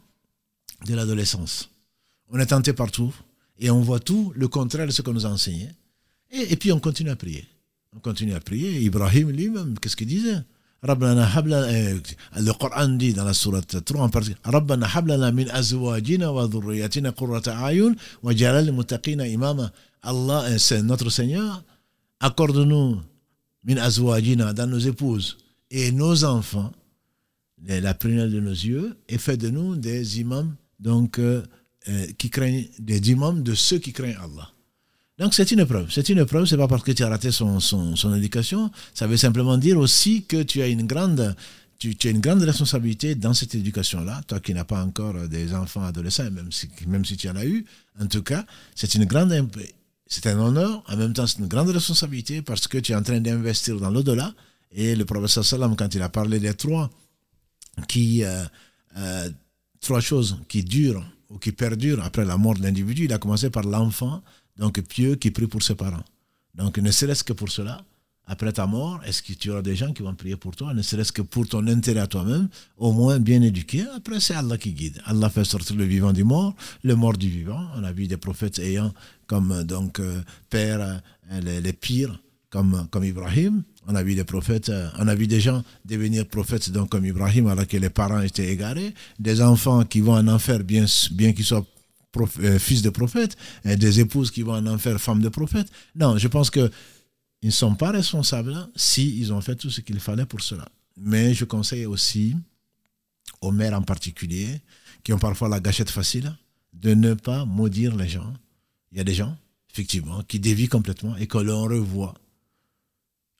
de 0.86 0.94
l'adolescence. 0.94 1.70
On 2.28 2.40
est 2.40 2.46
tenté 2.46 2.72
partout 2.72 3.14
et 3.60 3.70
on 3.70 3.82
voit 3.82 4.00
tout 4.00 4.32
le 4.34 4.48
contraire 4.48 4.86
de 4.86 4.90
ce 4.90 5.02
qu'on 5.02 5.12
nous 5.12 5.26
a 5.26 5.30
enseigné. 5.30 5.68
Et, 6.32 6.52
et 6.52 6.56
puis 6.56 6.72
on 6.72 6.80
continue 6.80 7.10
à 7.10 7.16
prier. 7.16 7.46
On 7.94 8.00
continue 8.00 8.34
à 8.34 8.40
prier. 8.40 8.80
Ibrahim 8.80 9.30
lui-même, 9.30 9.78
qu'est-ce 9.78 9.94
qu'il 9.96 10.08
disait? 10.08 10.42
Rabbana 10.82 11.26
habla, 11.36 11.66
le 11.70 12.52
Coran 12.52 12.88
dit 12.88 13.12
dans 13.12 13.24
la 13.24 13.34
sourate 13.34 13.84
3 13.84 14.00
en 14.02 14.08
particulier, 14.08 14.40
Rabbana 14.44 14.86
hablana 14.94 15.30
min 15.30 15.48
azwajina 15.50 16.32
wa 16.32 16.46
dhurriyatina 16.46 17.12
qurrata 17.12 17.58
ayun 17.66 17.94
wa 18.22 18.34
jalal 18.34 18.72
imama. 19.28 19.70
Allah, 20.02 20.58
c'est 20.58 20.82
notre 20.82 21.10
Seigneur, 21.10 21.62
accorde-nous 22.20 22.98
min 23.64 23.76
azwajina 23.76 24.54
dans 24.54 24.66
nos 24.66 24.78
épouses 24.78 25.36
et 25.70 25.92
nos 25.92 26.24
enfants, 26.24 26.72
la 27.66 27.94
prunelle 27.94 28.32
de 28.32 28.40
nos 28.40 28.50
yeux, 28.50 28.96
et 29.08 29.18
fais 29.18 29.36
de 29.36 29.50
nous 29.50 29.76
des 29.76 30.20
imams, 30.20 30.54
donc, 30.78 31.18
euh, 31.18 31.42
euh, 31.88 32.06
qui 32.18 32.30
craignent, 32.30 32.66
des 32.78 33.10
imams 33.10 33.42
de 33.42 33.54
ceux 33.54 33.78
qui 33.78 33.92
craignent 33.92 34.16
Allah. 34.16 34.50
Donc 35.20 35.34
c'est 35.34 35.50
une 35.52 35.66
preuve. 35.66 35.86
C'est 35.90 36.08
une 36.08 36.24
preuve, 36.24 36.46
c'est 36.46 36.56
pas 36.56 36.66
parce 36.66 36.82
que 36.82 36.92
tu 36.92 37.04
as 37.04 37.08
raté 37.10 37.30
son, 37.30 37.60
son, 37.60 37.94
son, 37.94 38.14
éducation. 38.14 38.70
Ça 38.94 39.06
veut 39.06 39.18
simplement 39.18 39.58
dire 39.58 39.78
aussi 39.78 40.24
que 40.24 40.42
tu 40.42 40.62
as 40.62 40.66
une 40.66 40.86
grande, 40.86 41.36
tu 41.78 41.94
as 42.04 42.10
une 42.10 42.20
grande 42.20 42.42
responsabilité 42.42 43.14
dans 43.14 43.34
cette 43.34 43.54
éducation-là. 43.54 44.22
Toi 44.26 44.40
qui 44.40 44.54
n'as 44.54 44.64
pas 44.64 44.82
encore 44.82 45.28
des 45.28 45.52
enfants 45.54 45.84
adolescents, 45.84 46.30
même 46.30 46.50
si, 46.50 46.70
même 46.86 47.04
si 47.04 47.18
tu 47.18 47.28
en 47.28 47.36
as 47.36 47.44
eu, 47.44 47.66
en 48.00 48.06
tout 48.06 48.22
cas, 48.22 48.46
c'est 48.74 48.94
une 48.94 49.04
grande, 49.04 49.46
c'est 50.06 50.26
un 50.26 50.38
honneur. 50.38 50.82
En 50.88 50.96
même 50.96 51.12
temps, 51.12 51.26
c'est 51.26 51.38
une 51.38 51.48
grande 51.48 51.68
responsabilité 51.68 52.40
parce 52.40 52.66
que 52.66 52.78
tu 52.78 52.92
es 52.92 52.94
en 52.94 53.02
train 53.02 53.20
d'investir 53.20 53.78
dans 53.78 53.90
l'au-delà. 53.90 54.32
Et 54.72 54.96
le 54.96 55.04
professeur 55.04 55.44
Salam, 55.44 55.76
quand 55.76 55.94
il 55.94 56.00
a 56.00 56.08
parlé 56.08 56.40
des 56.40 56.54
trois, 56.54 56.88
qui, 57.88 58.24
euh, 58.24 58.42
euh, 58.96 59.28
trois 59.82 60.00
choses 60.00 60.38
qui 60.48 60.64
durent 60.64 61.04
ou 61.28 61.36
qui 61.36 61.52
perdurent 61.52 62.02
après 62.02 62.24
la 62.24 62.38
mort 62.38 62.54
de 62.54 62.62
l'individu, 62.62 63.04
il 63.04 63.12
a 63.12 63.18
commencé 63.18 63.50
par 63.50 63.64
l'enfant 63.64 64.22
donc 64.60 64.80
pieux 64.82 65.16
qui 65.16 65.30
prie 65.32 65.46
pour 65.48 65.62
ses 65.62 65.74
parents. 65.74 66.04
Donc 66.54 66.78
ne 66.78 66.90
serait-ce 66.90 67.24
que 67.24 67.32
pour 67.32 67.50
cela, 67.50 67.82
après 68.26 68.52
ta 68.52 68.66
mort, 68.66 69.00
est-ce 69.04 69.22
que 69.22 69.32
tu 69.32 69.50
auras 69.50 69.62
des 69.62 69.74
gens 69.74 69.92
qui 69.92 70.02
vont 70.02 70.14
prier 70.14 70.36
pour 70.36 70.54
toi, 70.54 70.72
ne 70.72 70.82
serait-ce 70.82 71.10
que 71.10 71.22
pour 71.22 71.48
ton 71.48 71.66
intérêt 71.66 72.00
à 72.00 72.06
toi-même, 72.06 72.48
au 72.76 72.92
moins 72.92 73.18
bien 73.18 73.42
éduqué? 73.42 73.84
Après, 73.96 74.20
c'est 74.20 74.34
Allah 74.34 74.56
qui 74.56 74.72
guide. 74.72 75.00
Allah 75.06 75.30
fait 75.30 75.44
sortir 75.44 75.74
le 75.74 75.84
vivant 75.84 76.12
du 76.12 76.22
mort, 76.22 76.54
le 76.84 76.94
mort 76.94 77.16
du 77.16 77.28
vivant. 77.28 77.60
On 77.76 77.82
a 77.82 77.90
vu 77.90 78.06
des 78.06 78.18
prophètes 78.18 78.60
ayant 78.60 78.92
comme 79.26 79.64
donc 79.64 79.98
euh, 79.98 80.20
père 80.48 81.00
euh, 81.32 81.40
les, 81.40 81.72
pires, 81.72 82.20
comme, 82.50 82.86
comme 82.90 83.04
Ibrahim. 83.04 83.62
On 83.88 83.94
a 83.94 84.02
vu 84.02 84.14
des 84.14 84.24
prophètes, 84.24 84.68
euh, 84.68 84.88
on 84.98 85.08
a 85.08 85.14
vu 85.14 85.26
des 85.26 85.40
gens 85.40 85.64
devenir 85.84 86.26
prophètes 86.26 86.70
donc 86.70 86.90
comme 86.90 87.06
Ibrahim, 87.06 87.48
alors 87.48 87.66
que 87.66 87.78
les 87.78 87.90
parents 87.90 88.20
étaient 88.20 88.52
égarés. 88.52 88.94
Des 89.18 89.40
enfants 89.40 89.84
qui 89.84 90.00
vont 90.02 90.14
en 90.14 90.28
enfer, 90.28 90.62
bien, 90.62 90.84
bien 91.12 91.32
qu'ils 91.32 91.46
soient 91.46 91.66
euh, 92.16 92.58
fils 92.58 92.82
de 92.82 92.90
prophète, 92.90 93.36
et 93.64 93.76
des 93.76 94.00
épouses 94.00 94.30
qui 94.30 94.42
vont 94.42 94.66
en 94.66 94.78
faire 94.78 95.00
femmes 95.00 95.22
de 95.22 95.28
prophète. 95.28 95.68
Non, 95.94 96.18
je 96.18 96.28
pense 96.28 96.50
que 96.50 96.70
ils 97.42 97.46
ne 97.46 97.52
sont 97.52 97.74
pas 97.74 97.90
responsables 97.90 98.68
s'ils 98.76 99.18
ils 99.18 99.32
ont 99.32 99.40
fait 99.40 99.56
tout 99.56 99.70
ce 99.70 99.80
qu'il 99.80 99.98
fallait 100.00 100.26
pour 100.26 100.42
cela. 100.42 100.68
Mais 100.96 101.32
je 101.32 101.44
conseille 101.44 101.86
aussi 101.86 102.36
aux 103.40 103.52
mères 103.52 103.74
en 103.74 103.82
particulier, 103.82 104.60
qui 105.02 105.12
ont 105.12 105.18
parfois 105.18 105.48
la 105.48 105.60
gâchette 105.60 105.90
facile, 105.90 106.36
de 106.72 106.94
ne 106.94 107.14
pas 107.14 107.44
maudire 107.44 107.96
les 107.96 108.08
gens. 108.08 108.32
Il 108.92 108.98
y 108.98 109.00
a 109.00 109.04
des 109.04 109.14
gens, 109.14 109.36
effectivement, 109.72 110.22
qui 110.24 110.38
dévient 110.40 110.68
complètement 110.68 111.16
et 111.16 111.26
que 111.26 111.38
l'on 111.38 111.62
revoit. 111.62 112.14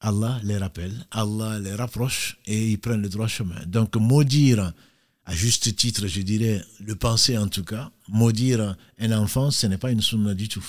Allah 0.01 0.41
les 0.43 0.57
rappelle, 0.57 1.07
Allah 1.11 1.59
les 1.59 1.75
rapproche 1.75 2.39
et 2.47 2.71
ils 2.71 2.79
prennent 2.79 3.03
le 3.03 3.11
droit 3.11 3.27
chemin. 3.27 3.61
Donc 3.67 3.97
maudire 3.97 4.73
à 5.25 5.35
juste 5.35 5.77
titre, 5.77 6.07
je 6.07 6.23
dirais, 6.23 6.63
le 6.81 6.95
penser 6.95 7.39
en 7.39 7.49
tout 7.49 7.65
cas, 7.65 7.91
maudire 8.09 8.77
un 8.99 9.13
enfant, 9.13 9.51
ce 9.51 9.67
n'est 9.67 9.79
pas 9.79 9.91
une 9.91 10.01
sunna 10.01 10.35
du 10.35 10.49
tout. 10.49 10.65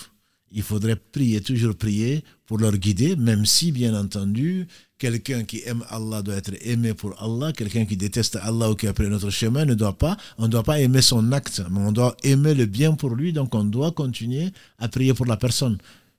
Il 0.54 0.64
faudrait 0.64 0.98
prier, 0.98 1.40
toujours 1.42 1.76
prier 1.76 2.24
pour 2.46 2.58
leur 2.58 2.76
guider, 2.76 3.16
même 3.16 3.46
si, 3.46 3.72
bien 3.72 3.98
entendu, 3.98 4.68
quelqu'un 4.98 5.46
qui 5.46 5.62
aime 5.66 5.84
Allah 5.90 6.22
doit 6.22 6.36
être 6.36 6.54
aimé 6.62 6.94
pour 6.94 7.20
Allah, 7.24 7.54
quelqu'un 7.54 7.86
qui 7.86 7.96
déteste 7.96 8.36
Allah 8.36 8.70
ou 8.70 8.76
qui 8.76 8.88
a 8.88 8.94
pris 8.94 9.08
notre 9.08 9.30
chemin 9.30 9.64
ne 9.64 9.74
doit 9.74 9.98
pas, 9.98 10.18
on 10.38 10.44
ne 10.44 10.48
doit 10.50 10.64
pas 10.64 10.82
aimer 10.82 11.02
son 11.02 11.32
acte, 11.32 11.64
mais 11.72 11.80
on 11.80 11.94
doit 11.94 12.18
aimer 12.24 12.54
le 12.54 12.66
bien 12.66 12.94
pour 12.94 13.16
lui, 13.16 13.32
donc 13.32 13.56
on 13.56 13.64
doit 13.64 13.92
continuer 13.92 14.50
à 14.78 14.90
prier 14.90 15.14
pour 15.14 15.26
la 15.26 15.38
personne. 15.38 15.78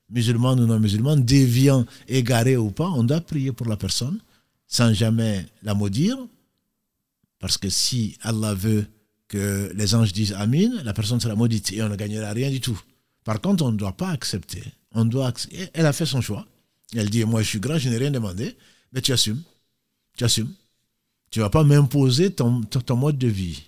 Musulman 0.09 0.53
ou 0.53 0.65
non 0.65 0.79
musulman, 0.79 1.17
déviant, 1.17 1.85
égaré 2.07 2.57
ou 2.57 2.71
pas, 2.71 2.89
on 2.89 3.03
doit 3.03 3.21
prier 3.21 3.51
pour 3.51 3.67
la 3.67 3.77
personne 3.77 4.19
sans 4.67 4.91
jamais 4.91 5.45
la 5.61 5.75
maudire, 5.75 6.17
parce 7.43 7.57
que 7.57 7.67
si 7.69 8.17
Allah 8.21 8.53
veut 8.53 8.85
que 9.27 9.69
les 9.75 9.95
anges 9.95 10.13
disent 10.13 10.31
Amin, 10.31 10.81
la 10.85 10.93
personne 10.93 11.19
sera 11.19 11.35
maudite 11.35 11.73
et 11.73 11.83
on 11.83 11.89
ne 11.89 11.97
gagnera 11.97 12.31
rien 12.31 12.49
du 12.49 12.61
tout. 12.61 12.79
Par 13.25 13.41
contre, 13.41 13.65
on 13.65 13.71
ne 13.73 13.75
doit 13.75 13.97
pas 13.97 14.11
accepter. 14.11 14.63
On 14.93 15.03
doit 15.03 15.33
Elle 15.73 15.85
a 15.85 15.91
fait 15.91 16.05
son 16.05 16.21
choix. 16.21 16.47
Elle 16.95 17.09
dit 17.09 17.25
Moi, 17.25 17.41
je 17.41 17.49
suis 17.49 17.59
grand, 17.59 17.77
je 17.77 17.89
n'ai 17.89 17.97
rien 17.97 18.11
demandé. 18.11 18.55
Mais 18.93 19.01
tu 19.01 19.11
assumes. 19.11 19.41
Tu 20.17 20.23
assumes. 20.23 20.53
Tu 21.31 21.39
ne 21.39 21.43
vas 21.43 21.49
pas 21.49 21.65
m'imposer 21.65 22.31
ton, 22.31 22.61
ton, 22.61 22.95
mode 22.95 23.17
de 23.17 23.27
vie. 23.27 23.63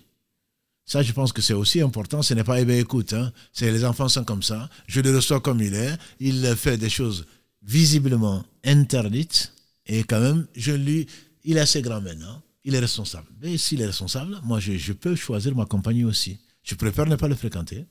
Ça, 0.86 1.02
je 1.02 1.12
pense 1.12 1.34
que 1.34 1.42
c'est 1.42 1.52
aussi 1.52 1.82
important. 1.82 2.22
Ce 2.22 2.32
n'est 2.32 2.44
pas, 2.44 2.58
eh 2.58 2.64
bien, 2.64 2.78
écoute, 2.78 3.12
hein, 3.12 3.30
les 3.60 3.84
enfants 3.84 4.08
sont 4.08 4.24
comme 4.24 4.42
ça. 4.42 4.70
Je 4.86 5.02
le 5.02 5.14
reçois 5.14 5.42
comme 5.42 5.60
il 5.60 5.74
est. 5.74 5.98
Il 6.18 6.46
fait 6.56 6.78
des 6.78 6.88
choses 6.88 7.26
visiblement 7.62 8.42
interdites. 8.64 9.52
Et 9.84 10.02
quand 10.02 10.20
même, 10.20 10.46
je 10.56 10.72
lui, 10.72 11.06
il 11.44 11.58
est 11.58 11.60
assez 11.60 11.82
grand 11.82 12.00
maintenant. 12.00 12.40
Il 12.66 12.74
est 12.74 12.80
responsable. 12.80 13.28
Mais 13.40 13.56
s'il 13.58 13.80
est 13.80 13.86
responsable, 13.86 14.40
moi, 14.42 14.58
je, 14.58 14.92
peux 14.92 15.14
choisir 15.14 15.54
ma 15.54 15.66
compagnie 15.66 16.04
aussi. 16.04 16.36
Je 16.64 16.74
préfère 16.74 17.06
ne 17.06 17.14
pas 17.14 17.28
le 17.28 17.36
fréquenter. 17.36 17.86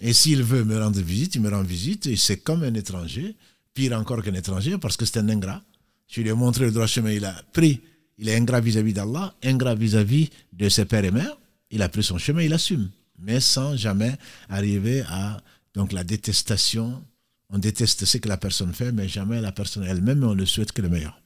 Et 0.00 0.12
s'il 0.12 0.44
veut 0.44 0.64
me 0.64 0.78
rendre 0.80 1.00
visite, 1.00 1.34
il 1.34 1.40
me 1.40 1.50
rend 1.50 1.64
visite. 1.64 2.16
C'est 2.16 2.36
comme 2.36 2.62
un 2.62 2.72
étranger, 2.74 3.34
pire 3.74 3.98
encore 3.98 4.22
qu'un 4.22 4.34
étranger, 4.34 4.78
parce 4.78 4.96
que 4.96 5.04
c'est 5.04 5.18
un 5.18 5.28
ingrat. 5.28 5.60
Je 6.06 6.20
lui 6.20 6.28
ai 6.28 6.32
montré 6.32 6.66
le 6.66 6.70
droit 6.70 6.86
chemin, 6.86 7.10
il 7.10 7.24
a 7.24 7.34
pris. 7.52 7.80
Il 8.18 8.28
est 8.28 8.36
ingrat 8.36 8.60
vis-à-vis 8.60 8.92
d'Allah, 8.92 9.34
ingrat 9.42 9.74
vis-à-vis 9.74 10.30
de 10.52 10.68
ses 10.68 10.84
pères 10.84 11.04
et 11.04 11.10
mères. 11.10 11.36
Il 11.72 11.82
a 11.82 11.88
pris 11.88 12.04
son 12.04 12.18
chemin, 12.18 12.42
il 12.42 12.52
assume. 12.52 12.88
Mais 13.18 13.40
sans 13.40 13.76
jamais 13.76 14.16
arriver 14.48 15.02
à 15.08 15.42
donc 15.74 15.90
la 15.90 16.04
détestation. 16.04 17.04
On 17.50 17.58
déteste 17.58 18.04
ce 18.04 18.18
que 18.18 18.28
la 18.28 18.36
personne 18.36 18.72
fait, 18.72 18.92
mais 18.92 19.08
jamais 19.08 19.40
la 19.40 19.50
personne 19.50 19.82
elle-même, 19.82 20.22
on 20.22 20.36
ne 20.36 20.44
souhaite 20.44 20.70
que 20.70 20.82
le 20.82 20.88
meilleur. 20.88 21.21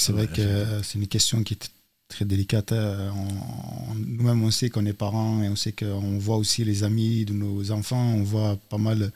C'est 0.00 0.12
vrai 0.12 0.26
que 0.26 0.82
c'est 0.82 0.98
une 0.98 1.06
question 1.06 1.42
qui 1.42 1.54
est 1.54 1.70
très 2.08 2.24
délicate. 2.24 2.72
Hein. 2.72 3.12
Nous-mêmes, 3.96 4.42
on 4.42 4.50
sait 4.50 4.70
qu'on 4.70 4.86
est 4.86 4.92
parents 4.92 5.42
et 5.42 5.48
on 5.48 5.56
sait 5.56 5.72
qu'on 5.72 6.18
voit 6.18 6.36
aussi 6.36 6.64
les 6.64 6.82
amis 6.82 7.24
de 7.24 7.32
nos 7.32 7.70
enfants, 7.70 8.14
on 8.14 8.22
voit 8.22 8.58
pas 8.68 8.78
mal 8.78 9.12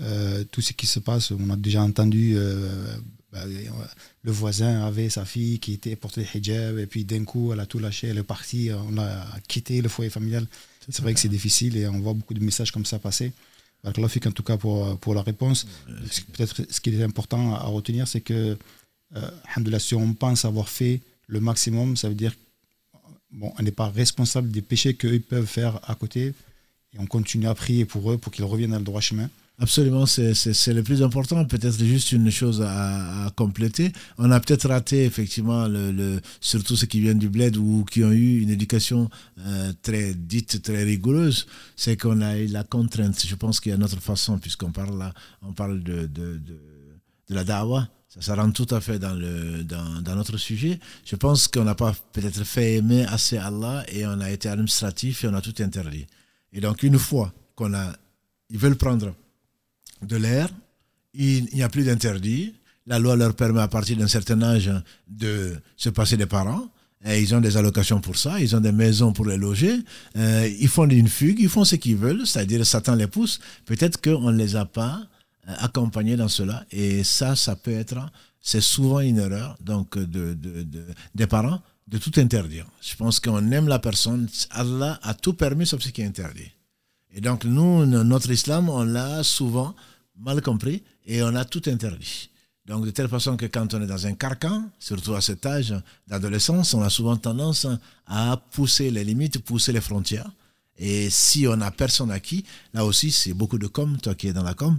euh, 0.00 0.44
tout 0.50 0.60
ce 0.60 0.72
qui 0.72 0.86
se 0.86 0.98
passe. 0.98 1.30
On 1.30 1.50
a 1.50 1.56
déjà 1.56 1.82
entendu 1.82 2.34
euh, 2.36 2.96
bah, 3.32 3.44
le 3.46 4.32
voisin 4.32 4.84
avait 4.84 5.08
sa 5.08 5.24
fille 5.24 5.58
qui 5.58 5.72
était 5.74 5.96
portée 5.96 6.26
hijab 6.34 6.78
et 6.78 6.86
puis 6.86 7.04
d'un 7.04 7.24
coup, 7.24 7.52
elle 7.52 7.60
a 7.60 7.66
tout 7.66 7.78
lâché, 7.78 8.08
elle 8.08 8.18
est 8.18 8.22
partie, 8.22 8.70
on 8.72 8.98
a 8.98 9.26
quitté 9.48 9.80
le 9.80 9.88
foyer 9.88 10.10
familial. 10.10 10.46
C'est 10.88 11.02
vrai 11.02 11.14
que 11.14 11.20
c'est 11.20 11.28
difficile 11.28 11.76
et 11.76 11.86
on 11.88 12.00
voit 12.00 12.12
beaucoup 12.12 12.34
de 12.34 12.44
messages 12.44 12.70
comme 12.70 12.84
ça 12.84 12.98
passer. 12.98 13.32
en 13.84 13.92
tout 13.92 14.42
cas, 14.42 14.56
pour, 14.56 14.98
pour 14.98 15.14
la 15.14 15.22
réponse, 15.22 15.66
peut-être 16.32 16.62
ce 16.68 16.80
qui 16.80 16.90
est 16.90 17.02
important 17.02 17.54
à 17.54 17.64
retenir, 17.64 18.06
c'est 18.06 18.20
que, 18.20 18.58
euh, 19.16 19.78
si 19.78 19.94
on 19.94 20.12
pense 20.14 20.44
avoir 20.44 20.68
fait 20.68 21.00
le 21.26 21.40
maximum, 21.40 21.96
ça 21.96 22.08
veut 22.08 22.14
dire 22.14 22.34
bon, 23.32 23.52
on 23.58 23.62
n'est 23.62 23.70
pas 23.70 23.88
responsable 23.88 24.50
des 24.50 24.62
péchés 24.62 24.94
qu'eux 24.94 25.20
peuvent 25.20 25.46
faire 25.46 25.80
à 25.88 25.94
côté 25.94 26.34
et 26.92 26.98
on 26.98 27.06
continue 27.06 27.46
à 27.46 27.54
prier 27.54 27.84
pour 27.84 28.10
eux 28.10 28.18
pour 28.18 28.32
qu'ils 28.32 28.44
reviennent 28.44 28.70
dans 28.70 28.78
le 28.78 28.84
droit 28.84 29.00
chemin. 29.00 29.28
Absolument, 29.60 30.04
c'est 30.04 30.72
le 30.72 30.82
plus 30.82 31.00
important. 31.04 31.44
Peut-être 31.44 31.78
juste 31.78 32.10
une 32.10 32.28
chose 32.28 32.60
à, 32.66 33.30
compléter. 33.36 33.92
On 34.18 34.32
a 34.32 34.40
peut-être 34.40 34.68
raté 34.68 35.04
effectivement, 35.04 35.68
le, 35.68 36.20
surtout 36.40 36.74
ceux 36.74 36.88
qui 36.88 37.00
viennent 37.00 37.20
du 37.20 37.28
bled 37.28 37.56
ou 37.56 37.84
qui 37.84 38.02
ont 38.02 38.10
eu 38.10 38.42
une 38.42 38.50
éducation 38.50 39.08
euh, 39.38 39.72
très 39.82 40.12
dite, 40.14 40.60
très 40.62 40.82
rigoureuse, 40.82 41.46
c'est 41.76 41.96
qu'on 41.96 42.20
a 42.20 42.36
eu 42.36 42.48
la 42.48 42.64
contrainte. 42.64 43.24
Je 43.24 43.34
pense 43.36 43.60
qu'il 43.60 43.70
y 43.70 43.74
a 43.74 43.78
notre 43.78 44.00
façon, 44.00 44.38
puisqu'on 44.38 44.72
parle 44.72 44.98
là, 44.98 45.14
on 45.40 45.52
parle 45.52 45.84
de, 45.84 46.06
de, 46.06 46.38
de, 46.38 46.58
la 47.28 47.44
dawa. 47.44 47.88
Ça, 48.14 48.20
ça 48.20 48.34
rentre 48.36 48.64
tout 48.64 48.72
à 48.74 48.80
fait 48.80 48.98
dans, 48.98 49.14
le, 49.14 49.64
dans, 49.64 50.00
dans 50.00 50.14
notre 50.14 50.36
sujet. 50.36 50.78
Je 51.04 51.16
pense 51.16 51.48
qu'on 51.48 51.64
n'a 51.64 51.74
pas 51.74 51.94
peut-être 52.12 52.44
fait 52.44 52.74
aimer 52.74 53.04
assez 53.06 53.36
Allah 53.38 53.84
et 53.88 54.06
on 54.06 54.20
a 54.20 54.30
été 54.30 54.48
administratif 54.48 55.24
et 55.24 55.28
on 55.28 55.34
a 55.34 55.40
tout 55.40 55.54
interdit. 55.60 56.06
Et 56.52 56.60
donc, 56.60 56.82
une 56.84 56.98
fois 56.98 57.32
qu'on 57.56 57.74
a, 57.74 57.92
ils 58.50 58.58
veulent 58.58 58.76
prendre 58.76 59.14
de 60.02 60.16
l'air, 60.16 60.48
il 61.12 61.48
n'y 61.52 61.62
a 61.62 61.68
plus 61.68 61.84
d'interdit. 61.84 62.54
La 62.86 62.98
loi 62.98 63.16
leur 63.16 63.34
permet 63.34 63.60
à 63.60 63.68
partir 63.68 63.96
d'un 63.96 64.08
certain 64.08 64.40
âge 64.42 64.70
de 65.08 65.56
se 65.76 65.88
passer 65.88 66.16
des 66.16 66.26
parents. 66.26 66.68
Ils 67.06 67.34
ont 67.34 67.40
des 67.40 67.56
allocations 67.58 68.00
pour 68.00 68.16
ça, 68.16 68.40
ils 68.40 68.56
ont 68.56 68.60
des 68.60 68.72
maisons 68.72 69.12
pour 69.12 69.26
les 69.26 69.36
loger, 69.36 69.76
euh, 70.16 70.48
ils 70.58 70.68
font 70.68 70.88
une 70.88 71.08
fugue, 71.08 71.38
ils 71.38 71.50
font 71.50 71.64
ce 71.64 71.76
qu'ils 71.76 71.96
veulent, 71.96 72.26
c'est-à-dire 72.26 72.64
Satan 72.64 72.94
les 72.94 73.08
pousse. 73.08 73.40
Peut-être 73.66 74.00
qu'on 74.00 74.30
ne 74.32 74.38
les 74.38 74.56
a 74.56 74.64
pas 74.64 75.06
euh, 75.48 75.54
accompagnés 75.58 76.16
dans 76.16 76.28
cela. 76.28 76.64
Et 76.70 77.04
ça, 77.04 77.36
ça 77.36 77.56
peut 77.56 77.72
être, 77.72 77.96
c'est 78.40 78.60
souvent 78.60 79.00
une 79.00 79.18
erreur 79.18 79.56
donc 79.60 79.98
de, 79.98 80.34
de, 80.34 80.66
des 81.14 81.26
parents 81.26 81.60
de 81.86 81.98
tout 81.98 82.12
interdire. 82.16 82.66
Je 82.80 82.94
pense 82.96 83.20
qu'on 83.20 83.50
aime 83.50 83.68
la 83.68 83.78
personne, 83.78 84.28
Allah 84.50 84.98
a 85.02 85.14
tout 85.14 85.34
permis 85.34 85.66
sauf 85.66 85.82
ce 85.82 85.90
qui 85.90 86.02
est 86.02 86.06
interdit. 86.06 86.50
Et 87.12 87.20
donc, 87.20 87.44
nous, 87.44 87.86
notre 87.86 88.30
islam, 88.30 88.68
on 88.68 88.82
l'a 88.82 89.22
souvent 89.22 89.74
mal 90.16 90.42
compris 90.42 90.82
et 91.06 91.22
on 91.22 91.34
a 91.34 91.44
tout 91.44 91.62
interdit. 91.66 92.30
Donc, 92.66 92.86
de 92.86 92.90
telle 92.90 93.08
façon 93.08 93.36
que 93.36 93.46
quand 93.46 93.74
on 93.74 93.82
est 93.82 93.86
dans 93.86 94.06
un 94.06 94.14
carcan, 94.14 94.64
surtout 94.78 95.14
à 95.14 95.20
cet 95.20 95.44
âge 95.44 95.74
d'adolescence, 96.08 96.72
on 96.74 96.82
a 96.82 96.88
souvent 96.88 97.16
tendance 97.16 97.66
à 98.06 98.42
pousser 98.52 98.90
les 98.90 99.04
limites, 99.04 99.38
pousser 99.40 99.72
les 99.72 99.82
frontières. 99.82 100.30
Et 100.76 101.10
si 101.10 101.46
on 101.46 101.56
n'a 101.56 101.70
personne 101.70 102.10
à 102.10 102.18
qui, 102.18 102.44
là 102.72 102.84
aussi, 102.84 103.12
c'est 103.12 103.34
beaucoup 103.34 103.58
de 103.58 103.66
com, 103.66 103.96
toi 104.02 104.14
qui 104.14 104.28
es 104.28 104.32
dans 104.32 104.42
la 104.42 104.54
com, 104.54 104.78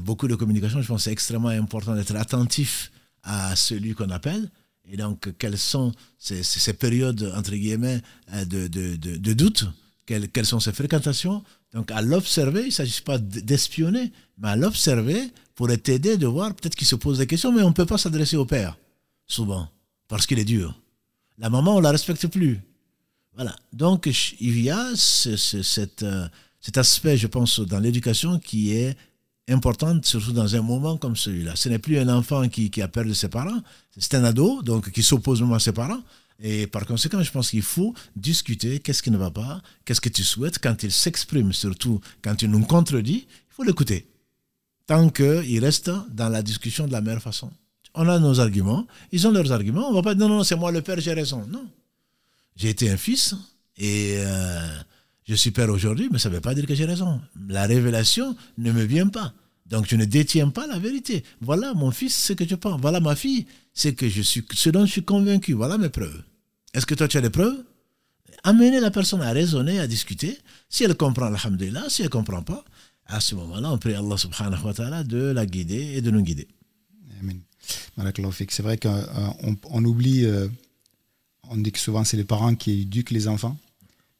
beaucoup 0.00 0.28
de 0.28 0.34
communication. 0.34 0.80
Je 0.80 0.88
pense 0.88 0.98
que 0.98 1.04
c'est 1.04 1.12
extrêmement 1.12 1.48
important 1.48 1.94
d'être 1.94 2.14
attentif 2.16 2.90
à 3.22 3.54
celui 3.56 3.94
qu'on 3.94 4.10
appelle. 4.10 4.50
Et 4.90 4.96
donc, 4.96 5.36
quelles 5.38 5.58
sont 5.58 5.92
ces, 6.18 6.42
ces 6.42 6.72
périodes, 6.72 7.32
entre 7.36 7.52
guillemets, 7.52 8.00
euh, 8.32 8.44
de, 8.44 8.66
de, 8.66 8.96
de, 8.96 9.32
doute? 9.32 9.66
Quelles, 10.06 10.28
quelles 10.28 10.46
sont 10.46 10.60
ses 10.60 10.72
fréquentations? 10.72 11.44
Donc 11.72 11.90
à 11.90 12.02
l'observer, 12.02 12.62
il 12.62 12.66
ne 12.66 12.70
s'agit 12.70 13.00
pas 13.00 13.18
d'espionner, 13.18 14.12
mais 14.38 14.48
à 14.48 14.56
l'observer 14.56 15.30
pour 15.54 15.68
t'aider 15.68 16.16
de 16.16 16.26
voir, 16.26 16.54
peut-être 16.54 16.74
qu'il 16.74 16.86
se 16.86 16.96
pose 16.96 17.18
des 17.18 17.26
questions, 17.26 17.52
mais 17.52 17.62
on 17.62 17.68
ne 17.68 17.74
peut 17.74 17.86
pas 17.86 17.98
s'adresser 17.98 18.36
au 18.36 18.44
père, 18.44 18.76
souvent, 19.26 19.68
parce 20.08 20.26
qu'il 20.26 20.38
est 20.38 20.44
dur. 20.44 20.78
La 21.38 21.48
maman, 21.48 21.76
on 21.76 21.78
ne 21.78 21.84
la 21.84 21.92
respecte 21.92 22.26
plus. 22.26 22.60
Voilà. 23.34 23.56
Donc 23.72 24.10
il 24.40 24.60
y 24.60 24.70
a 24.70 24.90
ce, 24.94 25.56
euh, 26.02 26.28
cet 26.60 26.78
aspect, 26.78 27.16
je 27.16 27.26
pense, 27.26 27.60
dans 27.60 27.78
l'éducation 27.78 28.38
qui 28.38 28.72
est 28.72 28.96
important, 29.52 29.98
surtout 30.02 30.32
dans 30.32 30.56
un 30.56 30.62
moment 30.62 30.96
comme 30.96 31.16
celui-là. 31.16 31.56
Ce 31.56 31.68
n'est 31.68 31.78
plus 31.78 31.98
un 31.98 32.08
enfant 32.08 32.48
qui, 32.48 32.70
qui 32.70 32.82
a 32.82 32.88
peur 32.88 33.04
de 33.04 33.12
ses 33.12 33.28
parents, 33.28 33.60
c'est 33.96 34.14
un 34.14 34.24
ado, 34.24 34.62
donc 34.62 34.90
qui 34.90 35.02
s'oppose 35.02 35.40
même 35.42 35.52
à 35.52 35.58
ses 35.58 35.72
parents, 35.72 36.00
et 36.42 36.66
par 36.66 36.86
conséquent, 36.86 37.22
je 37.22 37.30
pense 37.30 37.50
qu'il 37.50 37.62
faut 37.62 37.94
discuter 38.16 38.80
qu'est-ce 38.80 39.02
qui 39.02 39.12
ne 39.12 39.16
va 39.16 39.30
pas, 39.30 39.62
qu'est-ce 39.84 40.00
que 40.00 40.08
tu 40.08 40.24
souhaites. 40.24 40.58
Quand 40.58 40.82
il 40.82 40.90
s'exprime, 40.90 41.52
surtout 41.52 42.00
quand 42.20 42.42
il 42.42 42.50
nous 42.50 42.64
contredit, 42.64 43.26
il 43.28 43.54
faut 43.54 43.62
l'écouter. 43.62 44.08
Tant 44.86 45.08
qu'il 45.08 45.64
reste 45.64 45.90
dans 46.10 46.28
la 46.28 46.42
discussion 46.42 46.88
de 46.88 46.92
la 46.92 47.00
meilleure 47.00 47.22
façon. 47.22 47.50
On 47.94 48.08
a 48.08 48.18
nos 48.18 48.40
arguments, 48.40 48.86
ils 49.12 49.26
ont 49.28 49.30
leurs 49.30 49.52
arguments. 49.52 49.86
On 49.86 49.90
ne 49.90 49.96
va 49.96 50.02
pas 50.02 50.14
dire 50.14 50.26
non, 50.26 50.38
non, 50.38 50.44
c'est 50.44 50.56
moi 50.56 50.72
le 50.72 50.82
père, 50.82 50.98
j'ai 50.98 51.12
raison. 51.12 51.46
Non. 51.48 51.64
J'ai 52.56 52.70
été 52.70 52.90
un 52.90 52.96
fils 52.96 53.34
et 53.76 54.16
euh, 54.18 54.66
je 55.28 55.34
suis 55.36 55.52
père 55.52 55.70
aujourd'hui, 55.70 56.08
mais 56.10 56.18
ça 56.18 56.28
ne 56.28 56.34
veut 56.34 56.40
pas 56.40 56.54
dire 56.54 56.66
que 56.66 56.74
j'ai 56.74 56.86
raison. 56.86 57.20
La 57.48 57.66
révélation 57.66 58.36
ne 58.58 58.72
me 58.72 58.82
vient 58.82 59.06
pas. 59.06 59.32
Donc 59.72 59.86
je 59.88 59.96
ne 59.96 60.04
détiens 60.04 60.50
pas 60.50 60.66
la 60.66 60.78
vérité. 60.78 61.24
Voilà 61.40 61.72
mon 61.72 61.90
fils, 61.90 62.14
ce 62.14 62.34
que 62.34 62.46
je 62.46 62.54
pense. 62.56 62.78
Voilà 62.78 63.00
ma 63.00 63.16
fille, 63.16 63.46
c'est 63.72 63.94
que 63.94 64.06
je 64.06 64.20
suis, 64.20 64.44
ce 64.52 64.68
dont 64.68 64.84
je 64.84 64.92
suis 64.92 65.02
convaincu. 65.02 65.54
Voilà 65.54 65.78
mes 65.78 65.88
preuves. 65.88 66.22
Est-ce 66.74 66.84
que 66.84 66.94
toi 66.94 67.08
tu 67.08 67.16
as 67.16 67.22
des 67.22 67.30
preuves? 67.30 67.64
Amener 68.44 68.80
la 68.80 68.90
personne 68.90 69.22
à 69.22 69.32
raisonner, 69.32 69.80
à 69.80 69.86
discuter. 69.86 70.36
Si 70.68 70.84
elle 70.84 70.94
comprend, 70.94 71.32
alhamdulillah. 71.32 71.84
Si 71.88 72.02
elle 72.02 72.08
ne 72.08 72.10
comprend 72.10 72.42
pas, 72.42 72.62
à 73.06 73.18
ce 73.20 73.34
moment-là, 73.34 73.72
on 73.72 73.78
prie 73.78 73.94
Allah 73.94 74.18
subhanahu 74.18 74.62
wa 74.62 74.74
ta'ala 74.74 75.04
de 75.04 75.32
la 75.32 75.46
guider 75.46 75.94
et 75.96 76.02
de 76.02 76.10
nous 76.10 76.20
guider. 76.20 76.48
Amen. 77.20 77.40
C'est 78.50 78.62
vrai 78.62 78.76
qu'on 78.76 79.56
on 79.70 79.84
oublie, 79.86 80.26
euh, 80.26 80.48
on 81.48 81.56
dit 81.56 81.72
que 81.72 81.78
souvent 81.78 82.04
c'est 82.04 82.18
les 82.18 82.24
parents 82.24 82.54
qui 82.54 82.82
éduquent 82.82 83.10
les 83.10 83.26
enfants, 83.26 83.56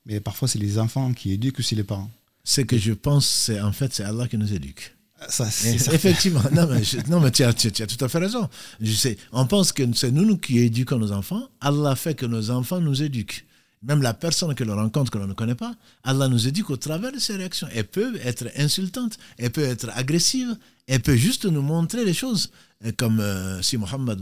mais 0.07 0.19
parfois 0.21 0.49
c'est 0.49 0.59
les 0.59 0.79
enfants 0.79 1.13
qui 1.13 1.33
éduquent 1.33 1.59
aussi 1.59 1.75
les 1.75 1.85
parents. 1.85 2.11
Ce 2.43 2.63
que 2.63 2.79
je 2.79 2.93
pense, 2.95 3.27
c'est 3.27 3.61
en 3.61 3.73
fait, 3.73 3.93
c'est 3.93 4.05
Allah 4.05 4.27
qui 4.29 4.39
nous 4.39 4.55
éduque. 4.55 4.97
Ça, 5.29 5.47
Effectivement, 5.93 6.43
non 6.53 6.67
mais, 6.67 6.83
non, 7.09 7.21
mais 7.21 7.31
tu, 7.31 7.43
as, 7.43 7.53
tu, 7.53 7.69
as, 7.83 7.87
tout 7.87 8.05
à 8.05 8.09
fait 8.09 8.19
raison. 8.19 8.49
Je 8.81 8.93
sais, 8.93 9.17
on 9.33 9.47
pense 9.47 9.73
que 9.73 9.83
c'est 9.95 10.11
nous, 10.11 10.25
nous 10.25 10.39
qui 10.39 10.59
éduquons 10.59 10.99
nos 10.99 11.13
enfants. 11.13 11.49
Allah 11.61 11.97
fait 11.97 12.15
que 12.15 12.27
nos 12.27 12.51
enfants 12.51 12.81
nous 12.81 13.03
éduquent. 13.03 13.45
Même 13.83 14.01
la 14.01 14.15
personne 14.15 14.55
que 14.55 14.63
l'on 14.63 14.77
rencontre, 14.77 15.11
que 15.11 15.19
l'on 15.19 15.27
ne 15.27 15.33
connaît 15.35 15.57
pas, 15.57 15.75
Allah 16.05 16.29
nous 16.29 16.47
éduque 16.47 16.71
au 16.71 16.77
travers 16.77 17.11
de 17.11 17.19
ses 17.19 17.35
réactions. 17.35 17.67
Elle 17.75 17.85
peut 17.85 18.17
être 18.23 18.47
insultante, 18.57 19.19
elle 19.39 19.51
peut 19.51 19.65
être 19.65 19.91
agressive, 19.95 20.57
elle 20.87 21.01
peut 21.01 21.17
juste 21.17 21.47
nous 21.47 21.63
montrer 21.63 22.05
les 22.05 22.15
choses. 22.15 22.51
comme 22.97 23.19
euh, 23.19 23.61
si 23.61 23.77
Mohammed 23.77 24.21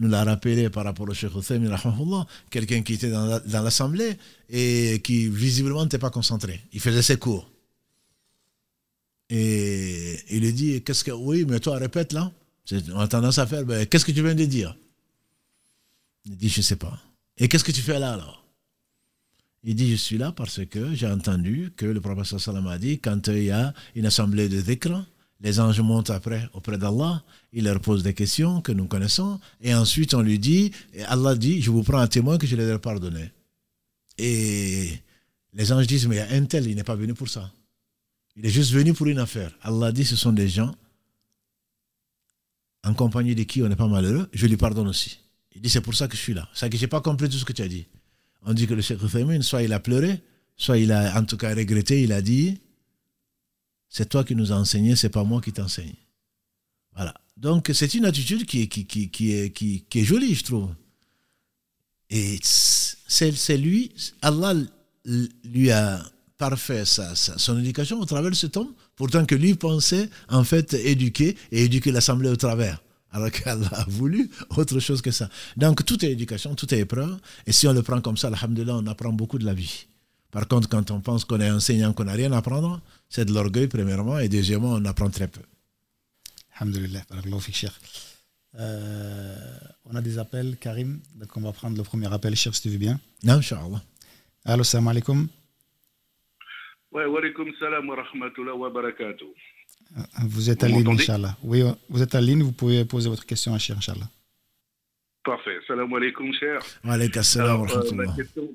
nous 0.00 0.08
l'a 0.08 0.24
rappelé 0.24 0.70
par 0.70 0.84
rapport 0.84 1.06
au 1.08 1.12
Cheikh 1.12 1.34
Hussein, 1.36 1.60
quelqu'un 2.50 2.82
qui 2.82 2.94
était 2.94 3.10
dans 3.10 3.40
l'assemblée 3.62 4.16
et 4.48 5.00
qui 5.04 5.28
visiblement 5.28 5.82
n'était 5.82 5.98
pas 5.98 6.10
concentré. 6.10 6.62
Il 6.72 6.80
faisait 6.80 7.02
ses 7.02 7.18
cours. 7.18 7.51
Et 9.34 10.18
il 10.28 10.40
lui 10.42 10.52
dit, 10.52 10.82
qu'est-ce 10.82 11.02
que, 11.02 11.10
oui, 11.10 11.46
mais 11.48 11.58
toi, 11.58 11.78
répète 11.78 12.12
là. 12.12 12.30
On 12.92 13.00
a 13.00 13.08
tendance 13.08 13.38
à 13.38 13.46
faire, 13.46 13.64
ben, 13.64 13.86
qu'est-ce 13.86 14.04
que 14.04 14.12
tu 14.12 14.22
viens 14.22 14.34
de 14.34 14.44
dire? 14.44 14.76
Il 16.26 16.36
dit, 16.36 16.50
je 16.50 16.58
ne 16.58 16.62
sais 16.62 16.76
pas. 16.76 17.00
Et 17.38 17.48
qu'est-ce 17.48 17.64
que 17.64 17.72
tu 17.72 17.80
fais 17.80 17.98
là 17.98 18.12
alors? 18.12 18.44
Il 19.64 19.74
dit, 19.74 19.90
je 19.90 19.96
suis 19.96 20.18
là 20.18 20.32
parce 20.32 20.66
que 20.66 20.94
j'ai 20.94 21.06
entendu 21.06 21.72
que 21.74 21.86
le 21.86 21.98
prophète 22.02 22.46
a 22.46 22.78
dit, 22.78 22.98
quand 22.98 23.28
il 23.28 23.44
y 23.44 23.50
a 23.50 23.72
une 23.94 24.04
assemblée 24.04 24.50
de 24.50 24.60
dhikr, 24.60 25.02
les 25.40 25.60
anges 25.60 25.80
montent 25.80 26.10
après 26.10 26.46
auprès 26.52 26.76
d'Allah, 26.76 27.22
il 27.54 27.64
leur 27.64 27.80
pose 27.80 28.02
des 28.02 28.12
questions 28.12 28.60
que 28.60 28.72
nous 28.72 28.86
connaissons, 28.86 29.40
et 29.62 29.74
ensuite 29.74 30.12
on 30.12 30.20
lui 30.20 30.38
dit, 30.38 30.72
et 30.92 31.04
Allah 31.04 31.36
dit, 31.36 31.62
je 31.62 31.70
vous 31.70 31.82
prends 31.82 32.00
un 32.00 32.06
témoin 32.06 32.36
que 32.36 32.46
je 32.46 32.54
les 32.54 32.68
ai 32.68 32.78
pardonnés. 32.78 33.30
Et 34.18 34.90
les 35.54 35.72
anges 35.72 35.86
disent, 35.86 36.06
mais 36.06 36.16
il 36.16 36.18
y 36.18 36.20
a 36.20 36.36
un 36.36 36.44
tel, 36.44 36.66
il 36.66 36.76
n'est 36.76 36.84
pas 36.84 36.96
venu 36.96 37.14
pour 37.14 37.30
ça. 37.30 37.50
Il 38.36 38.46
est 38.46 38.50
juste 38.50 38.72
venu 38.72 38.94
pour 38.94 39.06
une 39.06 39.18
affaire. 39.18 39.52
Allah 39.62 39.92
dit, 39.92 40.04
ce 40.04 40.16
sont 40.16 40.32
des 40.32 40.48
gens 40.48 40.74
en 42.84 42.94
compagnie 42.94 43.34
de 43.34 43.44
qui 43.44 43.62
on 43.62 43.68
n'est 43.68 43.76
pas 43.76 43.86
malheureux, 43.86 44.28
je 44.32 44.46
lui 44.46 44.56
pardonne 44.56 44.88
aussi. 44.88 45.20
Il 45.54 45.60
dit, 45.60 45.68
c'est 45.68 45.80
pour 45.80 45.94
ça 45.94 46.08
que 46.08 46.16
je 46.16 46.22
suis 46.22 46.34
là. 46.34 46.48
C'est 46.54 46.68
que 46.68 46.76
je 46.76 46.82
n'ai 46.82 46.88
pas 46.88 47.00
compris 47.00 47.28
tout 47.28 47.36
ce 47.36 47.44
que 47.44 47.52
tu 47.52 47.62
as 47.62 47.68
dit. 47.68 47.86
On 48.42 48.54
dit 48.54 48.66
que 48.66 48.74
le 48.74 48.82
Cheikh 48.82 48.98
Féminin, 49.06 49.42
soit 49.42 49.62
il 49.62 49.72
a 49.72 49.78
pleuré, 49.78 50.20
soit 50.56 50.78
il 50.78 50.90
a 50.90 51.16
en 51.18 51.24
tout 51.24 51.36
cas 51.36 51.54
regretté, 51.54 52.02
il 52.02 52.12
a 52.12 52.22
dit, 52.22 52.60
c'est 53.88 54.08
toi 54.08 54.24
qui 54.24 54.34
nous 54.34 54.52
as 54.52 54.56
enseigné, 54.56 54.96
c'est 54.96 55.10
pas 55.10 55.22
moi 55.22 55.40
qui 55.40 55.52
t'enseigne. 55.52 55.94
Voilà. 56.94 57.14
Donc 57.36 57.70
c'est 57.72 57.94
une 57.94 58.04
attitude 58.04 58.46
qui, 58.46 58.68
qui, 58.68 58.86
qui, 58.86 59.10
qui, 59.10 59.50
qui, 59.52 59.84
qui 59.88 59.98
est 60.00 60.04
jolie, 60.04 60.34
je 60.34 60.44
trouve. 60.44 60.74
Et 62.10 62.38
c'est 62.42 63.56
lui, 63.56 63.92
Allah 64.20 64.54
lui 65.44 65.70
a 65.70 66.04
parfait 66.42 66.84
sa, 66.84 67.14
son 67.14 67.56
éducation 67.60 68.00
au 68.00 68.04
travers 68.04 68.32
de 68.32 68.34
cet 68.34 68.56
homme, 68.56 68.72
pourtant 68.96 69.24
que 69.24 69.36
lui 69.36 69.54
pensait 69.54 70.10
en 70.28 70.42
fait 70.42 70.74
éduquer 70.74 71.36
et 71.52 71.64
éduquer 71.66 71.92
l'assemblée 71.92 72.30
au 72.30 72.34
travers. 72.46 72.82
Alors 73.12 73.30
qu'Allah 73.30 73.68
a 73.82 73.84
voulu 73.84 74.28
autre 74.56 74.80
chose 74.80 75.00
que 75.06 75.12
ça. 75.12 75.28
Donc 75.56 75.84
tout 75.84 76.04
est 76.04 76.10
éducation, 76.10 76.56
tout 76.56 76.68
est 76.74 76.80
épreuve. 76.80 77.16
Et 77.46 77.52
si 77.52 77.68
on 77.68 77.72
le 77.72 77.82
prend 77.82 78.00
comme 78.00 78.16
ça, 78.16 78.26
alhamdulillah, 78.26 78.74
on 78.74 78.86
apprend 78.88 79.12
beaucoup 79.12 79.38
de 79.38 79.44
la 79.44 79.54
vie. 79.54 79.86
Par 80.32 80.48
contre, 80.48 80.68
quand 80.68 80.90
on 80.90 81.00
pense 81.00 81.24
qu'on 81.24 81.40
est 81.40 81.50
enseignant, 81.58 81.92
qu'on 81.92 82.08
n'a 82.10 82.14
rien 82.22 82.32
à 82.32 82.38
apprendre, 82.38 82.80
c'est 83.08 83.24
de 83.24 83.32
l'orgueil, 83.32 83.68
premièrement, 83.68 84.18
et 84.18 84.28
deuxièmement, 84.28 84.72
on 84.72 84.84
apprend 84.86 85.10
très 85.10 85.28
peu. 85.28 85.42
Alhamdulillah, 86.56 87.04
euh, 88.58 89.36
on 89.84 89.94
a 89.94 90.02
des 90.02 90.18
appels, 90.18 90.56
Karim. 90.58 91.00
Donc, 91.14 91.36
on 91.36 91.42
va 91.42 91.52
prendre 91.52 91.76
le 91.76 91.84
premier 91.84 92.12
appel, 92.12 92.34
cher, 92.34 92.52
si 92.54 92.62
tu 92.62 92.70
veux 92.70 92.78
bien. 92.78 92.98
Non, 93.22 93.34
Inch'Allah. 93.34 93.82
Allô, 94.44 94.64
salam 94.64 94.88
alaikum. 94.88 95.28
Ouais, 96.92 97.06
wa 97.06 97.18
alaikum 97.20 97.50
salam 97.58 97.88
wa 97.88 97.96
rahmatullah 97.96 98.54
wa 98.54 98.68
barakatuh. 98.70 99.24
Euh, 99.96 100.00
vous 100.28 100.50
êtes 100.50 100.62
en 100.62 100.66
ligne, 100.66 100.88
Inch'Allah. 100.88 101.36
Oui, 101.42 101.62
vous 101.88 102.02
êtes 102.02 102.14
en 102.14 102.20
ligne, 102.20 102.42
vous 102.42 102.52
pouvez 102.52 102.84
poser 102.84 103.08
votre 103.08 103.24
question 103.24 103.54
à 103.54 103.58
Cher, 103.58 103.76
Inch'Allah. 103.78 104.08
Parfait. 105.24 105.58
Salam 105.66 105.92
alaikum, 105.94 106.32
cher. 106.34 106.60
Wa 106.84 107.22
salam 107.22 107.60
wa 107.62 107.66
euh, 107.66 107.74
rahmatullah. 107.74 108.04
ma, 108.04 108.14
question... 108.14 108.48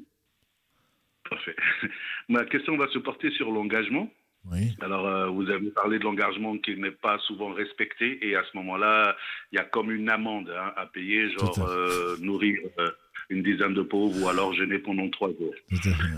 Parfait. 1.27 1.55
ma 2.29 2.45
question 2.45 2.77
va 2.77 2.87
se 2.89 2.99
porter 2.99 3.31
sur 3.31 3.51
l'engagement. 3.51 4.07
Oui. 4.51 4.75
Alors, 4.81 5.05
euh, 5.05 5.27
vous 5.27 5.49
avez 5.49 5.69
parlé 5.71 5.99
de 5.99 6.03
l'engagement 6.03 6.57
qui 6.57 6.75
n'est 6.77 6.91
pas 6.91 7.17
souvent 7.19 7.53
respecté, 7.53 8.25
et 8.25 8.35
à 8.35 8.43
ce 8.43 8.55
moment-là, 8.57 9.15
il 9.51 9.57
y 9.57 9.59
a 9.59 9.63
comme 9.63 9.91
une 9.91 10.09
amende 10.09 10.49
hein, 10.49 10.73
à 10.75 10.85
payer, 10.85 11.29
genre 11.31 11.59
à 11.59 11.69
euh, 11.69 12.17
nourrir 12.19 12.59
euh, 12.79 12.89
une 13.29 13.43
dizaine 13.43 13.73
de 13.73 13.81
pauvres 13.81 14.15
ou 14.21 14.27
alors 14.29 14.53
jeûner 14.53 14.79
pendant 14.79 15.09
trois 15.09 15.29
jours. 15.29 15.53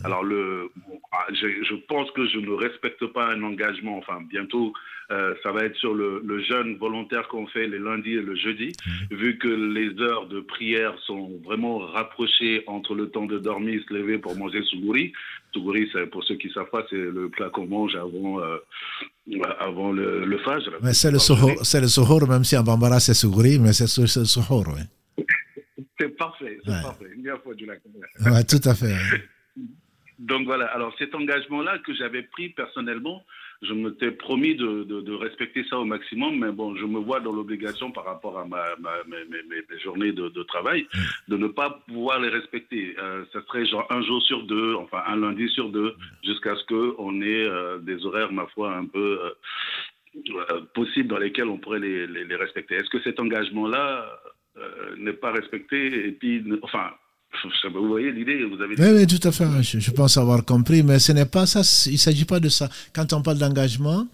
Alors, 0.03 0.23
le, 0.23 0.69
ah, 1.11 1.25
je, 1.31 1.47
je 1.63 1.75
pense 1.87 2.09
que 2.11 2.27
je 2.27 2.37
ne 2.37 2.51
respecte 2.51 3.05
pas 3.07 3.25
un 3.33 3.41
engagement. 3.41 3.97
Enfin, 3.97 4.19
bientôt, 4.29 4.73
euh, 5.11 5.33
ça 5.41 5.51
va 5.51 5.63
être 5.63 5.75
sur 5.75 5.95
le, 5.95 6.21
le 6.23 6.43
jeûne 6.43 6.77
volontaire 6.77 7.27
qu'on 7.27 7.47
fait 7.47 7.67
les 7.67 7.79
lundis 7.79 8.13
et 8.13 8.21
le 8.21 8.35
jeudi. 8.35 8.73
Vu 9.09 9.39
que 9.39 9.47
les 9.47 9.99
heures 9.99 10.27
de 10.27 10.39
prière 10.39 10.93
sont 11.07 11.31
vraiment 11.43 11.79
rapprochées 11.79 12.63
entre 12.67 12.93
le 12.93 13.09
temps 13.09 13.25
de 13.25 13.39
dormir, 13.39 13.81
se 13.87 13.93
lever 13.93 14.19
pour 14.19 14.35
manger. 14.35 14.61
Sougouri, 14.63 15.11
c'est, 15.91 16.05
pour 16.11 16.23
ceux 16.23 16.35
qui 16.35 16.47
ne 16.47 16.53
savent 16.53 16.69
pas, 16.69 16.85
c'est 16.91 16.95
le 16.95 17.29
plat 17.29 17.49
qu'on 17.49 17.65
mange 17.65 17.95
avant, 17.95 18.39
euh, 18.39 18.57
avant 19.59 19.91
le, 19.91 20.25
le. 20.25 20.39
Mais 20.83 20.93
c'est 20.93 21.09
le 21.11 21.87
suhour, 21.87 22.27
même 22.27 22.43
si 22.43 22.55
en 22.55 22.63
bambara 22.63 22.99
c'est 22.99 23.15
sougouri, 23.15 23.57
mais 23.57 23.73
c'est 23.73 23.85
le 23.99 24.07
suhour, 24.07 24.65
oui. 24.67 24.83
C'est 25.99 26.15
parfait, 26.17 26.59
c'est 26.63 26.71
Ouais. 26.71 26.81
parfait. 26.81 27.05
Il 27.17 27.23
y 27.23 27.29
a 27.29 27.37
pas 27.37 27.53
du 27.53 27.65
lac. 27.65 27.81
ouais. 27.85 28.43
Tout 28.45 28.69
à 28.69 28.73
fait. 28.75 28.93
ouais. 28.93 29.23
Donc 30.19 30.45
voilà, 30.45 30.65
alors 30.65 30.93
cet 30.99 31.15
engagement-là 31.15 31.79
que 31.79 31.93
j'avais 31.93 32.23
pris 32.23 32.49
personnellement, 32.49 33.23
je 33.61 33.71
m'étais 33.73 34.11
promis 34.11 34.53
de, 34.55 34.83
de, 34.83 34.99
de 34.99 35.13
respecter 35.13 35.63
ça 35.69 35.77
au 35.79 35.85
maximum, 35.85 36.39
mais 36.39 36.51
bon, 36.51 36.75
je 36.75 36.83
me 36.85 36.99
vois 36.99 37.21
dans 37.21 37.31
l'obligation 37.31 37.91
par 37.91 38.03
rapport 38.03 38.37
à 38.37 38.45
ma, 38.45 38.63
ma- 38.81 39.03
mes, 39.07 39.23
mes- 39.29 39.43
mes- 39.43 39.63
mes 39.69 39.79
journées 39.79 40.11
de, 40.11 40.27
de 40.27 40.43
travail 40.43 40.85
de 41.29 41.37
ne 41.37 41.47
pas 41.47 41.81
pouvoir 41.87 42.19
les 42.19 42.27
respecter. 42.27 42.95
Euh, 42.99 43.23
ça 43.31 43.41
serait 43.47 43.65
genre 43.65 43.87
un 43.89 44.01
jour 44.01 44.21
sur 44.23 44.43
deux, 44.43 44.75
enfin 44.75 45.03
un 45.07 45.15
lundi 45.15 45.47
sur 45.49 45.69
deux, 45.69 45.95
jusqu'à 46.25 46.53
ce 46.57 46.65
qu'on 46.65 47.21
ait 47.21 47.45
euh, 47.45 47.77
des 47.79 48.05
horaires, 48.05 48.31
ma 48.33 48.45
foi, 48.47 48.75
un 48.75 48.87
peu 48.87 49.21
euh, 49.23 49.29
euh, 50.51 50.61
possibles 50.73 51.07
dans 51.07 51.17
lesquels 51.17 51.47
on 51.47 51.57
pourrait 51.59 51.79
les, 51.79 52.07
les, 52.07 52.25
les 52.25 52.35
respecter. 52.35 52.75
Est-ce 52.75 52.89
que 52.89 53.01
cet 53.03 53.21
engagement-là 53.21 54.05
n'est 55.03 55.13
pas 55.13 55.31
respecté 55.31 56.07
et 56.07 56.11
puis, 56.11 56.41
ne- 56.45 56.57
enfin, 56.63 56.89
vous 57.73 57.87
voyez 57.87 58.11
l'idée, 58.11 58.43
vous 58.43 58.61
avez 58.61 58.75
Oui, 58.79 58.99
oui, 59.01 59.07
tout 59.07 59.25
à 59.27 59.31
fait. 59.31 59.45
Je, 59.61 59.79
je 59.79 59.91
pense 59.91 60.17
avoir 60.17 60.43
compris, 60.43 60.81
mais 60.83 60.97
ce 60.99 61.11
n'est 61.11 61.25
pas 61.27 61.45
ça. 61.45 61.61
Il 61.87 61.93
ne 61.93 61.97
s'agit 61.97 62.25
pas 62.25 62.39
de 62.39 62.49
ça. 62.49 62.69
Quand 62.93 63.13
on 63.13 63.21
parle 63.21 63.37
d'engagement, 63.37 64.07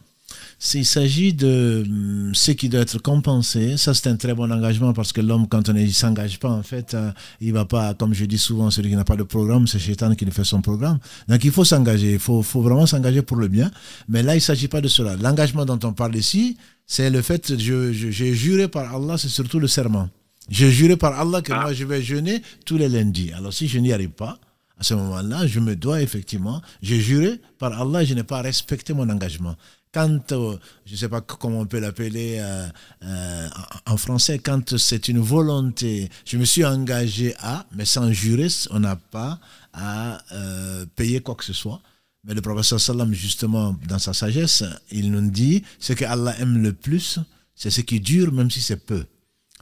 il 0.73 0.85
s'agit 0.85 1.33
de 1.33 1.83
hum, 1.87 2.31
ce 2.33 2.51
qui 2.51 2.67
doit 2.67 2.81
être 2.81 2.97
compensé. 3.01 3.77
Ça, 3.77 3.93
c'est 3.93 4.07
un 4.09 4.17
très 4.17 4.33
bon 4.33 4.51
engagement 4.51 4.91
parce 4.93 5.13
que 5.13 5.21
l'homme, 5.21 5.47
quand 5.47 5.69
on 5.69 5.73
ne 5.73 5.87
s'engage 5.87 6.39
pas, 6.39 6.49
en 6.49 6.61
fait, 6.63 6.93
euh, 6.93 7.11
il 7.39 7.53
va 7.53 7.63
pas, 7.65 7.93
comme 7.93 8.13
je 8.13 8.25
dis 8.25 8.37
souvent, 8.37 8.69
celui 8.69 8.89
qui 8.89 8.95
n'a 8.97 9.05
pas 9.05 9.15
de 9.15 9.23
programme, 9.23 9.65
c'est 9.65 9.79
Shaitan 9.79 10.13
qui 10.15 10.25
lui 10.25 10.31
fait 10.33 10.43
son 10.43 10.61
programme. 10.61 10.99
Donc, 11.29 11.43
il 11.45 11.51
faut 11.51 11.63
s'engager. 11.63 12.13
Il 12.13 12.19
faut, 12.19 12.41
faut 12.41 12.61
vraiment 12.61 12.85
s'engager 12.85 13.21
pour 13.21 13.37
le 13.37 13.47
bien. 13.47 13.71
Mais 14.09 14.23
là, 14.23 14.33
il 14.33 14.37
ne 14.37 14.41
s'agit 14.41 14.67
pas 14.67 14.81
de 14.81 14.87
cela. 14.89 15.15
L'engagement 15.15 15.63
dont 15.65 15.79
on 15.83 15.93
parle 15.93 16.15
ici, 16.17 16.57
c'est 16.85 17.09
le 17.09 17.21
fait, 17.21 17.57
je, 17.57 17.93
je- 17.93 18.11
j'ai 18.11 18.33
juré 18.33 18.67
par 18.67 18.93
Allah, 18.93 19.17
c'est 19.17 19.29
surtout 19.29 19.59
le 19.59 19.67
serment. 19.67 20.09
J'ai 20.49 20.71
juré 20.71 20.95
par 20.97 21.19
Allah 21.19 21.41
que 21.41 21.51
Ah. 21.53 21.61
moi, 21.61 21.73
je 21.73 21.83
vais 21.85 22.01
jeûner 22.03 22.41
tous 22.65 22.77
les 22.77 22.89
lundis. 22.89 23.31
Alors, 23.33 23.53
si 23.53 23.67
je 23.67 23.79
n'y 23.79 23.91
arrive 23.93 24.09
pas, 24.11 24.37
à 24.77 24.83
ce 24.83 24.93
moment-là, 24.93 25.47
je 25.47 25.59
me 25.59 25.75
dois 25.75 26.01
effectivement, 26.01 26.61
j'ai 26.81 26.99
juré 26.99 27.39
par 27.57 27.79
Allah, 27.81 28.03
je 28.03 28.13
n'ai 28.13 28.23
pas 28.23 28.41
respecté 28.41 28.93
mon 28.93 29.09
engagement. 29.09 29.55
Quand, 29.93 30.31
euh, 30.33 30.57
je 30.85 30.91
ne 30.91 30.97
sais 30.97 31.07
pas 31.07 31.21
comment 31.21 31.61
on 31.61 31.65
peut 31.65 31.79
l'appeler 31.79 32.35
euh, 32.39 32.67
euh, 33.03 33.47
en 33.85 33.95
français, 33.95 34.39
quand 34.39 34.77
c'est 34.77 35.07
une 35.07 35.19
volonté, 35.19 36.09
je 36.25 36.37
me 36.37 36.43
suis 36.43 36.65
engagé 36.65 37.33
à, 37.39 37.65
mais 37.73 37.85
sans 37.85 38.11
jurer, 38.11 38.49
on 38.71 38.81
n'a 38.81 38.97
pas 38.97 39.39
à 39.71 40.19
euh, 40.33 40.85
payer 40.97 41.21
quoi 41.21 41.35
que 41.35 41.45
ce 41.45 41.53
soit. 41.53 41.79
Mais 42.25 42.33
le 42.33 42.41
professeur 42.41 42.79
Sallam, 42.79 43.13
justement, 43.13 43.77
dans 43.87 43.99
sa 43.99 44.13
sagesse, 44.13 44.63
il 44.91 45.11
nous 45.11 45.29
dit, 45.31 45.63
ce 45.79 45.93
que 45.93 46.03
Allah 46.03 46.35
aime 46.39 46.61
le 46.61 46.73
plus, 46.73 47.19
c'est 47.55 47.69
ce 47.69 47.79
qui 47.81 48.01
dure, 48.01 48.33
même 48.33 48.51
si 48.51 48.61
c'est 48.61 48.85
peu. 48.85 49.05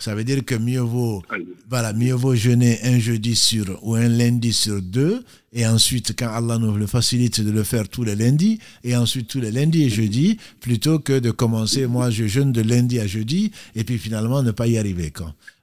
Ça 0.04 0.14
veut 0.16 0.26
dire 0.26 0.44
que 0.44 0.56
mieux 0.56 0.82
vaut, 0.82 1.24
voilà, 1.70 1.94
mieux 1.94 2.14
vaut 2.14 2.36
jeûner 2.36 2.78
un 2.84 3.00
jeudi 3.00 3.36
sur 3.38 3.80
ou 3.84 3.96
un 3.96 4.10
lundi 4.10 4.52
sur 4.52 4.82
deux, 4.82 5.24
et 5.54 5.66
ensuite, 5.66 6.14
quand 6.20 6.28
Allah 6.28 6.58
nous 6.58 6.76
le 6.76 6.88
facilite 6.88 7.40
de 7.40 7.52
le 7.52 7.64
faire 7.64 7.88
tous 7.88 8.04
les 8.04 8.16
lundis, 8.18 8.60
et 8.84 8.98
ensuite 8.98 9.30
tous 9.30 9.40
les 9.40 9.50
lundis 9.52 9.84
et 9.84 9.90
jeudis, 9.90 10.38
plutôt 10.60 11.00
que 11.00 11.20
de 11.20 11.32
commencer, 11.32 11.88
moi 11.88 12.10
je 12.10 12.26
jeûne 12.28 12.52
de 12.52 12.62
lundi 12.62 13.00
à 13.00 13.08
jeudi, 13.08 13.52
et 13.76 13.86
puis 13.86 13.98
finalement 13.98 14.44
ne 14.44 14.52
pas 14.52 14.68
y 14.68 14.78
arriver. 14.78 15.14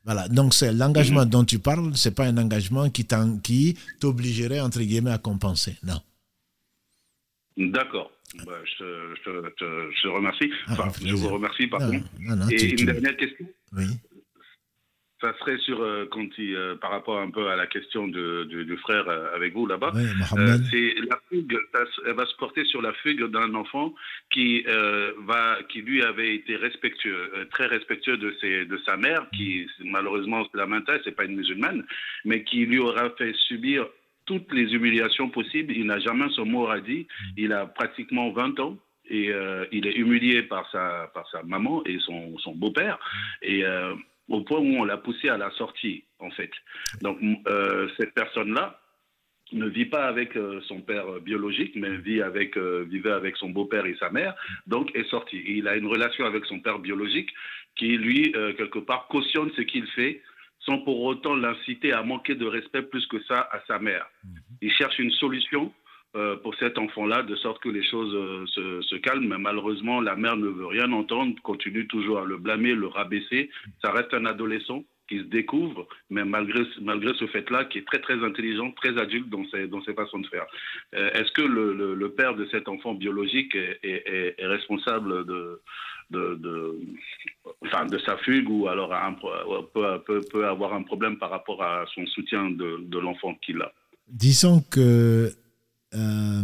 Voilà, 0.07 0.27
donc 0.29 0.55
c'est 0.55 0.73
l'engagement 0.73 1.27
dont 1.27 1.45
tu 1.45 1.59
parles, 1.59 1.93
c'est 1.95 2.15
pas 2.15 2.25
un 2.25 2.39
engagement 2.39 2.89
qui 2.89 3.07
t'obligerait, 4.01 4.61
entre 4.61 4.81
guillemets, 4.81 5.11
à 5.11 5.19
compenser. 5.19 5.77
Non. 5.87 6.01
D'accord. 7.59 8.11
Bah, 8.47 8.53
je, 8.65 8.79
te- 8.79 9.15
je, 9.25 9.91
je 9.97 10.03
te 10.03 10.09
remercie. 10.09 10.51
Ah, 10.69 10.73
Enfin, 10.79 10.93
je 11.05 11.15
vous 11.15 11.29
remercie, 11.29 11.67
pardon. 11.67 11.93
Non, 11.93 12.01
non, 12.21 12.37
non, 12.37 12.49
Et 12.49 12.57
tu- 12.57 12.67
une 12.71 12.77
tu- 12.77 12.85
dernière 12.87 13.17
question, 13.17 13.45
oui. 13.77 13.85
Ça 15.21 15.35
serait 15.39 15.59
sur 15.59 15.83
euh, 15.83 16.07
quand 16.11 16.27
il, 16.39 16.55
euh, 16.57 16.77
par 16.77 16.91
rapport 16.91 17.19
un 17.19 17.31
peu 17.31 17.49
à 17.49 17.57
la 17.57 17.67
question 17.67 18.09
de- 18.09 18.45
du, 18.45 18.65
du 18.65 18.77
frère 18.79 19.09
euh, 19.09 19.35
avec 19.35 19.53
vous 19.53 19.67
là-bas. 19.67 19.93
Oui, 19.95 20.03
Euh, 20.39 20.57
c'est 20.71 20.95
la 21.09 21.19
fugue, 21.29 21.57
ça 21.75 21.81
elle 22.07 22.15
va 22.15 22.27
se 22.27 22.35
porter 22.37 22.65
sur 22.65 22.81
la 22.83 22.93
fugue 22.95 23.25
d'un 23.31 23.55
enfant 23.55 23.95
qui 24.31 24.65
euh, 24.67 25.13
va, 25.27 25.59
qui 25.69 25.83
lui 25.83 26.03
avait 26.03 26.35
été 26.35 26.57
respectueux, 26.57 27.31
euh, 27.37 27.45
très 27.51 27.67
respectueux 27.67 28.17
de 28.17 28.35
ses, 28.41 28.65
de 28.65 28.77
sa 28.87 28.97
mère, 28.97 29.27
qui 29.37 29.67
malheureusement 29.85 30.47
la 30.55 30.67
maintain, 30.67 30.97
c'est 31.05 31.15
pas 31.15 31.25
une 31.25 31.37
musulmane, 31.37 31.85
mais 32.25 32.43
qui 32.45 32.65
lui 32.67 32.79
aura 32.79 33.11
fait 33.11 33.35
subir 33.49 33.87
toutes 34.27 34.53
les 34.53 34.73
humiliations 34.75 35.29
possibles. 35.29 35.73
Il 35.77 35.87
n'a 35.87 35.99
jamais 35.99 36.29
son 36.31 36.47
mot 36.47 36.69
à 36.69 36.81
dire. 36.81 37.05
Il 37.37 37.53
a 37.53 37.67
pratiquement 37.67 38.31
20 38.31 38.61
ans. 38.61 38.77
Et 39.13 39.33
euh, 39.33 39.65
il 39.73 39.89
est 39.89 39.97
humilié 39.97 40.43
par 40.45 40.71
sa, 40.71 41.11
par 41.13 41.29
sa 41.31 41.43
maman 41.43 41.83
et 41.85 41.99
son, 41.99 42.39
son 42.39 42.55
beau-père. 42.55 42.97
Et 43.43 43.65
euh, 43.65 43.93
au 44.31 44.41
point 44.41 44.59
où 44.59 44.77
on 44.79 44.85
l'a 44.85 44.97
poussé 44.97 45.29
à 45.29 45.37
la 45.37 45.51
sortie, 45.51 46.05
en 46.19 46.31
fait. 46.31 46.51
Donc, 47.03 47.19
euh, 47.47 47.89
cette 47.99 48.15
personne-là, 48.15 48.81
ne 49.53 49.67
vit 49.67 49.87
pas 49.87 50.07
avec 50.07 50.37
euh, 50.37 50.61
son 50.67 50.81
père 50.81 51.09
euh, 51.09 51.21
biologique, 51.21 51.73
mais 51.75 51.97
vit 51.97 52.23
avec, 52.23 52.57
euh, 52.57 52.87
vivait 52.89 53.11
avec 53.11 53.37
son 53.37 53.51
beau-père 53.51 53.87
et 53.87 53.97
sa 53.99 54.11
mère, 54.11 54.35
donc 54.67 54.95
est 54.95 55.09
sorti. 55.09 55.39
Et 55.39 55.53
il 55.55 55.69
a 55.69 55.77
une 55.77 55.87
relation 55.87 56.25
avec 56.25 56.45
son 56.47 56.61
père 56.61 56.79
biologique 56.79 57.31
qui, 57.77 57.97
lui, 57.97 58.33
quelque 58.59 58.79
part, 58.79 59.07
cautionne 59.09 59.51
ce 59.57 59.63
qu'il 59.63 59.87
fait 59.89 60.21
sans 60.59 60.79
pour 60.79 61.01
autant 61.03 61.35
l'inciter 61.35 61.93
à 61.93 62.03
manquer 62.03 62.35
de 62.35 62.45
respect 62.45 62.83
plus 62.83 63.07
que 63.07 63.23
ça 63.23 63.49
à 63.53 63.61
sa 63.67 63.79
mère. 63.79 64.07
Mhm. 64.25 64.31
Il 64.61 64.73
cherche 64.73 64.99
une 64.99 65.13
solution 65.13 65.73
euh, 66.17 66.37
pour 66.37 66.57
cet 66.57 66.77
enfant-là, 66.77 67.23
de 67.23 67.37
sorte 67.37 67.63
que 67.63 67.69
les 67.69 67.85
choses 67.85 68.13
euh, 68.15 68.45
se, 68.47 68.83
se, 68.83 68.97
calment. 68.97 69.29
Mais 69.29 69.39
malheureusement, 69.39 70.01
la 70.01 70.17
mère 70.17 70.37
ne 70.37 70.49
veut 70.49 70.67
rien 70.67 70.91
entendre, 70.91 71.41
continue 71.43 71.87
toujours 71.87 72.19
à 72.19 72.25
le 72.25 72.37
blâmer, 72.37 72.75
le 72.75 72.89
rabaisser. 72.89 73.49
Ça 73.81 73.93
reste 73.93 74.13
un 74.13 74.27
adolescent 74.27 74.83
qui 75.09 75.19
se 75.19 75.25
découvre, 75.25 75.87
mais 76.09 76.25
malgré, 76.25 76.63
malgré 76.81 77.15
ce 77.15 77.29
fait-là, 77.29 77.65
qui 77.67 77.79
est 77.79 77.87
très 77.87 78.01
très 78.01 78.25
intelligent, 78.25 78.73
très 78.73 78.99
adulte 78.99 79.29
dans 79.29 79.45
ses, 79.51 79.69
dans 79.69 79.83
ses 79.83 79.95
façons 79.95 80.19
de 80.19 80.27
faire. 80.27 80.47
Euh, 80.97 81.11
est-ce 81.13 81.31
que 81.31 81.43
le, 81.43 81.95
le, 81.95 82.11
père 82.11 82.35
de 82.35 82.47
cet 82.51 82.69
enfant 82.69 82.95
biologique 82.95 83.55
est, 83.55 84.35
responsable 84.41 85.25
de, 85.27 85.61
de, 86.11 86.77
enfin, 87.65 87.87
de 87.87 87.99
sa 87.99 88.17
fugue 88.19 88.49
ou 88.49 88.67
alors 88.67 88.93
peut, 89.73 90.01
peut, 90.07 90.21
peut, 90.33 90.47
avoir 90.47 90.75
un 90.75 90.83
problème 90.83 91.19
par 91.19 91.31
rapport 91.31 91.63
à 91.63 91.85
son 91.95 92.05
soutien 92.07 92.51
de, 92.51 92.79
de 92.81 92.99
l'enfant 92.99 93.35
qu'il 93.43 93.63
a? 93.63 93.73
Disons 94.09 94.61
que 94.71 95.31
euh, 95.95 96.43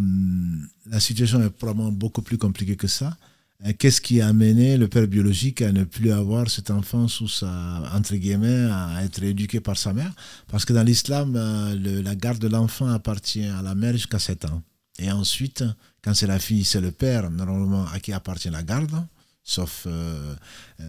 la 0.86 1.00
situation 1.00 1.42
est 1.42 1.50
probablement 1.50 1.92
beaucoup 1.92 2.22
plus 2.22 2.38
compliquée 2.38 2.76
que 2.76 2.88
ça. 2.88 3.16
Euh, 3.64 3.72
qu'est-ce 3.78 4.00
qui 4.00 4.20
a 4.20 4.28
amené 4.28 4.76
le 4.76 4.88
père 4.88 5.06
biologique 5.06 5.62
à 5.62 5.72
ne 5.72 5.84
plus 5.84 6.10
avoir 6.10 6.50
cet 6.50 6.70
enfant 6.70 7.08
sous 7.08 7.28
sa, 7.28 7.82
entre 7.94 8.16
guillemets, 8.16 8.68
à 8.70 9.04
être 9.04 9.22
éduqué 9.22 9.60
par 9.60 9.78
sa 9.78 9.92
mère? 9.92 10.12
Parce 10.48 10.64
que 10.64 10.72
dans 10.72 10.82
l'islam, 10.82 11.34
euh, 11.36 12.02
la 12.02 12.14
garde 12.14 12.38
de 12.38 12.48
l'enfant 12.48 12.88
appartient 12.88 13.44
à 13.44 13.62
la 13.62 13.74
mère 13.74 13.92
jusqu'à 13.92 14.18
7 14.18 14.46
ans. 14.46 14.62
Et 14.98 15.10
ensuite, 15.10 15.64
quand 16.02 16.14
c'est 16.14 16.26
la 16.26 16.38
fille, 16.38 16.64
c'est 16.64 16.80
le 16.80 16.90
père, 16.90 17.30
normalement, 17.30 17.86
à 17.88 18.00
qui 18.00 18.12
appartient 18.12 18.50
la 18.50 18.62
garde, 18.62 19.06
sauf 19.44 19.86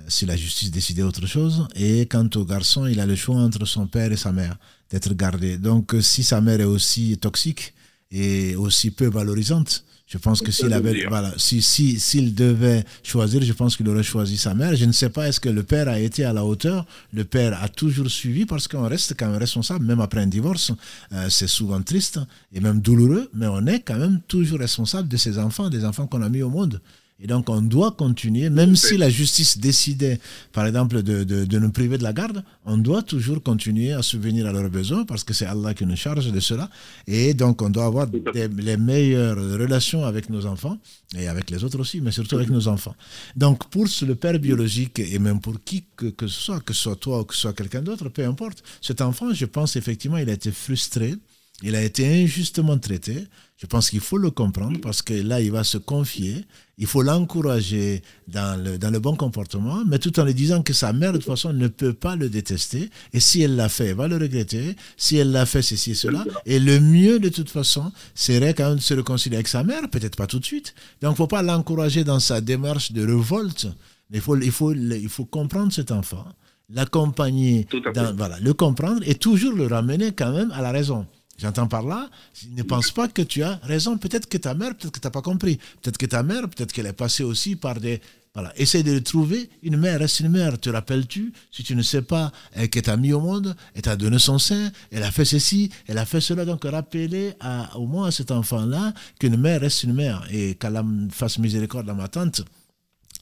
si 0.07 0.25
la 0.25 0.37
justice 0.37 0.71
décidait 0.71 1.03
autre 1.03 1.27
chose. 1.27 1.67
Et 1.75 2.05
quant 2.05 2.29
au 2.35 2.45
garçon, 2.45 2.87
il 2.87 3.01
a 3.01 3.05
le 3.05 3.15
choix 3.15 3.35
entre 3.35 3.65
son 3.65 3.85
père 3.85 4.11
et 4.11 4.17
sa 4.17 4.31
mère 4.31 4.57
d'être 4.89 5.13
gardé. 5.13 5.57
Donc, 5.57 5.93
si 5.99 6.23
sa 6.23 6.39
mère 6.39 6.61
est 6.61 6.63
aussi 6.63 7.17
toxique, 7.17 7.73
et 8.11 8.55
aussi 8.55 8.91
peu 8.91 9.07
valorisante. 9.07 9.83
Je 10.07 10.17
pense 10.17 10.41
que 10.41 10.51
s'il 10.51 10.71
avait, 10.71 11.05
voilà, 11.09 11.33
si, 11.35 11.61
si, 11.61 11.99
s'il 11.99 12.33
devait 12.33 12.85
choisir, 13.03 13.41
je 13.41 13.51
pense 13.51 13.75
qu'il 13.75 13.89
aurait 13.89 14.03
choisi 14.03 14.37
sa 14.37 14.55
mère. 14.55 14.73
Je 14.73 14.85
ne 14.85 14.93
sais 14.93 15.09
pas 15.09 15.27
est-ce 15.27 15.41
que 15.41 15.49
le 15.49 15.63
père 15.63 15.89
a 15.89 15.99
été 15.99 16.23
à 16.23 16.31
la 16.31 16.45
hauteur? 16.45 16.85
Le 17.11 17.25
père 17.25 17.61
a 17.61 17.67
toujours 17.67 18.09
suivi 18.09 18.45
parce 18.45 18.69
qu'on 18.69 18.87
reste 18.87 19.15
quand 19.19 19.27
même 19.27 19.37
responsable, 19.37 19.85
même 19.85 19.99
après 19.99 20.21
un 20.21 20.27
divorce. 20.27 20.71
Euh, 21.11 21.29
c'est 21.29 21.47
souvent 21.47 21.81
triste 21.81 22.21
et 22.53 22.61
même 22.61 22.79
douloureux, 22.79 23.29
mais 23.33 23.47
on 23.47 23.67
est 23.67 23.81
quand 23.81 23.97
même 23.97 24.21
toujours 24.29 24.59
responsable 24.59 25.09
de 25.09 25.17
ses 25.17 25.37
enfants, 25.39 25.69
des 25.69 25.83
enfants 25.83 26.07
qu'on 26.07 26.21
a 26.21 26.29
mis 26.29 26.41
au 26.41 26.49
monde. 26.49 26.79
Et 27.19 27.25
donc, 27.25 27.49
on 27.49 27.63
doit 27.63 27.93
continuer, 27.93 28.51
même 28.51 28.75
si 28.75 28.95
la 28.95 29.09
justice 29.09 29.57
décidait, 29.57 30.19
par 30.53 30.67
exemple, 30.67 31.01
de, 31.01 31.23
de, 31.23 31.45
de, 31.45 31.59
nous 31.59 31.71
priver 31.71 31.97
de 31.97 32.03
la 32.03 32.13
garde, 32.13 32.43
on 32.63 32.77
doit 32.77 33.01
toujours 33.01 33.41
continuer 33.41 33.91
à 33.91 34.03
subvenir 34.03 34.45
à 34.45 34.51
leurs 34.51 34.69
besoins 34.69 35.03
parce 35.03 35.23
que 35.23 35.33
c'est 35.33 35.47
Allah 35.47 35.73
qui 35.73 35.87
nous 35.87 35.95
charge 35.95 36.31
de 36.31 36.39
cela. 36.39 36.69
Et 37.07 37.33
donc, 37.33 37.63
on 37.63 37.71
doit 37.71 37.85
avoir 37.85 38.05
les 38.35 38.77
meilleures 38.77 39.35
relations 39.35 40.05
avec 40.05 40.29
nos 40.29 40.45
enfants 40.45 40.77
et 41.17 41.27
avec 41.27 41.49
les 41.49 41.63
autres 41.63 41.79
aussi, 41.79 42.01
mais 42.01 42.11
surtout 42.11 42.35
avec 42.35 42.51
nos 42.51 42.67
enfants. 42.67 42.95
Donc, 43.35 43.67
pour 43.71 43.85
le 44.05 44.13
père 44.13 44.37
biologique 44.37 44.99
et 44.99 45.17
même 45.17 45.41
pour 45.41 45.55
qui 45.63 45.85
que, 45.95 46.05
que 46.07 46.27
ce 46.27 46.39
soit, 46.39 46.59
que 46.59 46.73
ce 46.73 46.83
soit 46.83 46.97
toi 46.97 47.21
ou 47.21 47.23
que 47.23 47.33
ce 47.33 47.41
soit 47.41 47.53
quelqu'un 47.53 47.81
d'autre, 47.81 48.09
peu 48.09 48.25
importe, 48.25 48.63
cet 48.79 49.01
enfant, 49.01 49.33
je 49.33 49.45
pense 49.45 49.75
effectivement, 49.75 50.17
il 50.17 50.29
a 50.29 50.33
été 50.33 50.51
frustré 50.51 51.15
il 51.63 51.75
a 51.75 51.81
été 51.81 52.23
injustement 52.23 52.77
traité. 52.77 53.25
Je 53.57 53.65
pense 53.65 53.89
qu'il 53.89 54.01
faut 54.01 54.19
le 54.19 54.29
comprendre 54.29 54.79
parce 54.81 55.01
que 55.01 55.15
là, 55.15 55.41
il 55.41 55.51
va 55.51 55.63
se 55.63 55.79
confier. 55.79 56.45
Il 56.77 56.85
faut 56.85 57.01
l'encourager 57.01 58.03
dans 58.27 58.61
le, 58.63 58.77
dans 58.77 58.91
le 58.91 58.99
bon 58.99 59.15
comportement, 59.15 59.83
mais 59.87 59.97
tout 59.97 60.19
en 60.19 60.25
lui 60.25 60.35
disant 60.35 60.61
que 60.61 60.73
sa 60.73 60.93
mère, 60.93 61.11
de 61.11 61.17
toute 61.17 61.25
façon, 61.25 61.51
ne 61.53 61.67
peut 61.67 61.93
pas 61.93 62.15
le 62.15 62.29
détester. 62.29 62.91
Et 63.13 63.19
si 63.19 63.41
elle 63.41 63.55
l'a 63.55 63.67
fait, 63.67 63.87
elle 63.87 63.95
va 63.95 64.07
le 64.07 64.17
regretter. 64.17 64.75
Si 64.95 65.17
elle 65.17 65.31
l'a 65.31 65.47
fait, 65.47 65.63
ceci 65.63 65.91
et 65.91 65.95
cela. 65.95 66.23
Et 66.45 66.59
le 66.59 66.79
mieux, 66.79 67.17
de 67.17 67.29
toute 67.29 67.49
façon, 67.49 67.91
serait 68.13 68.53
quand 68.53 68.69
même 68.69 68.77
de 68.77 68.81
se 68.81 68.93
réconcilier 68.93 69.37
avec 69.37 69.47
sa 69.47 69.63
mère, 69.63 69.89
peut-être 69.89 70.15
pas 70.17 70.27
tout 70.27 70.37
de 70.37 70.45
suite. 70.45 70.75
Donc, 71.01 71.09
il 71.09 71.13
ne 71.13 71.17
faut 71.17 71.25
pas 71.27 71.41
l'encourager 71.41 72.03
dans 72.03 72.19
sa 72.19 72.41
démarche 72.41 72.91
de 72.91 73.03
révolte. 73.03 73.67
Il 74.13 74.21
faut, 74.21 74.37
il 74.37 74.51
faut, 74.51 74.71
il 74.73 75.09
faut 75.09 75.25
comprendre 75.25 75.73
cet 75.73 75.91
enfant, 75.91 76.25
l'accompagner, 76.69 77.67
voilà, 78.15 78.39
le 78.39 78.53
comprendre 78.53 79.01
et 79.03 79.15
toujours 79.15 79.53
le 79.53 79.65
ramener 79.65 80.11
quand 80.11 80.31
même 80.31 80.51
à 80.51 80.61
la 80.61 80.71
raison. 80.71 81.07
J'entends 81.37 81.67
par 81.67 81.83
là, 81.83 82.09
ne 82.51 82.63
pense 82.63 82.91
pas 82.91 83.07
que 83.07 83.21
tu 83.21 83.43
as 83.43 83.59
raison. 83.63 83.97
Peut-être 83.97 84.27
que 84.27 84.37
ta 84.37 84.55
mère, 84.55 84.75
peut-être 84.75 84.91
que 84.91 84.99
tu 84.99 85.05
n'as 85.05 85.11
pas 85.11 85.21
compris. 85.21 85.57
Peut-être 85.81 85.97
que 85.97 86.07
ta 86.07 86.23
mère, 86.23 86.49
peut-être 86.49 86.71
qu'elle 86.71 86.87
est 86.87 86.93
passée 86.93 87.23
aussi 87.23 87.55
par 87.55 87.79
des... 87.79 88.01
Voilà. 88.33 88.53
Essaye 88.55 88.83
de 88.83 88.97
trouver. 88.99 89.49
Une 89.63 89.77
mère 89.77 89.99
reste 89.99 90.19
une 90.19 90.29
mère. 90.29 90.59
Te 90.59 90.69
rappelles-tu 90.69 91.33
Si 91.51 91.63
tu 91.63 91.75
ne 91.75 91.81
sais 91.81 92.03
pas 92.03 92.31
euh, 92.57 92.67
qu'elle 92.67 92.83
t'a 92.83 92.97
mis 92.97 93.13
au 93.13 93.19
monde, 93.19 93.55
elle 93.73 93.81
t'a 93.81 93.95
donné 93.95 94.19
son 94.19 94.37
sein, 94.37 94.71
elle 94.91 95.01
a 95.01 95.09
fait 95.09 95.25
ceci, 95.25 95.71
elle 95.87 95.97
a 95.97 96.05
fait 96.05 96.21
cela. 96.21 96.45
Donc, 96.45 96.63
rappelez 96.63 97.33
à, 97.39 97.75
au 97.77 97.87
moins 97.87 98.07
à 98.07 98.11
cet 98.11 98.29
enfant-là 98.29 98.93
qu'une 99.19 99.37
mère 99.37 99.61
reste 99.61 99.83
une 99.83 99.93
mère. 99.93 100.27
Et 100.31 100.55
qu'elle 100.55 100.79
fasse 101.11 101.39
miséricorde 101.39 101.89
à 101.89 101.93
ma 101.93 102.07
tante 102.07 102.43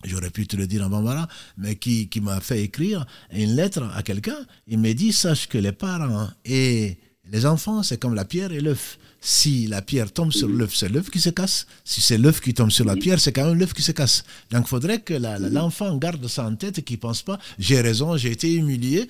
j'aurais 0.03 0.29
pu 0.29 0.45
te 0.45 0.55
le 0.55 0.67
dire 0.67 0.85
en 0.85 0.89
Bambara, 0.89 1.27
mais 1.57 1.77
qui, 1.77 2.09
qui 2.09 2.21
m'a 2.21 2.39
fait 2.39 2.61
écrire 2.61 3.05
une 3.31 3.55
lettre 3.55 3.89
à 3.95 4.03
quelqu'un. 4.03 4.37
Il 4.67 4.77
me 4.77 4.93
dit, 4.93 5.11
sache 5.11 5.47
que 5.47 5.57
les 5.57 5.71
parents 5.71 6.29
et 6.43 6.97
les 7.31 7.45
enfants, 7.45 7.84
c'est 7.84 7.99
comme 7.99 8.14
la 8.15 8.26
pierre 8.26 8.52
et 8.52 8.60
l'œuf. 8.60 8.97
Si 9.19 9.65
la 9.65 9.81
pierre 9.81 10.11
tombe 10.11 10.31
sur 10.31 10.47
l'œuf, 10.47 10.76
c'est 10.76 10.89
l'œuf 10.89 11.10
qui 11.10 11.19
se 11.19 11.31
casse. 11.31 11.65
Si 11.84 11.99
c'est 11.99 12.18
l'œuf 12.18 12.39
qui 12.39 12.53
tombe 12.53 12.69
sur 12.69 12.85
la 12.85 12.95
pierre, 12.95 13.19
c'est 13.19 13.31
quand 13.31 13.47
même 13.47 13.57
l'œuf 13.57 13.73
qui 13.73 13.81
se 13.81 13.91
casse. 13.91 14.23
Donc 14.52 14.65
il 14.65 14.68
faudrait 14.68 15.02
que 15.02 15.15
l'enfant 15.52 15.97
garde 15.97 16.27
ça 16.27 16.45
en 16.45 16.56
tête 16.56 16.77
et 16.80 16.81
qu'il 16.84 16.97
ne 16.97 17.02
pense 17.02 17.23
pas, 17.23 17.39
j'ai 17.57 17.81
raison, 17.81 18.15
j'ai 18.18 18.31
été 18.31 18.53
humilié. 18.53 19.07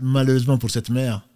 Malheureusement 0.00 0.56
pour 0.56 0.70
cette 0.70 0.88
mère, 0.88 1.26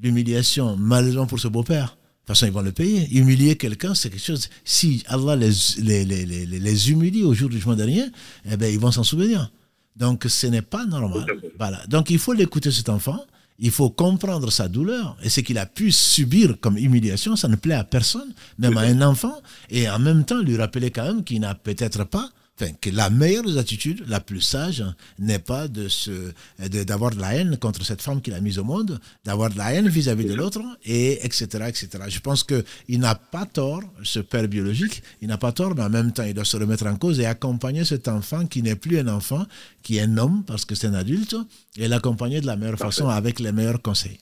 l'humiliation, 0.00 0.76
malheureusement 0.78 1.26
pour 1.26 1.40
ce 1.40 1.48
beau-père. 1.48 1.96
De 2.22 2.26
toute 2.26 2.36
façon, 2.36 2.46
ils 2.46 2.52
vont 2.52 2.62
le 2.62 2.72
payer. 2.72 3.08
Humilier 3.18 3.56
quelqu'un, 3.56 3.94
c'est 3.96 4.08
quelque 4.08 4.24
chose. 4.24 4.48
Si 4.64 5.02
Allah 5.08 5.34
les, 5.34 5.50
les, 5.78 6.04
les, 6.04 6.24
les, 6.24 6.46
les 6.46 6.90
humilie 6.90 7.24
au 7.24 7.34
jour 7.34 7.48
du 7.48 7.56
jugement 7.56 7.74
dernier, 7.74 8.04
eh 8.48 8.56
ben, 8.56 8.72
ils 8.72 8.78
vont 8.78 8.92
s'en 8.92 9.02
souvenir. 9.02 9.50
Donc, 9.96 10.24
ce 10.28 10.46
n'est 10.46 10.62
pas 10.62 10.86
normal. 10.86 11.26
Voilà. 11.58 11.84
Donc, 11.88 12.10
il 12.10 12.20
faut 12.20 12.32
l'écouter, 12.32 12.70
cet 12.70 12.88
enfant 12.88 13.18
il 13.58 13.70
faut 13.70 13.90
comprendre 13.90 14.50
sa 14.50 14.68
douleur 14.68 15.16
et 15.22 15.28
ce 15.28 15.40
qu'il 15.40 15.58
a 15.58 15.66
pu 15.66 15.92
subir 15.92 16.56
comme 16.60 16.76
humiliation, 16.76 17.36
ça 17.36 17.48
ne 17.48 17.56
plaît 17.56 17.74
à 17.74 17.84
personne, 17.84 18.32
même 18.58 18.76
à 18.76 18.82
un 18.82 19.02
enfant, 19.02 19.40
et 19.70 19.88
en 19.88 19.98
même 19.98 20.24
temps 20.24 20.40
lui 20.40 20.56
rappeler 20.56 20.90
quand 20.90 21.04
même 21.04 21.24
qu'il 21.24 21.40
n'a 21.40 21.54
peut-être 21.54 22.04
pas 22.04 22.30
Enfin, 22.60 22.72
que 22.80 22.90
la 22.90 23.08
meilleure 23.08 23.44
des 23.44 23.56
attitudes, 23.56 24.04
la 24.08 24.20
plus 24.20 24.42
sage, 24.42 24.84
n'est 25.18 25.38
pas 25.38 25.68
de 25.68 25.88
se, 25.88 26.32
d'avoir 26.58 27.10
de, 27.10 27.18
la 27.18 27.34
haine 27.34 27.56
contre 27.56 27.82
cette 27.82 28.02
femme 28.02 28.20
qu'il 28.20 28.34
a 28.34 28.40
mise 28.40 28.58
au 28.58 28.64
monde, 28.64 29.00
d'avoir 29.24 29.48
de 29.48 29.56
la 29.56 29.72
haine 29.72 29.88
vis-à-vis 29.88 30.26
de 30.26 30.34
l'autre, 30.34 30.60
et 30.84 31.24
etc., 31.24 31.46
etc. 31.68 31.88
Je 32.08 32.20
pense 32.20 32.44
qu'il 32.44 33.00
n'a 33.00 33.14
pas 33.14 33.46
tort, 33.46 33.82
ce 34.02 34.20
père 34.20 34.46
biologique, 34.48 35.02
il 35.22 35.28
n'a 35.28 35.38
pas 35.38 35.52
tort, 35.52 35.74
mais 35.74 35.82
en 35.82 35.88
même 35.90 36.12
temps, 36.12 36.24
il 36.24 36.34
doit 36.34 36.44
se 36.44 36.58
remettre 36.58 36.86
en 36.86 36.96
cause 36.96 37.20
et 37.20 37.26
accompagner 37.26 37.86
cet 37.86 38.06
enfant 38.06 38.46
qui 38.46 38.62
n'est 38.62 38.76
plus 38.76 38.98
un 38.98 39.08
enfant, 39.08 39.46
qui 39.82 39.96
est 39.96 40.02
un 40.02 40.18
homme 40.18 40.44
parce 40.46 40.66
que 40.66 40.74
c'est 40.74 40.88
un 40.88 40.94
adulte, 40.94 41.34
et 41.78 41.88
l'accompagner 41.88 42.42
de 42.42 42.46
la 42.46 42.56
meilleure 42.56 42.78
façon 42.78 43.08
avec 43.08 43.40
les 43.40 43.52
meilleurs 43.52 43.80
conseils. 43.80 44.18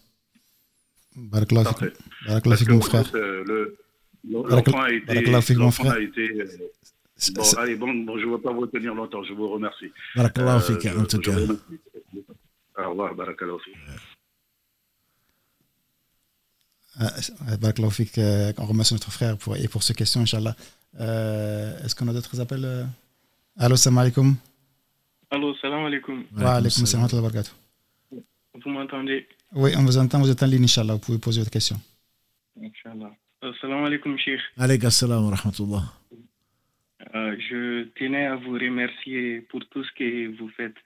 Barakallah, 1.17 1.65
mon 2.69 2.81
frère. 2.81 3.11
L'enfant 4.25 5.55
mon 5.57 5.71
frère. 5.71 5.93
A 5.93 6.01
été 6.01 6.31
Bon, 7.35 7.43
allez, 7.59 7.77
bon, 7.77 7.93
bon, 7.93 8.19
je 8.19 8.25
ne 8.25 8.31
veux 8.31 8.41
pas 8.41 8.53
vous 8.53 8.67
tenir 8.67 8.95
longtemps, 8.95 9.23
je 9.23 9.35
vous 9.35 9.49
remercie. 9.49 9.91
Barakallahu 10.17 10.57
euh, 10.57 10.61
fik, 10.61 10.87
en 10.97 11.05
tout 11.05 11.19
cas. 11.19 11.33
Au 12.79 12.91
revoir, 12.91 13.15
barakallahu 13.15 13.61
fik. 13.61 13.77
Euh, 17.01 17.57
barakallahu 17.59 17.91
fik, 17.93 18.17
euh, 18.19 18.53
on 18.57 18.65
remercie 18.65 18.95
notre 18.95 19.13
frère 19.13 19.37
pour, 19.37 19.57
et 19.57 19.69
pour 19.69 19.83
ces 19.83 19.95
questions, 19.95 20.23
Inch'Allah. 20.23 20.57
Euh, 20.99 21.79
Est-ce 21.85 21.95
qu'on 21.95 22.09
a 22.09 22.13
d'autres 22.13 22.41
appels? 22.41 22.87
Allô, 23.59 23.77
salam 23.77 23.99
alaikum. 23.99 24.35
Allô, 25.31 25.55
salam 25.57 25.85
alaikum. 25.85 26.25
Wa 26.37 26.55
alaikum 26.55 26.87
salam 26.87 27.07
wa 27.13 27.21
barakatuh. 27.21 27.53
Vous 28.63 28.71
m'entendez? 28.71 29.29
Oui, 29.53 29.73
on 29.77 29.85
vous 29.85 29.99
entend, 29.99 30.21
vous 30.21 30.31
êtes 30.31 30.43
en 30.43 30.47
ligne, 30.47 30.65
Inch'Allah, 30.65 30.95
vous 30.95 31.01
pouvez 31.01 31.19
poser 31.19 31.41
votre 31.41 31.51
question. 31.51 31.79
Inch'Allah. 32.61 33.11
Salam 33.61 33.85
alaikum, 33.85 34.17
Cheikh. 34.19 34.41
Alaykum 34.59 34.91
salam 34.91 35.25
wa 35.27 35.37
rahmatullah. 35.37 35.85
Euh, 37.15 37.37
je 37.39 37.85
tenais 37.99 38.27
à 38.27 38.37
vous 38.37 38.53
remercier 38.53 39.41
pour 39.43 39.67
tout 39.69 39.83
ce 39.85 39.93
que 39.93 40.37
vous 40.39 40.49
faites. 40.51 40.77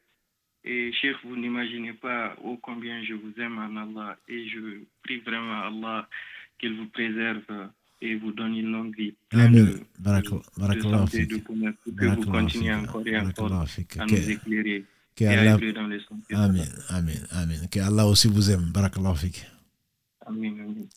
Et 0.65 0.93
Cheikh, 0.93 1.17
vous 1.25 1.37
n'imaginez 1.37 1.93
pas 1.93 2.35
ô 2.43 2.57
combien 2.57 3.05
je 3.05 3.13
vous 3.15 3.33
aime 3.39 3.59
en 3.59 3.77
Allah. 3.77 4.17
Et 4.29 4.49
je 4.49 4.81
prie 5.03 5.19
vraiment 5.21 5.63
Allah 5.63 6.09
qu'il 6.59 6.75
vous 6.77 6.87
préserve 6.87 7.69
et 8.01 8.15
vous 8.17 8.33
donne 8.33 8.57
une 8.57 8.73
longue 8.73 8.97
vie. 8.97 9.15
Amen. 9.33 9.81
Barakallah. 9.99 11.05
Que 11.07 12.07
vous 12.15 12.31
continuez 12.31 12.75
encore 12.75 13.07
et 13.07 13.19
encore 13.19 13.53
à 13.53 13.67
nous 14.07 14.31
éclairer. 14.31 14.85
Que 15.15 15.25
Allah... 15.27 15.57
dans 15.73 15.87
les 15.87 16.01
Amen, 16.33 16.67
amen, 16.89 17.27
amen. 17.31 17.69
Que 17.71 17.81
Allah 17.81 18.07
aussi 18.07 18.29
vous 18.29 18.51
aime. 18.51 18.73
Barakallah 18.73 19.15
fik. 19.15 19.47
Amen, 20.27 20.59
amen. 20.61 20.89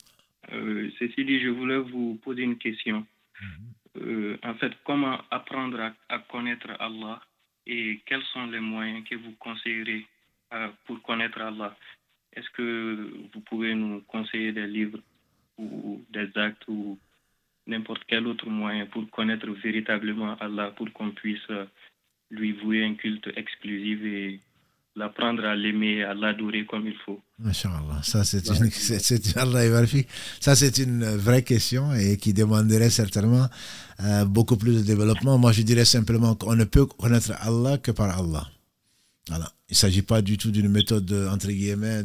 Euh, 0.53 0.89
ceci 0.97 1.25
dit, 1.25 1.41
je 1.41 1.49
voulais 1.49 1.79
vous 1.79 2.19
poser 2.23 2.43
une 2.43 2.57
question. 2.57 3.05
Mhm. 3.41 3.76
Euh, 4.01 4.37
en 4.43 4.53
fait, 4.55 4.73
comment 4.83 5.19
apprendre 5.31 5.91
à, 6.09 6.19
connaître 6.19 6.69
Allah 6.79 7.21
et 7.65 8.01
quels 8.05 8.23
sont 8.33 8.47
les 8.47 8.59
moyens 8.59 9.03
que 9.07 9.15
vous 9.15 9.33
conseillerez 9.39 10.05
euh, 10.53 10.69
pour 10.85 11.01
connaître 11.01 11.41
Allah? 11.41 11.75
Est-ce 12.33 12.49
que 12.51 13.11
vous 13.33 13.41
pouvez 13.41 13.73
nous 13.73 14.01
conseiller 14.01 14.51
des 14.51 14.67
livres 14.67 14.99
ou 15.57 16.03
des 16.09 16.29
actes 16.37 16.63
ou 16.67 16.99
n'importe 17.65 18.03
quel 18.07 18.27
autre 18.27 18.49
moyen 18.49 18.85
pour 18.85 19.09
connaître 19.09 19.49
véritablement 19.49 20.37
Allah, 20.39 20.71
pour 20.71 20.91
qu'on 20.93 21.11
puisse 21.11 21.47
lui 22.29 22.51
vouer 22.53 22.83
un 22.85 22.95
culte 22.95 23.29
exclusif 23.35 24.03
et 24.03 24.39
l'apprendre 24.97 25.45
à 25.45 25.55
l'aimer, 25.55 26.03
à 26.03 26.13
l'adorer 26.13 26.65
comme 26.65 26.87
il 26.87 26.95
faut. 27.05 27.21
Masha'Allah, 27.39 28.01
ça 28.03 28.23
c'est 28.23 28.45
une, 28.49 28.69
ça 30.39 30.53
une 30.81 31.05
vraie 31.05 31.43
question 31.43 31.93
et 31.93 32.17
qui 32.17 32.33
demanderait 32.33 32.89
certainement 32.89 33.47
euh, 34.03 34.25
beaucoup 34.25 34.57
plus 34.57 34.75
de 34.77 34.81
développement. 34.81 35.37
Moi 35.37 35.51
je 35.51 35.61
dirais 35.61 35.85
simplement 35.85 36.35
qu'on 36.35 36.55
ne 36.55 36.63
peut 36.65 36.85
connaître 36.85 37.31
Allah 37.39 37.77
que 37.77 37.91
par 37.91 38.17
Allah. 38.19 38.45
Voilà. 39.29 39.51
Il 39.69 39.73
ne 39.73 39.77
s'agit 39.77 40.01
pas 40.01 40.21
du 40.21 40.37
tout 40.37 40.51
d'une 40.51 40.69
méthode, 40.69 41.11
entre 41.31 41.47
guillemets, 41.47 42.03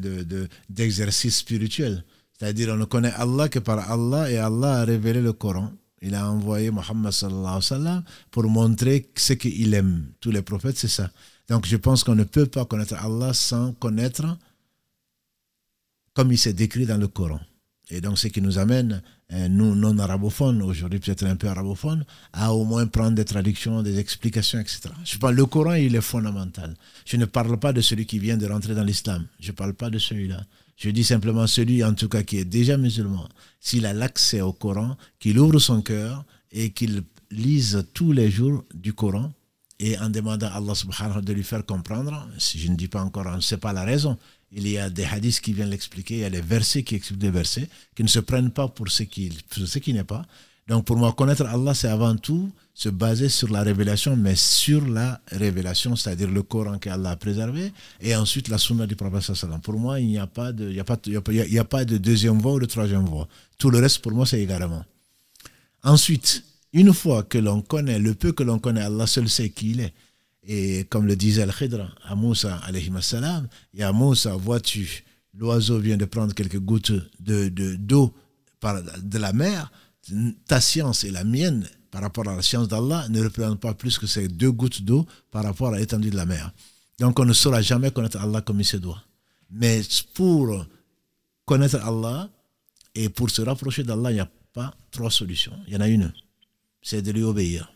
d'exercice 0.69 1.35
de, 1.37 1.39
spirituel. 1.39 2.05
C'est-à-dire, 2.37 2.71
on 2.73 2.77
ne 2.77 2.85
connaît 2.85 3.13
Allah 3.13 3.49
que 3.49 3.61
par 3.61 3.89
Allah 3.89 4.29
et 4.29 4.37
Allah 4.39 4.81
a 4.81 4.85
révélé 4.85 5.21
le 5.21 5.33
Coran. 5.33 5.71
Il 6.01 6.17
a 6.17 6.29
envoyé 6.29 6.73
sallam 7.13 8.03
pour 8.33 8.43
montrer 8.51 9.09
ce 9.15 9.35
qu'il 9.35 9.73
aime. 9.75 10.07
Tous 10.21 10.33
les 10.33 10.43
prophètes, 10.43 10.77
c'est 10.77 10.89
ça. 10.89 11.09
Donc 11.49 11.67
je 11.67 11.77
pense 11.77 12.05
qu'on 12.05 12.15
ne 12.15 12.25
peut 12.25 12.47
pas 12.47 12.65
connaître 12.65 12.95
Allah 12.95 13.35
sans 13.35 13.73
connaître 13.73 14.37
comme 16.15 16.33
il 16.33 16.39
s'est 16.39 16.53
décrit 16.53 16.87
dans 16.87 16.99
le 16.99 17.09
Coran. 17.09 17.41
Et 17.91 18.01
donc 18.01 18.19
ce 18.19 18.29
qui 18.29 18.41
nous 18.41 18.59
amène, 18.59 19.03
euh, 19.33 19.49
nous 19.49 19.75
non 19.75 19.99
arabophones, 19.99 20.63
aujourd'hui 20.63 20.99
peut-être 20.99 21.25
un 21.25 21.37
peu 21.37 21.49
arabophones, 21.49 22.05
à 22.33 22.55
au 22.55 22.65
moins 22.65 22.87
prendre 22.87 23.13
des 23.17 23.25
traductions, 23.25 23.83
des 23.83 23.99
explications, 23.99 24.59
etc. 24.61 24.91
Je 25.05 25.19
parle, 25.19 25.35
le 25.35 25.47
Coran, 25.47 25.75
il 25.75 25.95
est 25.95 26.01
fondamental. 26.01 26.75
Je 27.05 27.17
ne 27.17 27.25
parle 27.25 27.59
pas 27.59 27.73
de 27.73 27.81
celui 27.81 28.07
qui 28.07 28.19
vient 28.19 28.37
de 28.37 28.47
rentrer 28.47 28.75
dans 28.75 28.85
l'islam. 28.85 29.27
Je 29.41 29.51
ne 29.51 29.57
parle 29.57 29.75
pas 29.75 29.91
de 29.91 29.99
celui-là. 29.99 30.45
Je 30.77 30.91
dis 30.91 31.05
simplement 31.05 31.47
celui, 31.47 31.85
en 31.85 31.95
tout 31.95 32.09
cas, 32.09 32.23
qui 32.23 32.39
est 32.39 32.45
déjà 32.45 32.77
musulman. 32.77 33.29
S'il 33.61 33.85
a 33.87 33.93
l'accès 33.93 34.41
au 34.41 34.53
Coran, 34.53 34.97
qu'il 35.19 35.39
ouvre 35.39 35.59
son 35.59 35.83
cœur 35.83 36.25
et 36.51 36.71
qu'il 36.71 37.03
lise 37.31 37.85
tous 37.95 38.13
les 38.13 38.31
jours 38.31 38.65
du 38.75 38.93
Coran, 38.93 39.33
et 39.79 39.99
en 39.99 40.11
demandant 40.11 40.49
à 40.49 40.57
Allah 40.57 41.21
de 41.21 41.33
lui 41.33 41.43
faire 41.43 41.65
comprendre, 41.65 42.29
si 42.39 42.59
je 42.59 42.69
ne 42.69 42.77
dis 42.77 42.89
pas 42.89 43.03
encore, 43.03 43.27
on 43.27 43.37
ne 43.37 43.41
sait 43.41 43.57
pas 43.57 43.73
la 43.73 43.85
raison, 43.85 44.17
il 44.53 44.69
y 44.69 44.79
a 44.79 44.91
des 44.91 45.05
hadiths 45.05 45.41
qui 45.41 45.53
viennent 45.53 45.71
l'expliquer, 45.71 46.15
il 46.15 46.21
y 46.21 46.25
a 46.25 46.29
les 46.29 46.41
versets 46.41 46.83
qui 46.83 46.95
expliquent 46.95 47.21
des 47.21 47.31
versets, 47.31 47.69
qui 47.95 48.03
ne 48.03 48.09
se 48.09 48.21
prennent 48.21 48.51
pas 48.51 48.69
pour 48.69 48.91
ce 48.91 49.03
qui, 49.05 49.33
ce 49.51 49.79
qui 49.79 49.95
n'est 49.95 50.05
pas. 50.05 50.25
Donc 50.69 50.85
pour 50.85 50.97
moi, 50.97 51.13
connaître 51.13 51.45
Allah, 51.47 51.75
c'est 51.75 51.89
avant 51.89 52.17
tout 52.17 52.51
se 52.75 52.89
baser 52.89 53.29
sur 53.29 53.51
la 53.51 53.63
révélation, 53.63 54.17
mais 54.17 54.37
sur 54.37 54.87
la 54.87 55.21
révélation, 55.31 55.97
c'est-à-dire 55.97 56.31
le 56.31 56.43
Coran 56.43 56.79
qu'Allah 56.79 57.11
a 57.11 57.17
préservé, 57.17 57.73
et 58.01 58.15
ensuite 58.15 58.49
la 58.49 58.59
sunna 58.59 58.87
du 58.87 58.97
prophète 58.97 59.35
sallam. 59.35 59.61
Pour 59.61 59.75
moi, 59.79 60.01
il 60.01 60.07
n'y 60.07 60.19
a, 60.19 60.27
pas 60.27 60.49
a, 60.49 61.33
y 61.33 61.59
a 61.59 61.65
pas 61.65 61.85
de 61.85 61.97
deuxième 61.99 62.39
voie 62.39 62.55
ou 62.55 62.61
de 62.61 62.67
troisième 62.67 63.05
voie. 63.05 63.29
Tout 63.59 63.71
le 63.71 63.79
reste, 63.79 63.99
pour 63.99 64.13
moi, 64.13 64.25
c'est 64.27 64.41
également. 64.41 64.85
Ensuite, 65.83 66.45
une 66.73 66.93
fois 66.93 67.23
que 67.23 67.39
l'on 67.39 67.61
connaît, 67.61 67.99
le 67.99 68.15
peu 68.15 68.33
que 68.33 68.43
l'on 68.43 68.59
connaît, 68.59 68.83
Allah 68.83 69.07
seul 69.07 69.29
sait 69.29 69.51
qui 69.51 69.73
il 69.73 69.81
est. 69.81 69.95
Et 70.45 70.85
comme 70.91 71.07
le 71.07 71.17
disait 71.17 71.43
Al-Khidra 71.43 71.89
à 72.05 72.15
Moussa, 72.15 72.57
alayhi 72.65 72.91
salam, 73.01 73.49
et 73.75 73.83
à 73.83 73.93
Moussa, 73.93 74.35
vois-tu, 74.35 75.05
l'oiseau 75.35 75.79
vient 75.79 75.97
de 75.97 76.05
prendre 76.05 76.35
quelques 76.35 76.59
gouttes 76.59 76.93
de, 77.21 77.49
d'eau 77.77 78.13
de 79.03 79.19
la 79.19 79.33
mer, 79.33 79.71
ta 80.47 80.61
science 80.61 81.05
et 81.05 81.11
la 81.11 81.25
mienne 81.25 81.69
par 81.91 82.03
rapport 82.03 82.27
à 82.29 82.37
la 82.37 82.43
science 82.43 82.69
d'Allah 82.69 83.07
ne 83.09 83.23
représentent 83.23 83.61
pas 83.61 83.75
plus 83.75 83.99
que 83.99 84.07
ces 84.07 84.27
deux 84.27 84.51
gouttes 84.51 84.83
d'eau 84.83 85.07
par 85.31 85.45
rapport 85.45 85.75
à 85.75 85.79
l'étendue 85.79 86.11
de 86.11 86.17
la 86.17 86.27
mer. 86.27 86.53
Donc 86.99 87.19
on 87.19 87.25
ne 87.25 87.33
saura 87.33 87.61
jamais 87.61 87.91
connaître 87.91 88.19
Allah 88.19 88.41
comme 88.41 88.61
il 88.61 88.65
se 88.65 88.79
doit. 88.79 89.03
Mais 89.51 89.83
pour 90.15 90.65
connaître 91.45 91.77
Allah 91.85 92.31
et 92.95 93.09
pour 93.09 93.31
se 93.31 93.43
rapprocher 93.43 93.85
d'Allah, 93.85 94.11
il 94.11 94.15
n'y 94.15 94.21
a 94.21 94.31
pas 94.53 94.75
trois 94.91 95.11
solutions. 95.11 95.57
Il 95.67 95.75
y 95.75 95.77
en 95.77 95.81
a 95.81 95.89
une 95.89 96.13
c'est 96.83 97.03
de 97.03 97.13
lui 97.13 97.23
obéir. 97.23 97.73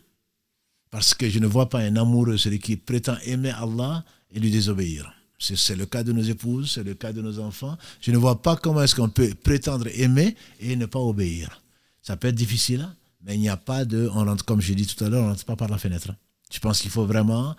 Parce 0.91 1.15
que 1.15 1.29
je 1.29 1.39
ne 1.39 1.47
vois 1.47 1.69
pas 1.69 1.81
un 1.81 1.97
amoureux, 1.97 2.37
celui 2.37 2.59
qui 2.59 2.77
prétend 2.77 3.17
aimer 3.25 3.51
Allah 3.51 4.05
et 4.33 4.41
lui 4.41 4.51
désobéir. 4.51 5.13
C'est 5.39 5.77
le 5.77 5.85
cas 5.87 6.03
de 6.03 6.13
nos 6.13 6.23
épouses, 6.23 6.73
c'est 6.75 6.83
le 6.83 6.95
cas 6.95 7.13
de 7.13 7.21
nos 7.21 7.39
enfants. 7.39 7.77
Je 8.01 8.11
ne 8.11 8.17
vois 8.17 8.41
pas 8.41 8.57
comment 8.57 8.83
est-ce 8.83 8.95
qu'on 8.95 9.11
peut 9.11 9.35
prétendre 9.35 9.87
aimer 9.95 10.35
et 10.61 10.77
ne 10.77 10.87
pas 10.87 10.99
obéir. 10.99 11.63
Ça 12.01 12.17
peut 12.17 12.29
être 12.29 12.35
difficile, 12.35 12.83
hein, 12.83 12.95
mais 13.23 13.35
il 13.35 13.41
n'y 13.41 13.49
a 13.49 13.57
pas 13.57 13.85
de, 13.85 14.09
on 14.15 14.25
rentre, 14.25 14.45
comme 14.45 14.61
j'ai 14.61 14.75
dit 14.75 14.87
tout 14.87 15.05
à 15.05 15.09
l'heure, 15.09 15.23
on 15.23 15.27
ne 15.27 15.31
rentre 15.31 15.45
pas 15.45 15.57
par 15.57 15.69
la 15.69 15.77
fenêtre. 15.77 16.15
Je 16.51 16.59
pense 16.59 16.81
qu'il 16.81 16.91
faut 16.91 17.05
vraiment 17.05 17.55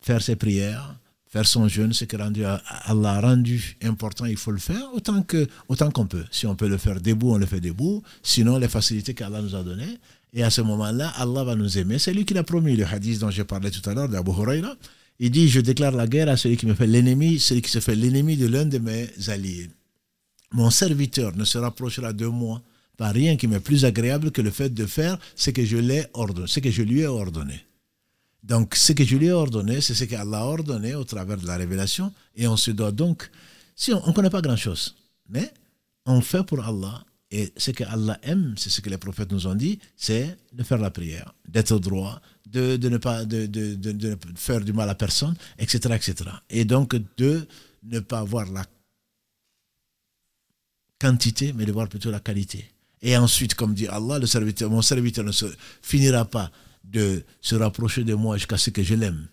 faire 0.00 0.22
ses 0.22 0.34
prières, 0.34 0.96
faire 1.34 1.46
son 1.46 1.68
jeûne, 1.68 1.92
ce 1.92 2.04
que 2.04 2.16
Allah 2.16 3.10
a 3.10 3.20
rendu 3.20 3.76
important, 3.82 4.24
il 4.24 4.36
faut 4.36 4.52
le 4.52 4.58
faire 4.58 4.82
autant 4.94 5.22
que 5.22 5.46
autant 5.68 5.90
qu'on 5.90 6.06
peut. 6.06 6.24
Si 6.30 6.46
on 6.46 6.56
peut 6.56 6.68
le 6.68 6.78
faire 6.78 7.00
debout, 7.00 7.32
on 7.32 7.38
le 7.38 7.46
fait 7.46 7.60
debout. 7.60 8.02
Sinon, 8.22 8.56
les 8.58 8.68
facilités 8.68 9.14
qu'Allah 9.14 9.42
nous 9.42 9.54
a 9.54 9.62
données, 9.62 9.98
et 10.34 10.42
à 10.42 10.50
ce 10.50 10.60
moment-là, 10.62 11.12
Allah 11.16 11.44
va 11.44 11.54
nous 11.54 11.78
aimer. 11.78 11.98
C'est 12.00 12.12
lui 12.12 12.24
qui 12.24 12.34
l'a 12.34 12.42
promis. 12.42 12.76
Le 12.76 12.84
hadith 12.84 13.20
dont 13.20 13.30
je 13.30 13.42
parlais 13.42 13.70
tout 13.70 13.88
à 13.88 13.94
l'heure 13.94 14.08
d'Abu 14.08 14.32
Huraira, 14.32 14.74
il 15.20 15.30
dit 15.30 15.48
Je 15.48 15.60
déclare 15.60 15.92
la 15.92 16.08
guerre 16.08 16.28
à 16.28 16.36
celui 16.36 16.56
qui 16.56 16.66
me 16.66 16.74
fait 16.74 16.88
l'ennemi, 16.88 17.38
celui 17.38 17.62
qui 17.62 17.70
se 17.70 17.78
fait 17.78 17.94
l'ennemi 17.94 18.36
de 18.36 18.48
l'un 18.48 18.66
de 18.66 18.78
mes 18.78 19.08
alliés. 19.28 19.70
Mon 20.52 20.70
serviteur 20.70 21.36
ne 21.36 21.44
se 21.44 21.56
rapprochera 21.56 22.12
de 22.12 22.26
moi 22.26 22.60
par 22.96 23.12
rien 23.12 23.36
qui 23.36 23.46
m'est 23.46 23.60
plus 23.60 23.84
agréable 23.84 24.32
que 24.32 24.42
le 24.42 24.50
fait 24.50 24.70
de 24.72 24.86
faire 24.86 25.18
ce 25.36 25.50
que 25.50 25.64
je, 25.64 25.76
l'ai 25.76 26.04
ordonné, 26.14 26.48
ce 26.48 26.60
que 26.60 26.70
je 26.70 26.82
lui 26.82 27.00
ai 27.00 27.06
ordonné. 27.06 27.64
Donc, 28.42 28.74
ce 28.74 28.92
que 28.92 29.04
je 29.04 29.16
lui 29.16 29.26
ai 29.26 29.32
ordonné, 29.32 29.80
c'est 29.80 29.94
ce 29.94 30.04
qu'Allah 30.04 30.40
a 30.40 30.44
ordonné 30.44 30.94
au 30.94 31.04
travers 31.04 31.38
de 31.38 31.46
la 31.46 31.56
révélation. 31.56 32.12
Et 32.36 32.46
on 32.46 32.56
se 32.56 32.72
doit 32.72 32.92
donc, 32.92 33.30
si 33.74 33.92
on 33.92 34.06
ne 34.06 34.12
connaît 34.12 34.30
pas 34.30 34.42
grand-chose, 34.42 34.94
mais 35.28 35.52
on 36.06 36.20
fait 36.20 36.44
pour 36.44 36.62
Allah 36.64 37.04
et 37.36 37.52
ce 37.56 37.72
que 37.72 37.82
Allah 37.82 38.16
aime, 38.22 38.54
c'est 38.56 38.70
ce 38.70 38.80
que 38.80 38.88
les 38.88 38.96
prophètes 38.96 39.32
nous 39.32 39.48
ont 39.48 39.56
dit, 39.56 39.80
c'est 39.96 40.36
de 40.52 40.62
faire 40.62 40.78
la 40.78 40.92
prière, 40.92 41.34
d'être 41.48 41.80
droit, 41.80 42.20
de, 42.46 42.76
ne 42.76 42.96
pas 42.96 43.24
de, 43.24 43.46
de, 43.46 43.74
de, 43.74 44.16
faire 44.36 44.60
du 44.60 44.72
mal 44.72 44.88
à 44.88 44.94
personne, 44.94 45.34
etc., 45.58 45.96
etc. 45.96 46.30
Et 46.48 46.64
donc 46.64 46.94
de 47.16 47.44
ne 47.82 47.98
pas 47.98 48.22
voir 48.22 48.46
la 48.52 48.64
quantité, 51.00 51.52
mais 51.52 51.66
de 51.66 51.72
voir 51.72 51.88
plutôt 51.88 52.12
la 52.12 52.20
qualité. 52.20 52.70
Et 53.02 53.16
ensuite, 53.16 53.56
comme 53.56 53.74
dit 53.74 53.88
Allah, 53.88 54.20
le 54.20 54.26
serviteur, 54.26 54.70
mon 54.70 54.80
serviteur 54.80 55.24
ne 55.24 55.32
se, 55.32 55.46
finira 55.82 56.24
pas 56.26 56.52
de 56.84 57.24
se 57.40 57.56
rapprocher 57.56 58.04
de 58.04 58.14
moi 58.14 58.36
jusqu'à 58.36 58.58
ce 58.58 58.70
que 58.70 58.84
je 58.84 58.94
l'aime. 58.94 59.26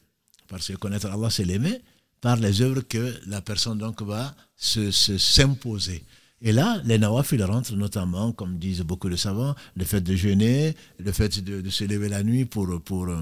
Parce 0.48 0.70
que 0.70 0.74
connaître 0.74 1.06
Allah, 1.06 1.30
c'est 1.30 1.46
l'aimer 1.46 1.84
par 2.20 2.38
les 2.38 2.64
œuvres 2.64 2.82
que 2.82 3.14
la 3.28 3.42
personne 3.42 3.78
donc 3.78 4.02
va 4.02 4.36
se 4.56 4.90
s'imposer. 4.92 6.04
Et 6.42 6.52
là, 6.52 6.82
les 6.86 6.98
nawafil 6.98 7.44
rentrent 7.44 7.76
notamment, 7.76 8.32
comme 8.32 8.58
disent 8.58 8.82
beaucoup 8.82 9.10
de 9.10 9.16
savants, 9.16 9.54
le 9.76 9.86
fait 9.86 10.02
de 10.02 10.16
jeûner, 10.16 10.76
le 10.98 11.12
fait 11.12 11.40
de, 11.40 11.70
se 11.70 11.84
lever 11.84 12.10
la 12.10 12.24
nuit 12.24 12.46
pour, 12.46 12.82
pour 12.82 13.08
euh, 13.08 13.22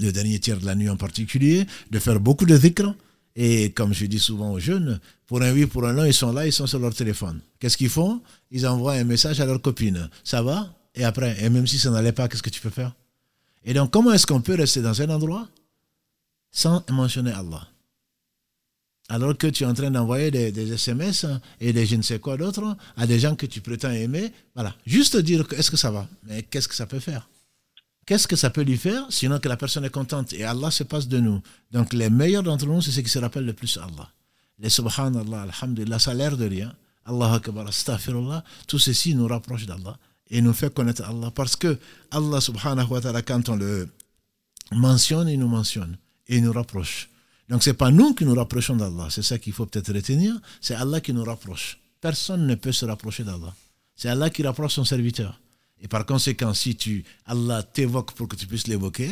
le 0.00 0.12
dernier 0.12 0.38
tiers 0.38 0.58
de 0.58 0.64
la 0.64 0.74
nuit 0.74 0.88
en 0.88 0.96
particulier, 0.96 1.66
de 1.90 1.98
faire 1.98 2.18
beaucoup 2.20 2.46
de 2.46 2.56
dhikr. 2.56 2.94
Et 3.36 3.70
comme 3.70 3.92
je 3.92 4.06
dis 4.06 4.18
souvent 4.18 4.52
aux 4.52 4.58
jeunes, 4.58 4.98
pour 5.26 5.42
un 5.42 5.52
oui, 5.52 5.66
pour 5.66 5.86
un 5.86 5.92
non, 5.92 6.04
ils 6.04 6.14
sont 6.14 6.32
là, 6.32 6.46
ils 6.46 6.52
sont 6.52 6.66
sur 6.66 6.78
leur 6.78 6.94
téléphone. 6.94 7.40
Qu'est-ce 7.58 7.76
qu'ils 7.76 7.88
font? 7.88 8.20
Ils 8.50 8.66
envoient 8.66 8.94
un 8.94 9.04
message 9.04 9.40
à 9.40 9.46
leur 9.46 9.60
copine. 9.60 10.08
Ça 10.24 10.42
va? 10.42 10.74
Et 10.94 11.04
après, 11.04 11.36
et 11.42 11.48
même 11.48 11.66
si 11.66 11.78
ça 11.78 11.90
n'allait 11.90 12.12
pas, 12.12 12.28
qu'est-ce 12.28 12.42
que 12.42 12.50
tu 12.50 12.60
peux 12.60 12.70
faire? 12.70 12.94
Et 13.64 13.74
donc, 13.74 13.90
comment 13.90 14.12
est-ce 14.12 14.26
qu'on 14.26 14.40
peut 14.40 14.54
rester 14.54 14.82
dans 14.82 15.00
un 15.00 15.08
endroit 15.10 15.48
sans 16.50 16.84
mentionner 16.90 17.32
Allah? 17.32 17.66
Alors 19.12 19.36
que 19.36 19.46
tu 19.46 19.64
es 19.64 19.66
en 19.66 19.74
train 19.74 19.90
d'envoyer 19.90 20.30
des, 20.30 20.72
SMS 20.72 21.26
et 21.60 21.74
des 21.74 21.84
je 21.84 21.96
ne 21.96 22.02
sais 22.02 22.18
quoi 22.18 22.38
d'autre 22.38 22.78
à 22.96 23.06
des 23.06 23.18
gens 23.20 23.36
que 23.36 23.44
tu 23.44 23.60
prétends 23.60 23.90
aimer. 23.90 24.32
Voilà. 24.54 24.74
Juste 24.86 25.18
dire 25.18 25.44
est-ce 25.54 25.70
que 25.70 25.76
ça 25.76 25.90
va? 25.90 26.08
Mais 26.26 26.44
qu'est-ce 26.44 26.66
que 26.66 26.74
ça 26.74 26.86
peut 26.86 26.98
faire? 26.98 27.28
Qu'est-ce 28.06 28.26
que 28.26 28.36
ça 28.36 28.48
peut 28.48 28.62
lui 28.62 28.78
faire 28.78 29.04
Sinon 29.10 29.38
que 29.38 29.50
la 29.50 29.58
personne 29.58 29.84
est 29.84 29.90
contente 29.90 30.32
et 30.32 30.44
Allah 30.44 30.70
se 30.70 30.82
passe 30.84 31.08
de 31.08 31.20
nous? 31.20 31.42
Donc 31.70 31.92
les 31.92 32.08
meilleurs 32.08 32.42
d'entre 32.42 32.64
nous, 32.64 32.80
c'est 32.80 32.90
ceux 32.90 33.02
qui 33.02 33.10
se 33.10 33.18
rappellent 33.18 33.44
le 33.44 33.52
plus 33.52 33.76
Allah. 33.76 34.08
Les 34.58 34.70
subhanallah, 34.70 35.42
alhamdulillah, 35.42 35.98
ça 35.98 36.12
a 36.12 36.14
l'air 36.14 36.38
de 36.38 36.46
rien. 36.46 36.72
Allah 37.04 37.34
akbar, 37.34 37.66
astaghfirullah. 37.68 38.42
Tout 38.66 38.78
ceci 38.78 39.14
nous 39.14 39.28
rapproche 39.28 39.66
d'Allah 39.66 39.98
et 40.30 40.40
nous 40.40 40.54
fait 40.54 40.72
connaître 40.72 41.02
Allah. 41.04 41.30
Parce 41.34 41.54
que 41.54 41.78
Allah 42.10 42.40
subhanahu 42.40 42.88
wa 42.88 43.00
ta'ala, 43.02 43.20
quand 43.20 43.46
on 43.50 43.56
le 43.56 43.90
mentionne, 44.72 45.28
il 45.28 45.38
nous 45.38 45.48
mentionne 45.48 45.98
et 46.28 46.38
il 46.38 46.44
nous 46.44 46.52
rapproche. 46.52 47.10
Donc 47.52 47.62
ce 47.62 47.68
n'est 47.68 47.76
pas 47.76 47.90
nous 47.90 48.14
qui 48.14 48.24
nous 48.24 48.34
rapprochons 48.34 48.76
d'Allah, 48.76 49.08
c'est 49.10 49.20
ça 49.20 49.38
qu'il 49.38 49.52
faut 49.52 49.66
peut-être 49.66 49.92
retenir, 49.92 50.34
c'est 50.62 50.74
Allah 50.74 51.02
qui 51.02 51.12
nous 51.12 51.22
rapproche. 51.22 51.78
Personne 52.00 52.46
ne 52.46 52.54
peut 52.54 52.72
se 52.72 52.86
rapprocher 52.86 53.24
d'Allah. 53.24 53.54
C'est 53.94 54.08
Allah 54.08 54.30
qui 54.30 54.42
rapproche 54.42 54.72
son 54.72 54.86
serviteur. 54.86 55.38
Et 55.78 55.86
par 55.86 56.06
conséquent, 56.06 56.54
si 56.54 56.76
tu, 56.76 57.04
Allah 57.26 57.62
t'évoque 57.62 58.12
pour 58.12 58.26
que 58.26 58.36
tu 58.36 58.46
puisses 58.46 58.68
l'évoquer, 58.68 59.10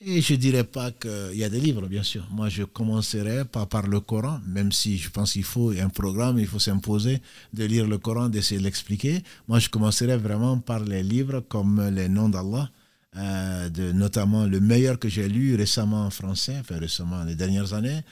et 0.00 0.20
je 0.20 0.32
ne 0.32 0.38
dirais 0.38 0.64
pas 0.64 0.90
qu'il 0.90 1.34
y 1.36 1.44
a 1.44 1.48
des 1.48 1.60
livres, 1.60 1.86
bien 1.86 2.02
sûr. 2.02 2.26
Moi, 2.32 2.48
je 2.48 2.64
commencerai 2.64 3.44
pas 3.44 3.66
par 3.66 3.86
le 3.86 4.00
Coran, 4.00 4.40
même 4.44 4.72
si 4.72 4.98
je 4.98 5.10
pense 5.10 5.34
qu'il 5.34 5.44
faut 5.44 5.70
un 5.70 5.88
programme, 5.88 6.40
il 6.40 6.48
faut 6.48 6.58
s'imposer 6.58 7.22
de 7.52 7.64
lire 7.64 7.86
le 7.86 7.98
Coran, 7.98 8.28
d'essayer 8.28 8.58
de 8.58 8.64
l'expliquer. 8.64 9.22
Moi, 9.46 9.60
je 9.60 9.68
commencerai 9.68 10.16
vraiment 10.16 10.58
par 10.58 10.80
les 10.80 11.04
livres 11.04 11.44
comme 11.48 11.80
les 11.90 12.08
noms 12.08 12.28
d'Allah, 12.28 12.70
euh, 13.16 13.92
notamment 13.94 14.44
le 14.44 14.60
meilleur 14.60 14.98
que 14.98 15.08
j'ai 15.08 15.28
lu 15.28 15.54
récemment 15.54 16.06
en 16.06 16.10
français, 16.10 16.56
enfin 16.60 16.78
récemment 16.78 17.24
les 17.24 17.34
dernières 17.34 17.72
années, 17.72 18.02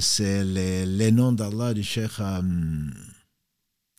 c'est 0.00 0.44
les, 0.44 1.12
noms 1.12 1.32
d'Allah 1.32 1.72
du 1.74 1.82
Cheikh 1.82 2.20
euh, 2.20 2.42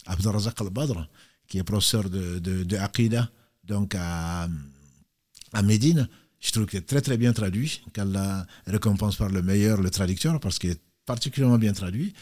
Abdelrazak 0.05 0.59
al-Badr, 0.61 1.07
qui 1.47 1.57
est 1.57 1.63
professeur 1.63 2.09
de, 2.09 2.39
de, 2.39 2.63
de 2.63 2.77
Aqidah, 2.77 3.29
donc 3.63 3.95
à, 3.95 4.47
à 5.53 5.61
Médine. 5.61 6.07
Je 6.39 6.51
trouve 6.51 6.65
qu'il 6.65 6.79
est 6.79 6.87
très 6.87 7.01
très 7.01 7.17
bien 7.17 7.31
traduit, 7.31 7.81
qu'Allah 7.93 8.45
récompense 8.67 9.15
par 9.15 9.29
le 9.29 9.41
meilleur 9.41 9.81
le 9.81 9.89
traducteur, 9.89 10.39
parce 10.39 10.59
qu'il 10.59 10.71
est 10.71 10.81
particulièrement 11.05 11.57
bien 11.57 11.73
traduit, 11.73 12.13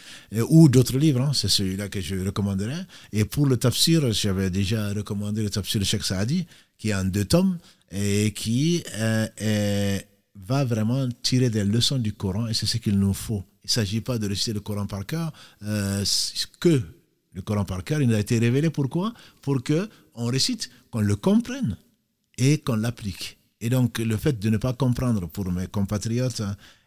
ou 0.49 0.67
d'autres 0.69 0.97
livres, 0.97 1.21
hein, 1.21 1.31
c'est 1.33 1.47
celui-là 1.47 1.87
que 1.89 2.01
je 2.01 2.15
recommanderais. 2.15 2.85
Et 3.11 3.25
pour 3.25 3.45
le 3.47 3.57
tafsir, 3.57 4.11
j'avais 4.11 4.49
déjà 4.49 4.93
recommandé 4.93 5.43
le 5.43 5.49
tafsir 5.49 5.79
de 5.79 5.85
Sheikh 5.85 6.03
Saadi, 6.03 6.47
qui 6.81 6.89
est 6.89 6.95
en 6.95 7.05
deux 7.05 7.25
tomes, 7.25 7.59
et 7.91 8.33
qui 8.33 8.83
euh, 8.95 9.99
va 10.33 10.65
vraiment 10.65 11.07
tirer 11.21 11.51
des 11.51 11.63
leçons 11.63 11.99
du 11.99 12.13
Coran, 12.13 12.47
et 12.47 12.55
c'est 12.55 12.65
ce 12.65 12.77
qu'il 12.77 12.97
nous 12.97 13.13
faut. 13.13 13.43
Il 13.63 13.67
ne 13.67 13.69
s'agit 13.69 14.01
pas 14.01 14.17
de 14.17 14.27
réciter 14.27 14.53
le 14.53 14.61
Coran 14.61 14.87
par 14.87 15.05
cœur, 15.05 15.31
euh, 15.63 16.03
que 16.59 16.81
le 17.33 17.41
Coran 17.43 17.65
par 17.65 17.83
cœur, 17.83 18.01
il 18.01 18.07
nous 18.07 18.15
a 18.15 18.19
été 18.19 18.39
révélé 18.39 18.71
pourquoi? 18.71 19.13
Pour 19.43 19.61
qu'on 19.63 20.25
récite, 20.25 20.71
qu'on 20.89 21.01
le 21.01 21.15
comprenne 21.15 21.77
et 22.39 22.57
qu'on 22.57 22.77
l'applique. 22.77 23.37
Et 23.59 23.69
donc, 23.69 23.99
le 23.99 24.17
fait 24.17 24.39
de 24.39 24.49
ne 24.49 24.57
pas 24.57 24.73
comprendre 24.73 25.27
pour 25.27 25.51
mes 25.51 25.67
compatriotes 25.67 26.41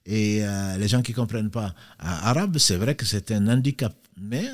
et 0.07 0.41
euh, 0.43 0.77
les 0.77 0.89
gens 0.89 1.03
qui 1.03 1.13
ne 1.13 1.17
comprennent 1.17 1.51
pas 1.51 1.75
arabe, 1.99 2.59
c'est 2.59 2.77
vrai 2.77 2.95
que 2.95 3.07
c'est 3.07 3.31
un 3.33 3.49
handicap. 3.49 3.95
Mais 4.21 4.51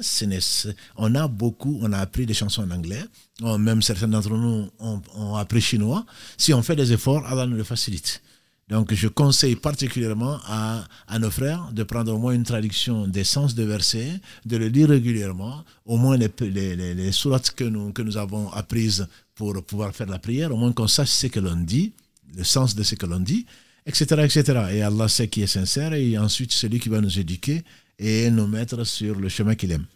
on 0.97 1.14
a 1.14 1.28
beaucoup, 1.28 1.78
on 1.82 1.93
a 1.93 1.98
appris 1.98 2.24
des 2.24 2.32
chansons 2.32 2.62
en 2.62 2.70
anglais, 2.70 3.05
même 3.43 3.82
certains 3.82 4.09
d'entre 4.09 4.31
nous 4.31 4.70
ont, 4.78 5.36
appris 5.36 5.60
chinois. 5.60 6.06
Si 6.39 6.55
on 6.55 6.62
fait 6.62 6.77
des 6.77 6.93
efforts, 6.93 7.27
Allah 7.27 7.47
nous 7.47 7.56
le 7.56 7.64
facilite. 7.64 8.22
Donc 8.70 8.94
je 8.94 9.09
conseille 9.09 9.56
particulièrement 9.56 10.39
à, 10.47 10.86
nos 11.18 11.31
frères 11.31 11.70
de 11.72 11.82
prendre 11.82 12.14
au 12.14 12.18
moins 12.18 12.32
une 12.32 12.44
traduction 12.44 13.06
des 13.06 13.24
sens 13.24 13.55
de 13.55 13.64
versets, 13.64 14.20
de 14.47 14.56
le 14.56 14.68
lire 14.68 14.89
régulièrement, 14.89 15.64
au 15.85 15.98
moins 15.98 16.16
les, 16.16 16.31
les, 16.40 16.77
les, 16.77 16.94
les 16.94 17.12
sourates 17.12 17.51
que 17.51 17.64
nous, 17.64 17.93
que 17.93 18.01
nous 18.01 18.16
avons 18.16 18.51
apprises 18.52 19.09
pour 19.35 19.62
pouvoir 19.64 19.94
faire 19.94 20.06
la 20.06 20.20
prière, 20.20 20.55
au 20.55 20.56
moins 20.56 20.72
qu'on 20.72 20.86
sache 20.86 21.10
ce 21.10 21.27
que 21.27 21.40
l'on 21.40 21.56
dit, 21.56 21.93
le 22.36 22.44
sens 22.44 22.74
de 22.74 22.82
ce 22.82 22.94
que 22.94 23.06
l'on 23.06 23.20
dit, 23.20 23.44
etc., 23.86 24.23
etc. 24.24 24.43
Et 24.73 24.82
Allah 24.82 25.09
sait 25.09 25.28
qui 25.28 25.43
est 25.43 25.47
sincère 25.47 25.93
et 25.94 26.19
ensuite 26.19 26.52
celui 26.52 26.81
qui 26.81 26.89
va 26.89 27.01
nous 27.01 27.19
éduquer 27.19 27.62
et 27.98 28.31
nous 28.31 28.47
mettre 28.47 28.85
sur 28.85 29.19
le 29.19 29.28
chemin 29.28 29.55
qu'il 29.55 29.73
aime. 29.73 29.86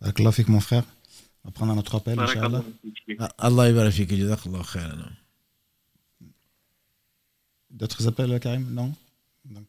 Allah 0.00 0.32
fait 0.32 0.46
mon 0.48 0.60
frère. 0.60 0.84
On 1.44 1.48
va 1.48 1.52
prendre 1.52 1.74
notre 1.74 1.94
appel, 1.96 2.18
Inch'Allah. 2.18 2.64
Allah 3.38 3.62
Allah 3.62 3.90
khairan. 3.90 4.98
D'autres 7.70 8.06
appels, 8.06 8.38
Karim? 8.40 8.72
Non? 8.72 8.94
Donc, 9.44 9.66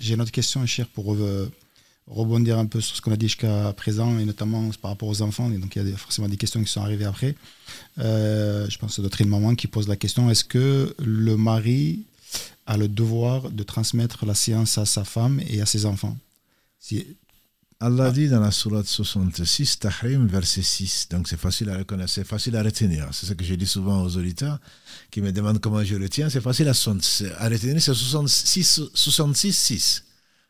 J'ai 0.00 0.14
une 0.14 0.20
autre 0.22 0.32
question, 0.32 0.64
cher, 0.66 0.86
pour 0.88 1.14
euh, 1.14 1.50
rebondir 2.08 2.58
un 2.58 2.66
peu 2.66 2.80
sur 2.80 2.96
ce 2.96 3.00
qu'on 3.00 3.12
a 3.12 3.16
dit 3.16 3.26
jusqu'à 3.26 3.72
présent, 3.72 4.18
et 4.18 4.24
notamment 4.24 4.70
par 4.80 4.92
rapport 4.92 5.08
aux 5.08 5.22
enfants. 5.22 5.50
Et 5.50 5.58
donc, 5.58 5.76
il 5.76 5.88
y 5.88 5.92
a 5.92 5.96
forcément 5.96 6.28
des 6.28 6.36
questions 6.36 6.62
qui 6.62 6.70
sont 6.70 6.82
arrivées 6.82 7.04
après. 7.04 7.34
Euh, 7.98 8.68
je 8.68 8.78
pense 8.78 8.96
que 8.96 9.02
d'autres 9.02 9.24
maman 9.24 9.54
qui 9.54 9.66
pose 9.66 9.88
la 9.88 9.96
question 9.96 10.30
est-ce 10.30 10.44
que 10.44 10.94
le 10.98 11.36
mari 11.36 12.04
a 12.66 12.76
le 12.76 12.88
devoir 12.88 13.50
de 13.50 13.62
transmettre 13.62 14.26
la 14.26 14.34
science 14.34 14.78
à 14.78 14.86
sa 14.86 15.04
femme 15.04 15.40
et 15.48 15.60
à 15.60 15.66
ses 15.66 15.86
enfants? 15.86 16.16
Si, 16.78 17.06
Allah 17.78 18.10
dit 18.10 18.28
dans 18.28 18.40
la 18.40 18.52
sourate 18.52 18.86
66, 18.86 19.80
Tahrim, 19.80 20.26
verset 20.26 20.62
6. 20.62 21.08
Donc 21.10 21.28
c'est 21.28 21.38
facile 21.38 21.68
à 21.68 21.76
reconnaître, 21.76 22.10
c'est 22.10 22.24
facile 22.24 22.56
à 22.56 22.62
retenir. 22.62 23.08
C'est 23.12 23.26
ce 23.26 23.34
que 23.34 23.44
je 23.44 23.54
dis 23.54 23.66
souvent 23.66 24.02
aux 24.02 24.16
auditeurs 24.16 24.58
qui 25.10 25.20
me 25.20 25.30
demandent 25.30 25.60
comment 25.60 25.84
je 25.84 25.94
retiens. 25.96 26.30
C'est 26.30 26.40
facile 26.40 26.68
à, 26.68 26.70
à 26.70 27.48
retenir, 27.48 27.82
c'est 27.82 27.92
66, 27.92 28.80
66, 28.94 29.52
6. 29.52 30.05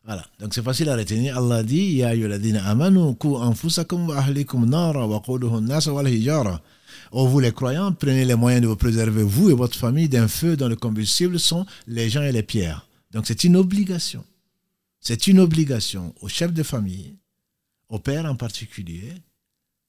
Voilà, 0.07 0.25
donc 0.39 0.55
c'est 0.55 0.63
facile 0.63 0.89
à 0.89 0.97
retenir. 0.97 1.37
Allah 1.37 1.65
dit 1.65 1.97
Ya 1.97 2.11
ayyuhalladhina 2.11 2.65
amanu 2.65 3.17
ku 3.17 3.37
anfusakum 3.39 4.09
wa 4.09 4.19
ahlikum 4.19 4.73
wa 4.73 6.63
vous 7.13 7.41
les 7.41 7.53
croyants, 7.53 7.93
prenez 7.93 8.25
les 8.25 8.37
moyens 8.37 8.63
de 8.63 8.69
vous 8.69 8.77
préserver, 8.77 9.25
vous 9.25 9.51
et 9.51 9.55
votre 9.55 9.77
famille, 9.77 10.09
d'un 10.09 10.29
feu 10.29 10.57
dont 10.57 10.69
le 10.69 10.77
combustible 10.77 11.41
sont 11.41 11.67
les 11.89 12.09
gens 12.09 12.23
et 12.23 12.31
les 12.31 12.45
pierres. 12.45 12.87
Donc 13.11 13.27
c'est 13.27 13.43
une 13.43 13.57
obligation. 13.57 14.25
C'est 15.01 15.27
une 15.27 15.41
obligation 15.41 16.15
au 16.21 16.29
chef 16.29 16.53
de 16.53 16.63
famille, 16.63 17.17
au 17.89 17.99
père 17.99 18.27
en 18.27 18.37
particulier, 18.37 19.13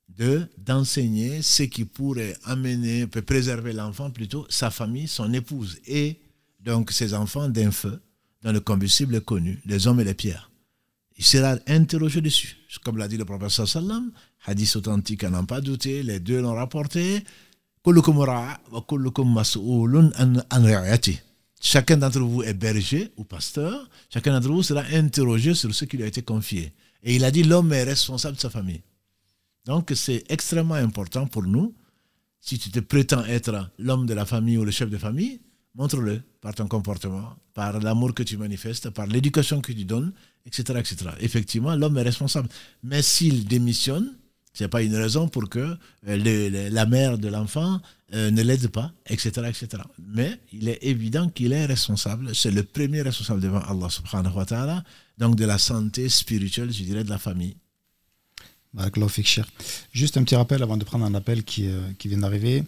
de 0.10 0.48
d'enseigner 0.58 1.44
ce 1.44 1.64
qui 1.64 1.86
pourrait 1.86 2.36
amener, 2.44 3.06
peut 3.06 3.22
préserver 3.22 3.72
l'enfant 3.72 4.10
plutôt, 4.10 4.48
sa 4.50 4.72
famille, 4.72 5.08
son 5.08 5.32
épouse 5.34 5.78
et 5.86 6.20
donc 6.60 6.92
ses 6.92 7.14
enfants 7.14 7.50
d'un 7.50 7.70
feu 7.70 8.02
dont 8.44 8.52
le 8.52 8.60
combustible 8.60 9.22
connu, 9.22 9.62
les 9.66 9.88
hommes 9.88 10.00
et 10.00 10.04
les 10.04 10.14
pierres. 10.14 10.52
Il 11.18 11.26
sera 11.26 11.56
interrogé 11.68 12.22
dessus. 12.22 12.58
Comme 12.84 12.98
l'a 12.98 13.08
dit 13.08 13.18
le 13.18 13.26
prophète 13.26 13.50
sallam, 13.50 14.12
hadith 14.46 14.76
authentique 14.76 15.24
à 15.24 15.30
n'en 15.30 15.46
pas 15.46 15.62
douter, 15.62 16.04
les 16.04 16.20
deux 16.20 16.42
l'ont 16.42 16.54
rapporté. 16.54 17.24
Chacun 21.60 21.98
d'entre 21.98 22.20
vous 22.20 22.44
est 22.44 22.54
berger 22.54 23.12
ou 23.18 23.24
pasteur. 23.24 23.90
Chacun 24.14 24.34
d'entre 24.34 24.50
vous 24.52 24.62
sera 24.62 24.84
interrogé 24.92 25.56
sur 25.56 25.74
ce 25.74 25.86
qui 25.86 25.98
lui 25.98 26.04
a 26.04 26.08
été 26.08 26.22
confié. 26.22 26.74
Et 27.04 27.16
il 27.16 27.26
a 27.26 27.32
dit 27.32 27.44
l'homme 27.44 27.74
est 27.74 27.84
responsable 27.84 28.36
de 28.36 28.42
sa 28.42 28.50
famille. 28.50 28.82
Donc 29.66 29.92
c'est 29.96 30.24
extrêmement 30.30 30.76
important 30.76 31.26
pour 31.26 31.44
nous. 31.44 31.74
Si 32.40 32.60
tu 32.60 32.70
te 32.70 32.80
prétends 32.80 33.26
être 33.26 33.72
l'homme 33.80 34.06
de 34.06 34.14
la 34.14 34.26
famille 34.26 34.58
ou 34.58 34.66
le 34.66 34.72
chef 34.72 34.90
de 34.90 34.98
famille, 34.98 35.40
montre-le 35.78 36.22
par 36.42 36.56
ton 36.56 36.68
comportement, 36.68 37.36
par 37.54 37.80
l'amour 37.80 38.14
que 38.14 38.24
tu 38.24 38.36
manifestes, 38.36 38.90
par 38.90 39.06
l'éducation 39.08 39.62
que 39.62 39.72
tu 39.72 39.86
donnes, 39.86 40.12
etc. 40.46 40.80
etc. 40.80 40.96
Effectivement, 41.20 41.76
l'homme 41.76 41.98
est 41.98 42.04
responsable. 42.04 42.50
Mais 42.84 43.02
s'il 43.02 43.46
démissionne, 43.46 44.16
ce 44.54 44.64
n'est 44.64 44.70
pas 44.70 44.82
une 44.82 44.96
raison 44.96 45.28
pour 45.30 45.48
que 45.50 45.78
euh, 46.08 46.70
la 46.72 46.86
mère 46.88 47.20
de 47.20 47.28
l'enfant 47.28 47.80
euh, 48.16 48.32
ne 48.32 48.42
l'aide 48.42 48.70
pas, 48.70 48.92
etc., 49.06 49.30
etc. 49.48 49.84
Mais 50.00 50.40
il 50.52 50.68
est 50.68 50.80
évident 50.82 51.30
qu'il 51.30 51.54
est 51.54 51.68
responsable, 51.68 52.34
c'est 52.34 52.50
le 52.50 52.64
premier 52.64 53.04
responsable 53.04 53.40
devant 53.40 53.60
Allah 53.60 53.90
subhanahu 53.90 54.34
wa 54.34 54.46
ta'ala, 54.46 54.84
donc 55.20 55.36
de 55.36 55.46
la 55.46 55.60
santé 55.60 56.10
spirituelle, 56.10 56.72
je 56.74 56.84
dirais, 56.84 57.04
de 57.04 57.10
la 57.12 57.20
famille. 57.20 57.56
Juste 59.92 60.18
un 60.18 60.24
petit 60.24 60.36
rappel 60.36 60.64
avant 60.64 60.78
de 60.78 60.84
prendre 60.84 61.06
un 61.06 61.14
appel 61.14 61.44
qui, 61.44 61.68
euh, 61.68 61.80
qui 62.00 62.08
vient 62.08 62.20
d'arriver. 62.20 62.64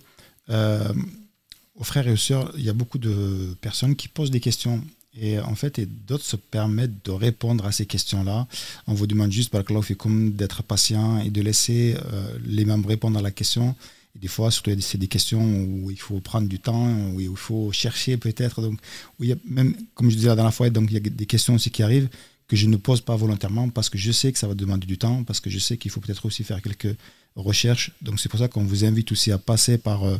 Aux 1.79 1.83
frères 1.83 2.07
et 2.07 2.11
aux 2.11 2.17
sœurs, 2.17 2.51
il 2.57 2.63
y 2.63 2.69
a 2.69 2.73
beaucoup 2.73 2.97
de 2.99 3.55
personnes 3.61 3.95
qui 3.95 4.07
posent 4.07 4.31
des 4.31 4.41
questions 4.41 4.83
et 5.19 5.39
en 5.39 5.55
fait, 5.55 5.81
d'autres 6.07 6.23
se 6.23 6.35
permettent 6.35 7.05
de 7.05 7.11
répondre 7.11 7.65
à 7.65 7.71
ces 7.71 7.85
questions-là. 7.85 8.47
On 8.87 8.93
vous 8.93 9.07
demande 9.07 9.31
juste, 9.31 9.49
par 9.49 9.63
comme 9.97 10.31
d'être 10.31 10.63
patient 10.63 11.19
et 11.19 11.29
de 11.29 11.41
laisser 11.41 11.95
euh, 12.13 12.37
les 12.45 12.63
membres 12.63 12.89
répondre 12.89 13.17
à 13.17 13.21
la 13.21 13.31
question. 13.31 13.75
Et 14.15 14.19
des 14.19 14.27
fois, 14.27 14.51
surtout, 14.51 14.71
c'est 14.79 14.97
des 14.97 15.07
questions 15.07 15.41
où 15.41 15.91
il 15.91 15.99
faut 15.99 16.19
prendre 16.19 16.47
du 16.47 16.59
temps, 16.59 16.87
où 17.11 17.19
il 17.19 17.35
faut 17.35 17.71
chercher 17.71 18.17
peut-être. 18.17 18.61
Donc, 18.61 18.79
où 19.19 19.23
il 19.23 19.29
y 19.29 19.33
a 19.33 19.37
même, 19.45 19.75
comme 19.95 20.09
je 20.09 20.15
disais 20.15 20.29
la 20.29 20.35
dernière 20.35 20.53
fois, 20.53 20.69
donc 20.69 20.89
il 20.91 20.93
y 20.93 20.97
a 20.97 20.99
des 20.99 21.25
questions 21.25 21.55
aussi 21.55 21.71
qui 21.71 21.83
arrivent 21.83 22.09
que 22.49 22.57
je 22.57 22.67
ne 22.67 22.75
pose 22.75 22.99
pas 22.99 23.15
volontairement 23.15 23.69
parce 23.69 23.89
que 23.89 23.97
je 23.97 24.11
sais 24.11 24.33
que 24.33 24.39
ça 24.39 24.47
va 24.47 24.55
demander 24.55 24.85
du 24.85 24.97
temps, 24.97 25.23
parce 25.23 25.39
que 25.39 25.49
je 25.49 25.59
sais 25.59 25.77
qu'il 25.77 25.91
faut 25.91 26.01
peut-être 26.01 26.25
aussi 26.25 26.43
faire 26.43 26.61
quelques 26.61 26.97
recherche. 27.35 27.91
Donc 28.01 28.19
c'est 28.19 28.29
pour 28.29 28.39
ça 28.39 28.47
qu'on 28.47 28.63
vous 28.63 28.85
invite 28.85 29.11
aussi 29.11 29.31
à 29.31 29.37
passer 29.37 29.77
par, 29.77 30.03
euh, 30.03 30.17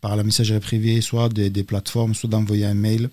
par 0.00 0.16
la 0.16 0.22
messagerie 0.22 0.60
privée, 0.60 1.00
soit 1.00 1.28
des, 1.28 1.50
plateformes, 1.64 2.14
soit 2.14 2.30
d'envoyer 2.30 2.64
un 2.64 2.74
mail 2.74 3.08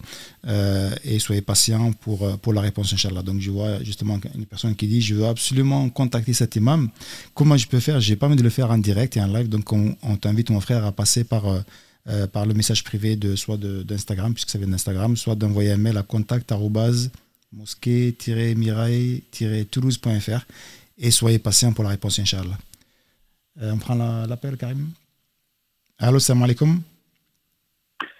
euh, 0.47 0.93
et 1.03 1.19
soyez 1.19 1.41
patient 1.41 1.93
pour, 1.93 2.23
euh, 2.23 2.37
pour 2.37 2.53
la 2.53 2.61
réponse, 2.61 2.93
Inch'Allah. 2.93 3.21
Donc 3.21 3.41
je 3.41 3.51
vois 3.51 3.83
justement 3.83 4.19
une 4.35 4.45
personne 4.45 4.75
qui 4.75 4.87
dit, 4.87 5.01
je 5.01 5.15
veux 5.15 5.27
absolument 5.27 5.89
contacter 5.89 6.33
cet 6.33 6.55
imam. 6.55 6.89
Comment 7.33 7.57
je 7.57 7.67
peux 7.67 7.79
faire? 7.79 7.99
J'ai 7.99 8.15
pas 8.15 8.27
envie 8.27 8.35
de 8.35 8.43
le 8.43 8.49
faire 8.49 8.71
en 8.71 8.77
direct 8.77 9.17
et 9.17 9.21
en 9.21 9.27
live, 9.27 9.49
donc 9.49 9.71
on, 9.73 10.17
t'invite, 10.17 10.49
mon 10.49 10.59
frère, 10.59 10.85
à 10.85 10.91
passer 10.91 11.23
par... 11.23 11.43
par 12.33 12.45
le 12.45 12.53
message 12.53 12.83
privé 12.83 13.15
de 13.15 13.35
soit 13.37 13.57
d'Instagram, 13.57 14.33
puisque 14.33 14.49
ça 14.49 14.57
vient 14.57 14.67
d'Instagram, 14.67 15.15
soit 15.15 15.35
d'envoyer 15.35 15.71
un 15.71 15.77
mail 15.77 15.97
à 15.97 16.03
contact 16.03 16.51
mosquée-mirail-toulouse.fr 17.53 20.45
et 20.97 21.11
soyez 21.11 21.39
patient 21.39 21.73
pour 21.73 21.83
la 21.83 21.91
réponse, 21.91 22.19
Inch'Allah. 22.19 22.57
Euh, 23.61 23.73
on 23.73 23.77
prend 23.77 23.95
l'appel, 23.95 24.57
Karim. 24.57 24.89
Allô, 25.99 26.19
salam 26.19 26.43
alaikum. 26.43 26.81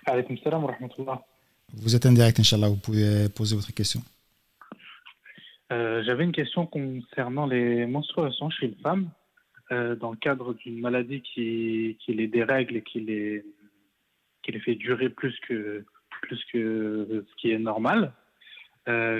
Alaikum 0.06 0.38
salam 0.38 0.64
wa 0.64 0.72
rahmatullah. 0.72 1.22
Vous 1.74 1.96
êtes 1.96 2.06
en 2.06 2.12
direct, 2.12 2.40
Inch'Allah, 2.40 2.70
vous 2.70 2.78
pouvez 2.78 3.30
poser 3.30 3.56
votre 3.56 3.74
question. 3.74 4.02
Euh, 5.72 6.04
j'avais 6.04 6.24
une 6.24 6.32
question 6.32 6.68
concernant 6.68 7.48
les 7.48 7.88
menstruations 7.88 8.50
chez 8.50 8.68
une 8.68 8.76
femme, 8.76 9.10
euh, 9.72 9.96
dans 9.96 10.12
le 10.12 10.18
cadre 10.18 10.54
d'une 10.54 10.80
maladie 10.80 11.22
qui, 11.22 11.98
qui, 12.00 12.14
les 12.14 12.28
dérègle 12.28 12.78
et 12.78 12.84
qui 12.84 13.00
les, 13.00 13.44
qui 14.44 14.52
les 14.52 14.60
fait 14.60 14.76
durer 14.76 15.10
plus 15.10 15.36
que, 15.48 15.84
plus 16.22 16.40
que 16.52 17.26
ce 17.28 17.42
qui 17.42 17.52
est 17.52 17.58
normal. 17.58 18.14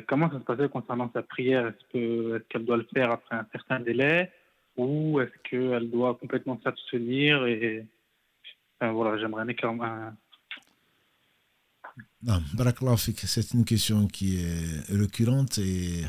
Comment 0.08 0.30
ça 0.30 0.40
se 0.40 0.44
passait 0.44 0.70
concernant 0.70 1.10
sa 1.14 1.24
prière? 1.24 1.68
Est-ce 1.68 2.40
qu'elle 2.50 2.66
doit 2.66 2.78
le 2.78 2.88
faire 2.94 3.12
après 3.12 3.36
un 3.36 3.48
certain 3.52 3.80
délai? 3.80 4.32
Ou 4.78 5.20
est-ce 5.22 5.50
qu'elle 5.50 5.90
doit 5.90 6.16
complètement 6.16 6.60
s'abstenir 6.64 7.46
et 7.46 7.86
voilà, 8.92 9.18
j'aimerais 9.18 9.54
quand 9.56 9.76
même 9.76 10.16
Non, 12.24 12.42
c'est 12.98 13.54
une 13.54 13.66
question 13.66 14.08
qui 14.08 14.42
est 14.42 14.94
récurrente 14.94 15.58
et 15.60 16.04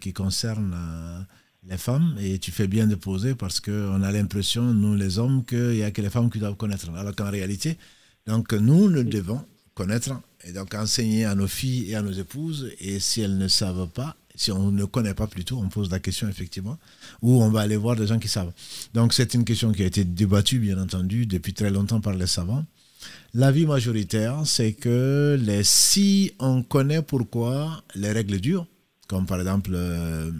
qui 0.00 0.12
concerne 0.12 0.74
euh, 0.74 1.20
les 1.68 1.78
femmes. 1.78 2.16
Et 2.20 2.38
tu 2.38 2.50
fais 2.50 2.66
bien 2.66 2.86
de 2.86 2.96
poser 2.96 3.34
parce 3.34 3.60
qu'on 3.60 4.02
a 4.02 4.12
l'impression, 4.12 4.62
nous 4.62 4.94
les 4.94 5.18
hommes, 5.18 5.44
qu'il 5.44 5.70
n'y 5.70 5.82
a 5.82 5.90
que 5.90 6.02
les 6.02 6.10
femmes 6.10 6.30
qui 6.30 6.38
doivent 6.38 6.56
connaître. 6.56 6.90
Alors 6.94 7.14
qu'en 7.14 7.30
réalité, 7.30 7.78
donc 8.26 8.52
nous, 8.52 8.90
nous 8.90 9.04
devons 9.04 9.44
connaître 9.78 10.10
et 10.44 10.52
donc 10.52 10.74
enseigner 10.74 11.24
à 11.24 11.36
nos 11.36 11.46
filles 11.46 11.90
et 11.90 11.94
à 11.94 12.02
nos 12.02 12.10
épouses. 12.12 12.72
Et 12.80 12.98
si 12.98 13.20
elles 13.20 13.38
ne 13.38 13.46
savent 13.46 13.86
pas, 13.86 14.16
si 14.34 14.50
on 14.50 14.72
ne 14.72 14.84
connaît 14.84 15.14
pas 15.14 15.28
plutôt, 15.28 15.56
on 15.58 15.68
pose 15.68 15.88
la 15.90 16.00
question 16.00 16.28
effectivement, 16.28 16.78
ou 17.22 17.42
on 17.42 17.50
va 17.50 17.60
aller 17.60 17.76
voir 17.76 17.94
des 17.94 18.06
gens 18.08 18.18
qui 18.18 18.28
savent. 18.28 18.52
Donc 18.92 19.14
c'est 19.14 19.34
une 19.34 19.44
question 19.44 19.70
qui 19.72 19.82
a 19.84 19.86
été 19.86 20.04
débattue, 20.04 20.58
bien 20.58 20.78
entendu, 20.82 21.26
depuis 21.26 21.54
très 21.54 21.70
longtemps 21.70 22.00
par 22.00 22.14
les 22.14 22.26
savants. 22.26 22.64
L'avis 23.34 23.66
majoritaire, 23.66 24.36
c'est 24.44 24.72
que 24.72 25.38
les, 25.40 25.62
si 25.62 26.32
on 26.40 26.62
connaît 26.64 27.02
pourquoi 27.02 27.82
les 27.94 28.10
règles 28.10 28.40
durent, 28.40 28.66
comme 29.06 29.26
par 29.26 29.38
exemple 29.38 29.70
euh, 29.74 30.32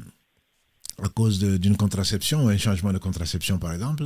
à 1.00 1.08
cause 1.08 1.38
d'une 1.38 1.76
contraception 1.76 2.44
ou 2.44 2.48
un 2.48 2.58
changement 2.58 2.92
de 2.92 2.98
contraception 2.98 3.58
par 3.58 3.72
exemple, 3.72 4.04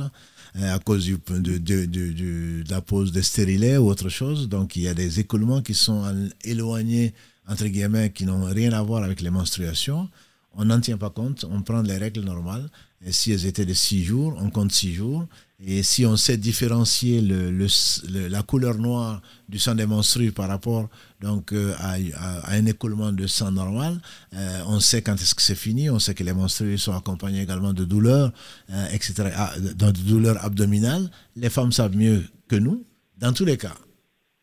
à 0.55 0.79
cause 0.79 1.05
du, 1.05 1.17
de, 1.29 1.57
de, 1.57 1.85
de, 1.85 2.63
la 2.69 2.81
pose 2.81 3.11
de 3.11 3.21
stérilets 3.21 3.77
ou 3.77 3.87
autre 3.87 4.09
chose, 4.09 4.49
donc 4.49 4.75
il 4.75 4.83
y 4.83 4.87
a 4.87 4.93
des 4.93 5.19
écoulements 5.19 5.61
qui 5.61 5.73
sont 5.73 6.03
éloignés, 6.43 7.13
entre 7.47 7.65
guillemets, 7.65 8.11
qui 8.11 8.25
n'ont 8.25 8.45
rien 8.45 8.71
à 8.73 8.81
voir 8.83 9.03
avec 9.03 9.21
les 9.21 9.31
menstruations, 9.31 10.09
on 10.55 10.65
n'en 10.65 10.79
tient 10.79 10.97
pas 10.97 11.09
compte, 11.09 11.45
on 11.49 11.61
prend 11.61 11.81
les 11.81 11.97
règles 11.97 12.21
normales, 12.21 12.69
et 13.05 13.11
si 13.11 13.31
elles 13.31 13.45
étaient 13.45 13.65
de 13.65 13.73
six 13.73 14.03
jours, 14.03 14.35
on 14.39 14.49
compte 14.49 14.71
six 14.71 14.93
jours, 14.93 15.27
et 15.65 15.81
si 15.81 16.05
on 16.05 16.17
sait 16.17 16.35
différencier 16.37 17.21
la 17.21 18.43
couleur 18.43 18.77
noire 18.77 19.21
du 19.47 19.59
sang 19.59 19.75
des 19.75 19.85
menstrues 19.85 20.31
par 20.33 20.49
rapport 20.49 20.89
donc, 21.21 21.53
euh, 21.53 21.73
à, 21.79 22.53
un 22.53 22.65
écoulement 22.65 23.13
de 23.13 23.27
sang 23.27 23.51
normal, 23.51 24.01
euh, 24.33 24.61
on 24.67 24.81
sait 24.81 25.01
quand 25.01 25.15
est-ce 25.15 25.33
que 25.33 25.41
c'est 25.41 25.55
fini, 25.55 25.89
on 25.89 25.99
sait 25.99 26.13
que 26.13 26.23
les 26.23 26.33
menstrues 26.33 26.77
sont 26.77 26.93
accompagnées 26.93 27.41
également 27.41 27.71
de 27.71 27.85
douleurs, 27.85 28.33
euh, 28.71 28.87
etc., 28.91 29.31
ah, 29.35 29.53
de 29.57 29.91
douleurs 30.01 30.43
abdominales. 30.43 31.09
Les 31.37 31.49
femmes 31.49 31.71
savent 31.71 31.95
mieux 31.95 32.25
que 32.49 32.57
nous. 32.57 32.85
Dans 33.17 33.31
tous 33.31 33.45
les 33.45 33.57
cas, 33.57 33.75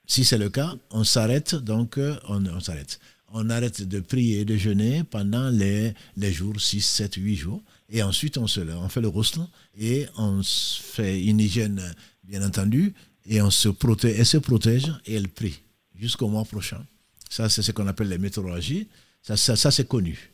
si 0.07 0.25
c'est 0.25 0.39
le 0.39 0.49
cas, 0.49 0.73
on 0.91 1.05
s'arrête, 1.05 1.55
donc 1.55 1.99
on, 2.29 2.47
on 2.47 2.61
s'arrête. 2.61 2.99
On 3.33 3.49
arrête 3.49 3.83
de 3.83 4.01
prier 4.01 4.41
et 4.41 4.45
de 4.45 4.57
jeûner 4.57 5.05
pendant 5.05 5.51
les, 5.51 5.95
les 6.17 6.33
jours 6.33 6.61
6, 6.61 6.81
7, 6.81 7.15
8 7.15 7.37
jours. 7.37 7.63
Et 7.89 8.03
ensuite, 8.03 8.39
on, 8.39 8.47
se, 8.47 8.61
fait 8.89 9.01
le 9.01 9.09
roussel 9.09 9.45
et 9.79 10.07
on 10.17 10.43
fait 10.43 11.23
une 11.23 11.41
hygiène, 11.41 11.81
bien 12.25 12.45
entendu, 12.45 12.93
et 13.27 13.41
on 13.41 13.51
se 13.51 13.69
protège, 13.69 14.17
elle 14.19 14.27
se 14.27 14.39
protège 14.39 14.93
et 15.07 15.15
elle 15.15 15.29
prie 15.29 15.63
jusqu'au 15.95 16.29
mois 16.29 16.45
prochain. 16.45 16.85
Ça, 17.29 17.49
c'est 17.49 17.63
ce 17.63 17.73
qu'on 17.73 17.87
appelle 17.87 18.09
les 18.09 18.19
météorologies. 18.19 18.89
Ça, 19.23 19.37
ça, 19.37 19.71
c'est 19.71 19.87
connu. 19.87 20.31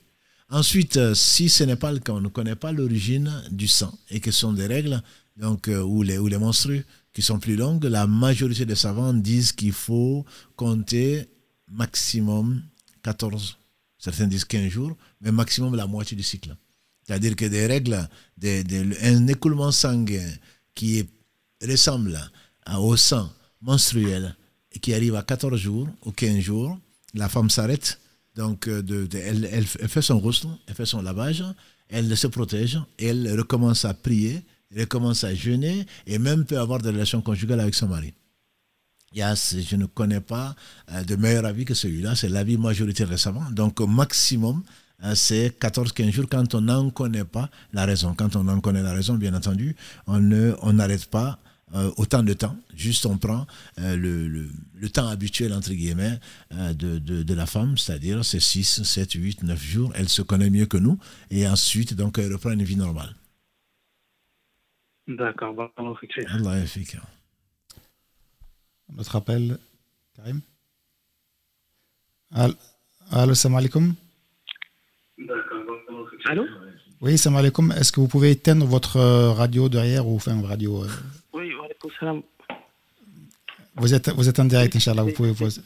Ensuite, 0.48 0.96
euh, 0.96 1.14
si 1.14 1.48
ce 1.48 1.64
n'est 1.64 1.76
pas 1.76 1.92
le 1.92 1.98
cas, 1.98 2.12
on 2.12 2.20
ne 2.20 2.28
connaît 2.28 2.54
pas 2.54 2.72
l'origine 2.72 3.42
du 3.50 3.66
sang 3.66 3.92
et 4.10 4.20
que 4.20 4.30
ce 4.30 4.40
sont 4.40 4.52
des 4.52 4.66
règles 4.66 5.02
donc, 5.36 5.68
euh, 5.68 5.82
ou, 5.82 6.02
les, 6.02 6.18
ou 6.18 6.28
les 6.28 6.38
menstrues 6.38 6.84
qui 7.12 7.20
sont 7.20 7.40
plus 7.40 7.56
longues, 7.56 7.84
la 7.84 8.06
majorité 8.06 8.64
des 8.64 8.74
savants 8.74 9.12
disent 9.12 9.52
qu'il 9.52 9.72
faut 9.72 10.24
compter 10.54 11.26
maximum 11.68 12.62
14, 13.06 13.56
certains 13.98 14.26
disent 14.26 14.44
15 14.44 14.68
jours, 14.68 14.96
mais 15.20 15.30
maximum 15.30 15.76
la 15.76 15.86
moitié 15.86 16.16
du 16.16 16.24
cycle. 16.24 16.56
C'est-à-dire 17.06 17.36
que 17.36 17.44
des 17.44 17.66
règles, 17.66 18.08
des, 18.36 18.64
un 19.02 19.28
écoulement 19.28 19.70
sanguin 19.70 20.28
qui 20.74 21.08
ressemble 21.62 22.18
au 22.76 22.96
sang 22.96 23.30
menstruel 23.62 24.34
et 24.72 24.80
qui 24.80 24.92
arrive 24.92 25.14
à 25.14 25.22
14 25.22 25.56
jours 25.56 25.88
ou 26.04 26.10
15 26.10 26.40
jours, 26.40 26.76
la 27.14 27.28
femme 27.28 27.48
s'arrête. 27.48 28.00
Donc, 28.34 28.66
euh, 28.66 28.82
elle, 29.14 29.64
fait 29.66 30.02
son 30.02 30.18
rostre, 30.18 30.48
elle 30.66 30.74
fait 30.74 30.84
son 30.84 31.00
lavage, 31.00 31.44
elle 31.88 32.14
se 32.16 32.26
protège, 32.26 32.80
elle 32.98 33.38
recommence 33.38 33.84
à 33.84 33.94
prier, 33.94 34.42
elle 34.72 34.80
recommence 34.80 35.22
à 35.22 35.32
jeûner 35.32 35.86
et 36.08 36.18
même 36.18 36.44
peut 36.44 36.58
avoir 36.58 36.82
des 36.82 36.90
relations 36.90 37.22
conjugales 37.22 37.60
avec 37.60 37.76
son 37.76 37.86
mari. 37.86 38.12
Je 39.14 39.76
ne 39.76 39.86
connais 39.86 40.20
pas 40.20 40.54
euh, 40.92 41.02
de 41.04 41.16
meilleur 41.16 41.44
avis 41.44 41.64
que 41.64 41.74
celui-là, 41.74 42.14
c'est 42.14 42.28
l'avis 42.28 42.58
majoritaire 42.58 43.08
récemment. 43.08 43.50
Donc, 43.50 43.80
au 43.80 43.86
maximum, 43.86 44.62
Hein, 45.00 45.14
c'est 45.14 45.48
14-15 45.60 46.10
jours 46.10 46.26
quand 46.30 46.54
on 46.54 46.62
n'en 46.62 46.90
connaît 46.90 47.24
pas 47.24 47.50
la 47.72 47.84
raison. 47.84 48.14
Quand 48.14 48.34
on 48.36 48.48
en 48.48 48.60
connaît 48.60 48.82
la 48.82 48.92
raison, 48.92 49.14
bien 49.14 49.34
entendu, 49.34 49.76
on 50.06 50.20
n'arrête 50.20 51.06
on 51.06 51.10
pas 51.10 51.38
euh, 51.74 51.90
autant 51.96 52.22
de 52.22 52.32
temps. 52.32 52.56
Juste 52.74 53.04
on 53.06 53.18
prend 53.18 53.46
euh, 53.78 53.96
le, 53.96 54.28
le, 54.28 54.88
temps 54.88 55.08
habituel, 55.08 55.52
entre 55.52 55.72
guillemets, 55.72 56.18
euh, 56.52 56.72
de, 56.72 56.98
de, 56.98 57.22
de, 57.22 57.34
la 57.34 57.46
femme, 57.46 57.76
c'est-à-dire 57.76 58.24
c'est 58.24 58.40
6, 58.40 58.84
7, 58.84 59.12
8, 59.12 59.42
9 59.42 59.62
jours. 59.62 59.92
Elle 59.96 60.08
se 60.08 60.22
connaît 60.22 60.50
mieux 60.50 60.66
que 60.66 60.76
nous. 60.78 60.98
Et 61.30 61.46
ensuite, 61.46 61.94
donc, 61.94 62.18
elle 62.18 62.32
reprend 62.32 62.52
une 62.52 62.62
vie 62.62 62.76
normale. 62.76 63.14
D'accord. 65.08 65.54
Allah 65.76 66.64
Notre 68.94 69.16
appel, 69.16 69.58
Karim 70.14 70.40
Allô, 73.10 73.34
salam 73.34 73.58
alaikum. 73.58 73.94
Allô? 76.24 76.46
Oui, 77.00 77.18
salam 77.18 77.38
alaikum. 77.38 77.72
Est-ce 77.72 77.92
que 77.92 78.00
vous 78.00 78.08
pouvez 78.08 78.30
éteindre 78.32 78.66
votre 78.66 78.96
euh, 78.96 79.32
radio 79.32 79.68
derrière 79.68 80.06
ou 80.06 80.16
enfin 80.16 80.40
radio 80.42 80.84
euh? 80.84 80.88
Oui, 81.32 81.52
alaikum 81.64 81.90
salam. 81.98 82.22
Vous 83.76 83.94
êtes, 83.94 84.08
vous 84.10 84.28
êtes 84.28 84.38
en 84.38 84.44
direct, 84.44 84.74
Inch'Allah. 84.76 85.02
Vous 85.02 85.12
pouvez 85.12 85.34
poser, 85.34 85.60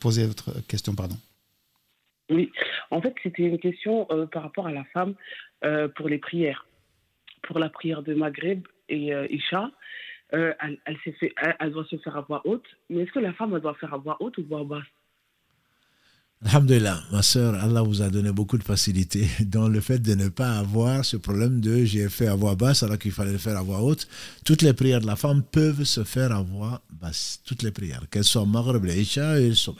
poser, 0.00 0.26
votre 0.26 0.66
question, 0.66 0.94
pardon. 0.94 1.16
Oui, 2.30 2.50
en 2.90 3.00
fait, 3.02 3.14
c'était 3.22 3.42
une 3.42 3.58
question 3.58 4.06
euh, 4.10 4.26
par 4.26 4.42
rapport 4.44 4.66
à 4.66 4.72
la 4.72 4.84
femme 4.84 5.14
pour 5.94 6.08
les 6.08 6.18
prières. 6.18 6.66
Pour 7.42 7.58
la 7.58 7.68
prière 7.68 8.02
de 8.02 8.14
Maghreb 8.14 8.66
et 8.88 9.12
Isha, 9.30 9.70
elle, 10.32 10.78
elle, 10.86 10.96
fait, 10.98 11.32
elle, 11.60 11.72
doit 11.72 11.84
se 11.84 11.96
faire 11.98 12.16
à 12.16 12.22
voix 12.22 12.42
haute. 12.44 12.64
Mais 12.90 13.02
est-ce 13.02 13.12
que 13.12 13.18
la 13.18 13.32
femme 13.34 13.58
doit 13.60 13.74
faire 13.74 13.92
à 13.92 13.98
voix 13.98 14.16
haute 14.20 14.38
ou 14.38 14.44
voix 14.48 14.64
basse? 14.64 14.86
Alhamdulillah, 16.44 17.00
ma 17.12 17.22
soeur, 17.22 17.54
Allah 17.54 17.82
vous 17.82 18.02
a 18.02 18.10
donné 18.10 18.32
beaucoup 18.32 18.58
de 18.58 18.64
facilité 18.64 19.28
dans 19.46 19.68
le 19.68 19.80
fait 19.80 20.00
de 20.00 20.14
ne 20.14 20.28
pas 20.28 20.58
avoir 20.58 21.04
ce 21.04 21.16
problème 21.16 21.60
de 21.60 21.84
j'ai 21.84 22.08
fait 22.08 22.26
à 22.26 22.34
voix 22.34 22.56
basse 22.56 22.82
alors 22.82 22.98
qu'il 22.98 23.12
fallait 23.12 23.32
le 23.32 23.38
faire 23.38 23.56
à 23.56 23.62
voix 23.62 23.80
haute. 23.80 24.08
Toutes 24.44 24.62
les 24.62 24.72
prières 24.72 25.00
de 25.00 25.06
la 25.06 25.14
femme 25.14 25.44
peuvent 25.44 25.84
se 25.84 26.02
faire 26.02 26.32
à 26.32 26.42
voix 26.42 26.82
basse. 26.90 27.40
Toutes 27.46 27.62
les 27.62 27.70
prières, 27.70 28.08
qu'elles 28.10 28.24
soient 28.24 28.44
Maghreb, 28.44 28.84
Isha 28.86 29.38
et 29.38 29.54
Subh. 29.54 29.76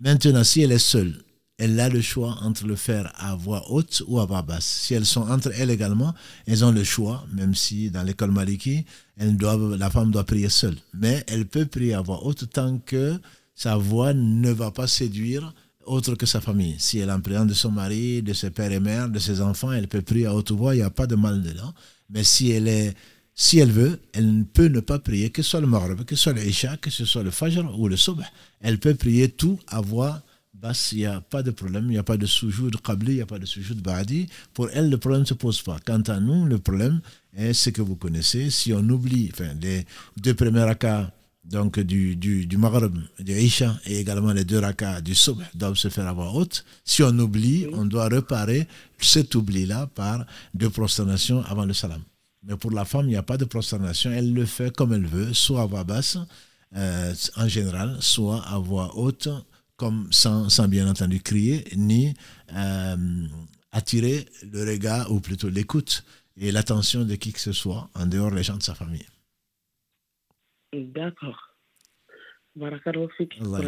Maintenant, 0.00 0.44
si 0.44 0.60
elle 0.60 0.72
est 0.72 0.78
seule, 0.78 1.14
elle 1.58 1.80
a 1.80 1.88
le 1.88 2.00
choix 2.00 2.36
entre 2.42 2.66
le 2.66 2.76
faire 2.76 3.12
à 3.16 3.34
voix 3.34 3.70
haute 3.70 4.02
ou 4.06 4.20
à 4.20 4.26
voix 4.26 4.42
basse. 4.42 4.66
Si 4.66 4.94
elles 4.94 5.06
sont 5.06 5.22
entre 5.22 5.52
elles 5.58 5.70
également, 5.70 6.14
elles 6.46 6.64
ont 6.64 6.72
le 6.72 6.84
choix, 6.84 7.26
même 7.32 7.54
si 7.54 7.90
dans 7.90 8.02
l'école 8.02 8.30
maliki, 8.30 8.84
la 9.18 9.90
femme 9.90 10.10
doit 10.10 10.24
prier 10.24 10.50
seule. 10.50 10.76
Mais 10.92 11.24
elle 11.28 11.46
peut 11.46 11.64
prier 11.66 11.94
à 11.94 12.02
voix 12.02 12.24
haute 12.24 12.50
tant 12.50 12.78
que 12.78 13.18
sa 13.54 13.76
voix 13.76 14.12
ne 14.12 14.52
va 14.52 14.70
pas 14.70 14.86
séduire 14.86 15.54
autre 15.86 16.14
que 16.14 16.26
sa 16.26 16.40
famille. 16.40 16.74
Si 16.78 16.98
elle 16.98 17.10
en 17.10 17.20
présence 17.20 17.46
de 17.46 17.54
son 17.54 17.70
mari, 17.70 18.20
de 18.22 18.32
ses 18.32 18.50
pères 18.50 18.72
et 18.72 18.80
mères, 18.80 19.08
de 19.08 19.18
ses 19.18 19.40
enfants, 19.40 19.72
elle 19.72 19.88
peut 19.88 20.02
prier 20.02 20.26
à 20.26 20.34
haute 20.34 20.50
voix, 20.50 20.74
il 20.74 20.78
n'y 20.78 20.84
a 20.84 20.90
pas 20.90 21.06
de 21.06 21.14
mal 21.14 21.42
dedans. 21.42 21.72
Mais 22.10 22.24
si 22.24 22.50
elle 22.50 22.68
est, 22.68 22.94
si 23.34 23.60
elle 23.60 23.70
veut, 23.70 23.98
elle 24.12 24.44
peut 24.52 24.68
ne 24.68 24.80
pas 24.80 24.98
prier, 24.98 25.30
que 25.30 25.42
ce 25.42 25.50
soit 25.50 25.60
le 25.60 25.66
Maghreb, 25.66 26.04
que 26.04 26.16
ce 26.16 26.24
soit 26.24 26.32
le 26.32 26.44
Isha, 26.44 26.76
que 26.76 26.90
ce 26.90 27.04
soit 27.04 27.22
le 27.22 27.30
Fajr 27.30 27.78
ou 27.78 27.88
le 27.88 27.96
Subh. 27.96 28.20
Elle 28.60 28.78
peut 28.78 28.94
prier 28.94 29.28
tout 29.28 29.58
à 29.68 29.80
voix 29.80 30.22
basse, 30.60 30.92
il 30.92 30.98
n'y 30.98 31.06
a 31.06 31.20
pas 31.20 31.42
de 31.42 31.50
problème, 31.50 31.84
il 31.86 31.90
n'y 31.90 31.98
a 31.98 32.02
pas 32.02 32.16
de 32.16 32.26
soujou 32.26 32.70
de 32.70 32.76
Qabli, 32.76 33.12
il 33.12 33.16
n'y 33.16 33.22
a 33.22 33.26
pas 33.26 33.38
de 33.38 33.46
soujou 33.46 33.74
de 33.74 33.80
Ba'adi. 33.80 34.26
Pour 34.54 34.68
elle, 34.70 34.90
le 34.90 34.98
problème 34.98 35.22
ne 35.22 35.26
se 35.26 35.34
pose 35.34 35.62
pas. 35.62 35.78
Quant 35.84 36.02
à 36.02 36.20
nous, 36.20 36.46
le 36.46 36.58
problème 36.58 37.00
est 37.34 37.52
ce 37.52 37.70
que 37.70 37.82
vous 37.82 37.96
connaissez. 37.96 38.50
Si 38.50 38.72
on 38.72 38.88
oublie, 38.88 39.30
enfin, 39.32 39.54
les 39.60 39.86
deux 40.16 40.34
premiers 40.34 40.64
rakats 40.64 41.12
donc 41.44 41.78
du, 41.78 42.16
du, 42.16 42.46
du 42.46 42.58
Maghreb, 42.58 42.96
du 43.20 43.32
Isha 43.32 43.78
et 43.86 44.00
également 44.00 44.32
les 44.32 44.44
deux 44.44 44.58
rakas 44.58 45.00
du 45.00 45.14
Subh 45.14 45.38
doivent 45.54 45.76
se 45.76 45.88
faire 45.88 46.08
à 46.08 46.12
voix 46.12 46.32
haute. 46.32 46.64
Si 46.84 47.02
on 47.02 47.16
oublie, 47.18 47.66
on 47.72 47.84
doit 47.84 48.08
réparer 48.08 48.66
cet 48.98 49.34
oubli-là 49.34 49.86
par 49.86 50.26
deux 50.54 50.70
prosternations 50.70 51.44
avant 51.44 51.64
le 51.64 51.72
salam. 51.72 52.02
Mais 52.42 52.56
pour 52.56 52.70
la 52.70 52.84
femme, 52.84 53.06
il 53.06 53.10
n'y 53.10 53.16
a 53.16 53.22
pas 53.22 53.36
de 53.36 53.44
prosternation. 53.44 54.10
Elle 54.10 54.32
le 54.32 54.44
fait 54.44 54.74
comme 54.74 54.92
elle 54.92 55.06
veut, 55.06 55.32
soit 55.34 55.62
à 55.62 55.66
voix 55.66 55.84
basse, 55.84 56.18
euh, 56.76 57.14
en 57.36 57.48
général, 57.48 57.96
soit 58.00 58.42
à 58.46 58.58
voix 58.58 58.96
haute, 58.96 59.28
comme 59.76 60.10
sans, 60.12 60.48
sans 60.48 60.68
bien 60.68 60.88
entendu 60.88 61.20
crier, 61.20 61.64
ni 61.76 62.14
euh, 62.54 63.26
attirer 63.72 64.26
le 64.42 64.64
regard, 64.64 65.12
ou 65.12 65.20
plutôt 65.20 65.48
l'écoute 65.48 66.04
et 66.36 66.50
l'attention 66.52 67.04
de 67.04 67.14
qui 67.14 67.32
que 67.32 67.40
ce 67.40 67.52
soit, 67.52 67.88
en 67.94 68.06
dehors 68.06 68.30
des 68.30 68.42
gens 68.42 68.56
de 68.56 68.62
sa 68.62 68.74
famille. 68.74 69.06
D'accord. 70.72 71.54
Barakallahu 72.56 73.10
fik. 73.16 73.38
Allah 73.40 73.58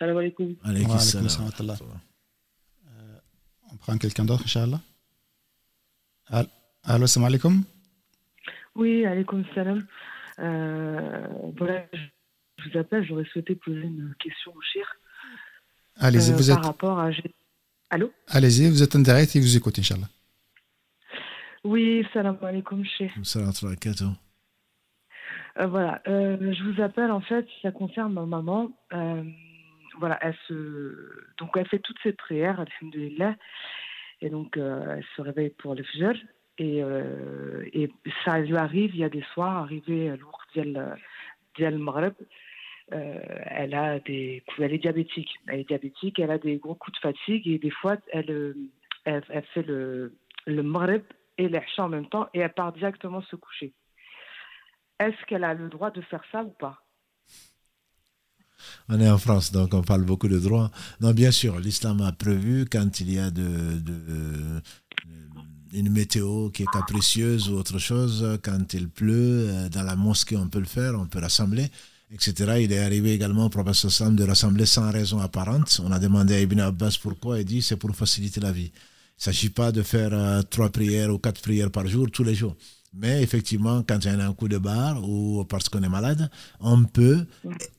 alaikum. 0.00 0.56
Alaykum 0.64 0.98
salam. 0.98 1.28
Euh, 2.86 3.18
on 3.70 3.76
prend 3.76 3.98
quelqu'un 3.98 4.24
d'autre, 4.24 4.44
Inch'Allah. 4.44 4.80
Allô, 6.82 7.06
salam 7.06 7.26
alaikum. 7.26 7.64
Oui, 8.74 9.04
alaikum 9.04 9.44
salam. 9.54 9.86
Euh, 10.40 11.28
voilà, 11.56 11.86
je 11.92 12.00
vous 12.62 12.78
appelle, 12.78 13.04
j'aurais 13.04 13.24
souhaité 13.24 13.54
poser 13.54 13.82
une 13.82 14.14
question 14.18 14.52
au 14.54 14.60
Chir. 14.62 14.86
Allez-y, 15.96 16.32
vous 16.32 16.48
par 16.48 16.58
êtes. 16.58 16.64
rapport 16.66 16.98
à. 16.98 17.10
Allô? 17.90 18.12
Allez-y, 18.28 18.68
vous 18.68 18.82
êtes 18.82 18.96
en 18.96 19.00
direct 19.00 19.34
et 19.36 19.40
vous 19.40 19.56
écoutez, 19.56 19.80
Inch'Allah. 19.80 20.08
Oui, 21.62 22.06
salam 22.12 22.38
alaikum, 22.42 22.84
Chir. 22.84 23.10
Salam 23.22 23.52
alaikum. 23.62 24.14
Euh, 25.60 25.66
voilà, 25.66 26.02
euh, 26.08 26.52
je 26.52 26.62
vous 26.64 26.82
appelle 26.82 27.12
en 27.12 27.20
fait, 27.20 27.46
ça 27.62 27.70
concerne 27.70 28.12
ma 28.12 28.26
maman. 28.26 28.72
Euh, 28.92 29.22
voilà, 30.00 30.18
elle 30.20 30.34
se, 30.48 30.54
donc 31.38 31.50
elle 31.56 31.68
fait 31.68 31.78
toutes 31.78 31.98
ses 32.02 32.12
prières, 32.12 32.58
alhamdoulilah, 32.58 33.36
et 34.20 34.30
donc 34.30 34.56
euh, 34.56 34.96
elle 34.96 35.04
se 35.14 35.22
réveille 35.22 35.50
pour 35.50 35.76
le 35.76 35.84
fajr, 35.84 36.16
et, 36.58 36.82
euh, 36.82 37.64
et 37.72 37.88
ça 38.24 38.40
lui 38.40 38.56
arrive, 38.56 38.90
il 38.94 39.00
y 39.00 39.04
a 39.04 39.08
des 39.08 39.24
soirs, 39.32 39.56
arrivé 39.58 40.10
à 40.10 40.16
l'our 40.16 40.42
dial 40.52 40.98
dial 41.56 41.78
maghreb, 41.78 42.14
euh, 42.92 43.20
elle 43.46 43.74
a 43.74 43.98
des, 44.00 44.42
elle 44.58 44.72
est 44.72 44.78
diabétique, 44.78 45.30
elle 45.48 45.60
est 45.60 45.68
diabétique, 45.68 46.18
elle 46.18 46.30
a 46.30 46.38
des 46.38 46.58
gros 46.58 46.74
coups 46.74 46.96
de 46.96 47.00
fatigue, 47.00 47.48
et 47.48 47.58
des 47.58 47.70
fois 47.70 47.96
elle, 48.12 48.30
euh, 48.30 48.54
elle, 49.04 49.24
elle 49.30 49.44
fait 49.54 49.62
le, 49.62 50.14
le 50.46 50.62
maghreb 50.62 51.02
et 51.38 51.48
l'isha 51.48 51.84
en 51.84 51.88
même 51.88 52.08
temps, 52.08 52.28
et 52.34 52.40
elle 52.40 52.52
part 52.52 52.72
directement 52.72 53.22
se 53.22 53.36
coucher. 53.36 53.72
Est-ce 55.00 55.24
qu'elle 55.26 55.44
a 55.44 55.54
le 55.54 55.68
droit 55.68 55.90
de 55.90 56.02
faire 56.02 56.22
ça 56.30 56.44
ou 56.44 56.50
pas? 56.50 56.80
On 58.88 59.00
est 59.00 59.10
en 59.10 59.18
France, 59.18 59.50
donc 59.50 59.74
on 59.74 59.82
parle 59.82 60.04
beaucoup 60.04 60.28
de 60.28 60.38
droits. 60.38 60.70
Non, 61.00 61.12
bien 61.12 61.30
sûr, 61.30 61.58
l'islam 61.58 62.00
a 62.02 62.12
prévu 62.12 62.66
quand 62.70 63.00
il 63.00 63.12
y 63.12 63.18
a 63.18 63.30
de, 63.30 63.80
de, 63.80 63.92
euh, 63.92 64.60
une 65.72 65.90
météo 65.90 66.50
qui 66.50 66.62
est 66.62 66.72
capricieuse 66.72 67.50
ou 67.50 67.56
autre 67.56 67.78
chose, 67.78 68.38
quand 68.44 68.72
il 68.74 68.88
pleut, 68.88 69.68
dans 69.72 69.82
la 69.82 69.96
mosquée 69.96 70.36
on 70.36 70.48
peut 70.48 70.60
le 70.60 70.66
faire, 70.66 70.94
on 70.94 71.06
peut 71.06 71.18
rassembler, 71.18 71.66
etc. 72.10 72.58
Il 72.60 72.72
est 72.72 72.78
arrivé 72.78 73.12
également 73.12 73.46
au 73.46 73.48
prophète 73.48 73.74
Sam 73.74 74.16
de 74.16 74.24
rassembler 74.24 74.66
sans 74.66 74.90
raison 74.90 75.18
apparente. 75.20 75.80
On 75.84 75.92
a 75.92 75.98
demandé 75.98 76.34
à 76.34 76.40
Ibn 76.40 76.60
Abbas 76.60 76.98
pourquoi, 77.02 77.40
il 77.40 77.44
dit 77.44 77.62
c'est 77.62 77.76
pour 77.76 77.94
faciliter 77.94 78.40
la 78.40 78.52
vie. 78.52 78.72
Il 78.72 79.20
ne 79.20 79.32
s'agit 79.32 79.50
pas 79.50 79.72
de 79.72 79.82
faire 79.82 80.12
euh, 80.12 80.42
trois 80.42 80.70
prières 80.70 81.12
ou 81.12 81.18
quatre 81.18 81.40
prières 81.40 81.70
par 81.70 81.86
jour 81.86 82.10
tous 82.10 82.24
les 82.24 82.34
jours. 82.34 82.56
Mais 82.96 83.22
effectivement, 83.22 83.82
quand 83.82 84.04
il 84.04 84.12
y 84.12 84.14
a 84.14 84.26
un 84.26 84.32
coup 84.32 84.46
de 84.48 84.58
barre 84.58 85.02
ou 85.08 85.44
parce 85.44 85.68
qu'on 85.68 85.82
est 85.82 85.88
malade, 85.88 86.30
on 86.60 86.84
peut 86.84 87.26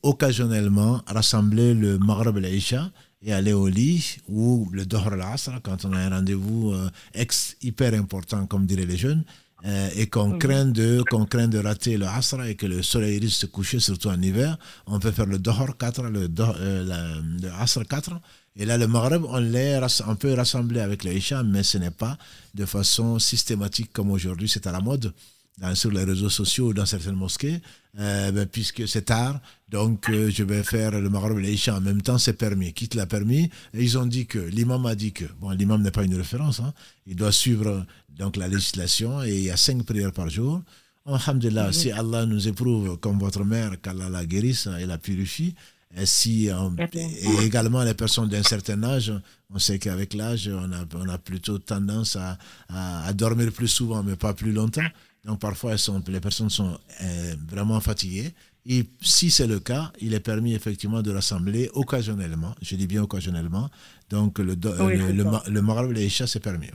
occasionnellement 0.02 1.02
rassembler 1.06 1.72
le 1.72 1.98
Maghreb 1.98 2.36
et 2.36 2.40
l'Aïcha 2.42 2.90
et 3.22 3.32
aller 3.32 3.54
au 3.54 3.66
lit 3.66 4.18
ou 4.28 4.68
le 4.72 4.84
Dohr 4.84 5.12
al-Asr 5.12 5.60
quand 5.62 5.86
on 5.86 5.92
a 5.94 5.98
un 5.98 6.10
rendez-vous 6.10 6.72
euh, 6.72 6.90
ex 7.14 7.56
hyper 7.62 7.94
important, 7.94 8.46
comme 8.46 8.66
diraient 8.66 8.84
les 8.84 8.98
jeunes, 8.98 9.24
euh, 9.64 9.88
et 9.96 10.06
qu'on 10.08 10.38
craint, 10.38 10.66
de, 10.66 11.02
qu'on 11.10 11.24
craint 11.24 11.48
de 11.48 11.58
rater 11.58 11.96
le 11.96 12.06
Asr 12.06 12.42
et 12.44 12.54
que 12.56 12.66
le 12.66 12.82
soleil 12.82 13.18
risque 13.18 13.40
de 13.40 13.40
se 13.40 13.46
coucher, 13.46 13.80
surtout 13.80 14.08
en 14.08 14.20
hiver. 14.20 14.58
On 14.86 14.98
peut 15.00 15.10
faire 15.12 15.26
le 15.26 15.38
Dohr 15.38 15.76
4, 15.78 16.02
le, 16.04 16.28
Dohr, 16.28 16.54
euh, 16.58 16.84
la- 16.84 17.20
le 17.48 17.52
Asr 17.60 17.84
4. 17.88 18.10
Et 18.58 18.64
là, 18.64 18.78
le 18.78 18.86
Maghreb, 18.86 19.24
on, 19.28 19.38
les 19.38 19.78
on 20.06 20.16
peut 20.16 20.32
rassembler 20.34 20.80
avec 20.80 21.04
le 21.04 21.12
Isha, 21.12 21.42
mais 21.42 21.62
ce 21.62 21.78
n'est 21.78 21.90
pas 21.90 22.16
de 22.54 22.64
façon 22.66 23.18
systématique 23.18 23.92
comme 23.92 24.10
aujourd'hui, 24.10 24.48
c'est 24.48 24.66
à 24.66 24.72
la 24.72 24.80
mode 24.80 25.12
dans- 25.58 25.74
sur 25.74 25.90
les 25.90 26.04
réseaux 26.04 26.28
sociaux 26.30 26.68
ou 26.68 26.74
dans 26.74 26.86
certaines 26.86 27.14
mosquées, 27.16 27.60
euh, 27.98 28.30
ben, 28.32 28.46
puisque 28.46 28.86
c'est 28.86 29.06
tard, 29.06 29.40
donc 29.70 30.08
euh, 30.10 30.30
je 30.30 30.42
vais 30.44 30.62
faire 30.62 30.90
le 31.00 31.08
Maghreb 31.08 31.38
et 31.38 31.42
l'Isha 31.42 31.76
en 31.76 31.80
même 31.80 32.02
temps, 32.02 32.18
c'est 32.18 32.34
permis. 32.34 32.72
Quitte 32.74 32.94
l'a 32.94 33.06
permis, 33.06 33.44
et 33.72 33.82
ils 33.82 33.96
ont 33.96 34.06
dit 34.06 34.26
que, 34.26 34.38
l'imam 34.38 34.84
a 34.86 34.94
dit 34.94 35.12
que, 35.12 35.24
bon, 35.40 35.50
l'imam 35.50 35.80
n'est 35.82 35.90
pas 35.90 36.04
une 36.04 36.14
référence, 36.16 36.60
hein, 36.60 36.72
il 37.06 37.16
doit 37.16 37.32
suivre 37.32 37.86
donc 38.10 38.36
la 38.36 38.48
législation 38.48 39.22
et 39.22 39.34
il 39.34 39.42
y 39.44 39.50
a 39.50 39.56
cinq 39.56 39.82
prières 39.84 40.12
par 40.12 40.28
jour. 40.28 40.62
Alhamdulillah, 41.06 41.72
si 41.72 41.90
Allah 41.92 42.26
nous 42.26 42.48
éprouve 42.48 42.98
comme 42.98 43.18
votre 43.18 43.44
mère, 43.44 43.80
qu'Allah 43.80 44.08
la 44.08 44.26
guérisse 44.26 44.68
et 44.80 44.86
la 44.86 44.98
purifie, 44.98 45.54
et 45.96 46.04
si 46.04 46.48
et 46.48 47.44
également 47.44 47.82
les 47.84 47.94
personnes 47.94 48.28
d'un 48.28 48.42
certain 48.42 48.82
âge, 48.82 49.12
on 49.54 49.58
sait 49.58 49.78
qu'avec 49.78 50.12
l'âge, 50.14 50.50
on 50.52 50.72
a, 50.72 50.84
on 50.96 51.08
a 51.08 51.16
plutôt 51.16 51.58
tendance 51.58 52.16
à, 52.16 52.36
à, 52.68 53.06
à 53.06 53.12
dormir 53.12 53.52
plus 53.52 53.68
souvent, 53.68 54.02
mais 54.02 54.16
pas 54.16 54.34
plus 54.34 54.52
longtemps. 54.52 54.82
Donc 55.26 55.40
parfois, 55.40 55.72
elles 55.72 55.78
sont, 55.78 56.02
les 56.08 56.20
personnes 56.20 56.50
sont 56.50 56.78
euh, 57.02 57.34
vraiment 57.48 57.80
fatiguées. 57.80 58.32
Et 58.64 58.84
si 59.00 59.30
c'est 59.30 59.46
le 59.46 59.60
cas, 59.60 59.92
il 60.00 60.14
est 60.14 60.20
permis 60.20 60.54
effectivement 60.54 61.02
de 61.02 61.10
rassembler 61.12 61.68
occasionnellement. 61.74 62.54
Je 62.62 62.74
dis 62.76 62.86
bien 62.86 63.02
occasionnellement. 63.02 63.68
Donc 64.10 64.38
le, 64.38 64.56
do- 64.56 64.72
Oui, 64.80 64.96
le, 64.96 65.06
c'est 65.08 65.50
le, 65.50 65.90
et 65.90 65.94
l'Isha, 65.94 66.26
c'est 66.26 66.40
permis. 66.40 66.68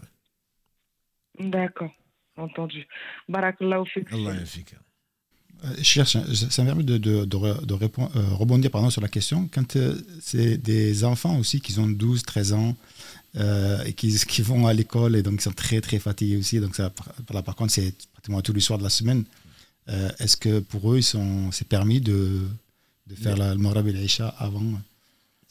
oui. 1.40 1.50
D'accord, 1.50 1.92
entendu. 2.38 2.88
Barakallahu. 3.28 3.88
Euh, 5.64 5.76
Cher, 5.84 6.08
ça 6.08 6.20
me 6.22 6.66
permet 6.66 6.84
de, 6.84 6.98
de, 6.98 7.26
de, 7.26 7.66
de 7.66 7.74
répondre- 7.74 8.12
euh, 8.16 8.34
rebondir 8.34 8.72
pardon, 8.72 8.90
sur 8.90 9.02
la 9.02 9.08
question. 9.08 9.48
Quand 9.54 9.76
euh, 9.76 9.96
c'est 10.22 10.58
des 10.58 11.04
enfants 11.04 11.38
aussi 11.38 11.62
qui 11.62 11.78
ont 11.80 11.88
12, 11.88 12.24
13 12.24 12.54
ans 12.54 12.76
euh, 13.38 13.84
et 13.86 13.94
qui, 13.94 14.42
vont 14.42 14.68
à 14.68 14.74
l'école 14.74 15.16
et 15.16 15.24
donc 15.24 15.36
ils 15.36 15.42
sont 15.42 15.52
très 15.54 15.80
très 15.82 16.00
fatigués 16.00 16.38
aussi, 16.38 16.60
donc 16.60 16.76
par- 16.78 16.92
là, 17.34 17.42
par 17.42 17.56
contre 17.56 17.72
c'est 17.74 17.94
pratiquement 18.14 18.42
tous 18.42 18.54
les 18.54 18.60
soirs 18.62 18.80
de 18.80 18.84
la 18.84 18.90
semaine, 18.90 19.24
euh, 19.90 20.10
est-ce 20.20 20.38
que 20.38 20.60
pour 20.60 20.94
eux 20.94 21.02
c'est 21.02 21.68
permis 21.68 22.02
de, 22.02 22.42
faire 23.16 23.38
le 23.38 23.56
Maghreb 23.56 23.88
et 23.88 23.94
l'Aïcha 23.94 24.30
avant? 24.40 24.64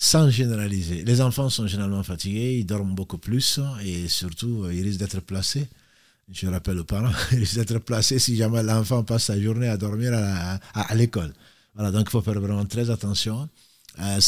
Sans 0.02 0.30
généraliser. 0.30 1.04
Les 1.04 1.20
enfants 1.20 1.50
sont 1.50 1.66
généralement 1.66 2.02
fatigués, 2.02 2.58
ils 2.58 2.64
dorment 2.64 2.94
beaucoup 2.94 3.18
plus 3.18 3.60
et 3.84 4.08
surtout, 4.08 4.64
euh, 4.64 4.74
ils 4.74 4.82
risquent 4.82 5.00
d'être 5.00 5.20
placés. 5.20 5.68
Je 6.32 6.46
rappelle 6.46 6.78
aux 6.78 6.84
parents, 6.84 7.10
ils 7.32 7.38
risquent 7.40 7.56
d'être 7.56 7.78
placés 7.80 8.18
si 8.18 8.36
jamais 8.36 8.62
l'enfant 8.62 9.04
passe 9.04 9.24
sa 9.24 9.40
journée 9.40 9.68
à 9.68 9.76
dormir 9.76 10.12
à- 10.14 10.54
à 10.72 10.94
l'école. 10.94 11.32
Voilà, 11.74 11.90
donc 11.92 12.06
il 12.08 12.10
faut 12.10 12.22
faire 12.22 12.40
vraiment 12.40 12.64
très 12.64 12.88
attention. 12.90 13.48
Euh, 14.00 14.20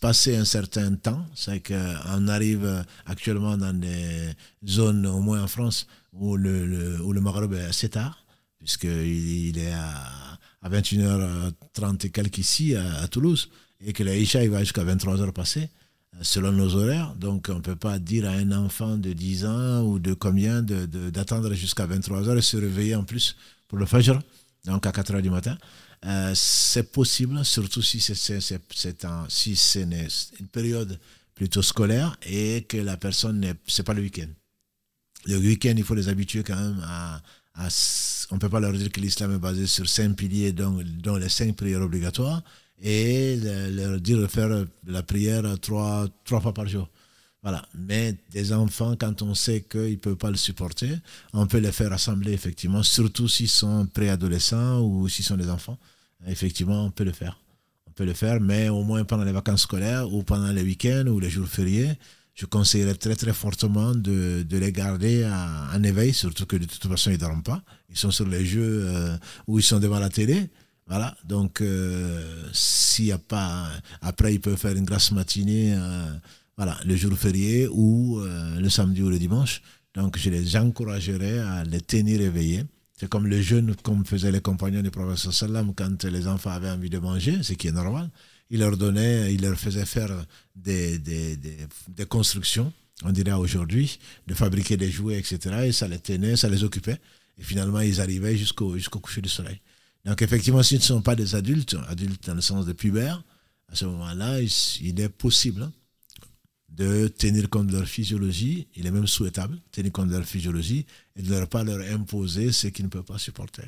passer 0.00 0.34
un 0.36 0.46
certain 0.46 0.94
temps, 0.94 1.26
c'est 1.34 1.60
qu'on 1.60 2.28
arrive 2.28 2.64
euh, 2.64 2.82
actuellement 3.04 3.56
dans 3.58 3.74
des 3.78 4.30
zones, 4.66 5.06
au 5.06 5.20
moins 5.20 5.42
en 5.42 5.46
France, 5.46 5.86
où 6.12 6.36
le, 6.36 7.00
où 7.02 7.12
le 7.12 7.20
Maghreb 7.20 7.52
est 7.52 7.64
assez 7.64 7.90
tard, 7.90 8.24
puisqu'il 8.58 9.48
il 9.48 9.58
est 9.58 9.72
à, 9.72 10.38
à 10.62 10.70
21h30 10.70 12.06
et 12.06 12.10
quelques 12.10 12.38
ici, 12.38 12.74
à, 12.74 13.06
Toulouse, 13.08 13.50
et 13.84 13.92
que 13.92 14.02
l'Aïcha, 14.02 14.46
va 14.48 14.60
jusqu'à 14.60 14.84
23h 14.84 15.32
passer, 15.32 15.68
euh, 16.14 16.18
selon 16.22 16.52
nos 16.52 16.74
horaires. 16.76 17.14
Donc, 17.16 17.48
on 17.50 17.56
ne 17.56 17.60
peut 17.60 17.76
pas 17.76 17.98
dire 17.98 18.26
à 18.26 18.32
un 18.32 18.52
enfant 18.52 18.96
de 18.96 19.12
10 19.12 19.44
ans 19.44 19.82
ou 19.82 19.98
de 19.98 20.14
combien 20.14 20.62
de- 20.62 20.86
de- 20.86 21.10
d'attendre 21.10 21.52
jusqu'à 21.52 21.86
23h 21.86 22.38
et 22.38 22.42
se 22.42 22.56
réveiller 22.56 22.94
en 22.94 23.04
plus 23.04 23.36
pour 23.68 23.76
le 23.78 23.84
Fajr, 23.86 24.18
donc 24.64 24.86
à 24.86 24.92
4h 24.92 25.20
du 25.20 25.30
matin. 25.30 25.58
Euh, 26.06 26.32
c'est 26.34 26.90
possible, 26.92 27.44
surtout 27.44 27.82
si 27.82 28.00
c'est 28.00 29.04
un- 29.04 29.26
si 29.28 29.54
une, 29.76 30.48
période 30.50 30.98
plutôt 31.34 31.60
scolaire 31.62 32.16
et 32.22 32.62
que 32.68 32.78
la 32.78 32.96
personne 32.96 33.40
n'est 33.40 33.54
c'est 33.66 33.82
pas 33.82 33.92
le 33.92 34.00
week-end. 34.02 34.28
Le 35.26 35.36
week-end, 35.36 35.74
il 35.76 35.84
faut 35.84 35.94
les 35.94 36.08
habituer 36.08 36.42
quand 36.42 36.56
même 36.56 36.80
à, 36.84 37.20
à 37.54 37.68
on 38.30 38.38
peut 38.38 38.48
pas 38.48 38.60
leur 38.60 38.72
dire 38.72 38.90
que 38.90 39.00
l'islam 39.00 39.34
est 39.34 39.38
basé 39.38 39.66
sur 39.66 39.88
cinq 39.88 40.16
piliers, 40.16 40.52
dont, 40.52 40.82
dont 41.02 41.16
les 41.16 41.28
cinq 41.28 41.54
prières 41.56 41.82
obligatoires, 41.82 42.42
et 42.80 43.36
le- 43.36 43.70
leur 43.70 44.00
dire 44.00 44.18
de 44.18 44.26
faire 44.26 44.64
la 44.86 45.02
prière 45.02 45.42
trois, 45.60 46.08
trois 46.24 46.40
fois 46.40 46.54
par 46.54 46.66
jour. 46.66 46.88
Voilà. 47.42 47.64
Mais 47.74 48.16
des 48.32 48.52
enfants, 48.52 48.96
quand 48.98 49.22
on 49.22 49.34
sait 49.34 49.62
qu'ils 49.62 49.92
ne 49.92 49.96
peuvent 49.96 50.16
pas 50.16 50.30
le 50.30 50.36
supporter, 50.36 50.98
on 51.32 51.46
peut 51.46 51.58
les 51.58 51.72
faire 51.72 51.92
assembler, 51.92 52.32
effectivement, 52.32 52.82
surtout 52.82 53.28
s'ils 53.28 53.48
sont 53.48 53.86
préadolescents 53.86 54.80
ou 54.82 55.08
s'ils 55.08 55.24
sont 55.24 55.36
des 55.36 55.48
enfants. 55.48 55.78
Effectivement, 56.26 56.84
on 56.84 56.90
peut 56.90 57.04
le 57.04 57.12
faire. 57.12 57.38
On 57.86 57.92
peut 57.92 58.04
le 58.04 58.12
faire, 58.14 58.40
mais 58.40 58.68
au 58.68 58.82
moins 58.82 59.04
pendant 59.04 59.24
les 59.24 59.32
vacances 59.32 59.62
scolaires 59.62 60.12
ou 60.12 60.22
pendant 60.22 60.52
les 60.52 60.62
week-ends 60.62 61.06
ou 61.06 61.18
les 61.18 61.30
jours 61.30 61.48
fériés, 61.48 61.92
je 62.34 62.46
conseillerais 62.46 62.94
très 62.94 63.16
très 63.16 63.32
fortement 63.32 63.94
de, 63.94 64.44
de 64.48 64.56
les 64.58 64.72
garder 64.72 65.24
à- 65.24 65.70
en 65.74 65.82
éveil, 65.82 66.12
surtout 66.14 66.46
que 66.46 66.56
de 66.56 66.66
toute 66.66 66.86
façon 66.86 67.10
ils 67.10 67.14
ne 67.14 67.18
dorment 67.18 67.42
pas. 67.42 67.62
Ils 67.88 67.96
sont 67.96 68.10
sur 68.10 68.26
les 68.28 68.44
jeux 68.46 68.82
euh, 68.84 69.16
où 69.46 69.58
ils 69.58 69.62
sont 69.64 69.80
devant 69.80 69.98
la 69.98 70.08
télé. 70.08 70.48
Voilà, 70.86 71.16
donc 71.24 71.60
euh, 71.60 72.48
s'il 72.52 73.06
n'y 73.06 73.12
a 73.12 73.18
pas... 73.18 73.68
Après, 74.00 74.34
ils 74.34 74.40
peuvent 74.40 74.56
faire 74.56 74.76
une 74.76 74.84
grasse 74.84 75.12
matinée, 75.12 75.72
euh, 75.76 76.12
voilà, 76.60 76.78
le 76.84 76.94
jour 76.94 77.16
férié 77.16 77.68
ou 77.68 78.20
euh, 78.20 78.60
le 78.60 78.68
samedi 78.68 79.00
ou 79.00 79.08
le 79.08 79.18
dimanche. 79.18 79.62
Donc 79.94 80.18
je 80.18 80.28
les 80.28 80.58
encouragerais 80.58 81.38
à 81.38 81.64
les 81.64 81.80
tenir 81.80 82.20
éveillés. 82.20 82.64
C'est 82.98 83.08
comme 83.08 83.26
le 83.26 83.40
jeûne, 83.40 83.74
comme 83.82 84.04
faisaient 84.04 84.30
les 84.30 84.42
compagnons 84.42 84.82
du 84.82 84.90
prophète 84.90 85.32
sallam 85.32 85.72
quand 85.74 86.04
les 86.04 86.26
enfants 86.28 86.50
avaient 86.50 86.68
envie 86.68 86.90
de 86.90 86.98
manger, 86.98 87.42
ce 87.42 87.54
qui 87.54 87.68
est 87.68 87.72
normal. 87.72 88.10
Il 88.50 88.60
leur 88.60 88.76
donnait, 88.76 89.32
il 89.32 89.40
leur 89.40 89.58
faisait 89.58 89.86
faire 89.86 90.10
des, 90.54 90.98
des, 90.98 91.38
des, 91.38 92.04
constructions, 92.04 92.70
on 93.04 93.10
dirait 93.10 93.32
aujourd'hui, 93.32 93.98
de 94.26 94.34
fabriquer 94.34 94.76
des 94.76 94.90
jouets, 94.90 95.18
etc. 95.18 95.38
Et 95.64 95.72
ça 95.72 95.88
les 95.88 95.98
tenait, 95.98 96.36
ça 96.36 96.50
les 96.50 96.62
occupait. 96.62 96.98
Et 97.38 97.42
finalement, 97.42 97.80
ils 97.80 98.02
arrivaient 98.02 98.36
jusqu'au 98.36 98.74
jusqu'au 98.76 98.98
coucher 98.98 99.22
du 99.22 99.30
soleil. 99.30 99.62
Donc 100.04 100.20
effectivement, 100.20 100.62
s'ils 100.62 100.80
ne 100.80 100.82
sont 100.82 101.00
pas 101.00 101.16
des 101.16 101.34
adultes, 101.34 101.74
adultes 101.88 102.26
dans 102.26 102.34
le 102.34 102.42
sens 102.42 102.66
de 102.66 102.74
pubères, 102.74 103.24
à 103.72 103.74
ce 103.74 103.86
moment-là, 103.86 104.42
il, 104.42 104.50
il 104.82 105.00
est 105.00 105.08
possible 105.08 105.62
hein, 105.62 105.72
de 106.70 107.08
tenir 107.08 107.48
compte 107.50 107.66
de 107.66 107.76
leur 107.76 107.86
physiologie, 107.86 108.66
il 108.76 108.86
est 108.86 108.90
même 108.90 109.06
souhaitable 109.06 109.54
de 109.54 109.70
tenir 109.72 109.92
compte 109.92 110.08
de 110.08 110.16
leur 110.16 110.24
physiologie 110.24 110.86
et 111.16 111.22
de 111.22 111.34
ne 111.34 111.44
pas 111.44 111.64
leur 111.64 111.80
imposer 111.92 112.52
ce 112.52 112.68
qu'ils 112.68 112.84
ne 112.84 112.90
peuvent 112.90 113.04
pas 113.04 113.18
supporter. 113.18 113.64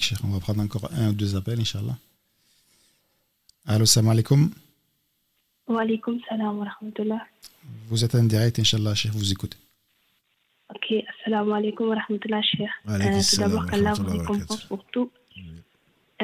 Cheikh. 0.00 0.18
On 0.24 0.28
va 0.28 0.40
prendre 0.40 0.62
encore 0.62 0.90
un 0.92 1.10
ou 1.10 1.12
deux 1.12 1.36
appels, 1.36 1.60
Inch'Allah. 1.60 1.96
Allô, 3.66 3.86
salam 3.86 4.10
alaikum. 4.10 4.50
Wa 5.68 5.82
alaikum 5.82 6.20
salam 6.28 6.58
wa 6.58 6.66
rahmatullah. 6.66 7.26
Vous 7.88 8.04
êtes 8.04 8.14
en 8.14 8.24
direct, 8.24 8.58
Inch'Allah, 8.58 8.94
Cheikh, 8.94 9.12
vous 9.12 9.32
écoutez. 9.32 9.56
Ok, 10.74 10.92
assalamu 11.08 11.52
alaikum 11.52 11.88
wa 11.88 11.96
rahmatullah, 11.96 12.42
Cheikh. 12.42 12.68
Euh, 12.88 12.98
tout 12.98 13.22
salam 13.22 13.50
d'abord, 13.50 13.66
qu'Allah 13.66 13.92
vous 13.94 14.06
récompense 14.06 14.64
pour 14.64 14.84
tout. 14.86 15.10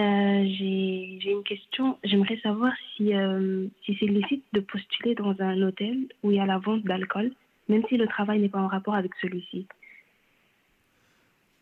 Euh, 0.00 0.44
J'ai 0.58 1.30
une 1.30 1.42
question. 1.44 1.98
J'aimerais 2.04 2.38
savoir 2.42 2.72
si, 2.96 3.14
euh, 3.14 3.66
c'est 3.86 4.06
licite 4.06 4.44
de 4.52 4.60
postuler 4.60 5.14
dans 5.14 5.34
un 5.40 5.60
hôtel 5.62 6.06
où 6.22 6.30
il 6.30 6.36
y 6.36 6.40
a 6.40 6.46
la 6.46 6.58
vente 6.58 6.84
d'alcool, 6.84 7.32
même 7.68 7.82
si 7.88 7.96
le 7.96 8.06
travail 8.06 8.40
n'est 8.40 8.48
pas 8.48 8.60
en 8.60 8.68
rapport 8.68 8.94
avec 8.94 9.12
celui-ci. 9.20 9.66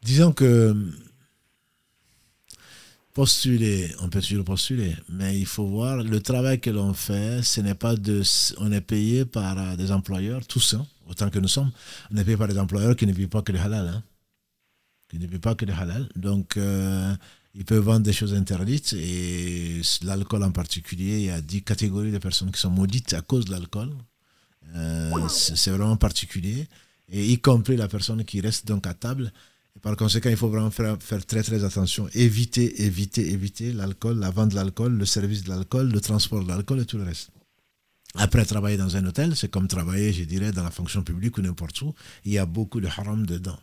Disons 0.02 0.32
que 0.32 0.74
postuler, 3.14 3.88
on 4.02 4.08
peut 4.08 4.20
toujours 4.20 4.44
postuler, 4.44 4.94
mais 5.08 5.36
il 5.38 5.46
faut 5.46 5.66
voir 5.66 6.04
le 6.04 6.20
travail 6.20 6.60
que 6.60 6.70
l'on 6.70 6.94
fait, 6.94 7.42
ce 7.42 7.60
n'est 7.60 7.74
pas 7.74 7.96
de. 7.96 8.22
On 8.58 8.70
est 8.70 8.80
payé 8.80 9.24
par 9.24 9.58
euh, 9.58 9.76
des 9.76 9.90
employeurs, 9.90 10.46
tous, 10.46 10.74
hein, 10.74 10.86
autant 11.10 11.28
que 11.30 11.40
nous 11.40 11.48
sommes, 11.48 11.72
on 12.12 12.16
est 12.16 12.24
payé 12.24 12.36
par 12.36 12.48
des 12.48 12.58
employeurs 12.58 12.94
qui 12.94 13.06
ne 13.06 13.12
vivent 13.12 13.28
pas 13.28 13.42
que 13.42 13.52
du 13.52 13.58
halal. 13.58 13.88
hein, 13.88 14.02
qui 15.08 15.18
ne 15.18 15.26
vivent 15.26 15.40
pas 15.40 15.54
que 15.54 15.64
du 15.64 15.72
halal. 15.72 16.08
Donc, 16.16 16.56
ils 17.54 17.64
peuvent 17.64 17.82
vendre 17.82 18.00
des 18.00 18.12
choses 18.12 18.34
interdites 18.34 18.92
et 18.92 19.80
l'alcool 20.02 20.42
en 20.42 20.52
particulier, 20.52 21.18
il 21.18 21.24
y 21.24 21.30
a 21.30 21.40
10 21.40 21.62
catégories 21.62 22.12
de 22.12 22.18
personnes 22.18 22.50
qui 22.50 22.60
sont 22.60 22.70
maudites 22.70 23.14
à 23.14 23.20
cause 23.20 23.46
de 23.46 23.52
l'alcool. 23.52 23.90
Euh, 24.74 25.28
c'est 25.28 25.70
vraiment 25.70 25.96
particulier, 25.96 26.68
et 27.08 27.26
y 27.26 27.38
compris 27.40 27.76
la 27.76 27.88
personne 27.88 28.24
qui 28.24 28.40
reste 28.40 28.66
donc 28.66 28.86
à 28.86 28.94
table. 28.94 29.32
Et 29.76 29.80
par 29.80 29.96
conséquent, 29.96 30.28
il 30.28 30.36
faut 30.36 30.48
vraiment 30.48 30.70
faire, 30.70 30.96
faire 31.00 31.24
très 31.24 31.42
très 31.42 31.64
attention. 31.64 32.08
Éviter, 32.12 32.82
éviter, 32.84 33.32
éviter 33.32 33.72
l'alcool, 33.72 34.18
la 34.18 34.30
vente 34.30 34.50
de 34.50 34.56
l'alcool, 34.56 34.92
le 34.92 35.06
service 35.06 35.44
de 35.44 35.48
l'alcool, 35.48 35.90
le 35.90 36.00
transport 36.00 36.42
de 36.42 36.48
l'alcool 36.48 36.80
et 36.80 36.84
tout 36.84 36.98
le 36.98 37.04
reste. 37.04 37.30
Après, 38.14 38.44
travailler 38.44 38.76
dans 38.76 38.96
un 38.96 39.04
hôtel, 39.06 39.36
c'est 39.36 39.50
comme 39.50 39.68
travailler, 39.68 40.12
je 40.12 40.24
dirais, 40.24 40.52
dans 40.52 40.64
la 40.64 40.70
fonction 40.70 41.02
publique 41.02 41.38
ou 41.38 41.42
n'importe 41.42 41.80
où. 41.82 41.94
Il 42.24 42.32
y 42.32 42.38
a 42.38 42.46
beaucoup 42.46 42.80
de 42.80 42.88
haram 42.88 43.24
dedans. 43.26 43.58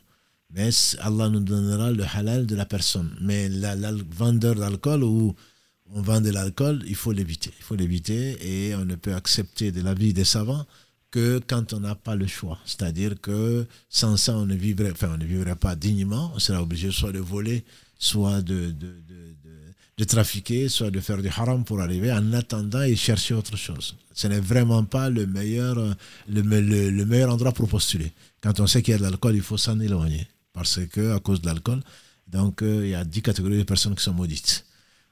Mais 0.55 0.69
Allah 0.99 1.29
nous 1.29 1.41
donnera 1.41 1.91
le 1.91 2.03
halal 2.03 2.45
de 2.45 2.55
la 2.55 2.65
personne. 2.65 3.11
Mais 3.21 3.49
le 3.49 4.03
vendeur 4.09 4.55
d'alcool 4.55 5.03
ou 5.03 5.35
on 5.93 6.01
vend 6.01 6.21
de 6.21 6.29
l'alcool, 6.31 6.81
il 6.87 6.95
faut 6.95 7.11
l'éviter. 7.11 7.51
Il 7.59 7.63
faut 7.63 7.75
l'éviter 7.75 8.37
et 8.41 8.73
on 8.75 8.85
ne 8.85 8.95
peut 8.95 9.13
accepter 9.13 9.71
de 9.71 9.81
l'avis 9.81 10.13
des 10.13 10.23
savants 10.23 10.65
que 11.11 11.39
quand 11.45 11.73
on 11.73 11.81
n'a 11.81 11.95
pas 11.95 12.15
le 12.15 12.25
choix. 12.27 12.57
C'est-à-dire 12.65 13.19
que 13.21 13.65
sans 13.89 14.17
ça, 14.17 14.35
on 14.35 14.45
ne 14.45 14.55
vivrait, 14.55 14.91
enfin, 14.91 15.11
on 15.13 15.17
ne 15.17 15.25
vivrait 15.25 15.55
pas 15.55 15.75
dignement. 15.75 16.31
On 16.35 16.39
sera 16.39 16.61
obligé 16.61 16.89
soit 16.91 17.11
de 17.11 17.19
voler, 17.19 17.63
soit 17.99 18.41
de, 18.41 18.71
de, 18.71 18.71
de, 18.71 19.35
de- 19.97 20.03
trafiquer, 20.05 20.67
soit 20.69 20.91
de 20.91 20.99
faire 20.99 21.21
du 21.21 21.29
haram 21.29 21.63
pour 21.63 21.81
arriver 21.81 22.11
en 22.11 22.31
attendant 22.33 22.81
et 22.81 22.95
chercher 22.95 23.33
autre 23.33 23.57
chose. 23.57 23.95
Ce 24.13 24.27
n'est 24.27 24.39
vraiment 24.39 24.83
pas 24.83 25.09
le 25.09 25.25
meilleur, 25.25 25.77
euh, 25.77 25.93
le, 26.29 26.41
le 26.41 27.05
meilleur 27.05 27.31
endroit 27.31 27.53
pour 27.53 27.67
postuler. 27.67 28.11
Quand 28.41 28.59
on 28.59 28.67
sait 28.67 28.81
qu'il 28.81 28.91
y 28.91 28.95
a 28.95 28.97
de 28.97 29.03
l'alcool, 29.03 29.35
il 29.35 29.41
faut 29.41 29.57
s'en 29.57 29.79
éloigner. 29.79 30.27
Parce 30.55 30.79
que, 30.87 31.13
à 31.13 31.19
cause 31.19 31.41
de 31.41 31.47
l'alcool, 31.47 31.81
donc, 32.27 32.63
euh, 32.63 32.85
il 32.85 32.89
y 32.89 32.95
a 32.95 33.03
10 33.03 33.21
catégories 33.21 33.57
de 33.57 33.63
personnes 33.63 33.93
qui 33.93 34.03
sont 34.03 34.13
maudites. 34.13 34.65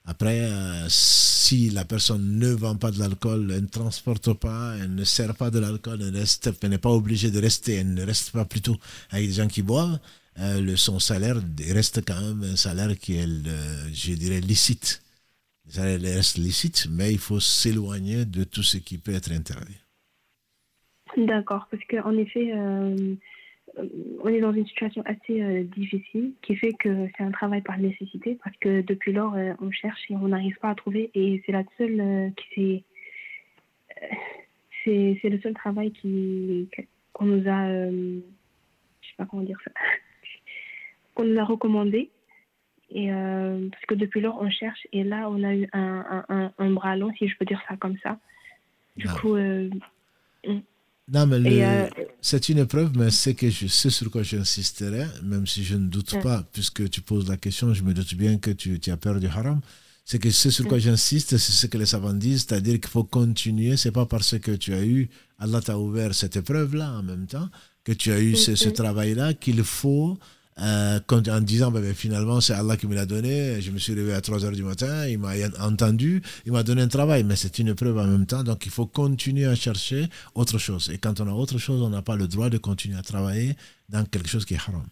Après, 0.05 0.39
euh, 0.41 0.87
si 0.89 1.69
la 1.69 1.85
personne 1.85 2.39
ne 2.39 2.47
vend 2.47 2.75
pas 2.75 2.91
de 2.91 2.99
l'alcool, 2.99 3.51
elle 3.51 3.63
ne 3.63 3.67
transporte 3.67 4.33
pas, 4.33 4.75
elle 4.81 4.95
ne 4.95 5.03
sert 5.03 5.35
pas 5.35 5.51
de 5.51 5.59
l'alcool, 5.59 5.99
elle 6.01 6.69
n'est 6.69 6.77
pas 6.77 6.89
obligée 6.89 7.29
de 7.29 7.39
rester, 7.39 7.75
elle 7.75 7.93
ne 7.93 8.03
reste 8.05 8.31
pas 8.31 8.45
plutôt 8.45 8.77
avec 9.11 9.27
des 9.27 9.33
gens 9.33 9.47
qui 9.47 9.61
boivent, 9.61 9.99
euh, 10.39 10.61
le, 10.61 10.75
son 10.75 10.99
salaire 10.99 11.37
reste 11.69 12.03
quand 12.05 12.19
même 12.19 12.43
un 12.43 12.55
salaire 12.55 12.97
qui 12.97 13.17
est, 13.17 13.27
je 13.27 14.13
dirais, 14.13 14.41
licite. 14.41 15.03
Le 15.65 15.71
salaire 15.73 16.15
reste 16.15 16.37
licite, 16.37 16.87
mais 16.89 17.11
il 17.11 17.19
faut 17.19 17.39
s'éloigner 17.39 18.25
de 18.25 18.43
tout 18.43 18.63
ce 18.63 18.77
qui 18.77 18.97
peut 18.97 19.13
être 19.13 19.31
interdit. 19.31 19.77
D'accord, 21.15 21.67
parce 21.69 21.83
qu'en 21.89 22.17
effet, 22.17 22.51
on 23.77 24.27
est 24.29 24.39
dans 24.39 24.53
une 24.53 24.67
situation 24.67 25.01
assez 25.05 25.41
euh, 25.41 25.63
difficile 25.63 26.33
qui 26.41 26.55
fait 26.55 26.73
que 26.73 27.07
c'est 27.17 27.23
un 27.23 27.31
travail 27.31 27.61
par 27.61 27.77
nécessité 27.77 28.37
parce 28.43 28.55
que 28.57 28.81
depuis 28.81 29.11
lors, 29.11 29.33
euh, 29.35 29.53
on 29.61 29.71
cherche 29.71 29.99
et 30.09 30.15
on 30.15 30.27
n'arrive 30.27 30.57
pas 30.59 30.69
à 30.69 30.75
trouver 30.75 31.09
et 31.15 31.41
c'est 31.45 31.51
la 31.51 31.63
seule 31.77 31.99
euh, 31.99 32.29
qui 32.37 32.83
c'est 34.83 35.17
c'est 35.21 35.29
le 35.29 35.39
seul 35.39 35.53
travail 35.53 35.91
qui 35.91 36.69
qu'on 37.13 37.25
nous 37.25 37.47
a. 37.47 37.67
je 37.89 38.21
sais 39.07 39.15
pas 39.17 39.25
comment 39.25 39.43
dire 39.43 39.59
ça. 39.63 39.71
qu'on 41.15 41.25
nous 41.25 41.39
a 41.39 41.43
recommandé. 41.43 42.09
Et 42.95 43.07
parce 43.09 43.85
que 43.87 43.95
depuis 43.95 44.21
lors, 44.21 44.39
on 44.39 44.49
cherche 44.51 44.85
et 44.91 45.03
là, 45.03 45.27
on 45.29 45.41
a 45.43 45.55
eu 45.55 45.67
un, 45.73 46.05
un, 46.09 46.25
un, 46.29 46.53
un 46.59 46.71
bras 46.71 46.95
long, 46.95 47.11
si 47.17 47.27
je 47.27 47.35
peux 47.37 47.45
dire 47.45 47.61
ça 47.67 47.75
comme 47.77 47.97
ça. 48.03 48.19
Du 48.97 49.07
Non. 49.07 49.13
coup. 49.15 49.35
Non, 51.11 51.25
mais 51.27 51.37
le- 51.39 51.49
euh, 51.61 51.89
c'est 52.21 52.47
une 52.49 52.59
épreuve, 52.59 52.91
mais 52.97 53.11
c'est 53.11 53.33
que 53.33 53.49
je 53.49 53.67
sais 53.67 53.89
sur 53.89 54.09
quoi 54.09 54.23
j'insisterai, 54.23 55.05
même 55.23 55.45
si 55.45 55.63
je 55.63 55.75
ne 55.75 55.87
doute 55.87 56.15
pas, 56.21 56.43
puisque 56.53 56.89
tu 56.89 57.01
poses 57.01 57.27
la 57.27 57.35
question, 57.37 57.73
je 57.73 57.83
me 57.83 57.93
doute 57.93 58.15
bien 58.15 58.37
que 58.37 58.51
tu, 58.51 58.79
tu 58.79 58.89
as 58.89 58.97
peur 58.97 59.19
du 59.19 59.27
haram. 59.27 59.59
C'est 60.05 60.19
que 60.19 60.31
ce 60.31 60.49
sur 60.49 60.65
quoi 60.67 60.79
j'insiste, 60.79 61.37
c'est 61.37 61.51
ce 61.51 61.67
que 61.67 61.77
les 61.77 61.85
savants 61.85 62.13
disent, 62.13 62.45
c'est-à-dire 62.47 62.79
qu'il 62.79 62.89
faut 62.89 63.03
continuer. 63.03 63.75
C'est 63.77 63.91
pas 63.91 64.05
parce 64.05 64.37
que 64.39 64.51
tu 64.51 64.73
as 64.73 64.83
eu, 64.83 65.09
Allah 65.39 65.61
t'a 65.61 65.77
ouvert 65.77 66.13
cette 66.15 66.35
épreuve-là 66.37 66.91
en 66.93 67.03
même 67.03 67.25
temps, 67.25 67.49
que 67.83 67.91
tu 67.91 68.11
as 68.11 68.19
eu 68.21 68.35
ce, 68.35 68.55
ce 68.55 68.69
travail-là, 68.69 69.33
qu'il 69.33 69.61
faut, 69.63 70.17
euh, 70.59 70.99
en 71.09 71.41
disant, 71.41 71.71
ben, 71.71 71.81
ben, 71.81 71.93
finalement, 71.93 72.41
c'est 72.41 72.53
Allah 72.53 72.77
qui 72.77 72.87
me 72.87 72.95
l'a 72.95 73.05
donné, 73.05 73.61
je 73.61 73.71
me 73.71 73.77
suis 73.77 73.95
levé 73.95 74.13
à 74.13 74.21
3 74.21 74.45
heures 74.45 74.51
du 74.51 74.63
matin, 74.63 75.07
il 75.07 75.19
m'a 75.19 75.31
entendu, 75.59 76.21
il 76.45 76.51
m'a 76.51 76.63
donné 76.63 76.81
un 76.81 76.87
travail, 76.87 77.23
mais 77.23 77.35
c'est 77.35 77.59
une 77.59 77.69
épreuve 77.69 77.97
en 77.97 78.07
même 78.07 78.25
temps, 78.25 78.43
donc 78.43 78.65
il 78.65 78.71
faut 78.71 78.85
continuer 78.85 79.45
à 79.45 79.55
chercher 79.55 80.05
autre 80.35 80.57
chose. 80.57 80.89
Et 80.93 80.97
quand 80.97 81.19
on 81.21 81.27
a 81.27 81.33
autre 81.33 81.57
chose, 81.57 81.81
on 81.81 81.89
n'a 81.89 82.01
pas 82.01 82.15
le 82.15 82.27
droit 82.27 82.49
de 82.49 82.57
continuer 82.57 82.97
à 82.97 83.01
travailler 83.01 83.55
dans 83.89 84.05
quelque 84.05 84.27
chose 84.27 84.45
qui 84.45 84.53
est 84.53 84.57
haram. 84.57 84.85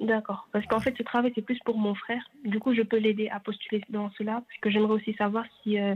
D'accord. 0.00 0.48
Parce 0.52 0.66
qu'en 0.66 0.80
fait, 0.80 0.94
ce 0.96 1.02
travail, 1.02 1.32
c'est 1.34 1.42
plus 1.42 1.58
pour 1.64 1.78
mon 1.78 1.94
frère. 1.94 2.22
Du 2.44 2.58
coup, 2.58 2.74
je 2.74 2.82
peux 2.82 2.98
l'aider 2.98 3.28
à 3.28 3.40
postuler 3.40 3.82
dans 3.88 4.10
cela. 4.10 4.42
Parce 4.46 4.60
que 4.60 4.70
j'aimerais 4.70 4.94
aussi 4.94 5.14
savoir 5.14 5.44
si, 5.62 5.78
euh, 5.78 5.94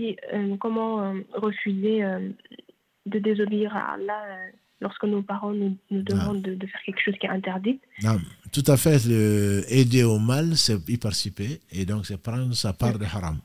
euh, 0.00 0.56
comment 0.58 1.02
euh, 1.02 1.20
refuser 1.32 2.02
de 3.06 3.18
désobéir 3.18 3.74
à 3.76 3.94
Allah 3.94 4.22
lorsque 4.80 5.04
nos 5.04 5.22
parents 5.22 5.52
nous, 5.52 5.76
nous 5.90 6.02
demandent 6.02 6.42
de, 6.42 6.54
de 6.54 6.66
faire 6.66 6.80
quelque 6.84 7.00
chose 7.04 7.14
qui 7.20 7.26
est 7.26 7.30
interdit. 7.30 7.78
Non, 8.02 8.20
tout 8.52 8.64
à 8.66 8.76
fait. 8.76 9.04
le- 9.06 9.64
aider 9.68 10.02
au 10.04 10.18
mal, 10.18 10.56
c'est 10.56 10.78
y 10.88 10.96
participer. 10.96 11.60
Et 11.72 11.84
donc, 11.86 12.06
c'est 12.06 12.16
prendre 12.16 12.54
sa 12.54 12.72
part 12.72 12.98
de 12.98 13.04
haram. 13.04 13.38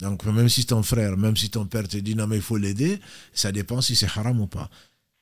Donc, 0.00 0.24
même 0.26 0.48
si 0.48 0.64
ton 0.66 0.82
frère, 0.82 1.16
même 1.16 1.36
si 1.36 1.48
ton 1.50 1.64
père 1.66 1.88
te 1.88 1.96
dit 1.96 2.14
non, 2.14 2.26
mais 2.26 2.36
il 2.36 2.42
faut 2.42 2.58
l'aider, 2.58 2.98
ça 3.32 3.50
dépend 3.52 3.80
si 3.80 3.96
c'est 3.96 4.06
haram 4.16 4.40
ou 4.40 4.46
pas. 4.46 4.68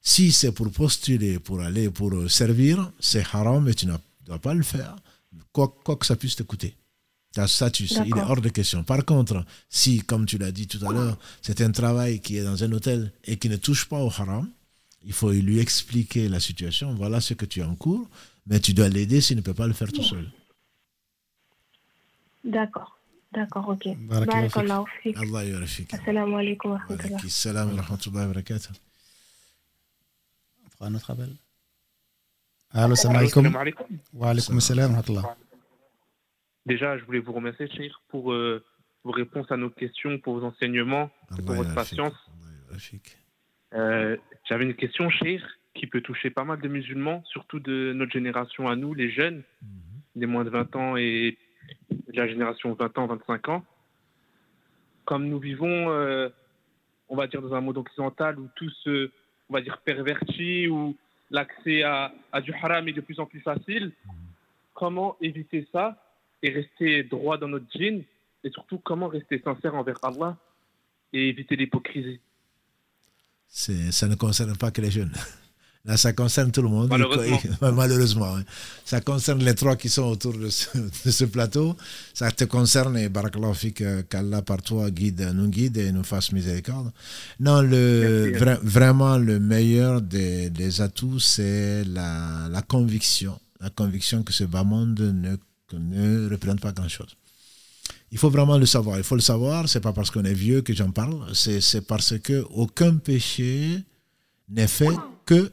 Si 0.02 0.32
c'est 0.32 0.52
pour 0.52 0.70
postuler, 0.70 1.38
pour 1.38 1.60
aller, 1.62 1.88
pour 1.90 2.12
euh, 2.12 2.28
servir, 2.28 2.90
c'est 3.00 3.24
haram 3.32 3.66
et 3.68 3.74
tu 3.74 3.86
ne 3.86 3.94
dois 4.26 4.38
pas 4.38 4.52
le 4.52 4.62
faire, 4.62 4.96
quoi, 5.52 5.74
quoi 5.84 5.96
que 5.96 6.04
ça 6.04 6.16
puisse 6.16 6.36
te 6.36 6.42
coûter. 6.42 6.74
Ta 7.32 7.48
statut, 7.48 7.84
il 7.86 8.16
est 8.16 8.20
hors 8.20 8.40
de 8.40 8.48
question. 8.48 8.84
Par 8.84 9.04
contre, 9.04 9.44
si, 9.68 9.98
comme 10.02 10.24
tu 10.26 10.38
l'as 10.38 10.52
dit 10.52 10.66
tout 10.68 10.78
à 10.86 10.92
l'heure, 10.92 11.16
c'est 11.42 11.60
un 11.62 11.70
travail 11.72 12.20
qui 12.20 12.36
est 12.36 12.44
dans 12.44 12.62
un 12.62 12.70
hôtel 12.72 13.10
et 13.24 13.38
qui 13.38 13.48
ne 13.48 13.56
touche 13.56 13.86
pas 13.88 14.00
au 14.02 14.08
haram, 14.08 14.48
il 15.04 15.12
faut 15.12 15.30
lui 15.30 15.58
expliquer 15.58 16.28
la 16.28 16.40
situation. 16.40 16.94
Voilà 16.94 17.20
ce 17.20 17.34
que 17.34 17.44
tu 17.44 17.62
as 17.62 17.68
en 17.68 17.74
cours, 17.76 18.08
mais 18.46 18.60
tu 18.60 18.72
dois 18.74 18.88
l'aider 18.88 19.20
s'il 19.20 19.36
ne 19.36 19.42
peut 19.42 19.54
pas 19.54 19.66
le 19.66 19.72
faire 19.72 19.92
tout 19.92 20.02
seul. 20.02 20.26
D'accord. 22.44 22.98
D'accord, 23.32 23.68
ok. 23.68 23.88
Barakallahu 23.98 24.84
fik. 25.02 25.16
Allah 25.16 25.44
yarfik. 25.44 25.94
Assalamu 25.94 26.34
alaikum 26.36 26.70
wa 26.70 26.78
rahmatullah. 26.78 27.06
alaykum 27.06 27.28
salam 27.28 27.68
wa 27.74 27.82
rahmatullahi 27.82 28.26
wa 28.26 28.32
barakatuh. 28.32 28.72
On 30.64 30.70
fera 30.70 30.86
un 30.86 30.94
autre 30.94 31.10
appel. 31.10 31.32
Allô, 32.70 32.94
salam 32.94 33.16
alaikum. 33.16 33.44
Wa 34.12 34.30
alaikum 34.30 34.60
salam 34.60 34.92
wa 34.92 34.96
rahmatullah. 35.00 35.36
Déjà, 36.66 36.96
je 36.96 37.04
voulais 37.04 37.18
vous 37.18 37.32
remercier, 37.32 37.68
Cheikh, 37.68 37.92
pour 38.08 38.32
euh, 38.32 38.64
vos 39.02 39.10
réponses 39.10 39.50
à 39.50 39.56
nos 39.56 39.70
questions, 39.70 40.18
pour 40.18 40.38
vos 40.38 40.46
enseignements, 40.46 41.10
pour 41.28 41.54
votre 41.56 41.74
patience. 41.74 42.14
Euh, 43.74 44.16
J'avais 44.44 44.64
une 44.64 44.74
question, 44.74 45.08
Cheikh, 45.10 45.42
qui 45.74 45.86
peut 45.86 46.00
toucher 46.00 46.30
pas 46.30 46.44
mal 46.44 46.60
de 46.60 46.68
musulmans, 46.68 47.22
surtout 47.26 47.60
de 47.60 47.92
notre 47.94 48.12
génération 48.12 48.68
à 48.68 48.76
nous, 48.76 48.94
les 48.94 49.10
jeunes, 49.10 49.42
les 50.14 50.26
moins 50.26 50.44
de 50.44 50.50
20 50.50 50.76
ans 50.76 50.96
et 50.96 51.36
de 51.90 52.16
la 52.16 52.28
génération 52.28 52.74
20 52.74 52.98
ans, 52.98 53.06
25 53.06 53.48
ans. 53.48 53.64
Comme 55.04 55.28
nous 55.28 55.38
vivons, 55.38 55.90
euh, 55.90 56.28
on 57.08 57.16
va 57.16 57.26
dire, 57.26 57.42
dans 57.42 57.54
un 57.54 57.60
monde 57.60 57.78
occidental 57.78 58.38
où 58.38 58.48
tout 58.54 58.70
se, 58.70 59.10
on 59.48 59.54
va 59.54 59.60
dire, 59.60 59.78
perverti, 59.78 60.68
où 60.68 60.96
l'accès 61.30 61.82
à, 61.82 62.12
à 62.32 62.40
du 62.40 62.52
haram 62.52 62.86
est 62.88 62.92
de 62.92 63.00
plus 63.00 63.18
en 63.20 63.26
plus 63.26 63.40
facile, 63.40 63.92
comment 64.74 65.16
éviter 65.20 65.66
ça 65.72 66.00
et 66.42 66.50
rester 66.50 67.02
droit 67.02 67.38
dans 67.38 67.48
notre 67.48 67.66
djinn? 67.70 68.04
Et 68.44 68.50
surtout 68.50 68.78
comment 68.78 69.08
rester 69.08 69.40
sincère 69.40 69.74
envers 69.74 69.98
Allah 70.04 70.36
et 71.14 71.28
éviter 71.28 71.56
l'hypocrisie? 71.56 72.20
Ça 73.48 74.08
ne 74.08 74.14
concerne 74.14 74.56
pas 74.56 74.70
que 74.70 74.80
les 74.80 74.90
jeunes. 74.90 75.12
Là, 75.86 75.98
ça 75.98 76.14
concerne 76.14 76.50
tout 76.50 76.62
le 76.62 76.68
monde. 76.68 76.88
Malheureusement. 76.88 77.40
Malheureusement. 77.72 78.36
Ça 78.86 79.02
concerne 79.02 79.44
les 79.44 79.54
trois 79.54 79.76
qui 79.76 79.90
sont 79.90 80.04
autour 80.04 80.32
de 80.32 80.48
ce, 80.48 81.24
plateau. 81.26 81.76
Ça 82.14 82.30
te 82.30 82.44
concerne 82.44 82.96
et 82.96 83.10
Barakallahu 83.10 83.72
qu'Allah 84.08 84.40
par 84.40 84.62
toi 84.62 84.90
guide, 84.90 85.30
nous 85.34 85.48
guide 85.48 85.76
et 85.76 85.92
nous 85.92 86.02
fasse 86.02 86.32
miséricorde. 86.32 86.90
Non, 87.38 87.60
le, 87.60 88.32
vraiment 88.62 89.18
le 89.18 89.38
meilleur 89.38 90.00
des, 90.00 90.48
des 90.48 90.80
atouts, 90.80 91.20
c'est 91.20 91.84
la, 91.84 92.48
la, 92.50 92.62
conviction. 92.62 93.38
La 93.60 93.68
conviction 93.68 94.22
que 94.22 94.32
ce 94.32 94.44
bas 94.44 94.64
monde 94.64 94.98
ne, 95.00 95.36
ne 95.78 96.30
représente 96.30 96.60
pas 96.60 96.72
grand-chose. 96.72 97.14
Il 98.10 98.18
faut 98.18 98.30
vraiment 98.30 98.58
le 98.58 98.66
savoir. 98.66 98.98
Il 98.98 99.04
faut 99.04 99.16
le 99.16 99.20
savoir. 99.20 99.68
C'est 99.68 99.80
pas 99.80 99.92
parce 99.92 100.10
qu'on 100.10 100.24
est 100.24 100.34
vieux 100.34 100.62
que 100.62 100.72
j'en 100.72 100.90
parle. 100.90 101.34
C'est 101.34 101.86
parce 101.86 102.18
que 102.18 102.44
aucun 102.50 102.96
péché 102.96 103.82
n'est 104.48 104.68
fait 104.68 104.96
que 105.26 105.50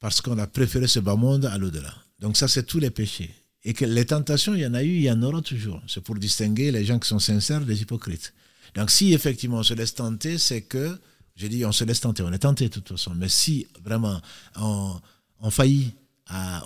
parce 0.00 0.20
qu'on 0.20 0.38
a 0.38 0.46
préféré 0.46 0.86
ce 0.86 1.00
bas 1.00 1.16
monde 1.16 1.46
à 1.46 1.58
l'au-delà. 1.58 1.92
Donc 2.20 2.36
ça, 2.36 2.48
c'est 2.48 2.64
tous 2.64 2.78
les 2.78 2.90
péchés. 2.90 3.34
Et 3.64 3.74
que 3.74 3.84
les 3.84 4.06
tentations, 4.06 4.54
il 4.54 4.60
y 4.60 4.66
en 4.66 4.74
a 4.74 4.82
eu, 4.82 4.94
il 4.94 5.02
y 5.02 5.10
en 5.10 5.22
aura 5.22 5.42
toujours. 5.42 5.82
C'est 5.88 6.00
pour 6.00 6.14
distinguer 6.14 6.70
les 6.70 6.84
gens 6.84 6.98
qui 6.98 7.08
sont 7.08 7.18
sincères 7.18 7.62
des 7.62 7.82
hypocrites. 7.82 8.32
Donc 8.74 8.90
si 8.90 9.12
effectivement 9.12 9.58
on 9.58 9.62
se 9.62 9.74
laisse 9.74 9.94
tenter, 9.94 10.38
c'est 10.38 10.62
que, 10.62 10.98
j'ai 11.34 11.48
dit 11.48 11.64
on 11.64 11.72
se 11.72 11.84
laisse 11.84 12.00
tenter, 12.00 12.22
on 12.22 12.32
est 12.32 12.38
tenté 12.38 12.68
de 12.68 12.74
toute 12.74 12.88
façon, 12.88 13.14
mais 13.14 13.28
si 13.28 13.66
vraiment 13.82 14.20
on, 14.56 14.94
on 15.40 15.50
faillit 15.50 15.92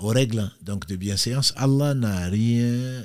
aux 0.02 0.08
règles 0.08 0.50
donc, 0.62 0.86
de 0.86 0.96
bienséance, 0.96 1.52
Allah 1.56 1.94
n'a 1.94 2.26
rien 2.26 3.04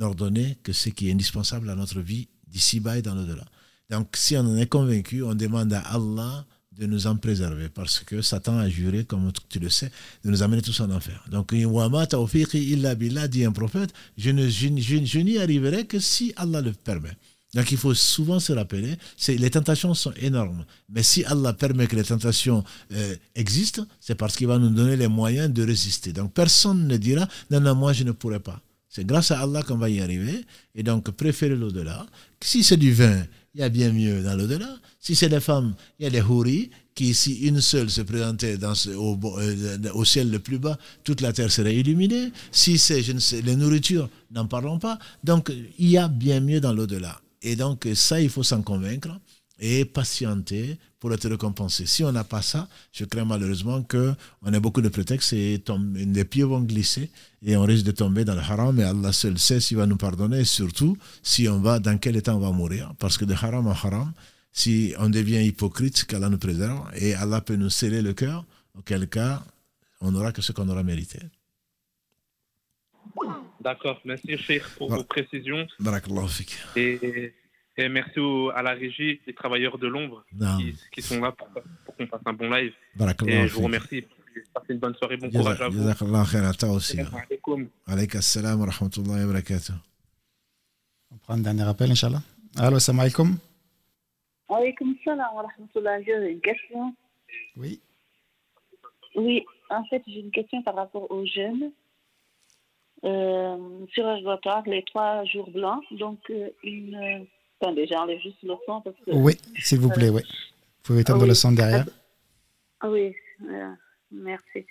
ordonné 0.00 0.58
que 0.62 0.72
ce 0.72 0.88
qui 0.88 1.08
est 1.08 1.12
indispensable 1.12 1.70
à 1.70 1.74
notre 1.74 2.00
vie 2.00 2.28
d'ici-bas 2.48 2.98
et 2.98 3.02
dans 3.02 3.14
l'au-delà. 3.14 3.44
Donc 3.90 4.16
si 4.16 4.36
on 4.36 4.40
en 4.40 4.56
est 4.56 4.66
convaincu, 4.66 5.22
on 5.22 5.34
demande 5.34 5.72
à 5.72 5.80
Allah 5.80 6.46
de 6.78 6.86
nous 6.86 7.06
en 7.06 7.16
préserver 7.16 7.68
parce 7.68 8.00
que 8.00 8.22
Satan 8.22 8.58
a 8.58 8.68
juré, 8.68 9.04
comme 9.04 9.30
tu 9.48 9.58
le 9.58 9.68
sais, 9.68 9.90
de 10.24 10.30
nous 10.30 10.42
amener 10.42 10.62
tous 10.62 10.80
en 10.80 10.90
enfer. 10.90 11.24
Donc, 11.30 11.54
billah, 11.54 13.28
dit 13.28 13.44
un 13.44 13.52
prophète, 13.52 13.92
je, 14.16 14.30
ne, 14.30 14.48
je, 14.48 15.18
n'y 15.18 15.38
arriverai 15.38 15.86
que 15.86 15.98
si 15.98 16.32
Allah 16.36 16.60
le 16.60 16.72
permet. 16.72 17.16
Donc 17.54 17.70
il 17.70 17.78
faut 17.78 17.94
souvent 17.94 18.40
se 18.40 18.52
rappeler, 18.52 18.96
les 19.28 19.50
tentations 19.50 19.94
sont 19.94 20.12
énormes. 20.20 20.64
Mais 20.88 21.04
si 21.04 21.24
Allah 21.24 21.52
permet 21.52 21.86
que 21.86 21.94
les 21.94 22.02
tentations 22.02 22.64
euh, 22.92 23.14
existent, 23.36 23.86
c'est 24.00 24.16
parce 24.16 24.34
qu'il 24.34 24.48
va 24.48 24.58
nous 24.58 24.70
donner 24.70 24.96
les 24.96 25.06
moyens 25.06 25.52
de 25.52 25.64
résister. 25.64 26.12
Donc 26.12 26.32
personne 26.32 26.88
ne 26.88 26.96
dira, 26.96 27.28
non, 27.52 27.60
non, 27.60 27.76
moi 27.76 27.92
je 27.92 28.02
ne 28.02 28.10
pourrai 28.10 28.40
pas. 28.40 28.60
C'est 28.94 29.04
grâce 29.04 29.32
à 29.32 29.40
Allah 29.40 29.62
qu'on 29.64 29.76
va 29.76 29.90
y 29.90 30.00
arriver. 30.00 30.44
Et 30.76 30.84
donc 30.84 31.10
préférez 31.10 31.56
l'au-delà. 31.56 32.06
Si 32.40 32.62
c'est 32.62 32.76
du 32.76 32.92
vin, 32.92 33.24
il 33.54 33.60
y 33.60 33.64
a 33.64 33.68
bien 33.68 33.92
mieux 33.92 34.22
dans 34.22 34.36
l'au-delà. 34.36 34.68
Si 35.00 35.16
c'est 35.16 35.28
des 35.28 35.40
femmes, 35.40 35.74
il 35.98 36.04
y 36.04 36.06
a 36.06 36.10
des 36.10 36.20
houris 36.20 36.70
qui, 36.94 37.12
si 37.12 37.40
une 37.40 37.60
seule 37.60 37.90
se 37.90 38.02
présentait 38.02 38.56
dans 38.56 38.72
au, 38.96 39.18
euh, 39.40 39.78
au, 39.94 40.04
ciel 40.04 40.30
le 40.30 40.38
plus 40.38 40.60
bas, 40.60 40.78
toute 41.02 41.22
la 41.22 41.32
terre 41.32 41.50
serait 41.50 41.74
illuminée. 41.74 42.30
Si 42.52 42.78
c'est, 42.78 43.02
je 43.02 43.10
ne 43.10 43.18
sais, 43.18 43.42
les 43.42 43.56
nourritures, 43.56 44.08
n'en 44.30 44.46
parlons 44.46 44.78
pas. 44.78 45.00
Donc, 45.24 45.52
il 45.78 45.90
y 45.90 45.98
a 45.98 46.06
bien 46.06 46.38
mieux 46.38 46.60
dans 46.60 46.72
l'au-delà. 46.72 47.20
Et 47.42 47.56
donc, 47.56 47.88
ça, 47.94 48.20
il 48.20 48.30
faut 48.30 48.44
s'en 48.44 48.62
convaincre 48.62 49.18
et 49.58 49.84
patienter 49.84 50.78
pour 50.98 51.12
être 51.12 51.28
récompensé. 51.28 51.86
Si 51.86 52.02
on 52.02 52.12
n'a 52.12 52.24
pas 52.24 52.42
ça, 52.42 52.68
je 52.92 53.04
crains 53.04 53.24
malheureusement 53.24 53.82
qu'on 53.82 54.52
ait 54.52 54.60
beaucoup 54.60 54.80
de 54.80 54.88
prétextes 54.88 55.32
et 55.32 55.62
les 55.94 56.24
pieds 56.24 56.44
vont 56.44 56.60
glisser 56.60 57.10
et 57.42 57.56
on 57.56 57.62
risque 57.62 57.84
de 57.84 57.92
tomber 57.92 58.24
dans 58.24 58.34
le 58.34 58.40
haram. 58.40 58.78
Et 58.80 58.84
Allah 58.84 59.12
seul 59.12 59.38
sait 59.38 59.60
s'il 59.60 59.76
va 59.76 59.86
nous 59.86 59.96
pardonner 59.96 60.40
et 60.40 60.44
surtout 60.44 60.96
si 61.22 61.48
on 61.48 61.60
va, 61.60 61.78
dans 61.78 61.98
quel 61.98 62.16
état 62.16 62.34
on 62.34 62.40
va 62.40 62.50
mourir. 62.50 62.94
Parce 62.98 63.16
que 63.18 63.24
de 63.24 63.34
haram 63.34 63.66
en 63.66 63.72
haram, 63.72 64.12
si 64.52 64.94
on 64.98 65.08
devient 65.08 65.44
hypocrite, 65.44 66.04
qu'Allah 66.04 66.28
nous 66.28 66.38
préserve 66.38 66.90
et 66.96 67.14
Allah 67.14 67.40
peut 67.40 67.56
nous 67.56 67.70
sceller 67.70 68.02
le 68.02 68.14
cœur, 68.14 68.44
auquel 68.76 69.08
cas 69.08 69.42
on 70.00 70.12
n'aura 70.12 70.32
que 70.32 70.42
ce 70.42 70.52
qu'on 70.52 70.68
aura 70.68 70.82
mérité. 70.82 71.18
D'accord, 73.60 74.00
merci 74.04 74.36
Cheikh 74.36 74.62
pour 74.76 74.90
vos 74.90 75.04
précisions. 75.04 75.66
Et 76.76 77.32
et 77.76 77.88
merci 77.88 78.20
à 78.54 78.62
la 78.62 78.72
régie, 78.72 79.20
les 79.26 79.34
travailleurs 79.34 79.78
de 79.78 79.88
l'ombre 79.88 80.24
qui, 80.92 81.02
sont 81.02 81.20
là 81.20 81.32
pour, 81.32 81.48
qu'on 81.96 82.06
fasse 82.06 82.20
un 82.24 82.32
bon 82.32 82.50
live. 82.50 82.72
Et 83.26 83.48
je 83.48 83.54
vous 83.54 83.62
remercie. 83.62 84.04
Passez 84.52 84.72
une 84.72 84.78
bonne 84.78 84.94
soirée, 84.94 85.16
bon 85.16 85.30
courage 85.30 85.60
à 85.60 85.68
vous. 85.68 85.88
aussi. 86.70 87.00
assalam 88.16 88.60
wa 88.60 88.66
rahmatullahi 88.66 89.20
wa 89.20 89.26
barakatuh. 89.26 89.72
On 91.12 91.16
prend 91.18 91.34
un 91.34 91.38
dernier 91.38 91.62
appel, 91.62 91.90
Inch'Allah. 91.90 92.22
Allô, 92.56 92.78
salam 92.78 93.00
alaikum. 93.00 93.36
Alaykoum 94.48 94.96
salam 95.04 95.34
wa 95.34 95.42
rahmatullahi 95.42 96.04
J'ai 96.04 96.32
une 96.32 96.40
question. 96.40 96.94
Oui. 97.56 97.80
Oui, 99.14 99.44
en 99.70 99.84
fait, 99.84 100.02
j'ai 100.06 100.20
une 100.20 100.30
question 100.30 100.62
par 100.62 100.74
rapport 100.74 101.10
aux 101.10 101.24
jeunes. 101.26 101.70
Euh, 103.04 103.86
sur 103.92 104.06
les 104.66 104.82
trois 104.84 105.24
jours 105.24 105.50
blancs. 105.50 105.84
Donc, 105.90 106.18
euh, 106.30 106.48
une 106.62 107.26
déjà 107.72 107.96
j'enlève 107.96 108.20
juste 108.20 108.42
le 108.42 108.54
son. 108.66 108.80
Parce 108.80 108.96
que, 109.04 109.10
oui, 109.12 109.38
s'il 109.58 109.80
vous 109.80 109.90
plaît, 109.90 110.10
oui. 110.10 110.22
Vous 110.22 110.88
pouvez 110.88 111.00
éteindre 111.00 111.26
le 111.26 111.34
son 111.34 111.52
derrière. 111.52 111.86
Ah 112.80 112.90
oui, 112.90 113.14
euh, 113.48 113.70
merci. 114.10 114.66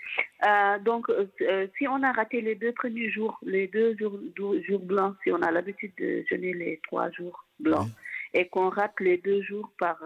Euh, 0.45 0.77
donc, 0.79 1.09
euh, 1.09 1.67
si 1.77 1.87
on 1.87 2.03
a 2.03 2.11
raté 2.11 2.41
les 2.41 2.53
deux 2.53 2.71
premiers 2.73 3.09
jours, 3.09 3.39
les 3.41 3.67
deux 3.67 3.97
jours, 3.97 4.19
jours 4.67 4.81
blancs, 4.81 5.15
si 5.23 5.31
on 5.31 5.41
a 5.41 5.49
l'habitude 5.49 5.93
de 5.97 6.23
jeûner 6.29 6.53
les 6.53 6.79
trois 6.87 7.09
jours 7.09 7.45
blancs, 7.59 7.89
et 8.35 8.47
qu'on 8.47 8.69
rate 8.69 8.99
les 8.99 9.17
deux 9.17 9.41
jours 9.41 9.71
par, 9.79 9.99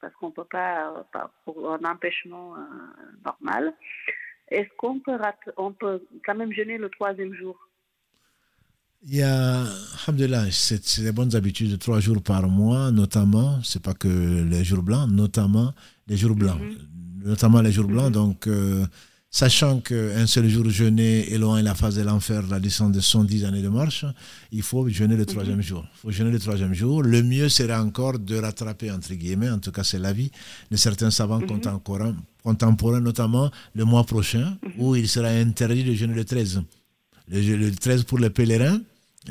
parce 0.00 0.14
qu'on 0.14 0.28
ne 0.28 0.32
peut 0.32 0.44
pas, 0.44 1.06
pour 1.44 1.70
un 1.70 1.84
empêchement 1.84 2.54
normal, 3.24 3.74
est-ce 4.48 4.68
qu'on 4.76 4.98
peut, 5.00 5.18
on 5.56 5.72
peut 5.72 6.02
quand 6.24 6.34
même 6.34 6.52
jeûner 6.52 6.78
le 6.78 6.88
troisième 6.88 7.34
jour? 7.34 7.69
Il 9.06 9.16
y 9.16 9.22
a, 9.22 9.64
c'est 10.50 11.00
des 11.00 11.12
bonnes 11.12 11.34
habitudes 11.34 11.70
de 11.70 11.76
trois 11.76 12.00
jours 12.00 12.22
par 12.22 12.46
mois, 12.48 12.90
notamment, 12.90 13.58
c'est 13.64 13.82
pas 13.82 13.94
que 13.94 14.42
les 14.42 14.62
jours 14.62 14.82
blancs, 14.82 15.10
notamment 15.10 15.72
les 16.06 16.16
jours 16.18 16.34
blancs. 16.34 16.60
Mhm. 16.60 17.28
Notamment 17.30 17.62
les 17.62 17.72
jours 17.72 17.86
blancs, 17.86 18.06
mhm. 18.08 18.12
donc, 18.12 18.46
euh, 18.46 18.84
sachant 19.30 19.80
qu'un 19.80 20.26
seul 20.26 20.48
jour 20.50 20.68
jeûner 20.68 21.32
est 21.32 21.38
loin 21.38 21.62
la 21.62 21.74
phase 21.74 21.96
de 21.96 22.02
l'enfer, 22.02 22.42
la 22.50 22.60
descente 22.60 22.92
de 22.92 23.00
110 23.00 23.44
années 23.46 23.62
de 23.62 23.68
marche, 23.68 24.04
il 24.52 24.62
faut 24.62 24.86
jeûner 24.88 25.16
le 25.16 25.24
troisième 25.24 25.56
mhm. 25.56 25.62
jour. 25.62 25.84
Il 25.94 25.98
faut 26.00 26.10
jeûner 26.10 26.30
le 26.30 26.38
troisième 26.38 26.74
jour. 26.74 27.02
Le 27.02 27.22
mieux 27.22 27.48
serait 27.48 27.76
encore 27.76 28.18
de 28.18 28.36
rattraper, 28.36 28.90
entre 28.90 29.14
guillemets, 29.14 29.48
en 29.50 29.58
tout 29.60 29.72
cas 29.72 29.82
c'est 29.84 29.98
l'avis 29.98 30.30
de 30.70 30.76
certains 30.76 31.10
savants 31.10 31.40
contemporains, 31.40 32.16
contemporains, 32.42 33.00
notamment 33.00 33.50
le 33.74 33.84
mois 33.86 34.04
prochain, 34.04 34.58
où 34.78 34.94
il 34.94 35.08
sera 35.08 35.28
interdit 35.28 35.84
de 35.84 35.94
jeûner 35.94 36.14
le 36.14 36.24
13 36.26 36.62
le, 37.30 37.70
13 37.70 38.04
pour 38.04 38.18
les 38.18 38.30
pèlerins 38.30 38.80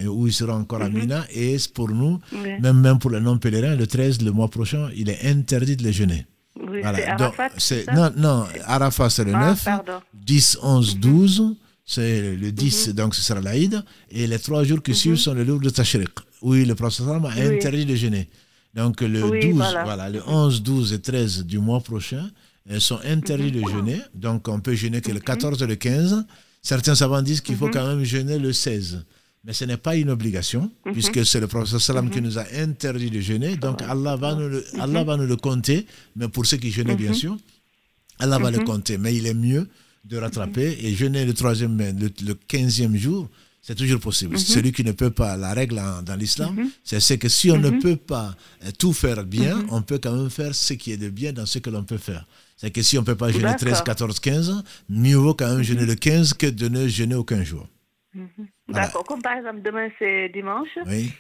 où 0.06 0.28
il 0.28 0.34
sera 0.34 0.56
encore 0.56 0.82
à 0.82 0.90
mhm. 0.90 0.99
Mina. 0.99 1.26
Et 1.34 1.57
pour 1.74 1.90
nous, 1.90 2.20
même, 2.61 2.80
même 2.80 2.99
pour 2.99 3.11
les 3.11 3.20
non-pèlerins, 3.20 3.76
le 3.76 3.88
13, 3.88 4.22
le 4.22 4.32
mois 4.32 4.49
prochain, 4.49 4.90
il 4.95 5.10
est 5.10 5.26
interdit 5.28 5.76
de 5.76 5.84
les 5.84 5.94
jeûner. 5.94 6.26
voilà. 6.56 7.14
Arafat, 7.14 7.49
non, 7.94 8.11
non, 8.18 8.45
Arafat, 8.66 9.10
c'est 9.10 9.24
le 9.26 9.32
9, 9.32 9.68
10, 10.14 10.60
11, 10.61 10.98
12, 10.99 11.56
c'est 11.86 12.36
le 12.36 12.52
10, 12.52 12.88
mhm. 12.90 12.94
donc 12.94 13.16
ce 13.16 13.22
sera 13.22 13.41
l'Aïd. 13.41 13.84
Et 14.11 14.28
les 14.28 14.40
trois 14.40 14.64
jours 14.64 14.82
qui 14.82 14.94
suivent 14.95 15.14
mhm. 15.14 15.18
sont 15.18 15.34
le 15.34 15.45
jour 15.45 15.60
de 15.60 15.70
Tashriq, 15.70 16.10
où 16.41 16.53
le 16.53 16.74
prophète 16.76 17.06
a 17.07 17.41
interdit 17.41 17.86
de 17.86 17.95
jeûner. 17.95 18.30
Donc 18.76 19.02
le 19.02 19.22
12, 19.22 19.53
voilà. 19.84 20.10
le 20.10 20.22
11, 20.28 20.61
12 20.61 20.94
et 20.94 20.99
13 21.02 21.45
du 21.45 21.57
mois 21.57 21.80
prochain 21.80 22.30
elles 22.70 22.82
sont 22.82 22.99
interdits 23.03 23.52
de 23.52 23.61
jeûner. 23.68 23.99
Donc 24.14 24.48
on 24.48 24.60
peut 24.60 24.76
jeûner 24.76 25.02
que 25.02 25.11
le 25.11 25.20
14 25.20 25.61
et 25.64 25.68
le 25.68 25.76
15. 25.76 26.26
Certains 26.61 26.94
savants 26.95 27.22
disent 27.22 27.41
qu'il 27.41 27.56
faut 27.56 27.70
quand 27.70 27.86
même 27.88 28.03
jeûner 28.03 28.38
le 28.38 28.53
16. 28.53 29.06
Mais 29.45 29.53
ce 29.53 29.64
n'est 29.66 29.78
pas 29.78 29.95
une 29.95 30.10
obligation, 30.10 30.70
mhm. 30.86 30.94
puisque 30.94 31.26
c'est 31.26 31.40
le 31.40 31.48
prophète 31.48 31.80
sallam 31.80 32.10
qui 32.10 32.20
mhm. 32.20 32.26
nous 32.26 32.38
a 32.40 32.45
interdit 32.57 33.10
de 33.10 33.20
jeûner. 33.22 33.56
Donc 33.56 33.82
Allah 33.82 34.16
va 34.16 34.36
nous 34.36 34.49
le, 34.49 34.66
mhm. 34.74 34.82
Allah 34.82 35.03
va 35.03 35.18
nous 35.18 35.26
le 35.28 35.36
compter, 35.38 35.86
mais 36.16 36.28
pour 36.28 36.45
ceux 36.45 36.57
qui 36.57 36.72
jeûnent 36.72 36.95
bien 36.95 37.14
sûr, 37.14 37.38
Allah 38.20 38.38
va 38.38 38.52
le 38.52 38.60
compter. 38.60 38.98
Mais 38.98 39.16
il 39.16 39.26
est 39.28 39.34
mieux 39.34 39.68
de 40.03 40.18
rattraper 40.18 40.78
et 40.82 40.94
jeûner 40.94 41.26
le 41.26 41.34
troisième, 41.34 41.78
le, 41.78 42.34
quinzième 42.34 42.98
jour, 42.98 43.30
c'est 43.61 43.76
toujours 43.76 43.99
possible. 43.99 44.38
Celui 44.40 44.72
qui 44.72 44.84
ne 44.84 44.91
peut 44.91 45.11
pas, 45.11 45.38
la 45.38 45.53
règle 45.53 45.82
dans 46.06 46.16
l'islam, 46.16 46.57
c'est 46.84 47.18
que 47.18 47.30
si 47.30 47.49
on 47.52 47.57
ne 47.57 47.70
peut 47.70 47.95
pas 47.98 48.36
euh, 48.66 48.72
tout 48.78 48.94
faire 48.94 49.24
bien, 49.24 49.66
on 49.70 49.82
peut 49.82 49.99
quand 50.02 50.16
même 50.16 50.30
faire 50.30 50.56
ce 50.56 50.74
qui 50.74 50.91
est 50.91 50.98
de 50.98 51.10
bien 51.10 51.32
dans 51.34 51.45
ce 51.45 51.60
que 51.60 51.70
l'on 51.70 51.84
peut 51.84 51.98
faire. 51.98 52.26
C'est 52.57 52.72
que 52.72 52.82
si 52.82 52.98
on 52.98 53.02
ne 53.02 53.06
peut 53.06 53.16
pas 53.16 53.32
jeûner 53.32 53.53
13, 53.57 53.84
14, 53.84 54.20
15, 54.20 54.64
mieux 54.90 55.16
vaut 55.16 55.34
quand 55.34 55.48
même 55.53 55.64
jeûner 55.64 55.86
le 55.86 55.95
15 55.95 56.34
que 56.34 56.48
de 56.48 56.68
ne 56.68 56.88
jeûner 56.88 57.16
aucun 57.16 57.44
jour. 57.44 57.68
Mhm. 58.69 58.75
D'accord. 58.75 59.03
Comme 59.03 59.21
par 59.21 59.37
exemple, 59.37 59.61
demain 59.63 59.89
c'est 59.97 60.29
dimanche. 60.29 60.69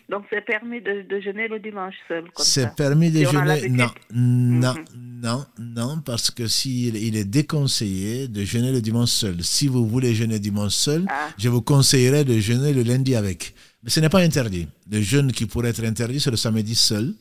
Donc 0.07 0.23
c'est 0.29 0.45
permis 0.45 0.81
de, 0.81 1.01
de, 1.01 1.19
jeûner 1.19 1.47
le 1.47 1.59
dimanche 1.59 1.95
seul. 2.07 2.25
C'est 2.37 2.75
permis 2.75 3.09
de 3.11 3.25
jeûner. 3.25 3.69
Non, 3.69 3.89
non, 4.13 4.73
mhm. 4.73 5.21
non, 5.23 5.45
non, 5.59 6.01
parce 6.05 6.31
que 6.31 6.47
s'il 6.47 6.95
il 6.95 7.17
est 7.17 7.25
déconseillé 7.25 8.27
de 8.27 8.43
jeûner 8.43 8.71
le 8.71 8.81
dimanche 8.81 9.09
seul. 9.09 9.43
Si 9.43 9.67
vous 9.67 9.87
voulez 9.87 10.13
jeûner 10.13 10.39
dimanche 10.39 10.73
seul, 10.73 11.05
ah. 11.09 11.29
je 11.37 11.49
vous 11.49 11.61
conseillerais 11.61 12.23
de 12.23 12.39
jeûner 12.39 12.73
le 12.73 12.83
lundi 12.83 13.15
avec. 13.15 13.53
Mais 13.83 13.89
ce 13.89 13.99
n'est 13.99 14.09
pas 14.09 14.19
interdit. 14.21 14.67
Le 14.91 15.01
jeûne 15.01 15.31
qui 15.31 15.45
pourrait 15.45 15.69
être 15.69 15.83
interdit, 15.83 16.19
c'est 16.19 16.31
le 16.31 16.37
samedi 16.37 16.75
seul. 16.75 17.13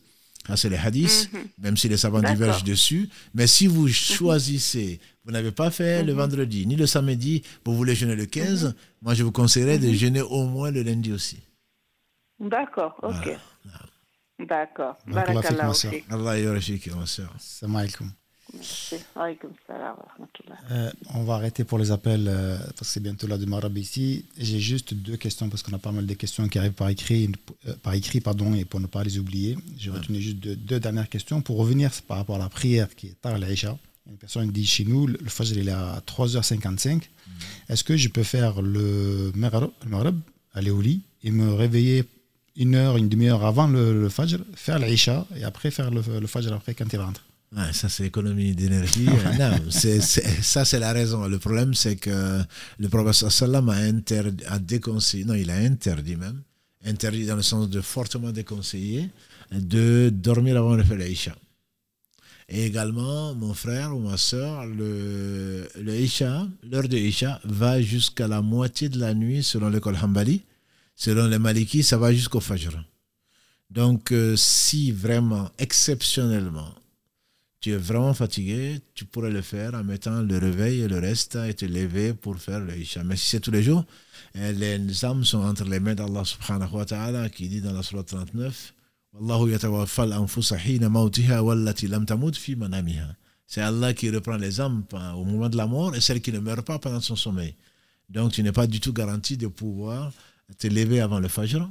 Ça, 0.49 0.57
c'est 0.57 0.69
les 0.69 0.77
hadiths, 0.77 1.29
mhm. 1.31 1.39
même 1.59 1.77
si 1.77 1.87
les 1.87 1.97
savants 1.97 2.21
divergent 2.21 2.63
dessus. 2.63 3.07
Mais 3.35 3.45
si 3.45 3.67
vous 3.67 3.83
mhm. 3.83 3.93
choisissez, 3.93 4.99
vous 5.23 5.31
n'avez 5.31 5.51
pas 5.51 5.69
fait 5.69 6.01
le 6.03 6.13
vendredi 6.13 6.65
ni 6.65 6.75
le 6.75 6.87
samedi, 6.87 7.43
vous 7.65 7.75
voulez 7.75 7.93
jeûner 7.93 8.15
le 8.15 8.25
15, 8.25 8.73
moi, 9.03 9.13
je 9.13 9.23
vous 9.23 9.31
conseillerais 9.31 9.77
de 9.77 9.91
jeûner 9.93 10.21
au 10.21 10.45
moins 10.45 10.71
le 10.71 10.81
lundi 10.81 11.13
aussi. 11.13 11.37
D'accord, 12.39 12.95
ok. 13.03 13.37
D'accord. 14.39 14.97
Barakallah. 15.05 15.49
Allah 15.49 16.53
ma 16.95 17.05
soeur. 17.05 17.35
Euh, 20.71 20.91
on 21.13 21.23
va 21.23 21.35
arrêter 21.35 21.63
pour 21.63 21.77
les 21.77 21.91
appels 21.91 22.25
euh, 22.27 22.57
parce 22.57 22.79
que 22.79 22.85
c'est 22.85 22.99
bientôt 22.99 23.27
la 23.27 23.37
de 23.37 23.45
Marab 23.45 23.77
ici. 23.77 24.25
J'ai 24.37 24.59
juste 24.59 24.93
deux 24.93 25.17
questions 25.17 25.49
parce 25.49 25.63
qu'on 25.63 25.73
a 25.73 25.79
pas 25.79 25.91
mal 25.91 26.05
de 26.05 26.13
questions 26.13 26.47
qui 26.47 26.57
arrivent 26.57 26.73
par 26.73 26.89
écrit, 26.89 27.31
euh, 27.67 27.73
par 27.83 27.93
écrit 27.93 28.21
pardon, 28.21 28.53
et 28.53 28.65
pour 28.65 28.79
ne 28.79 28.87
pas 28.87 29.03
les 29.03 29.19
oublier. 29.19 29.57
Je 29.77 29.91
retenu 29.91 30.21
juste 30.21 30.37
deux, 30.37 30.79
dernières 30.79 31.09
questions 31.09 31.41
pour 31.41 31.57
revenir 31.57 31.91
par 32.07 32.17
rapport 32.17 32.35
à 32.35 32.39
la 32.39 32.49
prière 32.49 32.93
qui 32.95 33.07
est 33.07 33.21
tard 33.21 33.37
l'Aïcha. 33.37 33.77
Une 34.09 34.17
personne 34.17 34.49
dit 34.49 34.65
chez 34.65 34.85
nous, 34.85 35.05
le 35.05 35.17
Fajr 35.27 35.57
il 35.57 35.69
est 35.69 35.71
à 35.71 36.01
3h55. 36.05 36.95
Mm. 36.95 37.01
Est-ce 37.69 37.83
que 37.83 37.95
je 37.95 38.09
peux 38.09 38.23
faire 38.23 38.61
le 38.61 39.31
Marab, 39.35 40.15
aller 40.53 40.71
au 40.71 40.81
lit 40.81 41.01
et 41.23 41.31
me 41.31 41.53
réveiller 41.53 42.05
une 42.55 42.75
heure, 42.75 42.97
une 42.97 43.07
demi-heure 43.07 43.45
avant 43.45 43.67
le, 43.67 44.09
Fajr, 44.09 44.39
faire 44.55 44.79
l'Aïcha 44.79 45.27
et 45.35 45.43
après 45.43 45.69
faire 45.69 45.91
le, 45.91 46.01
le 46.19 46.27
Fajr 46.27 46.53
après 46.53 46.73
quand 46.73 46.91
il 46.91 46.99
rentre? 46.99 47.23
Ça, 47.73 47.89
c'est 47.89 48.05
économie 48.05 48.53
d'énergie. 48.53 49.05
non, 49.39 49.71
ça, 49.71 50.65
c'est 50.65 50.79
la 50.79 50.93
raison. 50.93 51.27
Le 51.27 51.39
problème, 51.39 51.73
c'est 51.73 51.95
que 51.95 52.41
le 52.77 52.89
professeur 52.89 53.31
Salam 53.31 53.69
a, 53.69 53.75
interdit, 53.75 54.43
a 54.45 54.59
déconseillé, 54.59 55.25
non, 55.25 55.33
il 55.33 55.49
a 55.49 55.55
interdit 55.55 56.15
même, 56.15 56.41
interdit 56.85 57.25
dans 57.25 57.35
le 57.35 57.41
sens 57.41 57.69
de 57.69 57.81
fortement 57.81 58.31
déconseillé, 58.31 59.09
de 59.51 60.09
dormir 60.13 60.57
avant 60.57 60.75
le 60.75 61.09
Isha. 61.09 61.35
Et 62.51 62.65
également, 62.65 63.35
mon 63.35 63.53
frère 63.53 63.95
ou 63.95 63.99
ma 63.99 64.17
soeur, 64.17 64.65
le, 64.65 65.67
le 65.79 65.95
Isha, 65.95 66.47
l'heure 66.63 66.87
de 66.87 66.97
Isha, 66.97 67.39
va 67.43 67.81
jusqu'à 67.81 68.27
la 68.27 68.41
moitié 68.41 68.89
de 68.89 68.99
la 68.99 69.13
nuit 69.13 69.43
selon 69.43 69.69
l'école 69.69 69.97
Hanbali. 70.01 70.43
Selon 70.95 71.27
les 71.27 71.39
Maliki, 71.39 71.81
ça 71.81 71.97
va 71.97 72.11
jusqu'au 72.11 72.41
Fajr. 72.41 72.71
Donc, 73.69 74.11
euh, 74.11 74.35
si 74.35 74.91
vraiment, 74.91 75.49
exceptionnellement, 75.59 76.73
tu 77.59 77.71
es 77.71 77.77
vraiment 77.77 78.13
fatigué, 78.13 78.79
tu 78.93 79.05
pourrais 79.05 79.31
le 79.31 79.41
faire 79.41 79.73
en 79.73 79.83
mettant 79.83 80.21
le 80.21 80.37
réveil 80.37 80.81
et 80.81 80.87
le 80.87 80.99
reste 80.99 81.35
et 81.35 81.53
te 81.53 81.65
lever 81.65 82.13
pour 82.13 82.37
faire 82.37 82.59
le 82.59 82.77
Isha. 82.77 83.03
Mais 83.03 83.17
si 83.17 83.27
c'est 83.27 83.39
tous 83.39 83.51
les 83.51 83.63
jours, 83.63 83.85
eh, 84.35 84.53
les 84.53 85.05
âmes 85.05 85.25
sont 85.25 85.39
entre 85.39 85.65
les 85.65 85.79
mains 85.79 85.95
d'Allah 85.95 86.23
subhanahu 86.23 86.73
wa 86.73 86.85
ta'ala 86.85 87.29
qui 87.29 87.49
dit 87.49 87.61
dans 87.61 87.73
la 87.73 87.83
surah 87.83 88.03
39 88.03 88.73
c'est 93.47 93.61
Allah 93.61 93.93
qui 93.95 94.09
reprend 94.11 94.37
les 94.37 94.61
âmes 94.61 94.83
au 95.15 95.25
moment 95.25 95.49
de 95.49 95.57
la 95.57 95.65
mort 95.65 95.95
et 95.95 96.01
celles 96.01 96.21
qui 96.21 96.31
ne 96.31 96.37
meurent 96.39 96.63
pas 96.63 96.77
pendant 96.77 97.01
son 97.01 97.15
sommeil. 97.15 97.55
Donc 98.07 98.33
tu 98.33 98.43
n'es 98.43 98.51
pas 98.51 98.67
du 98.67 98.79
tout 98.79 98.93
garanti 98.93 99.35
de 99.35 99.47
pouvoir 99.47 100.11
te 100.59 100.67
lever 100.67 100.99
avant 100.99 101.19
le 101.19 101.27
Fajr, 101.27 101.67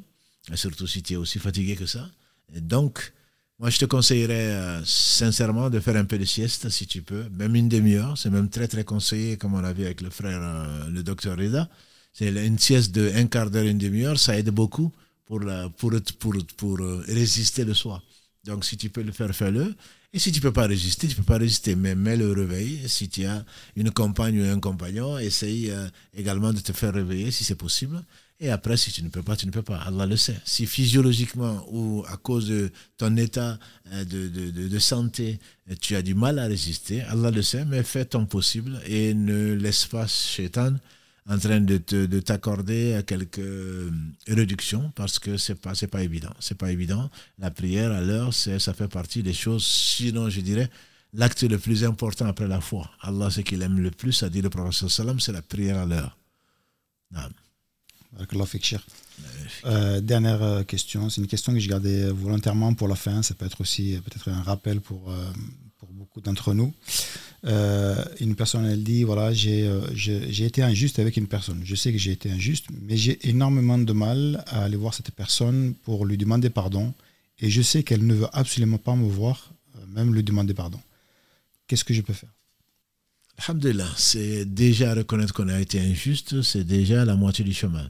surtout 0.55 0.89
si 0.89 1.03
tu 1.03 1.13
es 1.13 1.17
aussi 1.17 1.39
fatigué 1.39 1.77
que 1.77 1.87
ça. 1.87 2.09
Donc, 2.61 3.13
moi, 3.59 3.71
je 3.71 3.79
te 3.79 3.85
conseillerais 3.87 4.53
euh, 4.53 4.85
sincèrement 4.85 5.69
de 5.69 5.81
faire 5.81 5.97
un 5.97 6.05
peu 6.05 6.17
de 6.17 6.25
sieste 6.25 6.69
si 6.69 6.87
tu 6.87 7.03
peux, 7.03 7.25
même 7.31 7.57
une 7.57 7.69
demi-heure. 7.69 8.17
C'est 8.17 8.31
même 8.31 8.49
très, 8.49 8.69
très 8.69 8.85
conseillé, 8.85 9.37
comme 9.37 9.55
on 9.55 9.61
l'a 9.61 9.73
vu 9.73 9.85
avec 9.85 10.01
le 10.01 10.11
frère, 10.11 10.41
euh, 10.41 10.89
le 10.91 11.03
docteur 11.03 11.37
Rida. 11.37 11.69
C'est 12.13 12.29
une 12.29 12.59
sieste 12.59 12.93
de 12.93 13.11
un 13.17 13.27
quart 13.27 13.51
d'heure, 13.51 13.65
une 13.65 13.79
demi-heure, 13.79 14.19
ça 14.19 14.39
aide 14.39 14.51
beaucoup 14.51 14.93
pour, 15.25 15.41
la, 15.41 15.69
pour, 15.71 15.93
pour, 16.21 16.35
pour 16.57 16.81
euh, 16.81 17.03
résister 17.09 17.65
le 17.65 17.75
soir. 17.75 18.03
Donc, 18.45 18.65
si 18.65 18.77
tu 18.77 18.91
peux 18.91 19.03
le 19.03 19.11
faire, 19.11 19.35
fais-le. 19.35 19.75
Et 20.13 20.21
si 20.21 20.31
tu 20.31 20.39
ne 20.39 20.43
peux 20.43 20.53
pas 20.53 20.67
résister, 20.69 21.09
tu 21.09 21.15
ne 21.15 21.19
peux 21.19 21.25
pas 21.25 21.39
résister, 21.39 21.75
mais 21.75 21.97
mets 21.97 22.17
le 22.17 22.31
réveil. 22.33 22.89
Si 22.89 23.09
tu 23.09 23.27
as 23.27 23.45
une 23.75 23.91
compagne 23.91 24.41
ou 24.41 24.45
un 24.45 24.61
compagnon, 24.61 25.19
essaye 25.19 25.71
également 26.17 26.53
de 26.53 26.61
te 26.61 26.73
faire 26.73 26.95
réveiller 26.95 27.31
si 27.31 27.45
c'est 27.45 27.57
possible. 27.57 28.03
Et 28.41 28.51
après, 28.51 28.77
si 28.77 28.93
tu 28.93 29.03
ne 29.03 29.09
peux 29.09 29.23
pas, 29.23 29.35
tu 29.35 29.47
ne 29.47 29.51
peux 29.51 29.63
pas. 29.63 29.79
Allah 29.79 30.07
le 30.07 30.17
sait. 30.17 30.41
Si 30.45 30.67
physiologiquement 30.67 31.67
ou 31.73 32.05
à 32.09 32.17
cause 32.17 32.47
de 32.49 32.71
ton 32.97 33.17
état 33.17 33.59
euh, 33.93 34.05
de, 34.05 34.29
de, 34.29 34.69
de, 34.69 34.79
santé, 34.79 35.41
tu 35.81 35.97
as 35.97 36.03
du 36.03 36.15
mal 36.15 36.39
à 36.39 36.45
résister, 36.47 37.03
Allah 37.03 37.33
le 37.33 37.43
sait, 37.43 37.65
mais 37.65 37.83
fais 37.83 38.05
ton 38.05 38.27
possible 38.27 38.81
et 38.87 39.13
ne 39.13 39.55
laisse 39.55 39.87
pas 39.87 40.07
Shaitan 40.07 40.75
en 41.29 41.39
train 41.39 41.61
de, 41.61 41.79
de 41.79 42.21
t'accorder 42.21 43.01
quelques 43.07 43.39
euh, 43.41 43.91
réductions 44.29 44.93
parce 44.95 45.19
que 45.19 45.37
c'est 45.37 45.57
pas 45.57 45.75
c'est 45.75 45.89
pas 45.89 46.03
évident. 46.03 46.33
C'est 46.39 46.57
pas 46.57 46.71
évident. 46.71 47.11
La 47.39 47.51
prière 47.51 47.93
à 47.93 48.01
l'heure 48.01 48.33
ça 48.33 48.73
fait 48.73 48.89
partie 48.89 49.23
des 49.25 49.35
choses. 49.35 49.67
Sinon 49.67 50.31
je 50.31 50.41
dirais 50.41 50.71
l'acte 51.13 51.43
le 51.43 51.59
plus 51.59 51.85
important 51.85 52.27
après 52.27 52.47
la 52.49 52.61
foi. 52.61 52.91
Allah 53.01 53.31
ce 53.31 53.41
qu'il 53.41 53.63
aime 53.63 53.81
le 53.81 53.91
plus 53.91 54.23
a 54.23 54.31
dit 54.31 54.43
le 54.43 54.49
prophète 54.49 54.89
c'est 55.19 55.33
la 55.33 55.43
prière 55.43 55.79
à 55.79 55.87
l'heure 55.87 56.17
euh, 59.67 60.01
dernière 60.01 60.43
euh, 60.43 60.63
question, 60.63 61.11
c'est 61.11 61.21
une 61.21 61.27
question 61.27 61.53
que 61.53 61.59
j'ai 61.59 61.69
gardée 61.69 62.11
volontairement 62.11 62.75
pour 62.75 62.89
la 62.89 62.95
fin. 62.95 63.23
Ça 63.23 63.35
peut 63.35 63.47
être 63.47 63.61
aussi 63.61 63.95
euh, 63.95 64.01
peut-être 64.01 64.29
un 64.29 64.43
rappel 64.43 64.81
pour, 64.81 65.13
pour 65.79 65.89
beaucoup 65.91 66.21
d'entre 66.21 66.55
nous. 66.55 66.73
une 67.45 68.35
personne, 68.37 68.67
elle 68.67 68.85
dit 68.85 69.05
voilà, 69.05 69.33
j'ai 69.33 70.45
été 70.45 70.63
injuste 70.63 70.99
avec 70.99 71.17
une 71.17 71.27
personne. 71.27 71.61
Je 71.65 71.75
sais 71.75 71.93
que 71.93 71.99
j'ai 71.99 72.13
été 72.13 72.31
injuste, 72.31 72.67
mais 72.83 72.97
j'ai 72.97 73.29
énormément 73.29 73.79
de 73.79 73.93
mal 73.93 74.45
à 74.47 74.65
aller 74.65 74.77
voir 74.77 74.95
cette 74.95 75.11
personne 75.13 75.75
pour 75.85 76.07
lui 76.07 76.17
demander 76.17 76.51
pardon. 76.51 76.95
Et 77.41 77.51
je 77.51 77.63
sais 77.63 77.85
qu'elle 77.85 78.05
ne 78.05 78.15
veut 78.15 78.29
absolument 78.33 78.79
pas 78.79 78.97
me 78.97 79.09
voir, 79.09 79.53
même 79.89 80.13
lui 80.13 80.25
demander 80.25 80.55
pardon. 80.55 80.81
Qu'est-ce 81.67 81.85
que 81.85 81.95
je 81.95 82.01
peux 82.01 82.13
faire? 82.15 82.31
Alhamdulillah, 83.47 83.89
c'est 83.97 84.45
déjà 84.45 84.95
reconnaître 84.95 85.33
qu'on 85.33 85.49
a 85.49 85.61
été 85.61 85.79
injuste, 85.79 86.43
c'est 86.43 86.65
déjà 86.65 87.05
la 87.05 87.15
moitié 87.15 87.45
du 87.45 87.55
chemin. 87.55 87.89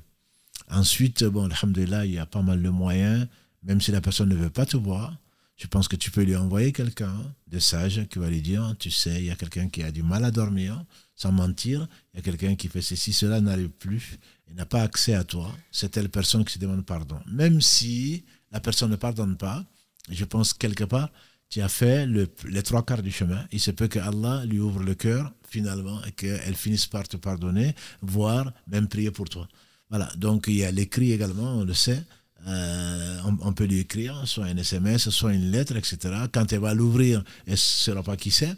Ensuite, 0.71 1.25
bon, 1.25 1.51
alhamdulillah, 1.51 2.07
il 2.07 2.13
y 2.13 2.19
a 2.19 2.27
pas 2.27 2.43
mal 2.43 2.63
de 2.63 2.69
moyens, 2.69 3.27
même 3.63 3.81
si 3.81 3.91
la 3.91 4.01
personne 4.01 4.29
ne 4.29 4.35
veut 4.35 4.51
pas 4.51 4.67
te 4.67 4.77
voir. 4.77 5.17
Je 5.57 5.67
pense 5.67 5.89
que 5.89 5.97
tu 5.97 6.11
peux 6.11 6.23
lui 6.23 6.37
envoyer 6.37 6.73
quelqu'un 6.73 7.17
de 7.49 7.59
sage 7.59 8.07
qui 8.09 8.19
va 8.21 8.31
lui 8.31 8.41
dire, 8.43 8.75
tu 8.79 8.91
sais, 8.91 9.17
il 9.17 9.25
y 9.25 9.31
a 9.31 9.35
quelqu'un 9.35 9.69
qui 9.69 9.83
a 9.83 9.91
du 9.91 10.05
mal 10.05 10.25
à 10.25 10.31
dormir, 10.31 10.85
sans 11.17 11.33
mentir, 11.33 11.89
il 12.13 12.19
y 12.19 12.21
a 12.21 12.23
quelqu'un 12.23 12.55
qui 12.55 12.69
fait 12.69 12.81
ceci, 12.81 13.13
cela 13.13 13.41
n'arrive 13.41 13.71
plus, 13.71 14.19
il 14.49 14.55
n'a 14.55 14.67
pas 14.67 14.83
accès 14.83 15.15
à 15.15 15.25
toi, 15.25 15.53
c'est 15.73 15.91
telle 15.91 16.11
personne 16.11 16.45
qui 16.45 16.55
se 16.55 16.59
demande 16.61 16.87
pardon. 16.87 17.19
Même 17.27 17.61
si 17.61 18.25
la 18.53 18.61
personne 18.61 18.93
ne 18.93 18.97
pardonne 18.97 19.37
pas, 19.37 19.65
je 20.09 20.25
pense 20.25 20.53
quelque 20.53 20.85
part, 20.85 21.11
tu 21.51 21.61
as 21.61 21.69
fait 21.69 22.07
les 22.07 22.63
trois 22.63 22.85
quarts 22.85 23.03
du 23.03 23.11
chemin. 23.11 23.45
Il 23.51 23.59
se 23.61 23.71
peut 23.71 23.89
que 23.89 23.99
Allah 23.99 24.45
lui 24.45 24.61
ouvre 24.61 24.83
le 24.83 24.95
cœur 24.95 25.33
finalement 25.49 26.05
et 26.05 26.13
qu'elle 26.13 26.55
finisse 26.55 26.87
par 26.87 27.09
te 27.09 27.17
pardonner, 27.17 27.75
voire 28.03 28.53
même 28.67 28.87
prier 28.87 29.11
pour 29.11 29.29
toi. 29.29 29.49
Voilà, 29.91 30.11
donc 30.17 30.47
il 30.49 30.57
y 30.57 30.65
a 30.65 30.71
l'écrit 30.71 31.13
également, 31.13 31.59
on 31.59 31.65
le 31.65 31.75
sait. 31.75 32.03
Euh, 32.47 33.21
on, 33.43 33.53
peut 33.53 33.65
lui 33.65 33.81
écrire, 33.81 34.27
soit 34.27 34.45
un 34.45 34.57
SMS, 34.57 35.11
soit 35.11 35.35
une 35.35 35.51
lettre, 35.51 35.77
etc. 35.77 35.99
Quand 36.33 36.53
elle 36.53 36.61
va 36.61 36.73
l'ouvrir, 36.73 37.23
elle 37.47 37.53
ne 37.53 37.57
saura 37.57 38.03
pas 38.03 38.17
qui 38.17 38.31
c'est. 38.31 38.55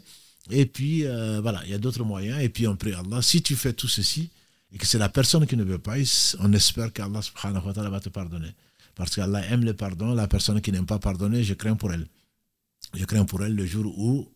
Et 0.49 0.65
puis, 0.65 1.05
euh, 1.05 1.41
voilà, 1.41 1.61
il 1.65 1.71
y 1.71 1.73
a 1.73 1.77
d'autres 1.77 2.03
moyens. 2.03 2.41
Et 2.41 2.49
puis, 2.49 2.67
on 2.67 2.75
prie 2.75 2.93
Allah. 2.93 3.21
Si 3.21 3.41
tu 3.41 3.55
fais 3.55 3.73
tout 3.73 3.87
ceci, 3.87 4.29
et 4.71 4.77
que 4.77 4.85
c'est 4.85 4.97
la 4.97 5.09
personne 5.09 5.45
qui 5.45 5.57
ne 5.57 5.63
veut 5.63 5.79
pas, 5.79 5.95
on 6.39 6.53
espère 6.53 6.93
qu'Allah 6.93 7.21
subhanahu 7.21 7.65
wa 7.65 7.73
ta'ala 7.73 7.89
va 7.89 7.99
te 7.99 8.09
pardonner. 8.09 8.53
Parce 8.95 9.15
qu'Allah 9.15 9.45
aime 9.47 9.65
le 9.65 9.73
pardon. 9.73 10.13
La 10.13 10.27
personne 10.27 10.61
qui 10.61 10.71
n'aime 10.71 10.85
pas 10.85 10.99
pardonner, 10.99 11.43
je 11.43 11.53
crains 11.53 11.75
pour 11.75 11.91
elle. 11.91 12.07
Je 12.93 13.05
crains 13.05 13.25
pour 13.25 13.43
elle 13.43 13.55
le 13.55 13.65
jour 13.65 13.85
où 13.97 14.31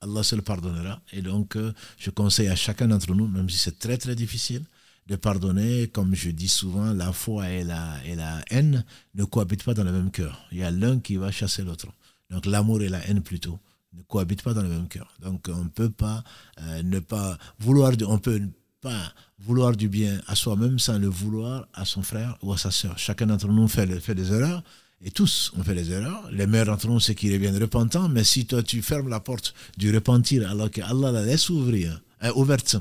Allah 0.00 0.22
se 0.22 0.36
le 0.36 0.42
pardonnera. 0.42 1.00
Et 1.12 1.22
donc, 1.22 1.56
euh, 1.56 1.72
je 1.98 2.10
conseille 2.10 2.48
à 2.48 2.56
chacun 2.56 2.88
d'entre 2.88 3.12
nous, 3.14 3.26
même 3.26 3.48
si 3.48 3.58
c'est 3.58 3.78
très 3.78 3.96
très 3.96 4.14
difficile, 4.14 4.62
de 5.06 5.16
pardonner, 5.16 5.88
comme 5.88 6.14
je 6.14 6.30
dis 6.30 6.48
souvent, 6.48 6.92
la 6.92 7.12
foi 7.12 7.50
et 7.50 7.64
la, 7.64 7.96
et 8.06 8.14
la 8.14 8.42
haine 8.50 8.84
ne 9.14 9.24
cohabitent 9.24 9.64
pas 9.64 9.74
dans 9.74 9.84
le 9.84 9.92
même 9.92 10.10
cœur. 10.10 10.46
Il 10.52 10.58
y 10.58 10.62
a 10.62 10.70
l'un 10.70 11.00
qui 11.00 11.16
va 11.16 11.30
chasser 11.30 11.62
l'autre. 11.62 11.88
Donc 12.30 12.46
l'amour 12.46 12.82
et 12.82 12.88
la 12.88 13.06
haine 13.08 13.20
plutôt 13.20 13.58
ne 13.94 14.02
cohabitent 14.02 14.42
pas 14.42 14.54
dans 14.54 14.62
le 14.62 14.68
même 14.68 14.88
cœur. 14.88 15.12
Donc 15.20 15.48
on 15.52 15.64
ne 15.64 15.68
peut 15.68 15.90
pas 15.90 16.24
euh, 16.60 16.82
ne 16.82 16.98
pas 17.00 17.36
vouloir, 17.58 17.92
on 18.06 18.18
peut 18.18 18.40
pas 18.80 19.12
vouloir 19.38 19.76
du 19.76 19.88
bien 19.88 20.20
à 20.26 20.34
soi-même 20.34 20.78
sans 20.78 20.98
le 20.98 21.08
vouloir 21.08 21.66
à 21.74 21.84
son 21.84 22.02
frère 22.02 22.36
ou 22.42 22.52
à 22.52 22.58
sa 22.58 22.70
soeur. 22.70 22.98
Chacun 22.98 23.26
d'entre 23.26 23.48
nous 23.48 23.68
fait, 23.68 23.86
des 23.86 24.32
erreurs. 24.32 24.62
Et 25.04 25.10
tous, 25.10 25.52
on 25.56 25.64
fait 25.64 25.74
des 25.74 25.90
erreurs. 25.90 26.30
Les 26.30 26.46
meilleurs 26.46 26.66
d'entre 26.66 26.86
nous, 26.86 27.00
c'est 27.00 27.16
qu'ils 27.16 27.32
reviennent 27.32 27.58
repentants. 27.58 28.08
Mais 28.08 28.22
si 28.22 28.46
toi, 28.46 28.62
tu 28.62 28.82
fermes 28.82 29.08
la 29.08 29.18
porte 29.18 29.52
du 29.76 29.92
repentir 29.92 30.48
alors 30.48 30.70
que 30.70 30.80
Allah 30.80 31.10
la 31.10 31.22
laisse 31.22 31.50
ouvrir, 31.50 32.00
euh, 32.22 32.32
ouverte, 32.36 32.76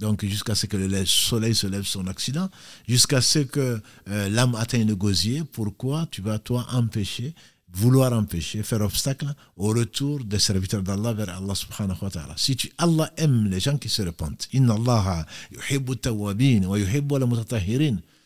donc 0.00 0.24
jusqu'à 0.24 0.54
ce 0.54 0.66
que 0.66 0.76
le 0.76 1.04
soleil 1.04 1.54
se 1.54 1.66
lève 1.66 1.84
son 1.84 2.06
accident, 2.06 2.48
jusqu'à 2.88 3.20
ce 3.20 3.40
que 3.40 3.80
euh, 4.08 4.28
l'âme 4.30 4.54
atteigne 4.54 4.88
le 4.88 4.96
gosier, 4.96 5.44
pourquoi 5.44 6.06
tu 6.10 6.22
vas 6.22 6.38
toi 6.38 6.66
empêcher, 6.72 7.34
vouloir 7.72 8.12
empêcher, 8.12 8.62
faire 8.62 8.80
obstacle 8.80 9.26
au 9.56 9.68
retour 9.68 10.24
des 10.24 10.38
serviteurs 10.38 10.82
d'Allah 10.82 11.12
vers 11.12 11.36
Allah 11.36 11.54
subhanahu 11.54 11.98
wa 12.02 12.10
ta'ala. 12.10 12.34
Si 12.36 12.56
tu, 12.56 12.72
Allah 12.78 13.12
aime 13.16 13.48
les 13.48 13.60
gens 13.60 13.76
qui 13.78 13.88
se 13.88 14.02
repentent. 14.02 14.48
Inna 14.52 14.74
Allah 14.74 15.26
yuhibbu 15.52 15.96
tawabin 15.96 16.64
wa 16.64 16.78
yuhibbu 16.78 17.16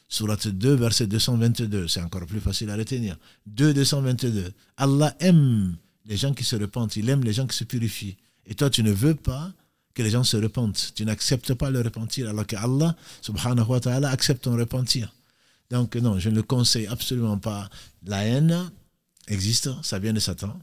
Surat 0.08 0.46
2, 0.46 0.74
verset 0.76 1.08
222. 1.08 1.88
C'est 1.88 2.00
encore 2.00 2.24
plus 2.26 2.38
facile 2.40 2.70
à 2.70 2.76
retenir. 2.76 3.16
2, 3.46 3.74
222. 3.74 4.52
Allah 4.76 5.12
aime 5.18 5.76
les 6.06 6.16
gens 6.16 6.32
qui 6.32 6.44
se 6.44 6.54
repentent. 6.54 6.94
Il 6.96 7.08
aime 7.10 7.24
les 7.24 7.32
gens 7.32 7.46
qui 7.48 7.56
se 7.56 7.64
purifient. 7.64 8.16
Et 8.46 8.54
toi, 8.54 8.70
tu 8.70 8.84
ne 8.84 8.92
veux 8.92 9.14
pas 9.16 9.50
que 9.94 10.02
les 10.02 10.10
gens 10.10 10.24
se 10.24 10.36
repentent. 10.36 10.92
Tu 10.94 11.04
n'acceptes 11.04 11.54
pas 11.54 11.70
le 11.70 11.80
repentir, 11.80 12.28
alors 12.28 12.46
que 12.46 12.56
Allah, 12.56 12.96
subhanahu 13.22 13.66
wa 13.66 13.80
ta'ala, 13.80 14.10
accepte 14.10 14.44
ton 14.44 14.56
repentir. 14.56 15.12
Donc, 15.70 15.96
non, 15.96 16.18
je 16.18 16.28
ne 16.28 16.36
le 16.36 16.42
conseille 16.42 16.86
absolument 16.86 17.38
pas. 17.38 17.70
La 18.04 18.24
haine 18.24 18.70
existe, 19.28 19.70
ça 19.82 19.98
vient 19.98 20.12
de 20.12 20.20
Satan. 20.20 20.58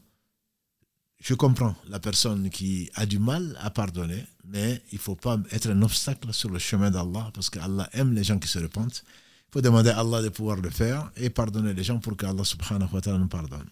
Je 1.20 1.34
comprends 1.34 1.74
la 1.88 2.00
personne 2.00 2.50
qui 2.50 2.90
a 2.94 3.06
du 3.06 3.18
mal 3.18 3.56
à 3.60 3.70
pardonner, 3.70 4.24
mais 4.44 4.82
il 4.90 4.96
ne 4.96 5.00
faut 5.00 5.14
pas 5.14 5.38
être 5.52 5.70
un 5.70 5.82
obstacle 5.82 6.32
sur 6.32 6.50
le 6.50 6.58
chemin 6.58 6.90
d'Allah, 6.90 7.30
parce 7.32 7.48
qu'Allah 7.48 7.88
aime 7.92 8.12
les 8.12 8.24
gens 8.24 8.38
qui 8.38 8.48
se 8.48 8.58
repentent. 8.58 9.04
Il 9.48 9.52
faut 9.52 9.60
demander 9.60 9.90
à 9.90 10.00
Allah 10.00 10.20
de 10.22 10.30
pouvoir 10.30 10.56
le 10.56 10.70
faire 10.70 11.10
et 11.16 11.30
pardonner 11.30 11.74
les 11.74 11.84
gens 11.84 11.98
pour 11.98 12.16
qu'Allah 12.16 12.44
subhanahu 12.44 12.88
wa 12.92 13.00
ta'ala 13.00 13.18
nous 13.18 13.28
pardonne. 13.28 13.68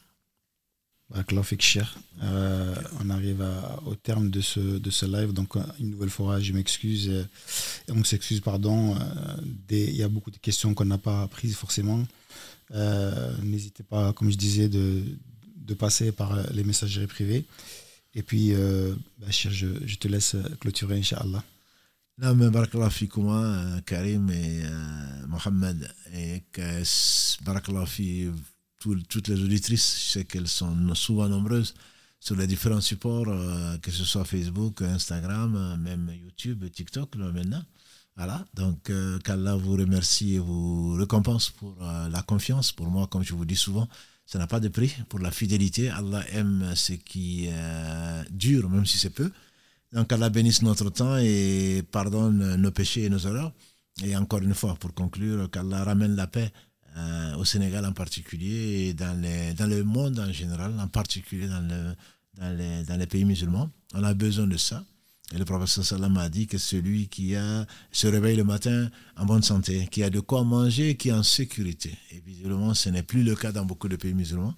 Euh, 2.22 2.74
on 3.00 3.10
arrive 3.10 3.44
au 3.86 3.94
terme 3.94 4.30
de 4.30 4.40
ce, 4.40 4.60
de 4.60 4.90
ce 4.90 5.06
live. 5.06 5.32
Donc, 5.32 5.56
euh, 5.56 5.62
une 5.78 5.90
nouvelle 5.90 6.10
fois, 6.10 6.40
je 6.40 6.52
m'excuse. 6.52 7.08
Euh, 7.10 7.24
on 7.88 8.04
s'excuse, 8.04 8.40
pardon. 8.40 8.96
il 9.70 9.96
y 9.96 10.02
a 10.02 10.08
beaucoup 10.08 10.30
de 10.30 10.36
questions 10.38 10.74
qu'on 10.74 10.84
n'a 10.84 10.98
pas 10.98 11.26
prises 11.28 11.56
forcément. 11.56 12.06
N'hésitez 13.42 13.82
pas, 13.82 14.12
comme 14.12 14.30
je 14.30 14.36
disais, 14.36 14.68
de, 14.68 15.02
de, 15.56 15.74
passer 15.74 16.12
par 16.12 16.36
les 16.52 16.62
messageries 16.64 17.08
privées. 17.08 17.44
Et 18.14 18.22
puis, 18.22 18.52
Bachir, 19.18 19.50
je, 19.50 19.66
je, 19.84 19.96
te 19.96 20.06
laisse 20.08 20.36
clôturer, 20.60 20.98
Inch'Allah. 20.98 21.42
Non, 22.18 22.34
mais 22.34 22.50
barakallah 22.50 22.90
Karim 23.86 24.30
et 24.30 24.62
Mohamed. 25.26 25.92
Et 26.14 26.44
barakallah 27.42 27.86
toutes 29.08 29.28
les 29.28 29.42
auditrices, 29.42 29.96
je 29.98 30.12
sais 30.12 30.24
qu'elles 30.24 30.48
sont 30.48 30.94
souvent 30.94 31.28
nombreuses 31.28 31.74
sur 32.20 32.36
les 32.36 32.46
différents 32.46 32.80
supports, 32.80 33.28
euh, 33.28 33.78
que 33.78 33.90
ce 33.90 34.04
soit 34.04 34.24
Facebook, 34.24 34.82
Instagram, 34.82 35.56
euh, 35.56 35.76
même 35.76 36.12
YouTube, 36.14 36.64
TikTok 36.70 37.16
maintenant. 37.16 37.62
Voilà, 38.16 38.44
donc 38.54 38.90
euh, 38.90 39.18
qu'Allah 39.20 39.56
vous 39.56 39.72
remercie 39.72 40.34
et 40.34 40.38
vous 40.38 40.92
récompense 40.94 41.50
pour 41.50 41.76
la 41.80 42.22
confiance. 42.22 42.72
Pour 42.72 42.88
moi, 42.90 43.06
comme 43.06 43.22
je 43.22 43.32
vous 43.32 43.46
dis 43.46 43.56
souvent, 43.56 43.88
ça 44.26 44.38
n'a 44.38 44.46
pas 44.46 44.60
de 44.60 44.68
prix 44.68 44.94
pour 45.08 45.20
la 45.20 45.30
fidélité. 45.30 45.88
Allah 45.88 46.22
aime 46.32 46.72
ce 46.74 46.92
qui 46.92 47.48
dure, 48.30 48.68
même 48.68 48.84
si 48.84 48.98
c'est 48.98 49.10
peu. 49.10 49.30
Donc 49.92 50.12
Allah 50.12 50.28
bénisse 50.28 50.62
notre 50.62 50.90
temps 50.90 51.16
et 51.16 51.82
pardonne 51.90 52.56
nos 52.56 52.70
péchés 52.70 53.04
et 53.04 53.08
nos 53.08 53.18
erreurs. 53.18 53.52
Et 54.04 54.14
encore 54.16 54.40
une 54.40 54.54
fois, 54.54 54.74
pour 54.76 54.92
conclure, 54.92 55.50
qu'Allah 55.50 55.84
ramène 55.84 56.14
la 56.14 56.26
paix 56.26 56.52
euh, 56.96 57.36
au 57.36 57.44
Sénégal 57.44 57.84
en 57.86 57.92
particulier 57.92 58.88
et 58.88 58.94
dans, 58.94 59.20
les, 59.20 59.54
dans 59.54 59.66
le 59.66 59.84
monde 59.84 60.18
en 60.18 60.32
général, 60.32 60.72
en 60.78 60.88
particulier 60.88 61.46
dans, 61.48 61.60
le, 61.60 61.94
dans, 62.38 62.56
les, 62.56 62.84
dans 62.84 62.96
les 62.96 63.06
pays 63.06 63.24
musulmans. 63.24 63.70
On 63.94 64.02
a 64.02 64.14
besoin 64.14 64.46
de 64.46 64.56
ça. 64.56 64.84
Et 65.32 65.38
le 65.38 65.44
professeur 65.44 65.84
Salam 65.84 66.16
a 66.16 66.28
dit 66.28 66.48
que 66.48 66.58
celui 66.58 67.06
qui 67.06 67.36
a, 67.36 67.64
se 67.92 68.08
réveille 68.08 68.36
le 68.36 68.42
matin 68.42 68.90
en 69.16 69.24
bonne 69.26 69.42
santé, 69.42 69.86
qui 69.90 70.02
a 70.02 70.10
de 70.10 70.18
quoi 70.18 70.42
manger, 70.42 70.96
qui 70.96 71.10
est 71.10 71.12
en 71.12 71.22
sécurité. 71.22 71.96
Et 72.10 72.20
visiblement, 72.26 72.74
ce 72.74 72.88
n'est 72.88 73.04
plus 73.04 73.22
le 73.22 73.36
cas 73.36 73.52
dans 73.52 73.64
beaucoup 73.64 73.88
de 73.88 73.94
pays 73.94 74.14
musulmans. 74.14 74.54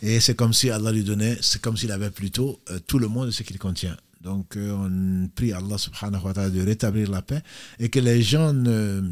Et 0.00 0.20
c'est 0.20 0.36
comme 0.36 0.52
si 0.52 0.70
Allah 0.70 0.92
lui 0.92 1.02
donnait, 1.02 1.36
c'est 1.40 1.60
comme 1.60 1.76
s'il 1.76 1.90
avait 1.90 2.10
plutôt 2.10 2.60
euh, 2.70 2.78
tout 2.86 3.00
le 3.00 3.08
monde 3.08 3.32
ce 3.32 3.42
qu'il 3.42 3.58
contient. 3.58 3.96
Donc 4.20 4.56
euh, 4.56 4.70
on 4.72 5.28
prie 5.28 5.52
Allah 5.52 5.76
subhanahu 5.76 6.22
wa 6.24 6.32
ta'ala 6.32 6.50
de 6.50 6.62
rétablir 6.62 7.10
la 7.10 7.22
paix 7.22 7.42
et 7.80 7.88
que 7.88 7.98
les 7.98 8.22
gens 8.22 8.52
ne, 8.52 9.02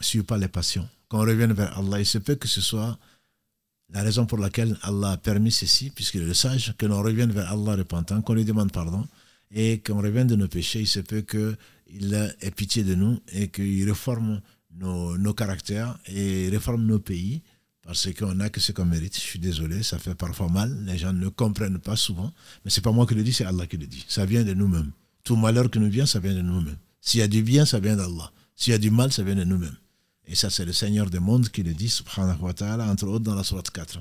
suivent 0.00 0.24
pas 0.24 0.38
les 0.38 0.48
passions, 0.48 0.88
qu'on 1.08 1.20
revienne 1.20 1.52
vers 1.52 1.78
Allah. 1.78 2.00
Il 2.00 2.06
se 2.06 2.18
peut 2.18 2.34
que 2.34 2.48
ce 2.48 2.60
soit 2.60 2.98
la 3.92 4.02
raison 4.02 4.26
pour 4.26 4.38
laquelle 4.38 4.76
Allah 4.82 5.12
a 5.12 5.16
permis 5.16 5.52
ceci, 5.52 5.90
puisqu'il 5.90 6.22
est 6.22 6.26
le 6.26 6.34
sage, 6.34 6.74
que 6.78 6.86
l'on 6.86 7.02
revienne 7.02 7.30
vers 7.30 7.50
Allah 7.52 7.76
repentant, 7.76 8.22
qu'on 8.22 8.34
lui 8.34 8.44
demande 8.44 8.72
pardon 8.72 9.06
et 9.50 9.80
qu'on 9.80 10.00
revienne 10.00 10.26
de 10.26 10.36
nos 10.36 10.48
péchés. 10.48 10.80
Il 10.80 10.86
se 10.86 11.00
peut 11.00 11.20
qu'il 11.22 12.14
ait 12.14 12.50
pitié 12.50 12.84
de 12.84 12.94
nous 12.94 13.20
et 13.32 13.48
qu'il 13.48 13.86
réforme 13.88 14.40
nos, 14.78 15.18
nos, 15.18 15.34
caractères 15.34 15.98
et 16.06 16.48
réforme 16.48 16.86
nos 16.86 16.98
pays 16.98 17.42
parce 17.82 18.08
qu'on 18.14 18.34
n'a 18.34 18.48
que 18.48 18.60
ce 18.60 18.72
qu'on 18.72 18.86
mérite. 18.86 19.14
Je 19.14 19.20
suis 19.20 19.38
désolé, 19.38 19.82
ça 19.82 19.98
fait 19.98 20.14
parfois 20.14 20.48
mal. 20.48 20.84
Les 20.86 20.96
gens 20.96 21.12
ne 21.12 21.28
comprennent 21.28 21.78
pas 21.78 21.96
souvent. 21.96 22.32
Mais 22.64 22.70
c'est 22.70 22.80
pas 22.80 22.92
moi 22.92 23.06
qui 23.06 23.14
le 23.14 23.22
dis, 23.22 23.32
c'est 23.32 23.44
Allah 23.44 23.66
qui 23.66 23.76
le 23.76 23.86
dit. 23.86 24.04
Ça 24.08 24.24
vient 24.24 24.44
de 24.44 24.54
nous-mêmes. 24.54 24.92
Tout 25.24 25.36
malheur 25.36 25.70
qui 25.70 25.78
nous 25.78 25.90
vient, 25.90 26.06
ça 26.06 26.18
vient 26.18 26.34
de 26.34 26.40
nous-mêmes. 26.40 26.78
S'il 27.00 27.20
y 27.20 27.22
a 27.22 27.28
du 27.28 27.42
bien, 27.42 27.66
ça 27.66 27.80
vient 27.80 27.96
d'Allah. 27.96 28.32
S'il 28.56 28.72
y 28.72 28.74
a 28.74 28.78
du 28.78 28.90
mal, 28.90 29.12
ça 29.12 29.22
vient 29.22 29.34
de 29.34 29.44
nous-mêmes. 29.44 29.76
Et 30.28 30.34
ça, 30.34 30.50
c'est 30.50 30.64
le 30.64 30.72
Seigneur 30.72 31.10
des 31.10 31.18
mondes 31.18 31.48
qui 31.48 31.62
le 31.62 31.74
dit, 31.74 31.88
subhanahu 31.88 32.40
wa 32.40 32.52
ta'ala, 32.52 32.86
entre 32.86 33.06
autres 33.06 33.24
dans 33.24 33.34
la 33.34 33.42
sourate 33.42 33.70
4. 33.70 33.98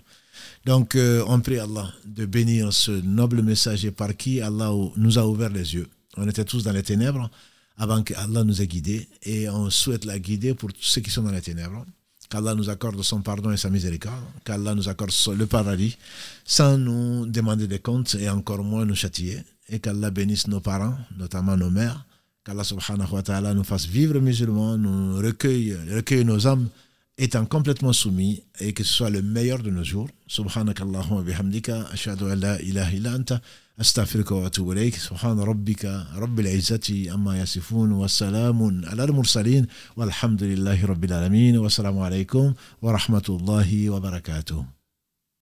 Donc, 0.65 0.95
euh, 0.95 1.23
on 1.27 1.39
prie 1.39 1.59
Allah 1.59 1.91
de 2.05 2.25
bénir 2.25 2.71
ce 2.71 2.91
noble 2.91 3.41
messager 3.41 3.91
par 3.91 4.15
qui 4.15 4.39
Allah 4.39 4.71
nous 4.97 5.17
a 5.17 5.25
ouvert 5.25 5.49
les 5.49 5.73
yeux. 5.73 5.87
On 6.17 6.27
était 6.27 6.45
tous 6.45 6.63
dans 6.63 6.71
les 6.71 6.83
ténèbres 6.83 7.29
avant 7.77 8.03
qu'Allah 8.03 8.43
nous 8.43 8.61
ait 8.61 8.67
guidés 8.67 9.09
et 9.23 9.49
on 9.49 9.69
souhaite 9.69 10.05
la 10.05 10.19
guider 10.19 10.53
pour 10.53 10.71
tous 10.71 10.83
ceux 10.83 11.01
qui 11.01 11.09
sont 11.09 11.23
dans 11.23 11.31
les 11.31 11.41
ténèbres. 11.41 11.85
Qu'Allah 12.29 12.55
nous 12.55 12.69
accorde 12.69 13.01
son 13.01 13.21
pardon 13.21 13.51
et 13.51 13.57
sa 13.57 13.69
miséricorde, 13.69 14.23
qu'Allah 14.45 14.75
nous 14.75 14.87
accorde 14.87 15.11
le 15.35 15.45
paradis 15.47 15.97
sans 16.45 16.77
nous 16.77 17.25
demander 17.25 17.67
des 17.67 17.79
comptes 17.79 18.15
et 18.15 18.29
encore 18.29 18.63
moins 18.63 18.85
nous 18.85 18.95
châtier. 18.95 19.43
Et 19.67 19.79
qu'Allah 19.79 20.11
bénisse 20.11 20.47
nos 20.47 20.59
parents, 20.59 20.95
notamment 21.17 21.57
nos 21.57 21.69
mères, 21.69 22.05
qu'Allah 22.43 22.63
subhanahu 22.63 23.13
wa 23.13 23.21
ta'ala 23.21 23.53
nous 23.53 23.63
fasse 23.63 23.85
vivre 23.85 24.19
musulmans, 24.19 24.77
nous 24.77 25.17
recueille, 25.17 25.77
nos 26.25 26.47
âmes 26.47 26.69
étant 27.17 27.45
complètement 27.45 27.93
soumis 27.93 28.43
et 28.59 28.73
que 28.73 28.83
ce 28.83 28.93
soit 28.93 29.09
le 29.11 29.21
meilleur 29.21 29.59
de 29.59 29.69
nos 29.69 29.83
jours. 29.83 30.09
Subhanakallahumma 30.27 31.21
bihamdika, 31.21 31.87
ashhadu 31.91 32.25
an 32.25 32.35
la 32.35 32.59
ilaha 32.61 32.91
illa 32.93 33.13
anta, 33.13 33.41
wa 33.77 34.45
atubu 34.47 34.73
ilayk. 34.73 34.95
Subhan 34.95 35.35
rabbika, 35.39 36.07
rabbil 36.17 36.47
izzati 36.47 37.09
amma 37.09 37.37
yasifun 37.37 37.91
wa 37.91 38.07
salamun 38.07 38.85
ala 38.89 39.05
walhamdulillahi 39.95 40.85
rabbil 40.85 41.13
alamin 41.13 41.57
wa 41.57 41.69
salamu 41.69 42.03
alaykum 42.03 42.55
wa 42.81 42.91
rahmatullahi 42.91 43.89
wa 43.89 43.99
barakatuh. 43.99 44.80